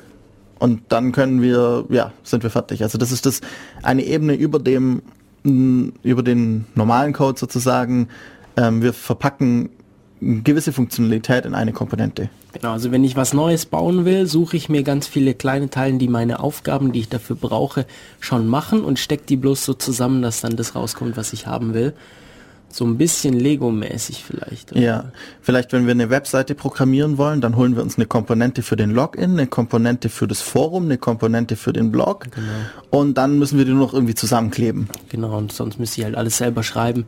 Und 0.59 0.83
dann 0.89 1.11
können 1.11 1.41
wir, 1.41 1.85
ja, 1.89 2.13
sind 2.23 2.43
wir 2.43 2.51
fertig. 2.51 2.83
Also 2.83 2.97
das 2.97 3.11
ist 3.11 3.25
das 3.25 3.41
eine 3.81 4.03
Ebene 4.03 4.35
über 4.35 4.59
dem, 4.59 5.01
über 5.43 6.21
den 6.21 6.65
normalen 6.75 7.13
Code 7.13 7.39
sozusagen. 7.39 8.09
Ähm, 8.57 8.83
wir 8.83 8.93
verpacken 8.93 9.71
gewisse 10.21 10.71
Funktionalität 10.71 11.45
in 11.45 11.55
eine 11.55 11.73
Komponente. 11.73 12.29
Genau, 12.53 12.73
also 12.73 12.91
wenn 12.91 13.03
ich 13.03 13.15
was 13.15 13.33
Neues 13.33 13.65
bauen 13.65 14.05
will, 14.05 14.27
suche 14.27 14.55
ich 14.55 14.69
mir 14.69 14.83
ganz 14.83 15.07
viele 15.07 15.33
kleine 15.33 15.69
Teile, 15.69 15.97
die 15.97 16.07
meine 16.07 16.41
Aufgaben, 16.41 16.91
die 16.91 16.99
ich 16.99 17.09
dafür 17.09 17.35
brauche, 17.35 17.85
schon 18.19 18.47
machen 18.47 18.83
und 18.83 18.99
stecke 18.99 19.23
die 19.27 19.37
bloß 19.37 19.65
so 19.65 19.73
zusammen, 19.73 20.21
dass 20.21 20.41
dann 20.41 20.55
das 20.55 20.75
rauskommt, 20.75 21.17
was 21.17 21.33
ich 21.33 21.47
haben 21.47 21.73
will. 21.73 21.93
So 22.69 22.85
ein 22.85 22.97
bisschen 22.97 23.33
Lego-mäßig 23.33 24.23
vielleicht. 24.23 24.71
oder? 24.71 24.79
Ja, 24.81 25.11
vielleicht 25.41 25.73
wenn 25.73 25.87
wir 25.87 25.91
eine 25.91 26.09
Webseite 26.09 26.55
programmieren 26.55 27.17
wollen, 27.17 27.41
dann 27.41 27.57
holen 27.57 27.75
wir 27.75 27.83
uns 27.83 27.97
eine 27.97 28.05
Komponente 28.05 28.61
für 28.61 28.77
den 28.77 28.91
Login, 28.91 29.31
eine 29.31 29.47
Komponente 29.47 30.07
für 30.07 30.27
das 30.27 30.41
Forum, 30.41 30.85
eine 30.85 30.97
Komponente 30.97 31.57
für 31.57 31.73
den 31.73 31.91
Blog 31.91 32.27
und 32.89 33.17
dann 33.17 33.39
müssen 33.39 33.57
wir 33.57 33.65
die 33.65 33.71
nur 33.71 33.87
noch 33.87 33.93
irgendwie 33.93 34.15
zusammenkleben. 34.15 34.87
Genau, 35.09 35.37
und 35.37 35.51
sonst 35.51 35.79
müsste 35.79 35.99
ich 35.99 36.05
halt 36.05 36.15
alles 36.15 36.37
selber 36.37 36.63
schreiben. 36.63 37.05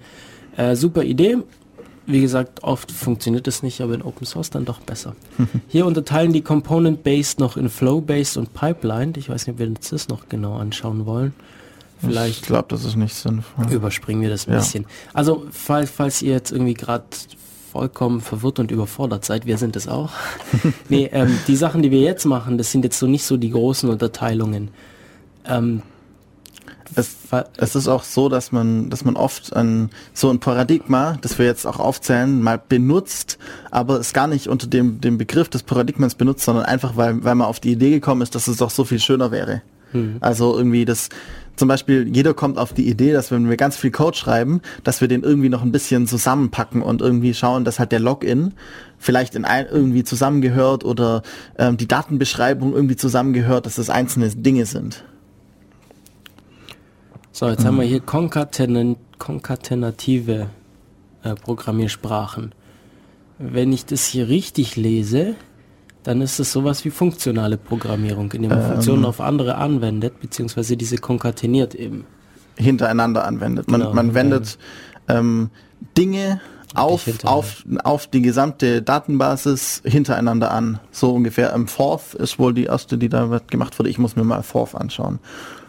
Äh, 0.58 0.76
super 0.76 1.04
Idee. 1.04 1.38
Wie 2.06 2.20
gesagt, 2.22 2.64
oft 2.64 2.92
funktioniert 2.92 3.48
es 3.48 3.64
nicht, 3.64 3.80
aber 3.82 3.94
in 3.94 4.02
Open 4.02 4.26
Source 4.28 4.50
dann 4.50 4.66
doch 4.66 4.80
besser. 4.82 5.16
Hier 5.70 5.86
unterteilen 5.86 6.34
die 6.34 6.42
Component-Based 6.42 7.40
noch 7.40 7.56
in 7.56 7.70
Flow-Based 7.70 8.36
und 8.38 8.54
Pipeline. 8.54 9.14
Ich 9.18 9.30
weiß 9.30 9.48
nicht, 9.48 9.54
ob 9.54 9.60
wir 9.60 9.68
uns 9.68 9.90
das 9.90 10.10
noch 10.10 10.28
genau 10.28 10.56
anschauen 10.58 11.06
wollen. 11.06 11.34
Ich 12.02 12.08
Vielleicht 12.10 12.46
glaube, 12.48 12.66
das 12.70 12.84
ist 12.84 12.98
nicht 12.98 13.16
sinnvoll. 13.16 13.72
überspringen 13.72 14.22
wir 14.22 14.30
das 14.30 14.48
ein 14.48 14.52
Ja. 14.52 14.58
bisschen. 14.60 14.86
Also, 15.14 15.46
falls, 15.52 15.90
falls 15.90 16.22
ihr 16.22 16.34
jetzt 16.34 16.52
irgendwie 16.52 16.74
gerade 16.74 17.06
vollkommen 17.72 18.20
verwirrt 18.20 18.60
und 18.60 18.70
überfordert 18.70 19.24
seid, 19.24 19.46
wir 19.46 19.58
sind 19.58 19.78
es 19.78 19.88
auch. 19.88 20.12
nee, 20.90 21.10
ähm, 21.14 21.40
die 21.48 21.56
Sachen, 21.56 21.82
die 21.82 21.90
wir 21.92 22.02
jetzt 22.02 22.26
machen, 22.26 22.58
das 22.58 22.72
sind 22.72 22.84
jetzt 22.84 23.00
so 23.00 23.08
nicht 23.08 23.24
so 23.24 23.38
die 23.38 23.50
großen 23.52 23.90
Unterteilungen. 23.90 24.68
Ähm, 25.46 25.82
Es, 26.96 27.16
es 27.58 27.76
ist 27.76 27.88
auch 27.88 28.04
so, 28.04 28.30
dass 28.30 28.52
man, 28.52 28.90
dass 28.90 29.06
man 29.06 29.16
oft 29.16 29.56
ein, 29.56 29.90
so 30.14 30.30
ein 30.30 30.40
Paradigma, 30.40 31.18
das 31.22 31.40
wir 31.40 31.46
jetzt 31.46 31.66
auch 31.66 31.80
aufzählen, 31.80 32.42
mal 32.42 32.62
benutzt, 32.68 33.38
aber 33.72 34.00
es 34.00 34.14
gar 34.14 34.28
nicht 34.28 34.48
unter 34.48 34.68
dem, 34.68 35.02
dem 35.02 35.18
Begriff 35.18 35.50
des 35.50 35.64
Paradigmas 35.64 36.16
benutzt, 36.16 36.46
sondern 36.46 36.66
einfach, 36.66 36.96
weil, 36.96 37.24
weil 37.24 37.36
man 37.36 37.48
auf 37.48 37.60
die 37.60 37.72
Idee 37.72 37.92
gekommen 37.92 38.22
ist, 38.22 38.36
dass 38.36 38.48
es 38.48 38.58
doch 38.58 38.70
so 38.70 38.84
viel 38.84 39.00
schöner 39.00 39.32
wäre. 39.32 39.62
Also 40.22 40.58
irgendwie 40.58 40.86
das, 40.86 41.10
zum 41.56 41.68
Beispiel, 41.68 42.08
jeder 42.12 42.34
kommt 42.34 42.58
auf 42.58 42.74
die 42.74 42.90
Idee, 42.90 43.14
dass 43.14 43.32
wenn 43.32 43.48
wir 43.48 43.58
ganz 43.58 43.78
viel 43.78 43.92
Code 43.92 44.18
schreiben, 44.18 44.62
dass 44.84 45.02
wir 45.02 45.08
den 45.08 45.22
irgendwie 45.22 45.50
noch 45.50 45.62
ein 45.62 45.72
bisschen 45.72 46.08
zusammenpacken 46.08 46.82
und 46.82 47.02
irgendwie 47.02 47.34
schauen, 47.34 47.64
dass 47.64 47.80
halt 47.80 47.92
der 47.92 48.00
Login 48.00 48.54
vielleicht 48.98 49.36
in 49.36 49.46
ein, 49.46 49.68
irgendwie 49.70 50.04
zusammengehört 50.04 50.84
oder 50.84 51.22
ähm, 51.58 51.78
die 51.78 51.88
Datenbeschreibung 51.88 52.74
irgendwie 52.74 52.96
zusammengehört, 52.96 53.66
dass 53.66 53.76
das 53.76 53.90
einzelne 53.90 54.30
Dinge 54.30 54.66
sind. 54.66 55.04
So, 57.36 57.50
jetzt 57.50 57.66
haben 57.66 57.78
wir 57.78 57.84
hier 57.84 58.00
konkaten 58.00 58.96
konkatenative 59.18 60.50
äh, 61.24 61.34
Programmiersprachen. 61.34 62.54
Wenn 63.40 63.74
ich 63.74 63.88
das 63.88 64.06
hier 64.06 64.28
richtig 64.28 64.76
lese, 64.76 65.34
dann 66.04 66.22
ist 66.22 66.40
es 66.40 66.52
sowas 66.52 66.86
wie 66.86 66.92
funktionale 66.92 67.58
Programmierung, 67.58 68.32
indem 68.34 68.52
man 68.52 68.62
Funktionen 68.62 69.04
auf 69.04 69.20
andere 69.20 69.56
anwendet, 69.56 70.20
beziehungsweise 70.22 70.78
diese 70.78 70.98
konkateniert 71.00 71.74
eben. 71.74 72.06
hintereinander 72.56 73.26
anwendet. 73.26 73.68
Man, 73.68 73.82
Genau, 73.82 73.94
man 73.96 74.14
wendet 74.14 74.60
ähm, 75.08 75.50
Dinge 75.98 76.40
auf, 76.76 77.08
auf, 77.24 77.64
auf 77.84 78.06
die 78.06 78.22
gesamte 78.22 78.84
Datenbasis 78.84 79.82
hintereinander 79.84 80.52
an. 80.52 80.80
So 80.92 81.12
ungefähr. 81.12 81.52
Ähm, 81.56 81.68
Forth 81.68 82.14
ist 82.14 82.38
wohl 82.38 82.54
die 82.54 82.66
erste, 82.66 83.00
die 83.00 83.10
da 83.10 83.42
gemacht 83.48 83.80
wurde. 83.80 83.90
Ich 83.90 83.98
muss 83.98 84.16
mir 84.16 84.24
mal 84.24 84.44
Forth 84.44 84.76
anschauen. 84.76 85.18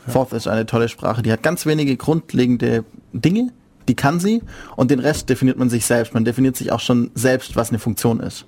Forth 0.07 0.33
ist 0.33 0.47
eine 0.47 0.67
tolle 0.67 0.89
Sprache. 0.89 1.23
Die 1.23 1.33
hat 1.33 1.43
ganz 1.43 1.67
wenige 1.67 1.97
grundlegende 1.97 2.85
Dinge. 3.13 3.53
Die 3.89 3.95
kann 3.95 4.21
sie. 4.21 4.43
Und 4.77 4.91
den 4.91 5.01
Rest 5.01 5.29
definiert 5.29 5.59
man 5.59 5.71
sich 5.71 5.87
selbst. 5.87 6.15
Man 6.15 6.25
definiert 6.25 6.57
sich 6.57 6.73
auch 6.73 6.81
schon 6.81 7.11
selbst, 7.15 7.57
was 7.57 7.71
eine 7.71 7.79
Funktion 7.79 8.21
ist. 8.21 8.47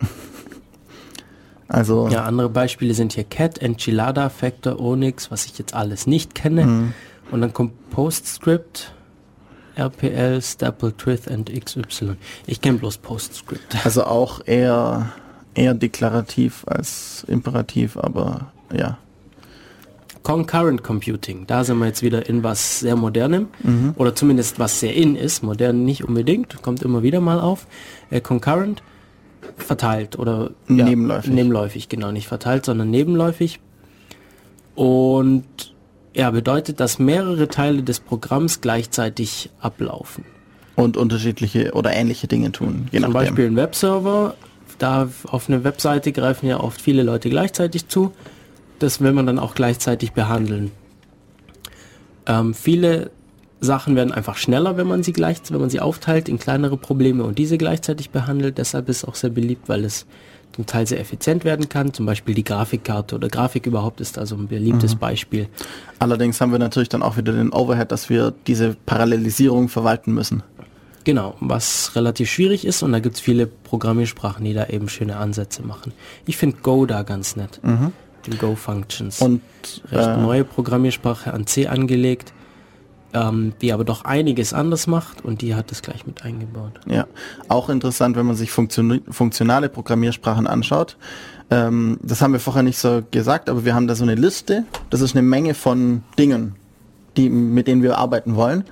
Also, 1.72 2.08
Ja, 2.08 2.24
andere 2.24 2.48
Beispiele 2.48 2.94
sind 2.94 3.12
hier 3.12 3.22
Cat, 3.22 3.58
Enchilada, 3.62 4.28
Factor, 4.28 4.80
Onyx, 4.80 5.30
was 5.30 5.46
ich 5.46 5.56
jetzt 5.56 5.72
alles 5.72 6.08
nicht 6.08 6.34
kenne. 6.34 6.92
Und 7.30 7.40
dann 7.40 7.52
kommt 7.52 7.90
PostScript, 7.90 8.92
RPL, 9.76 10.42
Staple, 10.42 10.96
Trith 10.96 11.28
und 11.28 11.48
XY. 11.48 12.16
Ich 12.46 12.60
kenne 12.60 12.78
bloß 12.78 12.98
PostScript. 12.98 13.76
also 13.84 14.04
auch 14.04 14.40
eher, 14.46 15.12
eher 15.54 15.74
deklarativ 15.74 16.64
als 16.66 17.24
imperativ, 17.28 17.96
aber 17.96 18.52
ja. 18.72 18.98
Concurrent 20.22 20.82
Computing, 20.82 21.46
da 21.46 21.64
sind 21.64 21.78
wir 21.78 21.86
jetzt 21.86 22.02
wieder 22.02 22.28
in 22.28 22.42
was 22.42 22.80
sehr 22.80 22.94
modernem 22.96 23.48
oder 23.96 24.14
zumindest 24.14 24.58
was 24.58 24.78
sehr 24.80 24.94
in 24.94 25.16
ist, 25.16 25.42
modern 25.42 25.84
nicht 25.84 26.04
unbedingt, 26.04 26.60
kommt 26.62 26.82
immer 26.82 27.02
wieder 27.02 27.20
mal 27.20 27.40
auf. 27.40 27.66
Äh, 28.10 28.20
concurrent 28.20 28.82
verteilt 29.56 30.18
oder 30.18 30.50
Nebenläufig. 30.68 31.32
nebenläufig, 31.32 31.88
genau, 31.88 32.12
nicht 32.12 32.28
verteilt, 32.28 32.66
sondern 32.66 32.90
nebenläufig. 32.90 33.60
Und 34.74 35.44
ja, 36.14 36.30
bedeutet, 36.30 36.80
dass 36.80 36.98
mehrere 36.98 37.48
Teile 37.48 37.82
des 37.82 38.00
Programms 38.00 38.60
gleichzeitig 38.60 39.50
ablaufen. 39.60 40.24
und 40.76 40.96
unterschiedliche 40.96 41.72
oder 41.72 41.92
ähnliche 41.92 42.26
Dinge 42.26 42.52
tun, 42.52 42.88
je 42.90 43.00
Zum 43.00 43.12
nachdem. 43.12 43.12
Beispiel 43.12 43.46
ein 43.46 43.56
Webserver, 43.56 44.34
da 44.78 45.08
auf 45.24 45.48
eine 45.48 45.62
Webseite 45.64 46.10
greifen 46.12 46.46
ja 46.46 46.58
oft 46.60 46.80
viele 46.80 47.02
Leute 47.02 47.28
gleichzeitig 47.30 47.88
zu. 47.88 48.12
Das 48.80 49.00
will 49.00 49.12
man 49.12 49.26
dann 49.26 49.38
auch 49.38 49.54
gleichzeitig 49.54 50.12
behandeln. 50.12 50.72
Ähm, 52.26 52.54
viele 52.54 53.10
Sachen 53.60 53.94
werden 53.94 54.12
einfach 54.12 54.36
schneller, 54.36 54.76
wenn 54.76 54.86
man 54.86 55.02
sie 55.02 55.12
gleich, 55.12 55.38
wenn 55.50 55.60
man 55.60 55.70
sie 55.70 55.80
aufteilt 55.80 56.28
in 56.28 56.38
kleinere 56.38 56.76
Probleme 56.76 57.24
und 57.24 57.38
diese 57.38 57.58
gleichzeitig 57.58 58.10
behandelt. 58.10 58.58
Deshalb 58.58 58.88
ist 58.88 58.98
es 58.98 59.04
auch 59.04 59.14
sehr 59.14 59.30
beliebt, 59.30 59.68
weil 59.68 59.84
es 59.84 60.06
zum 60.52 60.66
Teil 60.66 60.86
sehr 60.86 60.98
effizient 60.98 61.44
werden 61.44 61.68
kann. 61.68 61.92
Zum 61.92 62.06
Beispiel 62.06 62.34
die 62.34 62.42
Grafikkarte 62.42 63.14
oder 63.14 63.28
Grafik 63.28 63.66
überhaupt 63.66 64.00
ist 64.00 64.18
also 64.18 64.34
ein 64.34 64.48
beliebtes 64.48 64.94
Beispiel. 64.96 65.48
Allerdings 65.98 66.40
haben 66.40 66.52
wir 66.52 66.58
natürlich 66.58 66.88
dann 66.88 67.02
auch 67.02 67.16
wieder 67.16 67.32
den 67.32 67.52
Overhead, 67.52 67.92
dass 67.92 68.08
wir 68.08 68.32
diese 68.46 68.74
Parallelisierung 68.86 69.68
verwalten 69.68 70.12
müssen. 70.12 70.42
Genau, 71.04 71.36
was 71.40 71.96
relativ 71.96 72.30
schwierig 72.30 72.66
ist 72.66 72.82
und 72.82 72.92
da 72.92 73.00
gibt's 73.00 73.20
viele 73.20 73.46
Programmiersprachen, 73.46 74.44
die 74.44 74.52
da 74.52 74.66
eben 74.66 74.88
schöne 74.88 75.16
Ansätze 75.16 75.62
machen. 75.62 75.92
Ich 76.26 76.36
finde 76.36 76.58
Go 76.62 76.84
da 76.84 77.02
ganz 77.04 77.36
nett. 77.36 77.60
Die 78.26 78.36
Go-Functions. 78.36 79.20
Und 79.20 79.42
Recht 79.90 80.08
äh, 80.08 80.16
neue 80.16 80.44
Programmiersprache 80.44 81.32
an 81.32 81.46
C 81.46 81.66
angelegt, 81.66 82.32
ähm, 83.12 83.52
die 83.60 83.72
aber 83.72 83.84
doch 83.84 84.04
einiges 84.04 84.52
anders 84.52 84.86
macht 84.86 85.24
und 85.24 85.42
die 85.42 85.54
hat 85.54 85.72
es 85.72 85.82
gleich 85.82 86.06
mit 86.06 86.24
eingebaut. 86.24 86.80
ja, 86.86 87.06
auch 87.48 87.68
interessant, 87.68 88.16
wenn 88.16 88.26
man 88.26 88.36
sich 88.36 88.50
funktion 88.50 89.02
funktionale 89.10 89.68
Programmiersprachen 89.68 90.46
anschaut. 90.46 90.96
Ähm, 91.50 91.98
das 92.02 92.22
haben 92.22 92.32
wir 92.32 92.40
vorher 92.40 92.62
nicht 92.62 92.78
so 92.78 93.02
gesagt, 93.10 93.48
aber 93.48 93.64
wir 93.64 93.74
haben 93.74 93.88
da 93.88 93.94
so 93.94 94.04
eine 94.04 94.14
Liste. 94.14 94.64
Das 94.90 95.00
ist 95.00 95.16
eine 95.16 95.22
Menge 95.22 95.54
von 95.54 96.02
Dingen, 96.18 96.54
die, 97.16 97.28
mit 97.28 97.66
denen 97.66 97.82
wir 97.82 97.98
arbeiten 97.98 98.36
wollen. 98.36 98.64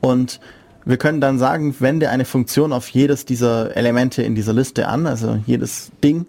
Und 0.00 0.40
wir 0.86 0.96
können 0.96 1.20
dann 1.20 1.38
sagen, 1.38 1.74
wende 1.78 2.10
eine 2.10 2.24
Funktion 2.24 2.72
auf 2.72 2.88
jedes 2.88 3.24
dieser 3.24 3.76
Elemente 3.76 4.22
in 4.22 4.34
dieser 4.34 4.52
Liste 4.52 4.88
an, 4.88 5.06
also 5.06 5.38
jedes 5.46 5.90
Ding. 6.02 6.26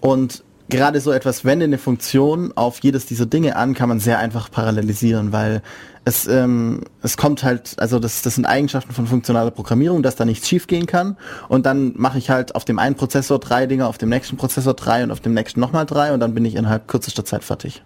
Und 0.00 0.42
gerade 0.70 1.00
so 1.00 1.12
etwas, 1.12 1.44
wende 1.44 1.64
eine 1.64 1.78
Funktion 1.78 2.52
auf 2.56 2.80
jedes 2.80 3.06
dieser 3.06 3.26
Dinge 3.26 3.56
an, 3.56 3.74
kann 3.74 3.88
man 3.88 4.00
sehr 4.00 4.18
einfach 4.18 4.50
parallelisieren, 4.50 5.32
weil 5.32 5.62
es, 6.04 6.26
ähm, 6.26 6.82
es 7.02 7.16
kommt 7.16 7.44
halt, 7.44 7.74
also 7.78 7.98
das, 7.98 8.22
das 8.22 8.36
sind 8.36 8.46
Eigenschaften 8.46 8.92
von 8.92 9.06
funktionaler 9.06 9.50
Programmierung, 9.50 10.02
dass 10.02 10.16
da 10.16 10.24
nichts 10.24 10.48
schiefgehen 10.48 10.86
kann. 10.86 11.16
Und 11.48 11.66
dann 11.66 11.92
mache 11.96 12.18
ich 12.18 12.30
halt 12.30 12.54
auf 12.54 12.64
dem 12.64 12.78
einen 12.78 12.94
Prozessor 12.94 13.38
drei 13.38 13.66
Dinge, 13.66 13.86
auf 13.86 13.98
dem 13.98 14.08
nächsten 14.08 14.36
Prozessor 14.36 14.74
drei 14.74 15.02
und 15.04 15.10
auf 15.10 15.20
dem 15.20 15.34
nächsten 15.34 15.60
nochmal 15.60 15.84
drei 15.84 16.14
und 16.14 16.20
dann 16.20 16.32
bin 16.32 16.44
ich 16.44 16.54
innerhalb 16.54 16.88
kürzester 16.88 17.24
Zeit 17.24 17.44
fertig. 17.44 17.82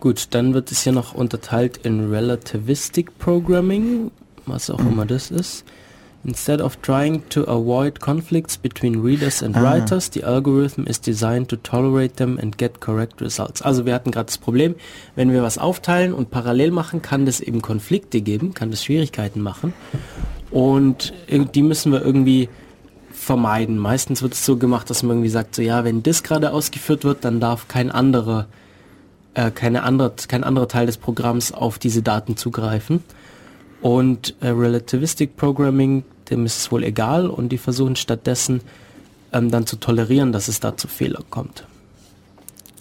Gut, 0.00 0.28
dann 0.30 0.54
wird 0.54 0.70
es 0.70 0.82
hier 0.82 0.92
noch 0.92 1.12
unterteilt 1.12 1.78
in 1.82 2.10
Relativistic 2.10 3.18
Programming, 3.18 4.12
was 4.46 4.70
auch 4.70 4.78
immer 4.78 5.04
das 5.04 5.30
ist. 5.30 5.64
Instead 6.24 6.60
of 6.60 6.76
trying 6.82 7.22
to 7.30 7.42
avoid 7.48 8.00
conflicts 8.00 8.56
between 8.56 9.02
readers 9.02 9.42
and 9.42 9.56
Ah. 9.56 9.62
writers, 9.62 10.10
the 10.12 10.24
algorithm 10.24 10.86
is 10.86 11.00
designed 11.00 11.48
to 11.48 11.56
tolerate 11.56 12.16
them 12.16 12.38
and 12.42 12.58
get 12.58 12.80
correct 12.80 13.20
results. 13.20 13.62
Also 13.62 13.86
wir 13.86 13.94
hatten 13.94 14.10
gerade 14.10 14.26
das 14.26 14.38
Problem, 14.38 14.74
wenn 15.14 15.30
wir 15.32 15.42
was 15.42 15.58
aufteilen 15.58 16.12
und 16.12 16.30
parallel 16.30 16.72
machen, 16.72 17.02
kann 17.02 17.24
das 17.24 17.40
eben 17.40 17.62
Konflikte 17.62 18.20
geben, 18.20 18.52
kann 18.52 18.70
das 18.70 18.84
Schwierigkeiten 18.84 19.40
machen. 19.40 19.72
Und 20.50 21.12
die 21.28 21.62
müssen 21.62 21.92
wir 21.92 22.02
irgendwie 22.04 22.48
vermeiden. 23.12 23.78
Meistens 23.78 24.20
wird 24.22 24.32
es 24.34 24.44
so 24.44 24.56
gemacht, 24.56 24.90
dass 24.90 25.02
man 25.02 25.16
irgendwie 25.16 25.28
sagt, 25.30 25.54
so 25.54 25.62
ja, 25.62 25.84
wenn 25.84 26.02
das 26.02 26.22
gerade 26.22 26.52
ausgeführt 26.52 27.04
wird, 27.04 27.24
dann 27.24 27.40
darf 27.40 27.68
kein 27.68 27.90
anderer 27.90 28.46
äh, 29.34 29.50
keine 29.50 29.82
andere, 29.84 30.14
kein 30.26 30.42
anderer 30.42 30.66
Teil 30.68 30.86
des 30.86 30.96
Programms 30.96 31.52
auf 31.52 31.78
diese 31.78 32.02
Daten 32.02 32.36
zugreifen. 32.36 33.04
Und 33.80 34.34
äh, 34.40 34.48
Relativistic 34.48 35.36
Programming, 35.36 36.04
dem 36.30 36.44
ist 36.46 36.58
es 36.58 36.72
wohl 36.72 36.84
egal 36.84 37.28
und 37.28 37.50
die 37.50 37.58
versuchen 37.58 37.96
stattdessen 37.96 38.60
ähm, 39.32 39.50
dann 39.50 39.66
zu 39.66 39.76
tolerieren, 39.76 40.32
dass 40.32 40.48
es 40.48 40.60
da 40.60 40.76
zu 40.76 40.88
Fehler 40.88 41.22
kommt. 41.30 41.64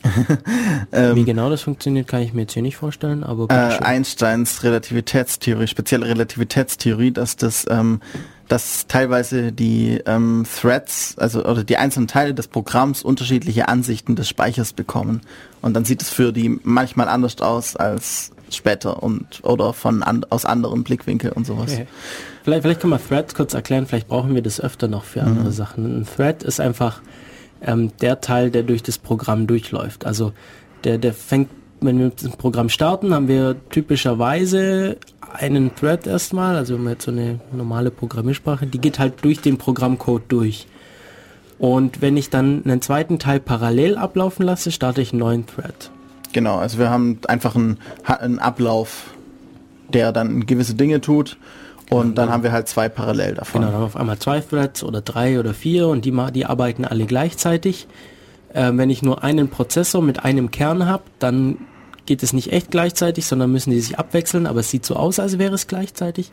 Wie 0.92 1.26
genau 1.26 1.50
das 1.50 1.62
funktioniert, 1.62 2.08
kann 2.08 2.22
ich 2.22 2.34
mir 2.34 2.42
jetzt 2.42 2.54
hier 2.54 2.62
nicht 2.62 2.78
vorstellen, 2.78 3.24
aber 3.24 3.48
äh. 3.50 3.84
Einsteins 3.84 4.64
Relativitätstheorie, 4.64 5.68
spezielle 5.68 6.06
Relativitätstheorie, 6.06 7.12
dass 7.12 7.36
das, 7.36 7.66
ähm, 7.70 8.00
dass 8.48 8.88
teilweise 8.88 9.52
die 9.52 10.00
ähm, 10.06 10.46
Threads, 10.50 11.16
also 11.18 11.44
oder 11.44 11.64
die 11.64 11.78
einzelnen 11.78 12.08
Teile 12.08 12.34
des 12.34 12.48
Programms 12.48 13.04
unterschiedliche 13.04 13.68
Ansichten 13.68 14.16
des 14.16 14.30
Speichers 14.30 14.74
bekommen. 14.74 15.22
Und 15.62 15.74
dann 15.74 15.84
sieht 15.84 16.02
es 16.02 16.10
für 16.10 16.32
die 16.32 16.60
manchmal 16.64 17.10
anders 17.10 17.42
aus 17.42 17.76
als 17.76 18.32
später 18.52 19.04
und 19.04 19.44
oder 19.44 19.74
von 19.74 20.04
an, 20.04 20.26
aus 20.30 20.46
anderen 20.46 20.84
Blickwinkeln 20.84 21.34
und 21.34 21.46
sowas. 21.46 21.74
Okay. 21.74 21.88
Vielleicht, 22.44 22.64
vielleicht 22.64 22.80
kann 22.80 22.90
man 22.90 23.00
Threads 23.06 23.36
kurz 23.36 23.54
erklären, 23.54 23.86
vielleicht 23.86 24.08
brauchen 24.08 24.34
wir 24.34 24.42
das 24.42 24.62
öfter 24.62 24.88
noch 24.88 25.04
für 25.04 25.24
andere 25.24 25.52
Sachen. 25.52 26.02
Ein 26.02 26.06
Thread 26.06 26.44
ist 26.44 26.60
einfach 26.60 27.02
ähm, 27.62 27.92
der 28.02 28.22
Teil, 28.22 28.52
der 28.52 28.64
durch 28.64 28.84
das 28.84 28.98
Programm 28.98 29.48
durchläuft. 29.48 30.06
Also 30.06 30.34
der, 30.84 30.98
der 30.98 31.14
fängt, 31.14 31.50
wenn 31.82 32.00
wir 32.00 32.10
dem 32.10 32.32
Programm 32.32 32.70
starten, 32.70 33.14
haben 33.14 33.28
wir 33.28 33.56
typischerweise 33.70 34.98
einen 35.34 35.76
Thread 35.76 36.08
erstmal, 36.08 36.56
also 36.56 36.76
wenn 36.76 36.84
wir 36.84 36.92
jetzt 36.92 37.06
so 37.06 37.12
eine 37.12 37.40
normale 37.52 37.92
Programmiersprache, 37.92 38.66
die 38.66 38.80
geht 38.80 39.00
halt 39.00 39.24
durch 39.24 39.42
den 39.42 39.58
Programmcode 39.58 40.24
durch. 40.30 40.68
Und 41.60 42.02
wenn 42.02 42.18
ich 42.18 42.30
dann 42.30 42.64
einen 42.64 42.82
zweiten 42.82 43.20
Teil 43.20 43.40
parallel 43.40 43.98
ablaufen 43.98 44.46
lasse, 44.46 44.72
starte 44.72 45.02
ich 45.02 45.12
einen 45.12 45.20
neuen 45.20 45.46
Thread. 45.48 45.92
Genau, 46.38 46.58
also 46.58 46.78
wir 46.78 46.92
haben 46.92 47.18
einfach 47.28 47.56
einen, 47.56 47.80
einen 48.04 48.38
Ablauf, 48.38 49.06
der 49.90 50.12
dann 50.12 50.46
gewisse 50.46 50.76
Dinge 50.76 51.02
tut 51.02 51.36
und 51.90 52.16
dann 52.16 52.30
haben 52.30 52.44
wir 52.44 52.52
halt 52.52 52.68
zwei 52.68 52.90
parallel 52.90 53.34
davon. 53.34 53.62
Genau, 53.62 53.72
dann 53.72 53.74
haben 53.74 53.82
wir 53.82 53.88
auf 53.88 53.96
einmal 53.96 54.20
zwei 54.20 54.40
Threads 54.40 54.84
oder 54.84 55.02
drei 55.02 55.40
oder 55.40 55.56
vier 55.56 55.88
und 55.88 56.06
die, 56.06 56.16
die 56.36 56.46
arbeiten 56.46 56.86
alle 56.86 57.08
gleichzeitig. 57.08 57.88
Äh, 58.54 58.72
wenn 58.76 58.92
ich 58.92 59.02
nur 59.02 59.24
einen 59.24 59.50
Prozessor 59.50 60.04
mit 60.04 60.26
einem 60.26 60.52
Kern 60.52 60.86
habe, 60.86 61.06
dann 61.18 61.58
geht 62.06 62.22
es 62.22 62.34
nicht 62.34 62.52
echt 62.52 62.70
gleichzeitig, 62.70 63.26
sondern 63.26 63.52
müssen 63.52 63.72
die 63.72 63.80
sich 63.80 63.98
abwechseln, 63.98 64.46
aber 64.46 64.60
es 64.60 64.70
sieht 64.70 64.86
so 64.86 64.96
aus, 64.96 65.18
als 65.18 65.40
wäre 65.40 65.56
es 65.56 65.66
gleichzeitig. 65.66 66.32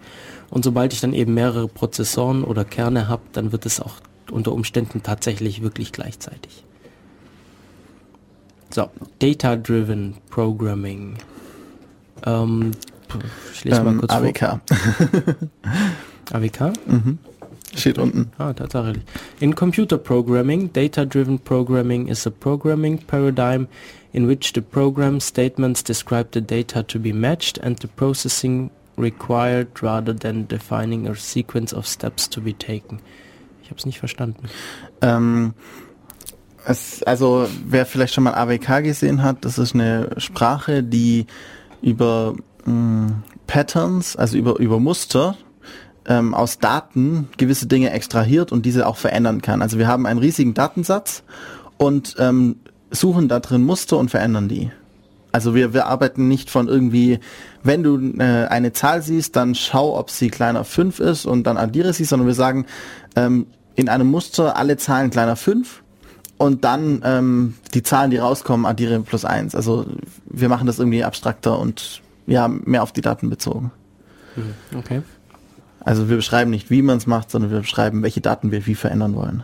Und 0.51 0.67
sobald 0.67 0.93
ich 0.93 1.01
dann 1.01 1.15
eben 1.15 1.33
mehrere 1.33 1.67
Prozessoren 1.67 2.45
oder 2.45 2.67
Kerne 2.67 3.09
habe, 3.09 3.23
dann 3.33 3.53
wird 3.53 3.65
es 3.65 3.81
auch 3.81 3.95
unter 4.31 4.53
Umständen 4.53 5.03
tatsächlich 5.03 5.63
wirklich 5.63 5.93
gleichzeitig. 5.93 6.64
So, 8.75 8.91
Data-Driven 9.21 10.15
Programming. 10.31 11.15
Ähm, 12.27 12.73
ich 13.53 13.65
lese 13.65 13.85
mal 13.85 13.93
Ähm, 13.93 13.99
kurz 14.01 14.13
vor. 14.13 14.21
AWK 14.21 14.61
AWK? 16.33 16.73
steht 17.77 17.99
unten. 17.99 18.33
Ah, 18.37 18.53
tatsächlich. 18.53 19.05
In 19.39 19.55
computer 19.55 19.97
programming, 19.97 20.73
data-driven 20.73 21.39
programming 21.39 22.09
is 22.09 22.27
a 22.27 22.33
programming 22.33 22.99
paradigm 22.99 23.69
in 24.13 24.27
which 24.27 24.55
the 24.55 24.61
program 24.61 25.21
statements 25.21 25.85
describe 25.85 26.31
the 26.33 26.41
data 26.41 26.83
to 26.83 26.99
be 26.99 27.13
matched 27.13 27.59
and 27.59 27.79
the 27.79 27.87
processing 27.87 28.71
required 28.97 29.69
rather 29.83 30.13
than 30.13 30.49
defining 30.49 31.07
a 31.07 31.15
sequence 31.15 31.73
of 31.73 31.87
steps 31.87 32.29
to 32.29 32.41
be 32.41 32.53
taken. 32.53 32.99
Ich 33.63 33.71
habe 33.71 33.79
es 33.79 33.87
nicht 33.87 34.01
verstanden. 34.01 34.49
Ähm, 35.01 35.55
es, 36.67 37.03
also 37.03 37.47
wer 37.67 37.87
vielleicht 37.87 38.15
schon 38.15 38.25
mal 38.25 38.35
AWK 38.35 38.83
gesehen 38.83 39.23
hat, 39.23 39.45
das 39.45 39.59
ist 39.59 39.75
eine 39.75 40.11
Sprache, 40.19 40.83
die 40.83 41.27
über 41.83 42.35
mh, 42.65 43.13
Patterns, 43.47 44.17
also 44.17 44.37
über, 44.37 44.59
über 44.59 44.81
Muster 44.81 45.37
ähm, 46.07 46.35
aus 46.35 46.59
Daten 46.59 47.29
gewisse 47.37 47.67
Dinge 47.67 47.91
extrahiert 47.91 48.53
und 48.53 48.67
diese 48.67 48.87
auch 48.87 48.97
verändern 48.97 49.43
kann. 49.43 49.63
Also 49.63 49.79
wir 49.79 49.87
haben 49.87 50.07
einen 50.07 50.21
riesigen 50.21 50.55
Datensatz 50.55 51.23
und 51.77 52.17
ähm, 52.19 52.57
suchen 52.91 53.29
da 53.29 53.41
drin 53.41 53.65
Muster 53.65 53.99
und 53.99 54.11
verändern 54.11 54.49
die. 54.49 54.71
Also 55.33 55.55
wir, 55.55 55.75
wir 55.75 55.87
arbeiten 55.87 56.29
nicht 56.29 56.49
von 56.49 56.69
irgendwie, 56.69 57.19
wenn 57.65 57.83
du 57.83 57.99
äh, 58.19 58.47
eine 58.47 58.73
Zahl 58.73 59.03
siehst, 59.03 59.35
dann 59.35 59.55
schau, 59.55 59.99
ob 59.99 60.11
sie 60.11 60.29
kleiner 60.29 60.65
5 60.65 61.01
ist 61.01 61.27
und 61.27 61.45
dann 61.45 61.57
addiere 61.57 61.93
sie, 61.93 62.05
sondern 62.05 62.29
wir 62.29 62.35
sagen, 62.35 62.67
ähm, 63.17 63.47
in 63.75 63.89
einem 63.89 64.07
Muster 64.07 64.57
alle 64.57 64.77
Zahlen 64.77 65.11
kleiner 65.11 65.35
5 65.35 65.83
und 66.45 66.63
dann 66.65 67.01
ähm, 67.05 67.55
die 67.73 67.83
Zahlen, 67.83 68.11
die 68.11 68.19
rauskommen, 68.19 68.67
addiere 68.67 69.01
plus 69.01 69.25
1. 69.25 69.55
Also 69.55 69.87
wir 70.27 70.51
machen 70.51 70.67
das 70.67 70.79
irgendwie 70.79 71.03
abstrakter 71.03 71.59
und 71.59 72.03
ja, 72.27 72.49
mehr 72.49 72.83
auf 72.83 72.93
die 72.93 73.01
Daten 73.01 73.31
bezogen. 73.31 73.71
Okay. 74.77 75.01
Also 75.81 76.11
wir 76.11 76.17
beschreiben 76.17 76.51
nicht, 76.51 76.71
wie 76.71 76.83
man 76.83 76.99
es 76.99 77.07
macht, 77.07 77.31
sondern 77.31 77.51
wir 77.51 77.61
beschreiben, 77.61 78.03
welche 78.03 78.21
Daten 78.21 78.53
wir 78.53 78.67
wie 78.67 78.75
verändern 78.75 79.15
wollen. 79.15 79.43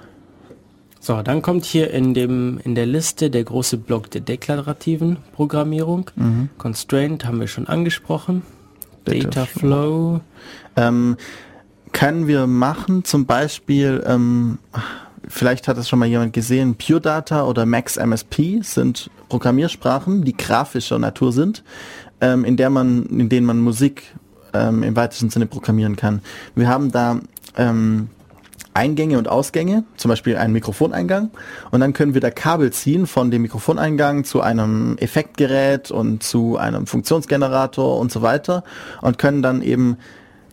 So, 1.01 1.23
dann 1.23 1.41
kommt 1.41 1.65
hier 1.65 1.91
in 1.91 2.13
dem 2.13 2.61
in 2.63 2.75
der 2.75 2.85
Liste 2.85 3.31
der 3.31 3.45
große 3.45 3.79
Block 3.79 4.11
der 4.11 4.21
deklarativen 4.21 5.17
Programmierung. 5.33 6.11
Constraint 6.59 7.25
haben 7.25 7.41
wir 7.41 7.49
schon 7.49 7.67
angesprochen. 7.67 8.43
Data 9.07 9.21
Data 9.21 9.47
Flow. 9.47 10.21
Ähm, 10.77 11.17
können 11.93 12.27
wir 12.27 12.47
machen, 12.47 13.05
zum 13.05 13.25
Beispiel, 13.25 14.05
ähm, 14.07 14.59
vielleicht 15.31 15.69
hat 15.69 15.79
es 15.79 15.89
schon 15.89 15.99
mal 15.99 16.07
jemand 16.07 16.33
gesehen, 16.33 16.75
Pure 16.75 17.01
Data 17.01 17.45
oder 17.45 17.65
Max 17.65 17.97
MSP 17.97 18.63
sind 18.63 19.11
Programmiersprachen, 19.29 20.25
die 20.25 20.37
grafischer 20.37 20.99
Natur 20.99 21.33
sind, 21.33 21.63
ähm, 22.21 22.45
in 22.45 22.57
der 22.57 22.69
man, 22.69 23.07
in 23.07 23.29
denen 23.29 23.47
man 23.47 23.61
Musik 23.61 24.15
ähm, 24.53 24.83
im 24.83 24.97
weitesten 24.97 25.31
Sinne 25.31 25.47
programmieren 25.47 25.97
kann. 25.97 26.21
Wir 26.55 26.69
haben 26.69 26.91
da 26.91 27.21
ähm, 27.57 28.11
Eingänge 28.75 29.19
und 29.19 29.29
Ausgänge, 29.29 29.85
zum 29.97 30.09
Beispiel 30.09 30.37
einen 30.37 30.53
Mikrofoneingang. 30.53 31.31
Und 31.71 31.81
dann 31.81 31.93
können 31.93 32.15
wir 32.15 32.21
da 32.21 32.31
Kabel 32.31 32.73
ziehen 32.73 33.07
von 33.07 33.31
dem 33.31 33.43
Mikrofoneingang 33.43 34.25
zu 34.25 34.41
einem 34.41 34.97
Effektgerät 34.99 35.91
und 35.91 36.23
zu 36.23 36.57
einem 36.57 36.87
Funktionsgenerator 36.87 37.99
und 37.99 38.13
so 38.13 38.23
weiter 38.23 38.63
und 39.01 39.19
können 39.19 39.43
dann 39.43 39.63
eben 39.63 39.97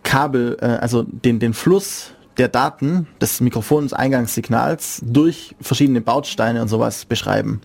Kabel, 0.04 0.58
äh, 0.62 0.66
also 0.66 1.04
den, 1.04 1.40
den 1.40 1.54
Fluss 1.54 2.12
der 2.38 2.47
Daten 2.47 3.07
des 3.22 3.41
Mikrofons-Eingangssignals 3.41 5.01
durch 5.03 5.55
verschiedene 5.61 6.01
Bausteine 6.01 6.61
und 6.61 6.68
sowas 6.68 7.05
beschreiben. 7.05 7.61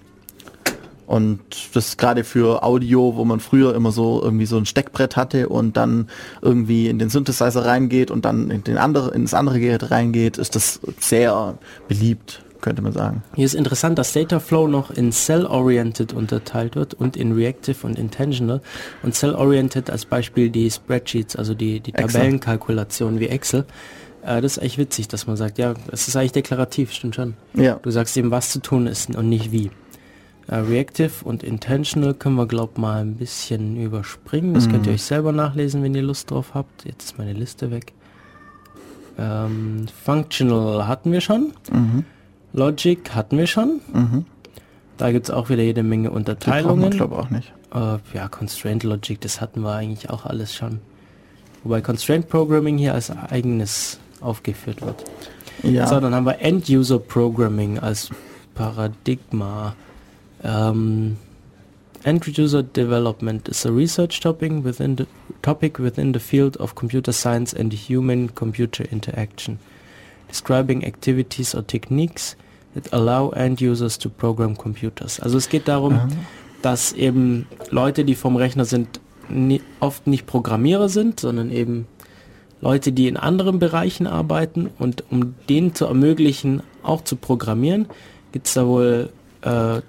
Und 1.06 1.40
das 1.74 1.98
gerade 1.98 2.24
für 2.24 2.62
Audio, 2.62 3.16
wo 3.16 3.24
man 3.26 3.38
früher 3.38 3.74
immer 3.74 3.92
so 3.92 4.22
irgendwie 4.22 4.46
so 4.46 4.56
ein 4.56 4.64
Steckbrett 4.64 5.16
hatte 5.16 5.50
und 5.50 5.76
dann 5.76 6.08
irgendwie 6.40 6.88
in 6.88 6.98
den 6.98 7.10
Synthesizer 7.10 7.66
reingeht 7.66 8.10
und 8.10 8.24
dann 8.24 8.50
in 8.50 8.64
den 8.64 8.78
andere, 8.78 9.12
ins 9.12 9.34
andere 9.34 9.60
Gerät 9.60 9.90
reingeht, 9.90 10.38
ist 10.38 10.54
das 10.54 10.80
sehr 11.00 11.58
beliebt, 11.86 12.42
könnte 12.62 12.80
man 12.80 12.92
sagen. 12.92 13.22
Hier 13.34 13.44
ist 13.44 13.54
interessant, 13.54 13.98
dass 13.98 14.14
Data 14.14 14.40
Flow 14.40 14.68
noch 14.68 14.90
in 14.90 15.12
Cell-Oriented 15.12 16.14
unterteilt 16.14 16.76
wird 16.76 16.94
und 16.94 17.18
in 17.18 17.32
Reactive 17.32 17.86
und 17.86 17.98
Intentional. 17.98 18.62
Und 19.02 19.14
Cell-Oriented 19.14 19.90
als 19.90 20.06
Beispiel 20.06 20.48
die 20.48 20.70
Spreadsheets, 20.70 21.36
also 21.36 21.52
die, 21.52 21.80
die. 21.80 21.92
Tabellenkalkulation 21.92 23.20
wie 23.20 23.26
Excel. 23.26 23.66
Äh, 24.24 24.40
das 24.40 24.56
ist 24.56 24.62
echt 24.62 24.78
witzig, 24.78 25.08
dass 25.08 25.26
man 25.26 25.36
sagt, 25.36 25.58
ja, 25.58 25.74
es 25.90 26.08
ist 26.08 26.16
eigentlich 26.16 26.32
deklarativ, 26.32 26.92
stimmt 26.92 27.14
schon. 27.14 27.34
Ja. 27.54 27.78
Du 27.82 27.90
sagst 27.90 28.16
eben, 28.16 28.30
was 28.30 28.50
zu 28.50 28.60
tun 28.60 28.86
ist 28.86 29.14
und 29.14 29.28
nicht 29.28 29.52
wie. 29.52 29.70
Äh, 30.48 30.56
Reactive 30.56 31.24
und 31.24 31.42
Intentional 31.42 32.14
können 32.14 32.36
wir, 32.36 32.46
glaub 32.46 32.78
mal, 32.78 33.00
ein 33.02 33.16
bisschen 33.16 33.80
überspringen. 33.80 34.54
Das 34.54 34.68
könnt 34.68 34.86
ihr 34.86 34.92
euch 34.92 35.02
selber 35.02 35.32
nachlesen, 35.32 35.82
wenn 35.82 35.94
ihr 35.94 36.02
Lust 36.02 36.30
drauf 36.30 36.54
habt. 36.54 36.84
Jetzt 36.84 37.04
ist 37.04 37.18
meine 37.18 37.32
Liste 37.32 37.70
weg. 37.70 37.92
Ähm, 39.18 39.86
functional 40.04 40.86
hatten 40.88 41.12
wir 41.12 41.20
schon. 41.20 41.52
Logic 42.52 43.14
hatten 43.14 43.38
wir 43.38 43.46
schon. 43.46 43.80
Da 44.96 45.12
gibt 45.12 45.26
es 45.26 45.30
auch 45.30 45.48
wieder 45.48 45.62
jede 45.62 45.82
Menge 45.82 46.10
Unterteilungen. 46.10 46.90
glaube 46.90 47.16
auch 47.16 47.30
nicht. 47.30 47.52
Äh, 47.74 47.98
ja, 48.14 48.28
Constraint 48.28 48.82
Logic, 48.82 49.20
das 49.20 49.40
hatten 49.40 49.62
wir 49.62 49.72
eigentlich 49.72 50.10
auch 50.10 50.26
alles 50.26 50.54
schon. 50.54 50.80
Wobei 51.64 51.80
Constraint 51.80 52.28
Programming 52.28 52.78
hier 52.78 52.94
als 52.94 53.10
eigenes 53.10 53.98
aufgeführt 54.22 54.82
wird. 54.82 55.04
Ja. 55.62 55.86
So, 55.86 56.00
dann 56.00 56.14
haben 56.14 56.26
wir 56.26 56.40
End-User 56.40 56.98
Programming 56.98 57.78
als 57.78 58.10
Paradigma. 58.54 59.74
Ähm, 60.42 61.16
End-User 62.04 62.62
Development 62.62 63.48
is 63.48 63.64
a 63.64 63.70
research 63.70 64.20
topic 64.20 64.64
within 64.64 64.96
the 64.96 65.06
topic 65.42 65.78
within 65.78 66.12
the 66.12 66.18
field 66.20 66.56
of 66.58 66.74
computer 66.74 67.12
science 67.12 67.54
and 67.54 67.72
human-computer 67.72 68.84
interaction, 68.90 69.58
describing 70.28 70.84
activities 70.84 71.54
or 71.54 71.62
techniques 71.62 72.36
that 72.74 72.92
allow 72.92 73.30
end 73.30 73.60
users 73.60 73.98
to 73.98 74.08
program 74.08 74.56
computers. 74.56 75.20
Also 75.20 75.38
es 75.38 75.48
geht 75.48 75.68
darum, 75.68 76.00
dass 76.62 76.92
eben 76.92 77.46
Leute, 77.70 78.04
die 78.04 78.14
vom 78.14 78.36
Rechner 78.36 78.64
sind, 78.64 79.00
nie, 79.28 79.60
oft 79.80 80.06
nicht 80.06 80.26
Programmierer 80.26 80.88
sind, 80.88 81.20
sondern 81.20 81.50
eben 81.50 81.86
Leute, 82.62 82.92
die 82.92 83.08
in 83.08 83.16
anderen 83.16 83.58
Bereichen 83.58 84.06
arbeiten 84.06 84.70
und 84.78 85.04
um 85.10 85.34
denen 85.48 85.74
zu 85.74 85.84
ermöglichen, 85.84 86.62
auch 86.82 87.02
zu 87.02 87.16
programmieren, 87.16 87.86
gibt 88.30 88.46
es 88.46 88.54
da 88.54 88.66
wohl 88.66 89.10
äh, 89.42 89.80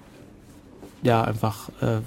ja 1.02 1.22
einfach 1.22 1.68
äh, 1.80 2.00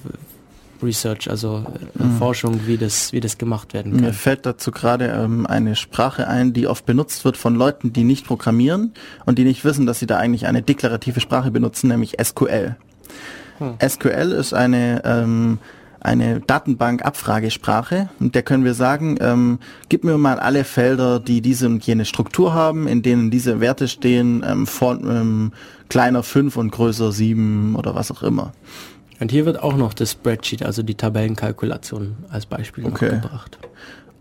Research, 0.84 1.30
also 1.30 1.66
äh, 1.98 2.04
Forschung, 2.20 2.68
wie 2.68 2.78
das, 2.78 3.14
wie 3.14 3.22
das 3.22 3.38
gemacht 3.38 3.74
werden 3.74 3.94
Mir 3.94 4.02
kann. 4.02 4.14
fällt 4.14 4.46
dazu 4.46 4.72
gerade 4.72 5.08
ähm, 5.08 5.48
eine 5.48 5.76
Sprache 5.76 6.28
ein, 6.28 6.52
die 6.54 6.68
oft 6.68 6.86
benutzt 6.86 7.24
wird 7.26 7.38
von 7.38 7.56
Leuten, 7.56 7.94
die 7.94 8.04
nicht 8.04 8.28
programmieren 8.28 8.94
und 9.26 9.40
die 9.40 9.46
nicht 9.46 9.64
wissen, 9.64 9.86
dass 9.86 10.00
sie 10.00 10.06
da 10.06 10.18
eigentlich 10.18 10.48
eine 10.48 10.62
deklarative 10.62 11.22
Sprache 11.22 11.50
benutzen, 11.50 11.88
nämlich 11.88 12.18
SQL. 12.22 12.76
SQL 13.82 14.34
ist 14.34 14.54
eine 14.54 15.02
ähm, 15.04 15.60
eine 16.00 16.40
Datenbank-Abfragesprache 16.42 18.10
und 18.20 18.36
der 18.36 18.44
können 18.44 18.64
wir 18.64 18.74
sagen, 18.74 19.18
ähm, 19.20 19.60
gib 19.90 20.04
mir 20.04 20.18
mal 20.18 20.40
alle 20.40 20.64
Felder, 20.64 21.20
die 21.20 21.42
diese 21.42 21.68
und 21.68 21.86
jene 21.86 22.06
Struktur 22.06 22.54
haben, 22.54 22.88
in 22.88 23.02
denen 23.02 23.32
diese 23.32 23.60
Werte 23.60 23.88
stehen, 23.88 24.44
ähm, 24.48 24.68
von 24.68 25.04
ähm, 25.10 25.52
kleiner 25.90 26.24
5 26.24 26.58
und 26.58 26.72
größer 26.72 27.12
7 27.12 27.76
oder 27.76 27.96
was 27.96 28.12
auch 28.12 28.24
immer. 28.24 28.54
Und 29.20 29.32
hier 29.32 29.46
wird 29.46 29.62
auch 29.62 29.76
noch 29.76 29.94
das 29.94 30.12
Spreadsheet, 30.12 30.64
also 30.64 30.84
die 30.84 30.96
Tabellenkalkulation 30.96 32.18
als 32.30 32.46
Beispiel 32.46 32.86
Okay. 32.86 33.10
gebracht. 33.10 33.58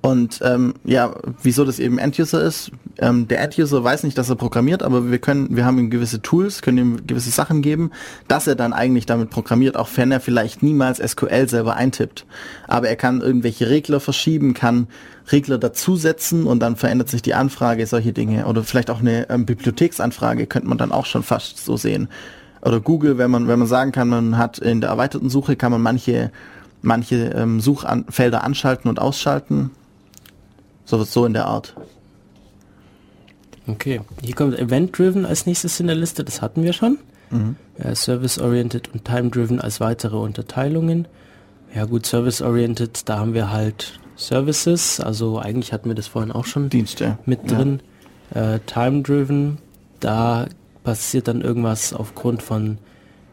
Und 0.03 0.41
ähm, 0.45 0.75
ja, 0.85 1.15
wieso 1.43 1.65
das 1.65 1.79
eben 1.79 1.99
End-User 1.99 2.43
ist, 2.43 2.71
ähm, 2.99 3.27
der 3.29 3.41
End-User 3.41 3.83
weiß 3.83 4.05
nicht, 4.05 4.17
dass 4.17 4.31
er 4.31 4.37
programmiert, 4.37 4.83
aber 4.83 5.11
wir 5.11 5.19
können, 5.19 5.57
wir 5.57 5.65
haben 5.65 5.79
ihm 5.79 5.91
gewisse 5.91 6.23
Tools, 6.23 6.63
können 6.63 6.79
ihm 6.79 7.07
gewisse 7.07 7.31
Sachen 7.31 7.61
geben, 7.61 7.91
dass 8.29 8.47
er 8.47 8.55
dann 8.55 8.73
eigentlich 8.73 9.07
damit 9.07 9.31
programmiert, 9.31 9.77
auch 9.77 9.89
wenn 9.97 10.13
er 10.13 10.21
vielleicht 10.21 10.63
niemals 10.63 10.99
SQL 10.99 11.49
selber 11.49 11.77
eintippt. 11.77 12.25
Aber 12.69 12.89
er 12.89 12.97
kann 12.97 13.21
irgendwelche 13.21 13.69
Regler 13.69 13.99
verschieben, 13.99 14.55
kann 14.55 14.87
Regler 15.33 15.59
dazusetzen 15.59 16.47
und 16.47 16.61
dann 16.61 16.77
verändert 16.77 17.09
sich 17.09 17.23
die 17.23 17.35
Anfrage, 17.35 17.87
solche 17.87 18.13
Dinge. 18.13 18.47
Oder 18.47 18.63
vielleicht 18.63 18.91
auch 18.91 19.01
eine 19.01 19.29
ähm, 19.29 19.45
Bibliotheksanfrage 19.45 20.47
könnte 20.47 20.69
man 20.69 20.79
dann 20.79 20.93
auch 20.93 21.07
schon 21.07 21.23
fast 21.23 21.65
so 21.65 21.77
sehen. 21.77 22.09
Oder 22.63 22.81
Google, 22.81 23.19
wenn 23.19 23.31
man, 23.31 23.49
wenn 23.49 23.59
man 23.59 23.69
sagen 23.69 23.93
kann, 23.93 24.09
man 24.09 24.39
hat 24.39 24.59
in 24.59 24.81
der 24.81 24.91
erweiterten 24.91 25.31
Suche, 25.31 25.57
kann 25.57 25.73
man 25.73 25.83
manche, 25.83 26.31
manche 26.83 27.17
ähm, 27.37 27.61
Suchfelder 27.61 28.45
anschalten 28.45 28.89
und 28.89 29.01
ausschalten. 29.01 29.71
So, 30.87 31.03
so 31.05 31.27
in 31.27 31.35
der 31.35 31.45
Art. 31.47 31.75
Okay, 33.67 34.01
hier 34.23 34.35
kommt 34.35 34.59
Event-Driven 34.59 35.27
als 35.27 35.45
nächstes 35.45 35.81
in 35.81 35.89
der 35.89 35.97
Liste, 35.97 36.23
das 36.25 36.41
hatten 36.41 36.63
wir 36.63 36.73
schon. 36.73 36.99
Ja, 37.83 37.93
Service-Oriented 37.95 38.93
und 38.95 39.05
Time-Driven 39.05 39.61
als 39.61 39.81
weitere 39.81 40.17
Unterteilungen. 40.17 41.09
Ja 41.75 41.85
gut, 41.85 42.07
Service-Oriented, 42.07 43.09
da 43.09 43.19
haben 43.19 43.35
wir 43.35 43.51
halt 43.51 43.99
Services, 44.15 45.01
also 45.01 45.41
eigentlich 45.41 45.73
hatten 45.73 45.89
wir 45.91 45.97
das 45.97 46.07
vorhin 46.07 46.31
auch 46.31 46.45
schon 46.47 46.71
Dienste. 46.71 47.19
mit 47.27 47.51
Ja. 47.51 47.57
drin. 47.59 47.81
Äh, 48.33 48.61
Time-Driven, 48.67 49.59
da 49.99 50.47
passiert 50.85 51.27
dann 51.27 51.41
irgendwas 51.41 51.93
aufgrund 51.93 52.43
von 52.43 52.79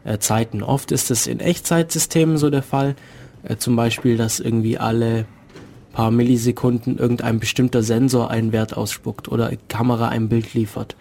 äh, 0.02 0.18
Zeiten. 0.18 0.62
Oft 0.64 0.90
ist 0.90 1.12
es 1.12 1.28
in 1.28 1.38
Echtzeitsystemen 1.38 2.36
so 2.36 2.50
der 2.50 2.62
Fall, 2.64 2.96
äh, 3.44 3.56
zum 3.56 3.76
Beispiel, 3.76 4.16
dass 4.16 4.40
irgendwie 4.40 4.76
alle 4.76 5.24
paar 5.94 6.10
Millisekunden 6.10 6.98
irgendein 6.98 7.38
bestimmter 7.40 7.82
Sensor 7.82 8.30
einen 8.30 8.52
Wert 8.52 8.76
ausspuckt 8.76 9.28
oder 9.28 9.50
Kamera 9.68 10.08
ein 10.08 10.28
Bild 10.28 10.52
liefert. 10.52 10.96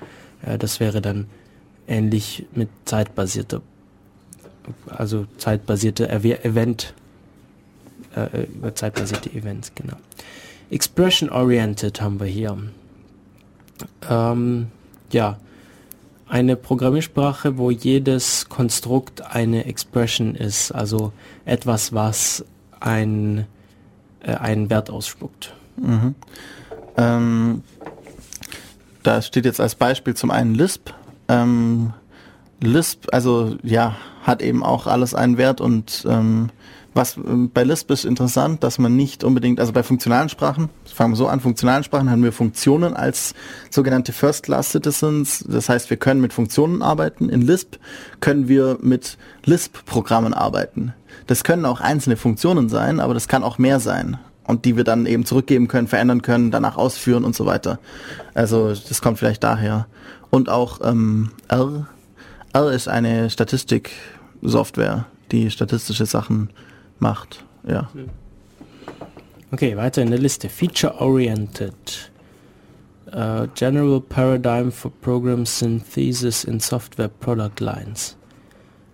Äh, 0.45 0.57
das 0.57 0.79
wäre 0.79 1.01
dann 1.01 1.25
ähnlich 1.87 2.45
mit 2.53 2.69
zeitbasierter, 2.85 3.61
also 4.87 5.25
zeitbasierte 5.37 6.09
Ev- 6.09 6.45
Event, 6.45 6.93
äh, 8.15 8.43
über 8.43 8.73
zeitbasierte 8.73 9.29
Events, 9.33 9.73
genau. 9.75 9.97
Expression-oriented 10.69 11.99
haben 11.99 12.19
wir 12.19 12.27
hier. 12.27 12.57
Ähm, 14.09 14.67
ja, 15.11 15.37
eine 16.27 16.55
Programmiersprache, 16.55 17.57
wo 17.57 17.69
jedes 17.69 18.47
Konstrukt 18.47 19.21
eine 19.21 19.65
Expression 19.65 20.35
ist, 20.35 20.71
also 20.71 21.11
etwas, 21.45 21.93
was 21.93 22.45
ein, 22.79 23.45
äh, 24.23 24.35
einen 24.35 24.69
Wert 24.69 24.89
ausspuckt. 24.89 25.53
Ähm, 26.97 27.63
da 29.03 29.21
steht 29.21 29.45
jetzt 29.45 29.59
als 29.59 29.75
Beispiel 29.75 30.15
zum 30.15 30.31
einen 30.31 30.55
Lisp. 30.55 30.91
Ähm, 31.27 31.93
Lisp, 32.61 33.07
also 33.11 33.57
ja, 33.63 33.95
hat 34.23 34.41
eben 34.41 34.63
auch 34.63 34.87
alles 34.87 35.13
einen 35.13 35.37
Wert 35.37 35.59
und 35.59 36.05
ähm, 36.07 36.49
was 36.93 37.17
ähm, 37.17 37.49
bei 37.51 37.63
Lisp 37.63 37.89
ist 37.91 38.05
interessant, 38.05 38.63
dass 38.63 38.77
man 38.77 38.95
nicht 38.95 39.23
unbedingt, 39.23 39.59
also 39.59 39.73
bei 39.73 39.83
funktionalen 39.83 40.29
Sprachen, 40.29 40.69
fangen 40.85 41.13
wir 41.13 41.17
so 41.17 41.27
an, 41.27 41.39
funktionalen 41.39 41.83
Sprachen 41.83 42.09
haben 42.09 42.23
wir 42.23 42.31
Funktionen 42.31 42.93
als 42.93 43.33
sogenannte 43.69 44.13
First-Class-Citizens. 44.13 45.45
Das 45.47 45.69
heißt, 45.69 45.89
wir 45.89 45.97
können 45.97 46.21
mit 46.21 46.33
Funktionen 46.33 46.81
arbeiten. 46.81 47.29
In 47.29 47.41
Lisp 47.41 47.77
können 48.19 48.47
wir 48.47 48.77
mit 48.81 49.17
Lisp-Programmen 49.43 50.33
arbeiten. 50.33 50.93
Das 51.27 51.43
können 51.43 51.65
auch 51.65 51.81
einzelne 51.81 52.17
Funktionen 52.17 52.69
sein, 52.69 52.99
aber 52.99 53.13
das 53.13 53.27
kann 53.27 53.43
auch 53.43 53.57
mehr 53.57 53.79
sein. 53.79 54.17
Und 54.45 54.65
die 54.65 54.75
wir 54.75 54.83
dann 54.83 55.05
eben 55.05 55.25
zurückgeben 55.25 55.67
können, 55.67 55.87
verändern 55.87 56.21
können, 56.21 56.51
danach 56.51 56.75
ausführen 56.75 57.23
und 57.23 57.35
so 57.35 57.45
weiter. 57.45 57.79
Also 58.33 58.73
das 58.73 59.01
kommt 59.01 59.19
vielleicht 59.19 59.43
daher. 59.43 59.87
Und 60.31 60.49
auch 60.49 60.81
ähm, 60.83 61.31
R. 61.47 61.87
R 62.51 62.71
ist 62.71 62.87
eine 62.87 63.29
Statistik-Software, 63.29 65.05
die 65.31 65.49
statistische 65.49 66.05
Sachen 66.05 66.49
macht. 66.99 67.45
Ja. 67.65 67.89
Okay, 69.51 69.77
weiter 69.77 70.01
in 70.01 70.09
der 70.09 70.19
Liste. 70.19 70.49
Feature-oriented. 70.49 72.09
Uh, 73.15 73.45
general 73.53 74.01
Paradigm 74.01 74.71
for 74.71 74.91
Program 75.01 75.45
Synthesis 75.45 76.43
in 76.43 76.59
Software 76.59 77.09
Product 77.09 77.59
Lines. 77.59 78.17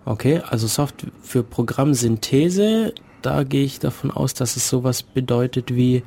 Okay, 0.04 0.40
also 0.48 0.66
Software 0.66 1.10
für 1.22 1.42
Programmsynthese, 1.42 2.94
da 3.22 3.44
gehe 3.44 3.64
ich 3.64 3.78
davon 3.78 4.10
aus, 4.10 4.34
dass 4.34 4.56
es 4.56 4.68
sowas 4.68 5.02
bedeutet 5.02 5.74
wie, 5.74 6.02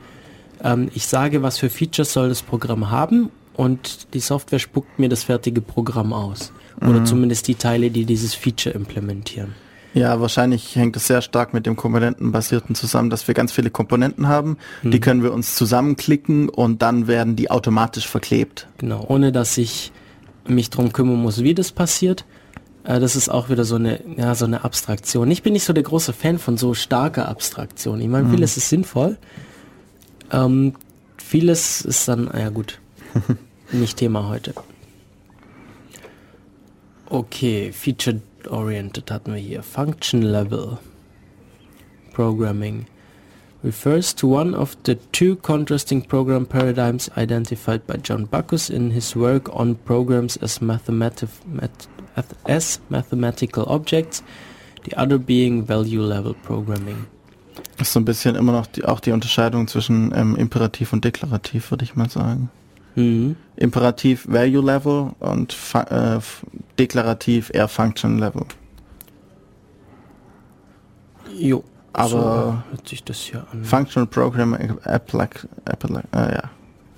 ähm, 0.64 0.90
ich 0.94 1.06
sage, 1.06 1.44
was 1.44 1.58
für 1.58 1.70
Features 1.70 2.14
soll 2.14 2.30
das 2.30 2.42
Programm 2.42 2.90
haben 2.90 3.30
und 3.54 4.14
die 4.14 4.20
Software 4.20 4.60
spuckt 4.60 4.98
mir 5.00 5.10
das 5.10 5.24
fertige 5.24 5.62
Programm 5.62 6.12
aus. 6.12 6.52
Oder 6.82 7.06
zumindest 7.06 7.48
die 7.48 7.56
Teile, 7.56 7.92
die 7.92 8.04
dieses 8.04 8.34
Feature 8.34 8.76
implementieren. 8.76 9.54
Ja, 9.94 10.20
wahrscheinlich 10.20 10.76
hängt 10.76 10.96
es 10.98 11.08
sehr 11.08 11.22
stark 11.22 11.54
mit 11.54 11.66
dem 11.66 11.76
Komponentenbasierten 11.76 12.74
zusammen, 12.76 13.10
dass 13.10 13.28
wir 13.28 13.36
ganz 13.36 13.52
viele 13.52 13.70
Komponenten 13.70 14.28
haben. 14.28 14.58
Die 14.82 15.00
können 15.00 15.22
wir 15.22 15.32
uns 15.32 15.56
zusammenklicken 15.56 16.50
und 16.50 16.82
dann 16.82 17.08
werden 17.08 17.36
die 17.36 17.52
automatisch 17.52 18.08
verklebt. 18.08 18.68
Genau, 18.80 19.06
ohne 19.08 19.32
dass 19.32 19.58
ich 19.58 19.92
mich 20.48 20.72
drum 20.72 20.92
kümmern 20.92 21.22
muss, 21.22 21.44
wie 21.44 21.54
das 21.54 21.72
passiert. 21.72 22.26
Äh, 22.84 23.00
das 23.00 23.16
ist 23.16 23.30
auch 23.30 23.50
wieder 23.50 23.66
so 23.66 23.76
eine, 23.76 24.02
ja, 24.18 24.36
so 24.36 24.46
eine 24.46 24.64
Abstraktion. 24.64 25.30
Ich 25.32 25.44
bin 25.44 25.54
nicht 25.54 25.64
so 25.64 25.74
der 25.74 25.84
große 25.84 26.14
Fan 26.14 26.40
von 26.40 26.58
so 26.58 26.74
starker 26.74 27.28
Abstraktion. 27.28 28.02
Ich 28.02 28.08
meine, 28.08 28.30
vieles 28.30 28.58
ist 28.58 28.70
sinnvoll. 28.70 29.18
Ähm, 30.32 30.74
vieles 31.18 31.82
ist 31.82 32.08
dann, 32.08 32.30
ja 32.38 32.50
gut, 32.50 32.80
nicht 33.72 33.98
Thema 33.98 34.28
heute. 34.28 34.54
Okay, 37.10 37.72
Feature-Oriented 37.72 39.12
hatten 39.12 39.34
wir 39.34 39.40
hier. 39.40 39.62
Function 39.62 40.22
Level 40.24 40.80
Programming 42.14 42.86
refers 43.64 44.14
to 44.16 44.28
one 44.28 44.56
of 44.56 44.76
the 44.84 44.96
two 45.12 45.36
contrasting 45.38 46.02
program 46.02 46.46
paradigms 46.46 47.10
identified 47.18 47.86
by 47.88 47.98
John 47.98 48.26
Bacchus 48.26 48.70
in 48.70 48.92
his 48.92 49.16
work 49.16 49.50
on 49.56 49.76
programs 49.76 50.38
as, 50.38 50.62
mathematic, 50.62 51.30
math, 51.46 51.88
as 52.46 52.80
mathematical 52.90 53.66
objects, 53.68 54.24
the 54.86 54.96
other 54.98 55.18
being 55.18 55.68
value-level 55.68 56.36
programming. 56.44 57.06
Das 57.78 57.88
ist 57.88 57.94
so 57.94 58.00
ein 58.00 58.06
bisschen 58.06 58.36
immer 58.36 58.52
noch 58.52 58.68
die, 58.68 58.86
auch 58.86 59.00
die 59.00 59.12
Unterscheidung 59.12 59.68
zwischen 59.68 60.14
ähm, 60.16 60.36
Imperativ 60.36 60.94
und 60.94 61.04
Deklarativ, 61.04 61.72
würde 61.72 61.84
ich 61.84 61.96
mal 61.96 62.10
sagen. 62.10 62.50
Mhm. 62.96 63.36
Imperativ 63.56 64.28
Value 64.28 64.64
Level 64.64 65.12
und 65.20 65.56
äh, 65.90 66.20
deklarativ 66.78 67.50
eher 67.54 67.68
Function 67.68 68.20
Level. 68.20 68.46
Jo. 71.36 71.64
Aber- 71.94 72.10
so 72.10 72.18
hört 72.72 72.88
sich 72.88 73.04
das 73.04 73.18
hier 73.20 73.46
an. 73.52 73.64
Functional 73.64 74.08
Program 74.08 74.54
Applic 74.84 75.48
Applic 75.66 76.04
äh, 76.14 76.34
ja. 76.36 76.50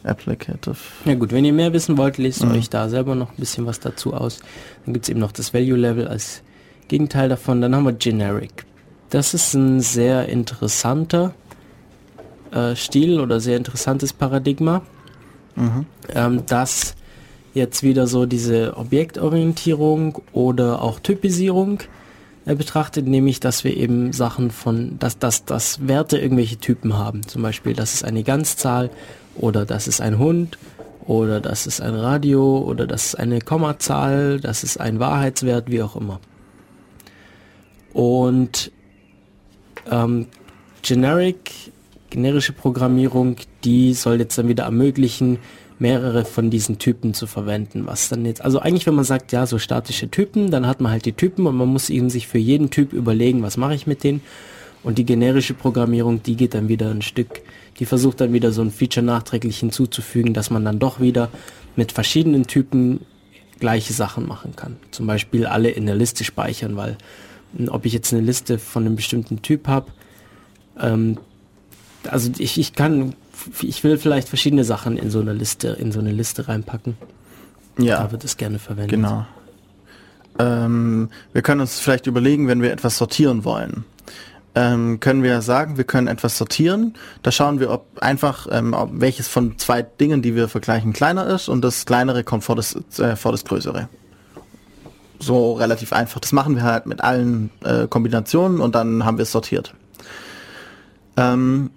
Applicative. 0.06 0.76
Ja 1.06 1.16
gut, 1.16 1.32
wenn 1.32 1.46
ihr 1.46 1.54
mehr 1.54 1.74
wissen 1.74 1.98
wollt, 1.98 2.18
lest 2.18 2.44
Mhm. 2.44 2.52
euch 2.52 2.70
da 2.70 2.90
selber 2.90 3.16
noch 3.16 3.32
ein 3.32 3.38
bisschen 3.38 3.66
was 3.66 3.80
dazu 3.80 4.14
aus. 4.14 4.40
Dann 4.86 4.94
gibt's 4.94 5.10
eben 5.10 5.20
noch 5.20 5.32
das 5.32 5.54
Value 5.54 5.78
Level 5.78 6.08
als 6.08 6.42
Gegenteil 6.88 7.30
davon. 7.30 7.62
Dann 7.62 7.76
haben 7.76 7.84
wir 7.86 7.94
Generic. 7.94 8.66
Das 9.10 9.34
ist 9.34 9.54
ein 9.54 9.82
sehr 9.82 10.30
interessanter 10.30 11.34
äh, 12.52 12.76
Stil 12.76 13.20
oder 13.20 13.40
sehr 13.40 13.58
interessantes 13.58 14.14
Paradigma, 14.14 14.82
Mhm. 15.56 15.86
ähm, 16.14 16.44
das 16.48 16.96
jetzt 17.54 17.82
wieder 17.84 18.08
so 18.08 18.26
diese 18.26 18.76
Objektorientierung 18.78 20.22
oder 20.34 20.82
auch 20.82 21.00
Typisierung 21.00 21.80
äh, 22.46 22.56
betrachtet, 22.56 23.08
nämlich 23.08 23.40
dass 23.40 23.64
wir 23.64 23.76
eben 23.76 24.12
Sachen 24.14 24.52
von, 24.52 25.00
dass, 25.00 25.18
dass, 25.18 25.46
dass 25.46 25.88
Werte 25.88 26.18
irgendwelche 26.18 26.58
Typen 26.58 26.98
haben. 26.98 27.26
Zum 27.28 27.42
Beispiel, 27.42 27.74
das 27.74 27.94
ist 27.94 28.04
eine 28.04 28.24
Ganzzahl 28.24 28.90
oder 29.36 29.66
das 29.66 29.88
ist 29.88 30.02
ein 30.02 30.18
Hund 30.18 30.58
oder 31.06 31.40
das 31.40 31.68
ist 31.68 31.82
ein 31.82 31.96
Radio 31.96 32.60
oder 32.60 32.88
das 32.88 33.08
ist 33.08 33.16
eine 33.16 33.40
Kommazahl, 33.40 34.40
das 34.40 34.64
ist 34.64 34.80
ein 34.80 35.00
Wahrheitswert, 35.00 35.70
wie 35.70 35.82
auch 35.82 35.96
immer. 35.96 36.20
Und 37.94 38.72
ähm, 39.90 40.28
Generic, 40.82 41.52
generische 42.10 42.54
Programmierung, 42.54 43.38
die 43.64 43.94
soll 43.94 44.20
jetzt 44.20 44.38
dann 44.38 44.48
wieder 44.48 44.66
ermöglichen, 44.66 45.40
mehrere 45.80 46.26
von 46.26 46.50
diesen 46.50 46.78
Typen 46.78 47.14
zu 47.14 47.28
verwenden. 47.28 47.86
Was 47.86 48.10
dann 48.10 48.26
jetzt, 48.26 48.42
also 48.42 48.60
eigentlich, 48.60 48.88
wenn 48.88 48.96
man 48.96 49.04
sagt, 49.04 49.32
ja, 49.32 49.46
so 49.46 49.58
statische 49.58 50.10
Typen, 50.10 50.52
dann 50.52 50.68
hat 50.68 50.82
man 50.82 50.92
halt 50.92 51.06
die 51.06 51.14
Typen 51.14 51.48
und 51.48 51.56
man 51.56 51.68
muss 51.68 51.90
eben 51.90 52.10
sich 52.10 52.28
für 52.28 52.38
jeden 52.38 52.70
Typ 52.70 52.94
überlegen, 52.94 53.42
was 53.44 53.58
mache 53.58 53.76
ich 53.76 53.88
mit 53.88 54.04
denen. 54.04 54.22
Und 54.84 54.98
die 54.98 55.06
generische 55.06 55.56
Programmierung, 55.56 56.22
die 56.22 56.36
geht 56.36 56.54
dann 56.54 56.68
wieder 56.68 56.92
ein 56.92 57.02
Stück, 57.02 57.42
die 57.80 57.86
versucht 57.86 58.22
dann 58.22 58.34
wieder 58.34 58.52
so 58.52 58.62
ein 58.62 58.72
Feature 58.72 59.06
nachträglich 59.06 59.60
hinzuzufügen, 59.60 60.34
dass 60.34 60.50
man 60.50 60.64
dann 60.64 60.80
doch 60.80 61.00
wieder 61.00 61.30
mit 61.76 61.92
verschiedenen 61.92 62.48
Typen 62.48 63.02
gleiche 63.60 63.94
Sachen 63.94 64.28
machen 64.28 64.56
kann. 64.56 64.78
Zum 64.92 65.08
Beispiel 65.08 65.46
alle 65.46 65.70
in 65.70 65.86
der 65.86 65.96
Liste 65.96 66.24
speichern, 66.24 66.76
weil 66.76 66.98
mh, 67.54 67.72
ob 67.72 67.86
ich 67.86 67.94
jetzt 67.94 68.14
eine 68.14 68.22
Liste 68.22 68.60
von 68.60 68.86
einem 68.86 68.96
bestimmten 68.96 69.42
Typ 69.42 69.68
habe, 69.68 69.92
ähm, 70.80 71.18
also 72.10 72.32
ich, 72.38 72.60
ich 72.60 72.74
kann, 72.74 73.16
ich 73.62 73.84
will 73.84 73.98
vielleicht 73.98 74.30
verschiedene 74.30 74.64
Sachen 74.64 74.98
in 74.98 75.10
so 75.10 75.20
eine 75.20 75.34
Liste, 75.34 75.70
in 75.70 75.92
so 75.92 76.00
eine 76.00 76.12
Liste 76.12 76.48
reinpacken. 76.48 76.98
Ja. 77.78 78.04
Da 78.04 78.12
wird 78.12 78.24
es 78.24 78.38
gerne 78.38 78.60
verwendet. 78.60 78.92
Genau. 78.92 79.26
Ähm, 80.38 81.10
wir 81.34 81.42
können 81.42 81.62
uns 81.62 81.80
vielleicht 81.80 82.08
überlegen, 82.08 82.48
wenn 82.48 82.62
wir 82.62 82.72
etwas 82.72 82.98
sortieren 82.98 83.44
wollen. 83.44 83.86
Ähm, 84.58 85.02
können 85.02 85.22
wir 85.22 85.42
sagen, 85.42 85.76
wir 85.76 85.84
können 85.84 86.08
etwas 86.08 86.38
sortieren. 86.38 86.94
Da 87.24 87.32
schauen 87.32 87.60
wir, 87.60 87.70
ob 87.72 87.86
einfach 88.00 88.48
ähm, 88.50 88.74
ob 88.74 88.90
welches 88.94 89.28
von 89.28 89.58
zwei 89.58 89.82
Dingen, 89.82 90.22
die 90.22 90.34
wir 90.34 90.48
vergleichen, 90.48 90.94
kleiner 90.94 91.28
ist 91.28 91.50
und 91.50 91.62
das 91.62 91.86
kleinere 91.86 92.24
kommt 92.24 92.46
vor 92.46 92.56
das, 92.56 92.76
äh, 92.98 93.18
vor 93.18 93.34
das 93.34 93.44
größere. 93.44 93.90
So 95.20 95.54
relativ 95.54 95.92
einfach. 95.92 96.22
Das 96.22 96.32
machen 96.32 96.56
wir 96.56 96.64
halt 96.64 96.86
mit 96.86 97.02
allen 97.02 97.52
äh, 97.64 97.88
Kombinationen 97.88 98.62
und 98.62 98.76
dann 98.76 99.04
haben 99.04 99.18
wir 99.18 99.24
es 99.24 99.32
sortiert. 99.32 99.74
Ähm, 101.18 101.70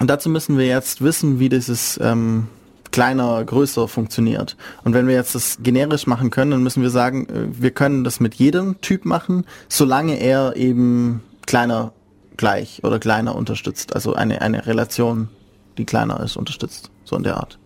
und 0.00 0.08
dazu 0.08 0.28
müssen 0.28 0.56
wir 0.56 0.66
jetzt 0.66 1.02
wissen, 1.02 1.38
wie 1.38 1.48
dieses 1.48 1.98
ähm, 2.02 2.48
kleiner, 2.94 3.44
größer 3.44 3.88
funktioniert. 3.88 4.56
Und 4.84 4.94
wenn 4.94 5.08
wir 5.08 5.14
jetzt 5.14 5.34
das 5.34 5.58
generisch 5.60 6.06
machen 6.06 6.30
können, 6.30 6.52
dann 6.52 6.62
müssen 6.62 6.80
wir 6.80 6.90
sagen, 6.90 7.26
äh, 7.26 7.62
wir 7.62 7.72
können 7.72 8.04
das 8.04 8.20
mit 8.20 8.36
jedem 8.36 8.80
Typ 8.80 9.04
machen, 9.04 9.46
solange 9.68 10.20
er 10.20 10.54
eben 10.54 11.20
kleiner 11.46 11.92
gleich 12.36 12.82
oder 12.82 12.98
kleiner 12.98 13.34
unterstützt. 13.34 13.94
Also 13.94 14.14
eine, 14.14 14.40
eine 14.42 14.66
Relation, 14.66 15.28
die 15.78 15.84
kleiner 15.84 16.20
ist, 16.20 16.36
unterstützt. 16.36 16.90
So 17.04 17.16
in 17.16 17.22
der 17.22 17.36
Art. 17.36 17.58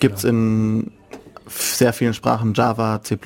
Gibt's 0.00 0.24
in 0.24 0.92
sehr 1.46 1.92
vielen 1.92 2.14
Sprachen, 2.14 2.54
Java, 2.54 3.02
C++, 3.02 3.18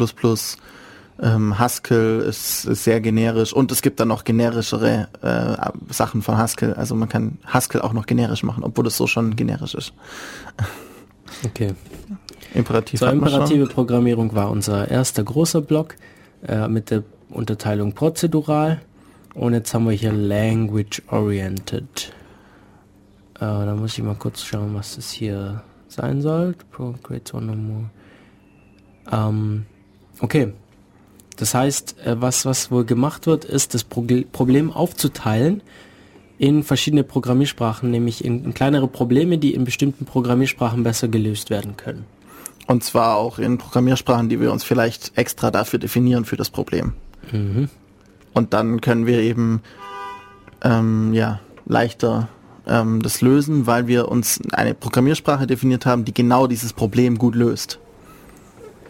ähm, 1.23 1.59
Haskell 1.59 2.21
ist, 2.21 2.67
ist 2.67 2.85
sehr 2.85 3.01
generisch 3.01 3.53
und 3.53 3.73
es 3.73 3.81
gibt 3.81 4.01
dann 4.01 4.09
noch 4.09 4.25
generischere 4.25 5.09
äh, 5.23 5.93
Sachen 5.93 6.23
von 6.23 6.37
Haskell. 6.37 6.75
Also 6.75 6.95
man 6.95 7.09
kann 7.09 7.39
Haskell 7.47 7.81
auch 7.81 7.93
noch 7.93 8.07
generisch 8.07 8.43
machen, 8.43 8.63
obwohl 8.65 8.87
es 8.87 8.97
so 8.97 9.07
schon 9.07 9.37
generisch 9.37 9.75
ist. 9.75 9.93
Okay. 11.45 11.75
Imperativ 12.55 13.01
So, 13.01 13.07
imperative. 13.07 13.67
Programmierung 13.67 14.35
war 14.35 14.51
unser 14.51 14.91
erster 14.91 15.25
großer 15.25 15.61
Block 15.61 15.97
äh, 16.47 16.69
mit 16.69 16.91
der 16.91 17.03
Unterteilung 17.31 17.93
prozedural. 17.93 18.81
Und 19.37 19.53
jetzt 19.53 19.75
haben 19.75 19.85
wir 19.85 19.93
hier 19.93 20.13
Language 20.13 21.03
Oriented. 21.11 22.11
Äh, 23.35 23.41
da 23.41 23.75
muss 23.75 23.99
ich 23.99 24.03
mal 24.03 24.15
kurz 24.15 24.43
schauen, 24.43 24.75
was 24.75 24.97
das 24.97 25.11
hier 25.11 25.63
sein 25.89 26.23
soll. 26.23 26.55
Creates 27.03 27.35
one 27.35 27.51
or 27.51 27.57
more. 27.57 27.91
Ähm, 29.13 29.67
okay. 30.21 30.55
Das 31.37 31.55
heißt, 31.55 31.97
äh, 32.07 32.19
was, 32.19 32.47
was 32.47 32.71
wohl 32.71 32.87
gemacht 32.87 33.27
wird, 33.27 33.45
ist 33.45 33.75
das 33.75 33.85
Problem 33.85 34.73
aufzuteilen 34.73 35.61
in 36.39 36.63
verschiedene 36.63 37.05
Programmiersprachen, 37.05 37.91
nämlich 37.91 38.25
in, 38.25 38.43
in 38.43 38.55
kleinere 38.55 38.89
Probleme, 38.89 39.37
die 39.37 39.53
in 39.53 39.65
bestimmten 39.65 40.07
Programmiersprachen 40.07 40.83
besser 40.83 41.09
gelöst 41.09 41.51
werden 41.51 41.77
können. 41.77 42.07
Und 42.69 42.85
zwar 42.85 43.17
auch 43.17 43.39
in 43.39 43.59
Programmiersprachen, 43.59 44.31
die 44.31 44.41
wir 44.41 44.51
uns 44.51 44.65
vielleicht 44.65 45.13
extra 45.19 45.51
dafür 45.51 45.79
definieren 45.79 46.25
für 46.25 46.39
das 46.39 46.49
Problem. 46.49 46.95
Mhm. 47.33 47.69
Und 48.37 48.53
dann 48.53 48.83
können 48.83 49.07
wir 49.07 49.21
eben 49.21 49.63
ähm, 50.63 51.15
ja, 51.15 51.41
leichter 51.65 52.29
ähm, 52.67 53.01
das 53.01 53.23
lösen, 53.23 53.67
weil 53.67 53.87
wir 53.87 54.09
uns 54.09 54.43
eine 54.53 54.75
Programmiersprache 54.75 55.47
definiert 55.47 55.87
haben, 55.87 56.05
die 56.05 56.13
genau 56.13 56.47
dieses 56.47 56.75
Problem 56.75 57.17
gut 57.17 57.35
löst. 57.35 57.79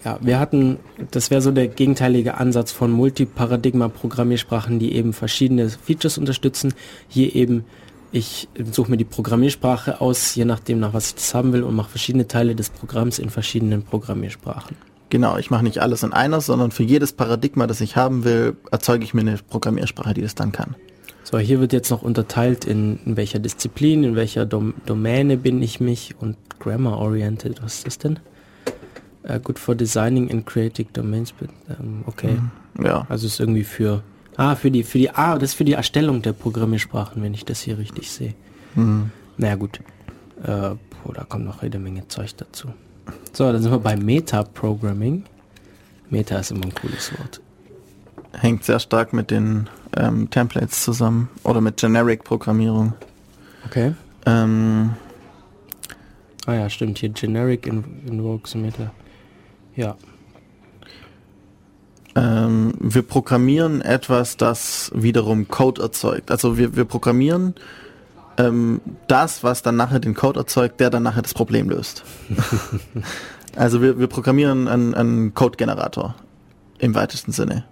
Ja, 0.05 0.19
wir 0.21 0.41
hatten, 0.41 0.79
das 1.13 1.31
wäre 1.31 1.43
so 1.43 1.53
der 1.53 1.69
gegenteilige 1.69 2.39
Ansatz 2.39 2.73
von 2.73 2.91
Multiparadigma-Programmiersprachen, 2.91 4.81
die 4.81 4.97
eben 4.97 5.13
verschiedene 5.13 5.69
Features 5.69 6.19
unterstützen. 6.19 6.75
Hier 7.07 7.37
eben, 7.37 7.65
ich 8.11 8.49
suche 8.73 8.91
mir 8.91 8.97
die 8.97 9.05
Programmiersprache 9.05 10.01
aus, 10.01 10.35
je 10.35 10.45
nachdem, 10.45 10.81
nach 10.81 10.93
was 10.93 11.11
ich 11.11 11.15
das 11.15 11.35
haben 11.37 11.53
will, 11.53 11.63
und 11.63 11.77
mache 11.77 11.91
verschiedene 11.91 12.27
Teile 12.27 12.57
des 12.57 12.71
Programms 12.71 13.21
in 13.21 13.31
verschiedenen 13.31 13.85
Programmiersprachen. 13.85 14.77
Genau, 15.09 15.37
ich 15.39 15.51
mache 15.51 15.63
nicht 15.63 15.79
alles 15.79 16.03
in 16.03 16.13
einer, 16.13 16.41
sondern 16.41 16.73
für 16.73 16.83
jedes 16.83 17.13
Paradigma, 17.13 17.67
das 17.67 17.81
ich 17.81 17.97
haben 17.97 18.25
will, 18.25 18.57
erzeuge 18.71 19.05
ich 19.05 19.15
mir 19.15 19.21
eine 19.21 19.37
Programmiersprache, 19.37 20.15
die 20.15 20.23
das 20.23 20.35
dann 20.35 20.53
kann. 20.53 20.75
So, 21.23 21.39
hier 21.39 21.61
wird 21.61 21.73
jetzt 21.73 21.91
noch 21.91 22.03
unterteilt, 22.03 22.65
in, 22.65 23.01
in 23.05 23.17
welcher 23.17 23.39
Disziplin, 23.39 24.05
in 24.05 24.17
welcher 24.17 24.47
Dom 24.47 24.75
Domäne 24.87 25.37
bin 25.37 25.61
ich 25.61 25.81
mich 25.81 26.15
und 26.21 26.37
Grammar-Oriented, 26.61 27.63
was 27.63 27.79
ist 27.79 27.87
das 27.87 27.99
denn? 27.99 28.19
Uh, 29.29 29.41
good 29.41 29.59
for 29.59 29.75
designing 29.75 30.31
and 30.31 30.47
creating 30.47 30.87
domains, 30.93 31.33
but, 31.33 31.49
ähm, 31.69 32.05
okay. 32.07 32.39
Ja, 32.81 33.07
Also 33.09 33.27
ist 33.27 33.41
irgendwie 33.41 33.65
für 33.65 34.03
ah 34.37 34.55
für 34.55 34.71
die 34.71 34.85
für 34.85 34.99
die 34.99 35.11
ah 35.11 35.35
das 35.37 35.51
ist 35.51 35.55
für 35.55 35.65
die 35.65 35.73
Erstellung 35.73 36.23
der 36.23 36.33
Programmiersprachen, 36.33 37.21
wenn 37.23 37.35
ich 37.35 37.45
das 37.45 37.61
hier 37.61 37.77
richtig 37.79 38.11
sehe. 38.11 38.35
Mhm. 38.77 39.11
Naja 39.37 39.57
gut, 39.57 39.81
äh, 40.45 40.47
boah, 40.47 41.13
da 41.13 41.25
kommt 41.25 41.45
noch 41.45 41.63
jede 41.63 41.81
Menge 41.81 42.07
Zeug 42.07 42.37
dazu. 42.37 42.69
So, 43.33 43.51
dann 43.53 43.63
sind 43.63 43.71
wir 43.71 43.79
bei 43.79 43.97
Meta-Programming. 43.97 45.25
Meta 46.11 46.39
ist 46.39 46.51
immer 46.51 46.65
ein 46.65 46.75
cooles 46.75 47.13
Wort. 47.19 47.41
hängt 48.33 48.65
sehr 48.65 48.79
stark 48.79 49.13
mit 49.13 49.31
den 49.31 49.69
ähm, 49.97 50.31
Templates 50.31 50.83
zusammen 50.83 51.29
oder 51.43 51.61
mit 51.61 51.77
Generic-Programmierung. 51.79 52.95
Okay. 53.67 53.95
Ähm, 54.25 54.91
Ah 56.47 56.55
ja, 56.55 56.71
stimmt. 56.71 56.99
Hier 56.99 57.09
Generic 57.09 57.67
in 57.67 57.85
Invokes 58.07 58.55
Meta. 58.55 58.93
Ja. 59.75 59.97
ähm, 62.15 62.73
wir 62.79 63.03
programmieren 63.03 63.83
etwas, 63.83 64.37
das 64.37 64.91
wiederum 64.95 65.49
Code 65.49 65.83
erzeugt. 65.83 66.31
Also 66.31 66.57
wir, 66.57 66.77
wir 66.77 66.85
programmieren 66.85 67.55
ähm, 68.39 68.81
das, 69.09 69.43
was 69.43 69.63
dann 69.63 69.77
nachher 69.77 70.01
den 70.01 70.15
Code 70.15 70.41
erzeugt, 70.41 70.81
der 70.81 70.91
dann 70.91 71.03
nachher 71.03 71.23
das 71.23 71.35
Problem 71.35 71.71
löst. 71.71 72.05
also 73.57 73.83
wir, 73.83 73.99
wir 73.99 74.07
programmieren 74.07 74.69
einen, 74.69 74.95
einen 74.95 75.35
Code-Generator 75.35 76.15
im 76.79 76.95
weitesten 76.95 77.33
Sinne. 77.33 77.65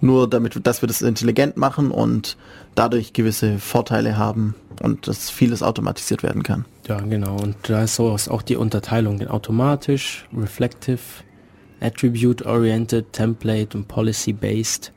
Nur 0.00 0.30
damit, 0.30 0.64
dass 0.64 0.82
wir 0.82 0.86
das 0.86 1.02
intelligent 1.02 1.56
machen 1.56 1.90
und 1.90 2.36
dadurch 2.74 3.12
gewisse 3.12 3.58
Vorteile 3.58 4.16
haben 4.16 4.54
und 4.80 5.08
dass 5.08 5.28
vieles 5.28 5.62
automatisiert 5.62 6.22
werden 6.22 6.44
kann. 6.44 6.66
Ja, 6.86 7.00
genau. 7.00 7.36
Und 7.36 7.56
da 7.64 7.82
ist 7.82 7.96
so 7.96 8.10
auch 8.10 8.42
die 8.42 8.56
Unterteilung, 8.56 9.18
den 9.18 9.28
automatisch, 9.28 10.26
reflective, 10.36 11.00
attribute-oriented, 11.80 13.12
template 13.12 13.76
und 13.76 13.88
policy-based. 13.88 14.92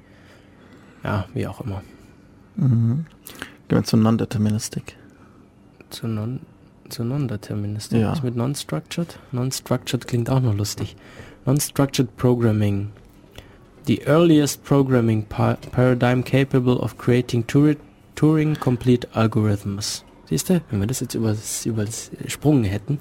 Ja, 1.04 1.26
wie 1.34 1.48
auch 1.48 1.62
immer. 1.62 1.82
Gehen 3.72 3.78
wir 3.78 3.84
zu 3.86 3.96
Non-Deterministic. 3.96 4.98
Zu 5.92 6.06
non, 6.06 6.42
zu 6.90 7.06
non-deterministic. 7.06 8.02
Ja. 8.02 8.12
Was 8.12 8.22
mit 8.22 8.36
non-structured? 8.36 9.18
Non-structured 9.32 10.08
klingt 10.08 10.30
auch 10.30 10.42
noch 10.42 10.54
lustig. 10.54 10.98
Non-structured 11.46 12.18
programming. 12.18 12.92
The 13.88 14.02
earliest 14.08 14.66
programming 14.66 15.24
pa 15.24 15.56
paradigm 15.72 16.22
capable 16.22 16.82
of 16.82 16.98
creating 16.98 17.48
Turing, 17.48 17.78
Turing 18.16 18.60
complete 18.60 19.08
algorithms. 19.14 20.04
Siehst 20.26 20.50
du, 20.50 20.60
wenn 20.70 20.82
wir 20.82 20.88
das 20.88 21.00
jetzt 21.00 21.16
übers, 21.16 21.66
übersprungen 21.66 22.66
hätten, 22.66 23.00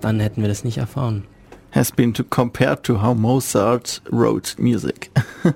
dann 0.00 0.18
hätten 0.18 0.40
wir 0.40 0.48
das 0.48 0.64
nicht 0.64 0.78
erfahren. 0.78 1.24
Has 1.72 1.92
been 1.92 2.14
to 2.14 2.24
compared 2.24 2.84
to 2.84 3.02
how 3.02 3.14
Mozart 3.14 4.00
wrote 4.10 4.58
music. 4.58 5.10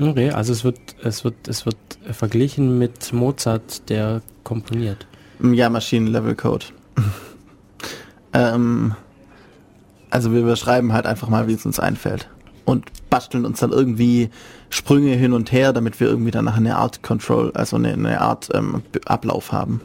Okay, 0.00 0.30
also 0.30 0.52
es 0.52 0.64
wird, 0.64 0.78
es 1.02 1.24
wird, 1.24 1.48
es 1.48 1.66
wird 1.66 1.76
verglichen 2.12 2.78
mit 2.78 3.12
Mozart, 3.12 3.88
der 3.88 4.22
komponiert. 4.44 5.06
Ja, 5.42 5.68
Maschinen-Level-Code. 5.68 6.66
ähm, 8.32 8.94
also 10.10 10.32
wir 10.32 10.42
beschreiben 10.42 10.92
halt 10.92 11.06
einfach 11.06 11.28
mal, 11.28 11.48
wie 11.48 11.54
es 11.54 11.66
uns 11.66 11.78
einfällt. 11.78 12.28
Und 12.64 12.86
basteln 13.10 13.44
uns 13.44 13.60
dann 13.60 13.70
irgendwie 13.70 14.30
Sprünge 14.70 15.12
hin 15.14 15.32
und 15.32 15.52
her, 15.52 15.72
damit 15.72 16.00
wir 16.00 16.08
irgendwie 16.08 16.30
danach 16.30 16.56
eine 16.56 16.76
Art 16.76 17.02
Control, 17.02 17.52
also 17.52 17.76
eine, 17.76 17.92
eine 17.92 18.20
Art 18.20 18.48
ähm, 18.54 18.82
Ablauf 19.04 19.52
haben. 19.52 19.80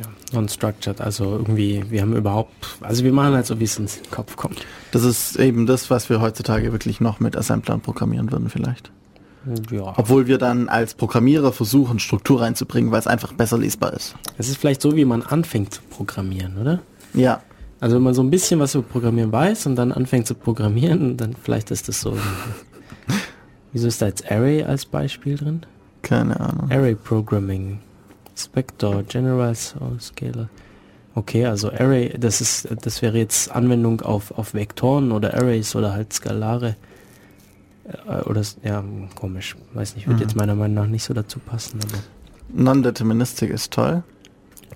Ja, 0.00 0.06
non-structured, 0.32 1.00
also 1.00 1.32
irgendwie, 1.32 1.84
wir 1.88 2.02
haben 2.02 2.16
überhaupt, 2.16 2.52
also 2.80 3.04
wir 3.04 3.12
machen 3.12 3.34
halt 3.34 3.46
so, 3.46 3.60
wie 3.60 3.64
es 3.64 3.78
uns 3.78 3.98
in 3.98 4.02
den 4.04 4.10
Kopf 4.10 4.36
kommt. 4.36 4.66
Das 4.90 5.04
ist 5.04 5.36
eben 5.36 5.66
das, 5.66 5.90
was 5.90 6.10
wir 6.10 6.20
heutzutage 6.20 6.72
wirklich 6.72 7.00
noch 7.00 7.20
mit 7.20 7.36
Assemblern 7.36 7.80
programmieren 7.80 8.32
würden 8.32 8.48
vielleicht. 8.48 8.90
Ja, 9.70 9.94
Obwohl 9.96 10.26
wir 10.26 10.36
dann 10.38 10.68
als 10.68 10.94
Programmierer 10.94 11.52
versuchen, 11.52 11.98
Struktur 11.98 12.42
reinzubringen, 12.42 12.90
weil 12.92 12.98
es 13.00 13.06
einfach 13.06 13.32
besser 13.32 13.56
lesbar 13.58 13.94
ist. 13.94 14.14
es 14.36 14.48
ist 14.48 14.58
vielleicht 14.58 14.82
so, 14.82 14.96
wie 14.96 15.04
man 15.06 15.22
anfängt 15.22 15.72
zu 15.74 15.80
programmieren, 15.88 16.58
oder? 16.58 16.80
Ja, 17.14 17.40
Also 17.80 17.96
wenn 17.96 18.02
man 18.02 18.12
so 18.14 18.22
ein 18.22 18.30
bisschen 18.30 18.60
was 18.60 18.74
über 18.74 18.84
Programmieren 18.86 19.32
weiß 19.32 19.66
und 19.66 19.76
dann 19.76 19.92
anfängt 19.92 20.26
zu 20.26 20.34
programmieren, 20.34 21.16
dann 21.16 21.34
vielleicht 21.42 21.70
ist 21.70 21.88
das 21.88 22.00
so. 22.00 22.16
Wieso 23.72 23.86
ist 23.88 24.02
da 24.02 24.06
jetzt 24.06 24.30
Array 24.30 24.62
als 24.64 24.84
Beispiel 24.84 25.36
drin? 25.36 25.64
keine 26.02 26.38
Ahnung. 26.40 26.70
Array 26.70 26.94
Programming. 26.94 27.78
Spector, 28.36 29.02
General 29.02 29.54
Scalar. 29.54 30.48
Okay, 31.14 31.44
also 31.46 31.70
Array, 31.70 32.14
das 32.18 32.40
ist, 32.40 32.68
das 32.82 33.02
wäre 33.02 33.18
jetzt 33.18 33.50
Anwendung 33.50 34.00
auf, 34.00 34.30
auf 34.38 34.54
Vektoren 34.54 35.12
oder 35.12 35.34
Arrays 35.34 35.74
oder 35.76 35.92
halt 35.92 36.12
Skalare. 36.12 36.76
Äh, 38.08 38.22
Oder, 38.28 38.42
ja, 38.62 38.84
komisch. 39.14 39.56
Weiß 39.74 39.96
nicht, 39.96 40.06
wird 40.08 40.20
jetzt 40.20 40.36
meiner 40.36 40.54
Meinung 40.54 40.74
nach 40.74 40.86
nicht 40.86 41.04
so 41.04 41.14
dazu 41.14 41.38
passen, 41.38 41.80
aber. 41.82 41.98
Non-Deterministic 42.52 43.50
ist 43.50 43.72
toll. 43.72 44.02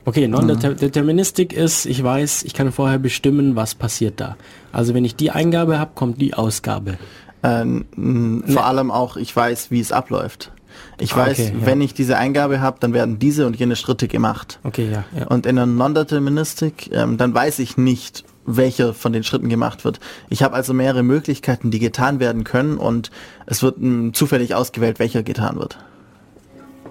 Okay, 0.04 0.28
Non-Deterministic 0.28 1.52
ist, 1.52 1.86
ich 1.86 2.02
weiß, 2.02 2.42
ich 2.44 2.52
kann 2.54 2.70
vorher 2.72 2.98
bestimmen, 2.98 3.56
was 3.56 3.74
passiert 3.74 4.20
da. 4.20 4.36
Also 4.72 4.92
wenn 4.94 5.04
ich 5.04 5.16
die 5.16 5.30
Eingabe 5.30 5.78
habe, 5.78 5.92
kommt 5.94 6.20
die 6.20 6.34
Ausgabe. 6.34 6.98
Äh, 7.42 7.62
n- 7.62 8.44
vor 8.46 8.66
allem 8.66 8.90
auch, 8.90 9.16
ich 9.16 9.34
weiß, 9.34 9.70
wie 9.70 9.80
es 9.80 9.92
abläuft. 9.92 10.52
Ich 10.98 11.14
Ah, 11.14 11.18
weiß, 11.18 11.38
okay, 11.38 11.52
ja. 11.60 11.66
wenn 11.66 11.80
ich 11.80 11.94
diese 11.94 12.18
Eingabe 12.18 12.60
habe, 12.60 12.78
dann 12.80 12.92
werden 12.92 13.18
diese 13.18 13.46
und 13.46 13.56
jene 13.56 13.76
Schritte 13.76 14.08
gemacht. 14.08 14.58
Okay, 14.64 14.90
ja, 14.90 15.04
ja. 15.18 15.26
Und 15.28 15.46
in 15.46 15.56
der 15.56 15.66
Non-Deterministic, 15.66 16.90
ähm, 16.92 17.16
dann 17.16 17.32
weiß 17.34 17.58
ich 17.60 17.76
nicht, 17.76 18.24
welcher 18.46 18.94
von 18.94 19.12
den 19.12 19.22
Schritten 19.24 19.48
gemacht 19.48 19.84
wird. 19.84 20.00
Ich 20.28 20.42
habe 20.42 20.54
also 20.54 20.74
mehrere 20.74 21.02
Möglichkeiten, 21.02 21.70
die 21.70 21.78
getan 21.78 22.20
werden 22.20 22.44
können 22.44 22.76
und 22.78 23.10
es 23.46 23.62
wird 23.62 23.78
m, 23.78 24.12
zufällig 24.14 24.54
ausgewählt, 24.54 24.98
welcher 24.98 25.22
getan 25.22 25.58
wird. 25.58 25.78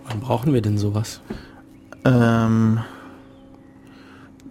Wann 0.08 0.20
brauchen 0.20 0.54
wir 0.54 0.62
denn 0.62 0.78
sowas? 0.78 1.22
Ähm, 2.06 2.80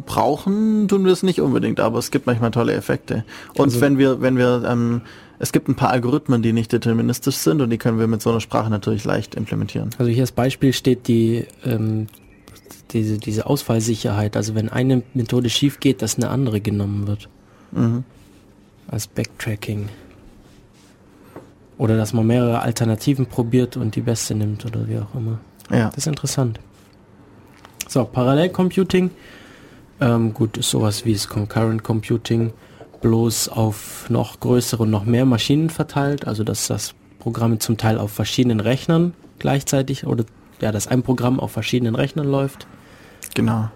brauchen 0.07 0.89
tun 0.89 1.05
wir 1.05 1.13
es 1.13 1.23
nicht 1.23 1.41
unbedingt, 1.41 1.81
aber 1.81 1.99
es 1.99 2.11
gibt 2.11 2.27
manchmal 2.27 2.51
tolle 2.51 2.73
Effekte. 2.75 3.25
Und 3.55 3.67
Also- 3.67 3.81
wenn 3.81 3.99
wir, 3.99 4.21
wenn 4.21 4.37
wir, 4.37 4.65
ähm, 4.67 5.03
es 5.39 5.53
gibt 5.53 5.69
ein 5.69 5.75
paar 5.75 5.91
Algorithmen, 5.91 6.43
die 6.43 6.53
nicht 6.53 6.73
deterministisch 6.73 7.37
sind 7.37 7.61
und 7.61 7.71
die 7.71 7.79
können 7.79 7.99
wir 7.99 8.07
mit 8.07 8.23
so 8.23 8.31
einer 8.31 8.41
Sprache 8.41 8.71
natürlich 8.71 9.05
leicht 9.05 9.35
implementieren. 9.35 9.91
Also 9.99 10.11
hier 10.11 10.23
als 10.23 10.33
Beispiel 10.33 10.73
steht 10.73 11.09
die, 11.09 11.47
ähm, 11.65 12.07
diese, 12.93 13.19
diese 13.19 13.47
Ausfallsicherheit. 13.47 14.37
Also 14.37 14.55
wenn 14.55 14.69
eine 14.69 15.03
Methode 15.15 15.51
schief 15.51 15.81
geht, 15.81 16.03
dass 16.03 16.17
eine 16.17 16.29
andere 16.31 16.61
genommen 16.61 17.07
wird. 17.07 17.29
Mhm. 17.73 18.05
Als 18.89 19.07
Backtracking. 19.07 19.89
Oder 21.79 21.97
dass 21.97 22.13
man 22.13 22.27
mehrere 22.27 22.61
Alternativen 22.61 23.27
probiert 23.27 23.77
und 23.77 23.97
die 23.97 24.03
beste 24.03 24.35
nimmt 24.35 24.65
oder 24.65 24.87
wie 24.89 24.99
auch 24.99 25.15
immer. 25.15 25.41
Ja. 25.71 25.89
Das 25.89 25.99
ist 25.99 26.07
interessant. 26.07 26.61
So, 27.89 28.05
Parallelcomputing. 28.05 29.11
Ähm, 30.01 30.35
gut, 30.35 30.57
ist 30.57 30.71
sowas 30.71 31.05
wie 31.05 31.13
das 31.13 31.29
Concurrent 31.29 31.85
Computing, 31.85 32.53
bloß 33.01 33.49
auf 33.49 34.09
noch 34.09 34.41
größere 34.41 34.83
und 34.83 34.91
noch 34.91 35.05
mehr 35.05 35.25
Maschinen 35.25 35.71
verteilt. 35.71 36.27
Also, 36.27 36.45
dass 36.45 36.67
das 36.67 36.95
Programme 37.19 37.59
zum 37.59 37.77
Teil 37.77 37.99
auf 37.99 38.11
verschiedenen 38.11 38.61
Rechnern 38.61 39.15
gleichzeitig 39.39 40.07
oder 40.07 40.25
ja, 40.61 40.73
dass 40.73 40.89
ein 40.89 41.03
Programm 41.03 41.39
auf 41.41 41.53
verschiedenen 41.53 41.95
Rechnern 41.95 42.27
läuft. 42.27 42.67
Genau. 43.35 43.69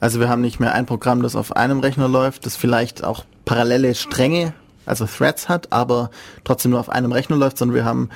Also 0.00 0.20
wir 0.20 0.28
haben 0.28 0.42
nicht 0.42 0.60
mehr 0.60 0.74
ein 0.74 0.86
Programm, 0.86 1.22
das 1.22 1.36
auf 1.36 1.54
einem 1.56 1.80
Rechner 1.80 2.08
läuft, 2.08 2.46
das 2.46 2.56
vielleicht 2.56 3.04
auch 3.04 3.24
parallele 3.44 3.94
Stränge, 3.94 4.52
also 4.84 5.06
Threads 5.06 5.48
hat, 5.48 5.72
aber 5.72 6.10
trotzdem 6.44 6.72
nur 6.72 6.80
auf 6.80 6.88
einem 6.88 7.12
Rechner 7.12 7.36
läuft, 7.36 7.58
sondern 7.58 7.74
wir 7.74 7.84
haben 7.84 8.10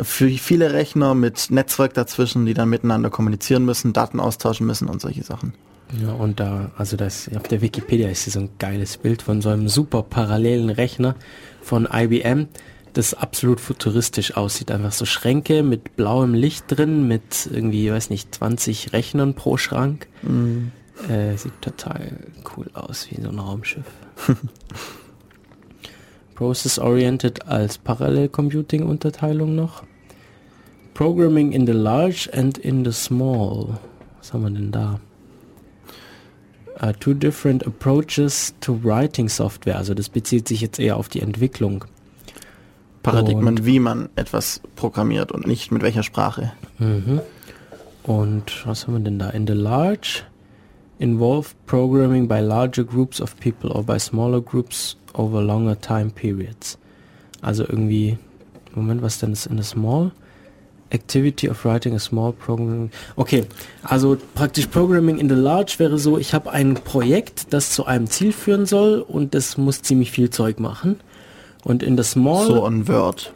für 0.00 0.28
viele 0.28 0.72
Rechner 0.72 1.14
mit 1.14 1.50
Netzwerk 1.50 1.94
dazwischen, 1.94 2.46
die 2.46 2.54
dann 2.54 2.68
miteinander 2.68 3.10
kommunizieren 3.10 3.64
müssen, 3.64 3.92
Daten 3.92 4.20
austauschen 4.20 4.66
müssen 4.66 4.88
und 4.88 5.00
solche 5.00 5.22
Sachen. 5.22 5.54
Ja, 6.00 6.12
und 6.12 6.40
da, 6.40 6.70
also 6.76 6.96
das, 6.96 7.30
auf 7.36 7.44
der 7.44 7.60
Wikipedia 7.60 8.08
ist 8.08 8.24
hier 8.24 8.32
so 8.32 8.40
ein 8.40 8.50
geiles 8.58 8.96
Bild 8.96 9.22
von 9.22 9.42
so 9.42 9.50
einem 9.50 9.68
super 9.68 10.02
parallelen 10.02 10.70
Rechner 10.70 11.14
von 11.62 11.86
IBM, 11.92 12.48
das 12.94 13.14
absolut 13.14 13.60
futuristisch 13.60 14.36
aussieht. 14.36 14.70
Einfach 14.70 14.92
so 14.92 15.04
Schränke 15.04 15.62
mit 15.62 15.96
blauem 15.96 16.34
Licht 16.34 16.64
drin, 16.68 17.06
mit 17.06 17.48
irgendwie, 17.52 17.90
weiß 17.90 18.10
nicht, 18.10 18.34
20 18.34 18.92
Rechnern 18.92 19.34
pro 19.34 19.56
Schrank. 19.56 20.08
Äh, 21.08 21.36
sieht 21.36 21.60
total 21.60 22.18
cool 22.56 22.70
aus, 22.74 23.08
wie 23.10 23.20
so 23.20 23.28
ein 23.28 23.38
Raumschiff. 23.38 23.84
Process-Oriented 26.34 27.46
als 27.46 27.78
Parallel-Computing-Unterteilung 27.78 29.54
noch. 29.54 29.82
Programming 30.94 31.52
in 31.52 31.66
the 31.66 31.72
large 31.72 32.28
and 32.32 32.58
in 32.58 32.84
the 32.84 32.92
small. 32.92 33.78
Was 34.18 34.32
haben 34.32 34.42
wir 34.42 34.50
denn 34.50 34.70
da? 34.70 35.00
Uh, 36.82 36.92
two 36.98 37.14
different 37.14 37.64
approaches 37.66 38.54
to 38.60 38.78
writing 38.82 39.28
software. 39.28 39.76
Also 39.76 39.94
das 39.94 40.08
bezieht 40.08 40.48
sich 40.48 40.60
jetzt 40.60 40.78
eher 40.78 40.96
auf 40.96 41.08
die 41.08 41.20
Entwicklung. 41.20 41.84
Paradigmen, 43.04 43.64
wie 43.64 43.78
man 43.78 44.08
etwas 44.16 44.60
programmiert 44.74 45.30
und 45.30 45.46
nicht 45.46 45.70
mit 45.70 45.82
welcher 45.82 46.02
Sprache. 46.02 46.52
Mhm. 46.78 47.20
Und 48.02 48.66
was 48.66 48.86
haben 48.86 48.94
wir 48.94 49.00
denn 49.00 49.18
da? 49.18 49.30
In 49.30 49.46
the 49.46 49.52
large 49.52 50.22
involve 50.98 51.50
programming 51.66 52.26
by 52.26 52.40
larger 52.40 52.84
groups 52.84 53.20
of 53.20 53.38
people 53.38 53.70
or 53.70 53.82
by 53.82 53.98
smaller 53.98 54.40
groups 54.40 54.96
over 55.14 55.42
longer 55.42 55.80
time 55.80 56.10
periods. 56.10 56.78
Also 57.42 57.64
irgendwie, 57.64 58.18
Moment, 58.74 59.02
was 59.02 59.18
denn 59.18 59.32
ist 59.32 59.46
in 59.46 59.56
the 59.58 59.64
small? 59.64 60.10
Activity 60.90 61.48
of 61.48 61.64
writing 61.64 61.94
a 61.94 61.98
small 61.98 62.32
program. 62.32 62.90
Okay, 63.16 63.44
also 63.82 64.16
praktisch 64.34 64.66
Programming 64.66 65.18
in 65.18 65.28
the 65.28 65.34
large 65.34 65.74
wäre 65.78 65.98
so, 65.98 66.18
ich 66.18 66.32
habe 66.34 66.52
ein 66.52 66.74
Projekt, 66.74 67.52
das 67.52 67.70
zu 67.70 67.84
einem 67.84 68.06
Ziel 68.06 68.32
führen 68.32 68.64
soll 68.64 69.00
und 69.00 69.34
das 69.34 69.58
muss 69.58 69.82
ziemlich 69.82 70.10
viel 70.10 70.30
Zeug 70.30 70.60
machen. 70.60 71.00
Und 71.64 71.82
in 71.82 71.96
the 71.96 72.04
small 72.04 72.46
So 72.46 72.64
ein 72.64 72.86
Word. 72.86 73.32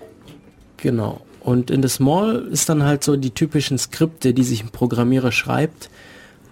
Genau. 0.77 1.21
Und 1.41 1.71
in 1.71 1.83
the 1.83 1.89
Small 1.89 2.47
ist 2.51 2.69
dann 2.69 2.83
halt 2.83 3.03
so 3.03 3.17
die 3.17 3.31
typischen 3.31 3.79
Skripte, 3.79 4.35
die 4.35 4.45
sich 4.45 4.63
ein 4.63 4.69
Programmierer 4.69 5.33
schreibt, 5.33 5.89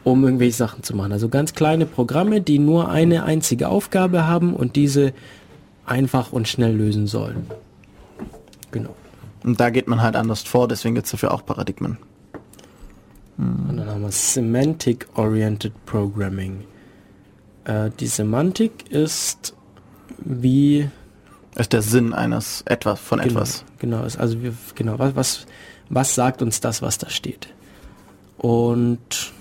um 0.05 0.25
irgendwelche 0.25 0.57
Sachen 0.57 0.83
zu 0.83 0.97
machen. 0.97 1.13
Also 1.13 1.29
ganz 1.29 1.55
kleine 1.55 1.85
Programme, 1.85 2.41
die 2.41 2.59
nur 2.59 2.89
eine 2.89 3.25
einzige 3.25 3.69
Aufgabe 3.69 4.27
haben 4.27 4.55
und 4.55 4.75
diese 4.75 5.13
einfach 5.85 6.33
und 6.33 6.49
schnell 6.49 6.75
lösen 6.75 7.07
sollen. 7.07 7.47
Genau. 8.71 8.95
Und 9.45 9.61
da 9.61 9.71
geht 9.71 9.87
man 9.87 10.03
halt 10.03 10.17
anders 10.17 10.43
vor, 10.43 10.67
deswegen 10.67 10.95
gibt 10.95 11.07
es 11.07 11.11
dafür 11.11 11.33
auch 11.33 11.45
Paradigmen. 11.45 11.99
Und 13.37 13.77
dann 13.77 13.87
haben 13.87 14.03
wir 14.03 14.11
Semantic 14.11 15.07
Oriented 15.15 15.73
Programming. 15.85 16.65
Äh, 17.65 17.91
die 18.01 18.07
Semantik 18.07 18.91
ist 18.91 19.55
wie 20.25 20.89
ist 21.57 21.73
der 21.73 21.83
Sinn 21.83 22.13
eines 22.13 22.63
etwas 22.67 23.01
von 23.01 23.19
Genau, 23.21 23.31
etwas. 23.33 23.65
Genau, 23.79 24.05
ist 24.05 24.19
also 24.19 24.43
wir, 24.43 24.53
genau, 24.75 24.99
was, 24.99 25.17
was, 25.17 25.47
was 25.89 26.15
sagt 26.15 26.43
uns 26.43 26.61
das, 26.61 26.83
was 26.83 26.99
da 26.99 27.09
steht? 27.09 27.49
Und 28.39 29.33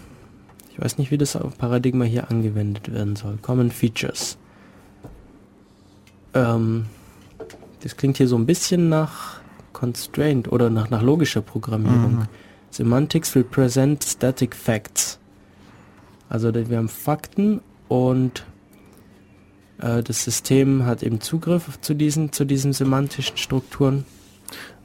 ich 0.71 0.81
weiß 0.81 0.97
nicht, 0.97 1.11
wie 1.11 1.17
das 1.17 1.37
Paradigma 1.57 2.05
hier 2.05 2.29
angewendet 2.29 2.91
werden 2.91 3.15
soll. 3.15 3.37
Common 3.41 3.71
Features. 3.71 4.37
Ähm, 6.33 6.85
das 7.81 7.95
klingt 7.97 8.17
hier 8.17 8.27
so 8.27 8.37
ein 8.37 8.45
bisschen 8.45 8.89
nach 8.89 9.39
Constraint 9.73 10.51
oder 10.51 10.69
nach, 10.69 10.89
nach 10.89 11.01
logischer 11.01 11.41
Programmierung. 11.41 12.27
Semantics 12.71 13.35
represent 13.35 14.03
static 14.03 14.55
facts. 14.55 15.19
Also 16.29 16.53
wir 16.53 16.77
haben 16.77 16.89
Fakten 16.89 17.61
und 17.87 18.45
das 19.77 20.23
System 20.23 20.85
hat 20.85 21.03
eben 21.03 21.21
Zugriff 21.21 21.79
zu 21.81 21.93
diesen, 21.93 22.31
zu 22.31 22.45
diesen 22.45 22.73
semantischen 22.73 23.37
Strukturen. 23.37 24.05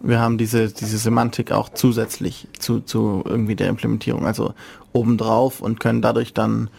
Wir 0.03 0.19
haben 0.19 0.39
diese, 0.39 0.69
diese 0.69 0.99
Semantik 0.99 1.53
auch 1.53 1.69
zusätzlich 1.69 2.49
zu, 2.59 2.81
zu 2.81 3.23
irgendwie 3.25 3.57
der 3.57 3.69
Implementierung, 3.69 4.27
also 4.27 4.55
obendrauf 4.93 5.61
und 5.61 5.79
können 5.79 6.01
dadurch 6.01 6.33
dann 6.33 6.71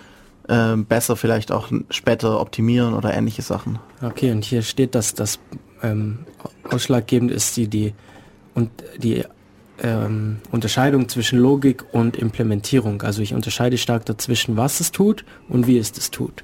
äh, 0.47 0.75
besser 0.75 1.15
vielleicht 1.15 1.51
auch 1.51 1.69
später 1.89 2.39
optimieren 2.41 2.93
oder 2.93 3.13
ähnliche 3.13 3.43
Sachen. 3.43 3.79
Okay, 4.01 4.31
und 4.31 4.43
hier 4.43 4.63
steht, 4.63 4.95
dass 4.95 5.13
das 5.13 5.39
ähm, 5.83 6.19
ausschlaggebend 6.69 7.31
ist 7.31 7.57
die, 7.57 7.67
die, 7.67 7.93
und 8.55 8.71
die 8.97 9.23
ähm, 9.81 10.39
Unterscheidung 10.51 11.07
zwischen 11.09 11.39
Logik 11.39 11.85
und 11.93 12.17
Implementierung. 12.17 13.03
Also 13.03 13.21
ich 13.21 13.33
unterscheide 13.33 13.77
stark 13.77 14.05
dazwischen, 14.05 14.57
was 14.57 14.79
es 14.79 14.91
tut 14.91 15.25
und 15.47 15.67
wie 15.67 15.77
es 15.77 15.91
das 15.91 16.11
tut. 16.11 16.43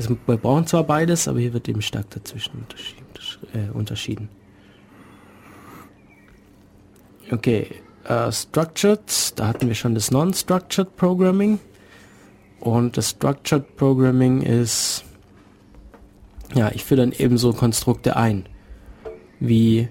Also 0.00 0.16
wir 0.24 0.38
brauchen 0.38 0.66
zwar 0.66 0.84
beides, 0.84 1.28
aber 1.28 1.40
hier 1.40 1.52
wird 1.52 1.68
eben 1.68 1.82
stark 1.82 2.08
dazwischen 2.08 2.64
unterschieden. 3.74 4.30
Äh. 7.28 7.34
Okay, 7.34 7.66
äh, 8.04 8.32
Structured, 8.32 9.38
da 9.38 9.48
hatten 9.48 9.68
wir 9.68 9.74
schon 9.74 9.94
das 9.94 10.10
Non-Structured 10.10 10.96
Programming. 10.96 11.58
Und 12.60 12.96
das 12.96 13.10
Structured 13.10 13.76
Programming 13.76 14.40
ist, 14.40 15.04
ja, 16.54 16.70
ich 16.72 16.82
führe 16.82 17.02
dann 17.02 17.12
eben 17.12 17.36
so 17.36 17.52
Konstrukte 17.52 18.16
ein, 18.16 18.46
wie 19.38 19.90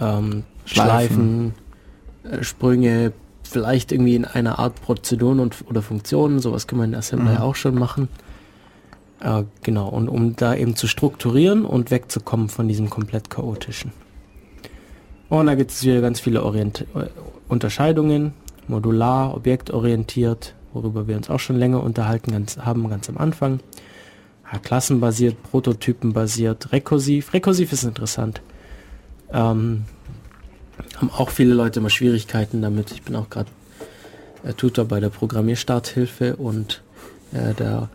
ähm, 0.00 0.44
Schleifen, 0.64 1.52
äh, 2.24 2.42
Sprünge, 2.42 3.12
vielleicht 3.42 3.92
irgendwie 3.92 4.14
in 4.14 4.24
einer 4.24 4.58
Art 4.58 4.80
Prozeduren 4.80 5.40
und, 5.40 5.56
oder 5.68 5.82
Funktionen, 5.82 6.38
sowas 6.38 6.66
kann 6.66 6.78
man 6.78 6.94
in 6.94 6.98
Assembly 6.98 7.36
auch 7.36 7.54
schon 7.54 7.74
machen. 7.74 8.08
Äh, 9.22 9.44
genau, 9.62 9.88
und 9.88 10.08
um 10.08 10.34
da 10.34 10.54
eben 10.54 10.74
zu 10.74 10.88
strukturieren 10.88 11.64
und 11.64 11.90
wegzukommen 11.90 12.48
von 12.48 12.66
diesem 12.66 12.90
komplett 12.90 13.30
chaotischen. 13.30 13.92
Und 15.28 15.46
da 15.46 15.54
gibt 15.54 15.70
es 15.70 15.84
wieder 15.84 16.00
ganz 16.00 16.20
viele 16.20 16.42
Orient 16.42 16.86
äh, 16.94 17.06
Unterscheidungen, 17.48 18.32
modular, 18.66 19.34
objektorientiert, 19.34 20.54
worüber 20.72 21.06
wir 21.06 21.16
uns 21.16 21.30
auch 21.30 21.40
schon 21.40 21.56
länger 21.56 21.82
unterhalten 21.82 22.32
ganz, 22.32 22.58
haben, 22.58 22.88
ganz 22.88 23.08
am 23.08 23.18
Anfang. 23.18 23.60
Ja, 24.50 24.58
klassenbasiert, 24.58 25.42
prototypenbasiert, 25.44 26.72
rekursiv. 26.72 27.32
Rekursiv 27.32 27.72
ist 27.72 27.84
interessant. 27.84 28.42
Ähm, 29.32 29.84
haben 30.96 31.10
auch 31.10 31.30
viele 31.30 31.54
Leute 31.54 31.80
immer 31.80 31.90
Schwierigkeiten 31.90 32.60
damit. 32.60 32.90
Ich 32.90 33.02
bin 33.02 33.14
auch 33.14 33.30
gerade 33.30 33.50
äh, 34.42 34.52
Tutor 34.52 34.84
bei 34.86 34.98
der 34.98 35.10
Programmierstarthilfe 35.10 36.36
und 36.36 36.82
äh, 37.32 37.54
da, 37.54 37.88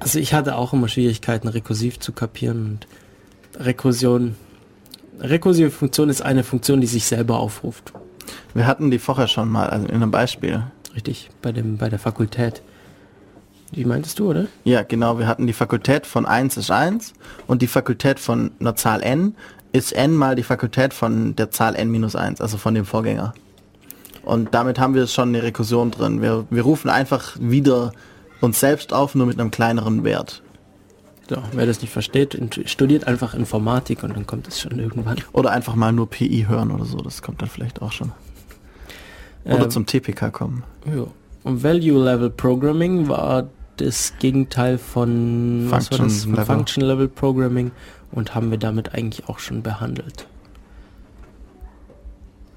also 0.00 0.18
ich 0.18 0.34
hatte 0.34 0.56
auch 0.56 0.72
immer 0.72 0.88
Schwierigkeiten, 0.88 1.48
rekursiv 1.48 1.98
zu 1.98 2.12
kapieren 2.12 2.64
und 2.64 2.86
Rekursion. 3.64 4.36
Rekursive 5.20 5.70
Funktion 5.70 6.08
ist 6.08 6.22
eine 6.22 6.42
Funktion, 6.42 6.80
die 6.80 6.86
sich 6.86 7.04
selber 7.04 7.38
aufruft. 7.38 7.92
Wir 8.54 8.66
hatten 8.66 8.90
die 8.90 8.98
vorher 8.98 9.28
schon 9.28 9.48
mal, 9.48 9.68
also 9.68 9.86
in 9.86 9.94
einem 9.94 10.10
Beispiel. 10.10 10.62
Richtig, 10.94 11.30
bei 11.40 11.52
dem, 11.52 11.76
bei 11.76 11.88
der 11.88 11.98
Fakultät. 11.98 12.62
Die 13.74 13.84
meintest 13.84 14.18
du, 14.18 14.30
oder? 14.30 14.46
Ja, 14.64 14.82
genau, 14.82 15.18
wir 15.18 15.26
hatten 15.26 15.46
die 15.46 15.54
Fakultät 15.54 16.06
von 16.06 16.26
1 16.26 16.58
ist 16.58 16.70
1 16.70 17.14
und 17.46 17.62
die 17.62 17.66
Fakultät 17.66 18.20
von 18.20 18.50
einer 18.60 18.76
Zahl 18.76 19.02
n 19.02 19.34
ist 19.72 19.92
n 19.92 20.14
mal 20.14 20.36
die 20.36 20.42
Fakultät 20.42 20.92
von 20.92 21.34
der 21.36 21.50
Zahl 21.50 21.74
n 21.76 21.90
minus 21.90 22.14
1, 22.14 22.42
also 22.42 22.58
von 22.58 22.74
dem 22.74 22.84
Vorgänger. 22.84 23.32
Und 24.24 24.54
damit 24.54 24.78
haben 24.78 24.94
wir 24.94 25.06
schon 25.06 25.30
eine 25.30 25.42
Rekursion 25.42 25.90
drin. 25.90 26.20
Wir, 26.20 26.46
wir 26.50 26.62
rufen 26.62 26.90
einfach 26.90 27.36
wieder 27.40 27.92
uns 28.42 28.60
selbst 28.60 28.92
auf, 28.92 29.14
nur 29.14 29.26
mit 29.26 29.40
einem 29.40 29.50
kleineren 29.50 30.04
Wert. 30.04 30.42
So, 31.28 31.36
wer 31.52 31.66
das 31.66 31.80
nicht 31.80 31.92
versteht, 31.92 32.38
studiert 32.66 33.06
einfach 33.06 33.32
Informatik 33.32 34.02
und 34.02 34.14
dann 34.14 34.26
kommt 34.26 34.48
es 34.48 34.60
schon 34.60 34.78
irgendwann. 34.78 35.16
Oder 35.32 35.52
einfach 35.52 35.74
mal 35.74 35.92
nur 35.92 36.10
PI 36.10 36.46
hören 36.48 36.70
oder 36.70 36.84
so, 36.84 36.98
das 36.98 37.22
kommt 37.22 37.40
dann 37.40 37.48
vielleicht 37.48 37.80
auch 37.80 37.92
schon. 37.92 38.12
Oder 39.44 39.64
Ähm, 39.64 39.70
zum 39.70 39.86
TPK 39.86 40.30
kommen. 40.30 40.64
Ja. 40.86 41.06
Und 41.44 41.62
Value 41.62 42.04
Level 42.04 42.30
Programming 42.30 43.08
war 43.08 43.48
das 43.76 44.14
Gegenteil 44.18 44.78
von 44.78 45.70
war 45.70 45.78
das? 45.78 45.88
Function 45.88 46.32
Level. 46.32 46.44
Function 46.44 46.84
Level 46.84 47.08
Programming 47.08 47.70
und 48.10 48.34
haben 48.34 48.50
wir 48.50 48.58
damit 48.58 48.94
eigentlich 48.94 49.28
auch 49.28 49.38
schon 49.38 49.62
behandelt. 49.62 50.26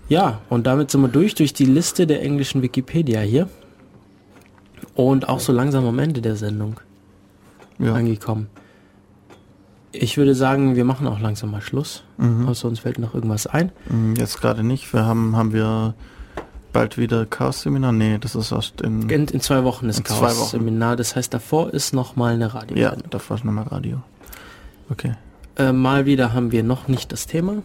Ja, 0.07 0.41
und 0.49 0.67
damit 0.67 0.91
sind 0.91 1.01
wir 1.01 1.07
durch, 1.07 1.33
durch 1.33 1.53
die 1.53 1.65
Liste 1.65 2.05
der 2.05 2.21
englischen 2.21 2.61
Wikipedia 2.61 3.21
hier. 3.21 3.47
Und 4.95 5.27
auch 5.29 5.39
so 5.39 5.51
langsam 5.53 5.85
am 5.85 5.99
Ende 5.99 6.21
der 6.21 6.35
Sendung 6.35 6.79
Ja. 7.79 7.93
angekommen. 7.93 8.47
Ich 9.91 10.17
würde 10.17 10.35
sagen, 10.35 10.75
wir 10.75 10.83
machen 10.85 11.07
auch 11.07 11.19
langsam 11.19 11.51
mal 11.51 11.61
Schluss. 11.61 12.03
Mhm. 12.17 12.47
Außer 12.47 12.67
uns 12.67 12.79
fällt 12.79 12.99
noch 12.99 13.13
irgendwas 13.13 13.47
ein. 13.47 13.71
Mm, 13.89 14.13
Jetzt 14.15 14.41
gerade 14.41 14.63
nicht. 14.63 14.91
Wir 14.93 15.05
haben, 15.05 15.35
haben 15.37 15.53
wir 15.53 15.93
bald 16.73 16.97
wieder 16.97 17.25
Chaos-Seminar? 17.25 17.93
Nee, 17.93 18.17
das 18.19 18.35
ist 18.35 18.51
erst 18.51 18.81
in... 18.81 19.09
In, 19.09 19.25
in 19.27 19.39
zwei 19.39 19.63
Wochen 19.63 19.87
ist 19.87 19.99
In 19.99 20.05
zwei 20.05 20.27
Chaos 20.27 20.39
Wochen. 20.41 20.49
Seminar. 20.49 20.95
Das 20.97 21.15
heißt, 21.15 21.33
davor 21.33 21.73
ist 21.73 21.93
noch 21.93 22.17
mal 22.17 22.33
eine 22.33 22.53
Radio. 22.53 22.75
ja, 22.77 22.93
davor 23.09 23.37
ist 23.37 23.45
nochmal 23.45 23.67
Radio. 23.67 24.01
Okay. 24.89 25.13
Äh, 25.57 25.71
mal 25.71 26.05
wieder 26.05 26.33
haben 26.33 26.51
wir 26.51 26.63
noch 26.63 26.89
nicht 26.89 27.13
das 27.13 27.27
Thema, 27.27 27.63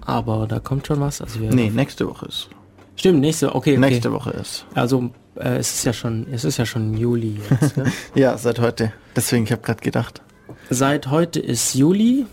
aber 0.00 0.46
da 0.48 0.58
kommt 0.58 0.88
schon 0.88 0.98
was. 1.00 1.20
Also 1.22 1.40
wir 1.40 1.50
Nee, 1.54 1.70
nächste 1.70 2.08
Woche 2.08 2.26
ist. 2.26 2.48
Stimmt, 2.96 3.20
nächste, 3.20 3.54
okay, 3.54 3.70
okay. 3.74 3.78
Nächste 3.78 4.12
Woche 4.12 4.30
ist. 4.30 4.66
Also 4.74 5.10
äh, 5.40 5.56
es 5.56 5.72
ist 5.74 5.84
ja 5.84 5.92
schon, 5.92 6.26
es 6.32 6.44
ist 6.44 6.56
ja 6.58 6.66
schon 6.66 6.96
Juli 6.96 7.40
jetzt. 7.50 7.76
ne? 7.76 7.92
Ja, 8.14 8.36
seit 8.38 8.58
heute. 8.60 8.92
Deswegen, 9.16 9.44
ich 9.44 9.52
habe 9.52 9.62
gerade 9.62 9.80
gedacht. 9.80 10.22
Seit 10.68 11.08
heute 11.08 11.40
ist 11.40 11.74
Juli 11.74 12.26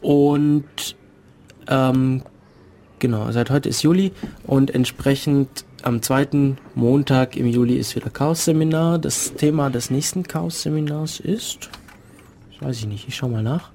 und 0.00 0.64
ähm, 1.68 2.22
genau, 2.98 3.30
seit 3.32 3.50
heute 3.50 3.68
ist 3.68 3.82
Juli 3.82 4.12
und 4.44 4.74
entsprechend 4.74 5.64
am 5.82 6.02
zweiten 6.02 6.58
Montag 6.74 7.36
im 7.36 7.46
Juli 7.46 7.76
ist 7.76 7.94
wieder 7.96 8.10
Chaos-Seminar. 8.10 8.98
Das 8.98 9.34
Thema 9.34 9.70
des 9.70 9.90
nächsten 9.90 10.22
Chaos-Seminars 10.22 11.20
ist, 11.20 11.70
das 12.50 12.66
weiß 12.68 12.78
ich 12.78 12.86
nicht, 12.86 13.08
ich 13.08 13.16
schau 13.16 13.28
mal 13.28 13.42
nach. 13.42 13.70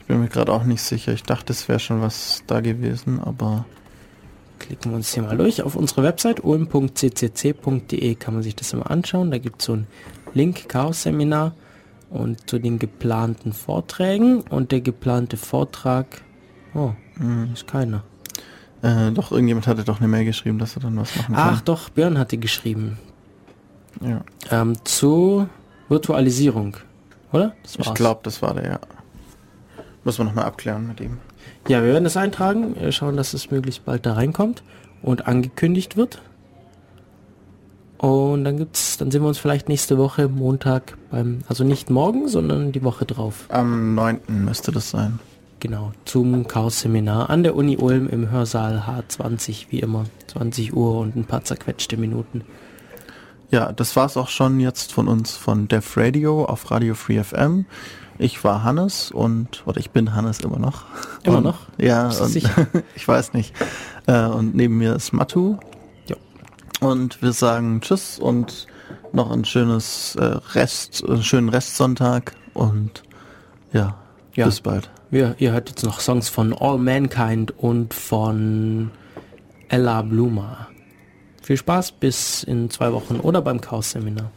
Ich 0.00 0.06
bin 0.06 0.20
mir 0.20 0.28
gerade 0.28 0.52
auch 0.52 0.64
nicht 0.64 0.82
sicher. 0.82 1.12
Ich 1.12 1.22
dachte, 1.22 1.52
es 1.52 1.68
wäre 1.68 1.78
schon 1.78 2.00
was 2.00 2.42
da 2.46 2.60
gewesen, 2.60 3.20
aber 3.20 3.66
Klicken 4.70 4.92
wir 4.92 4.96
uns 4.98 5.12
hier 5.12 5.24
mal 5.24 5.36
durch. 5.36 5.64
Auf 5.64 5.74
unsere 5.74 6.04
Website 6.04 6.44
ulm.ccc.de 6.44 8.14
kann 8.14 8.34
man 8.34 8.44
sich 8.44 8.54
das 8.54 8.72
immer 8.72 8.88
anschauen. 8.88 9.32
Da 9.32 9.38
gibt 9.38 9.62
es 9.62 9.66
so 9.66 9.72
einen 9.72 9.88
Link, 10.32 10.68
Chaos-Seminar 10.68 11.56
und 12.08 12.48
zu 12.48 12.60
den 12.60 12.78
geplanten 12.78 13.52
Vorträgen. 13.52 14.42
Und 14.42 14.70
der 14.70 14.80
geplante 14.80 15.36
Vortrag, 15.36 16.22
oh, 16.74 16.92
ist 17.52 17.66
keiner. 17.66 18.04
äh, 18.82 19.10
doch, 19.10 19.32
irgendjemand 19.32 19.66
hatte 19.66 19.82
doch 19.82 19.98
eine 19.98 20.06
Mail 20.06 20.24
geschrieben, 20.24 20.60
dass 20.60 20.76
er 20.76 20.82
dann 20.82 20.96
was 20.96 21.16
machen 21.16 21.34
kann. 21.34 21.48
Ach 21.52 21.60
doch, 21.62 21.88
Björn 21.88 22.16
hatte 22.16 22.38
geschrieben. 22.38 22.96
ja. 24.00 24.20
Ähm, 24.52 24.76
zu 24.84 25.48
Virtualisierung, 25.88 26.76
oder? 27.32 27.56
Ich 27.64 27.94
glaube, 27.94 28.20
das 28.22 28.40
war 28.40 28.54
der, 28.54 28.64
ja. 28.70 28.78
Muss 30.04 30.16
man 30.18 30.28
nochmal 30.28 30.44
abklären 30.44 30.86
mit 30.86 31.00
ihm. 31.00 31.18
Ja, 31.68 31.82
wir 31.82 31.92
werden 31.92 32.04
das 32.04 32.16
eintragen, 32.16 32.74
schauen, 32.90 33.16
dass 33.16 33.34
es 33.34 33.50
möglichst 33.50 33.84
bald 33.84 34.06
da 34.06 34.14
reinkommt 34.14 34.62
und 35.02 35.26
angekündigt 35.26 35.96
wird. 35.96 36.20
Und 37.98 38.44
dann 38.44 38.56
gibt's, 38.56 38.96
dann 38.96 39.10
sehen 39.10 39.22
wir 39.22 39.28
uns 39.28 39.38
vielleicht 39.38 39.68
nächste 39.68 39.98
Woche 39.98 40.28
Montag 40.28 40.96
beim, 41.10 41.40
also 41.48 41.64
nicht 41.64 41.90
morgen, 41.90 42.28
sondern 42.28 42.72
die 42.72 42.82
Woche 42.82 43.04
drauf. 43.04 43.44
Am 43.50 43.94
9. 43.94 44.20
müsste 44.28 44.72
das 44.72 44.90
sein. 44.90 45.18
Genau, 45.60 45.92
zum 46.06 46.48
Chaos-Seminar 46.48 47.28
an 47.28 47.42
der 47.42 47.54
Uni 47.54 47.76
Ulm 47.76 48.08
im 48.08 48.30
Hörsaal 48.30 48.84
H20, 48.88 49.66
wie 49.68 49.80
immer. 49.80 50.06
20 50.28 50.74
Uhr 50.74 50.98
und 50.98 51.14
ein 51.14 51.26
paar 51.26 51.44
zerquetschte 51.44 51.98
Minuten. 51.98 52.42
Ja, 53.50 53.72
das 53.72 53.96
war's 53.96 54.16
auch 54.16 54.28
schon 54.28 54.60
jetzt 54.60 54.92
von 54.92 55.08
uns 55.08 55.36
von 55.36 55.66
Def 55.66 55.96
Radio 55.96 56.44
auf 56.44 56.70
Radio 56.70 56.94
Free 56.94 57.22
FM. 57.22 57.66
Ich 58.18 58.44
war 58.44 58.62
Hannes 58.62 59.10
und, 59.10 59.62
oder 59.66 59.80
ich 59.80 59.90
bin 59.90 60.14
Hannes 60.14 60.40
immer 60.40 60.58
noch. 60.58 60.84
Immer 61.24 61.38
und, 61.38 61.44
noch? 61.44 61.58
Ja, 61.78 62.08
Bist 62.08 62.20
und, 62.20 62.28
sicher? 62.28 62.66
ich 62.94 63.08
weiß 63.08 63.32
nicht. 63.32 63.54
Äh, 64.06 64.26
und 64.26 64.54
neben 64.54 64.78
mir 64.78 64.94
ist 64.94 65.12
Matu. 65.12 65.58
Ja. 66.06 66.16
Und 66.80 67.22
wir 67.22 67.32
sagen 67.32 67.80
Tschüss 67.80 68.18
und 68.18 68.66
noch 69.12 69.30
ein 69.30 69.44
schönes 69.44 70.14
äh, 70.16 70.24
Rest, 70.54 71.02
einen 71.08 71.22
schönen 71.22 71.48
Restsonntag 71.48 72.34
und 72.54 73.02
ja, 73.72 73.96
Ja. 74.34 74.46
bis 74.46 74.60
bald. 74.60 74.90
Wir, 75.10 75.34
ihr 75.38 75.50
hört 75.52 75.70
jetzt 75.70 75.82
noch 75.84 75.98
Songs 75.98 76.28
von 76.28 76.52
All 76.52 76.78
Mankind 76.78 77.52
und 77.58 77.94
von 77.94 78.92
Ella 79.68 80.02
Bluma. 80.02 80.68
Viel 81.40 81.56
Spaß 81.56 81.92
bis 81.92 82.42
in 82.42 82.70
zwei 82.70 82.92
Wochen 82.92 83.20
oder 83.20 83.42
beim 83.42 83.60
Chaos-Seminar. 83.60 84.30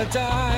Ours. 0.00 0.16
Once 0.16 0.49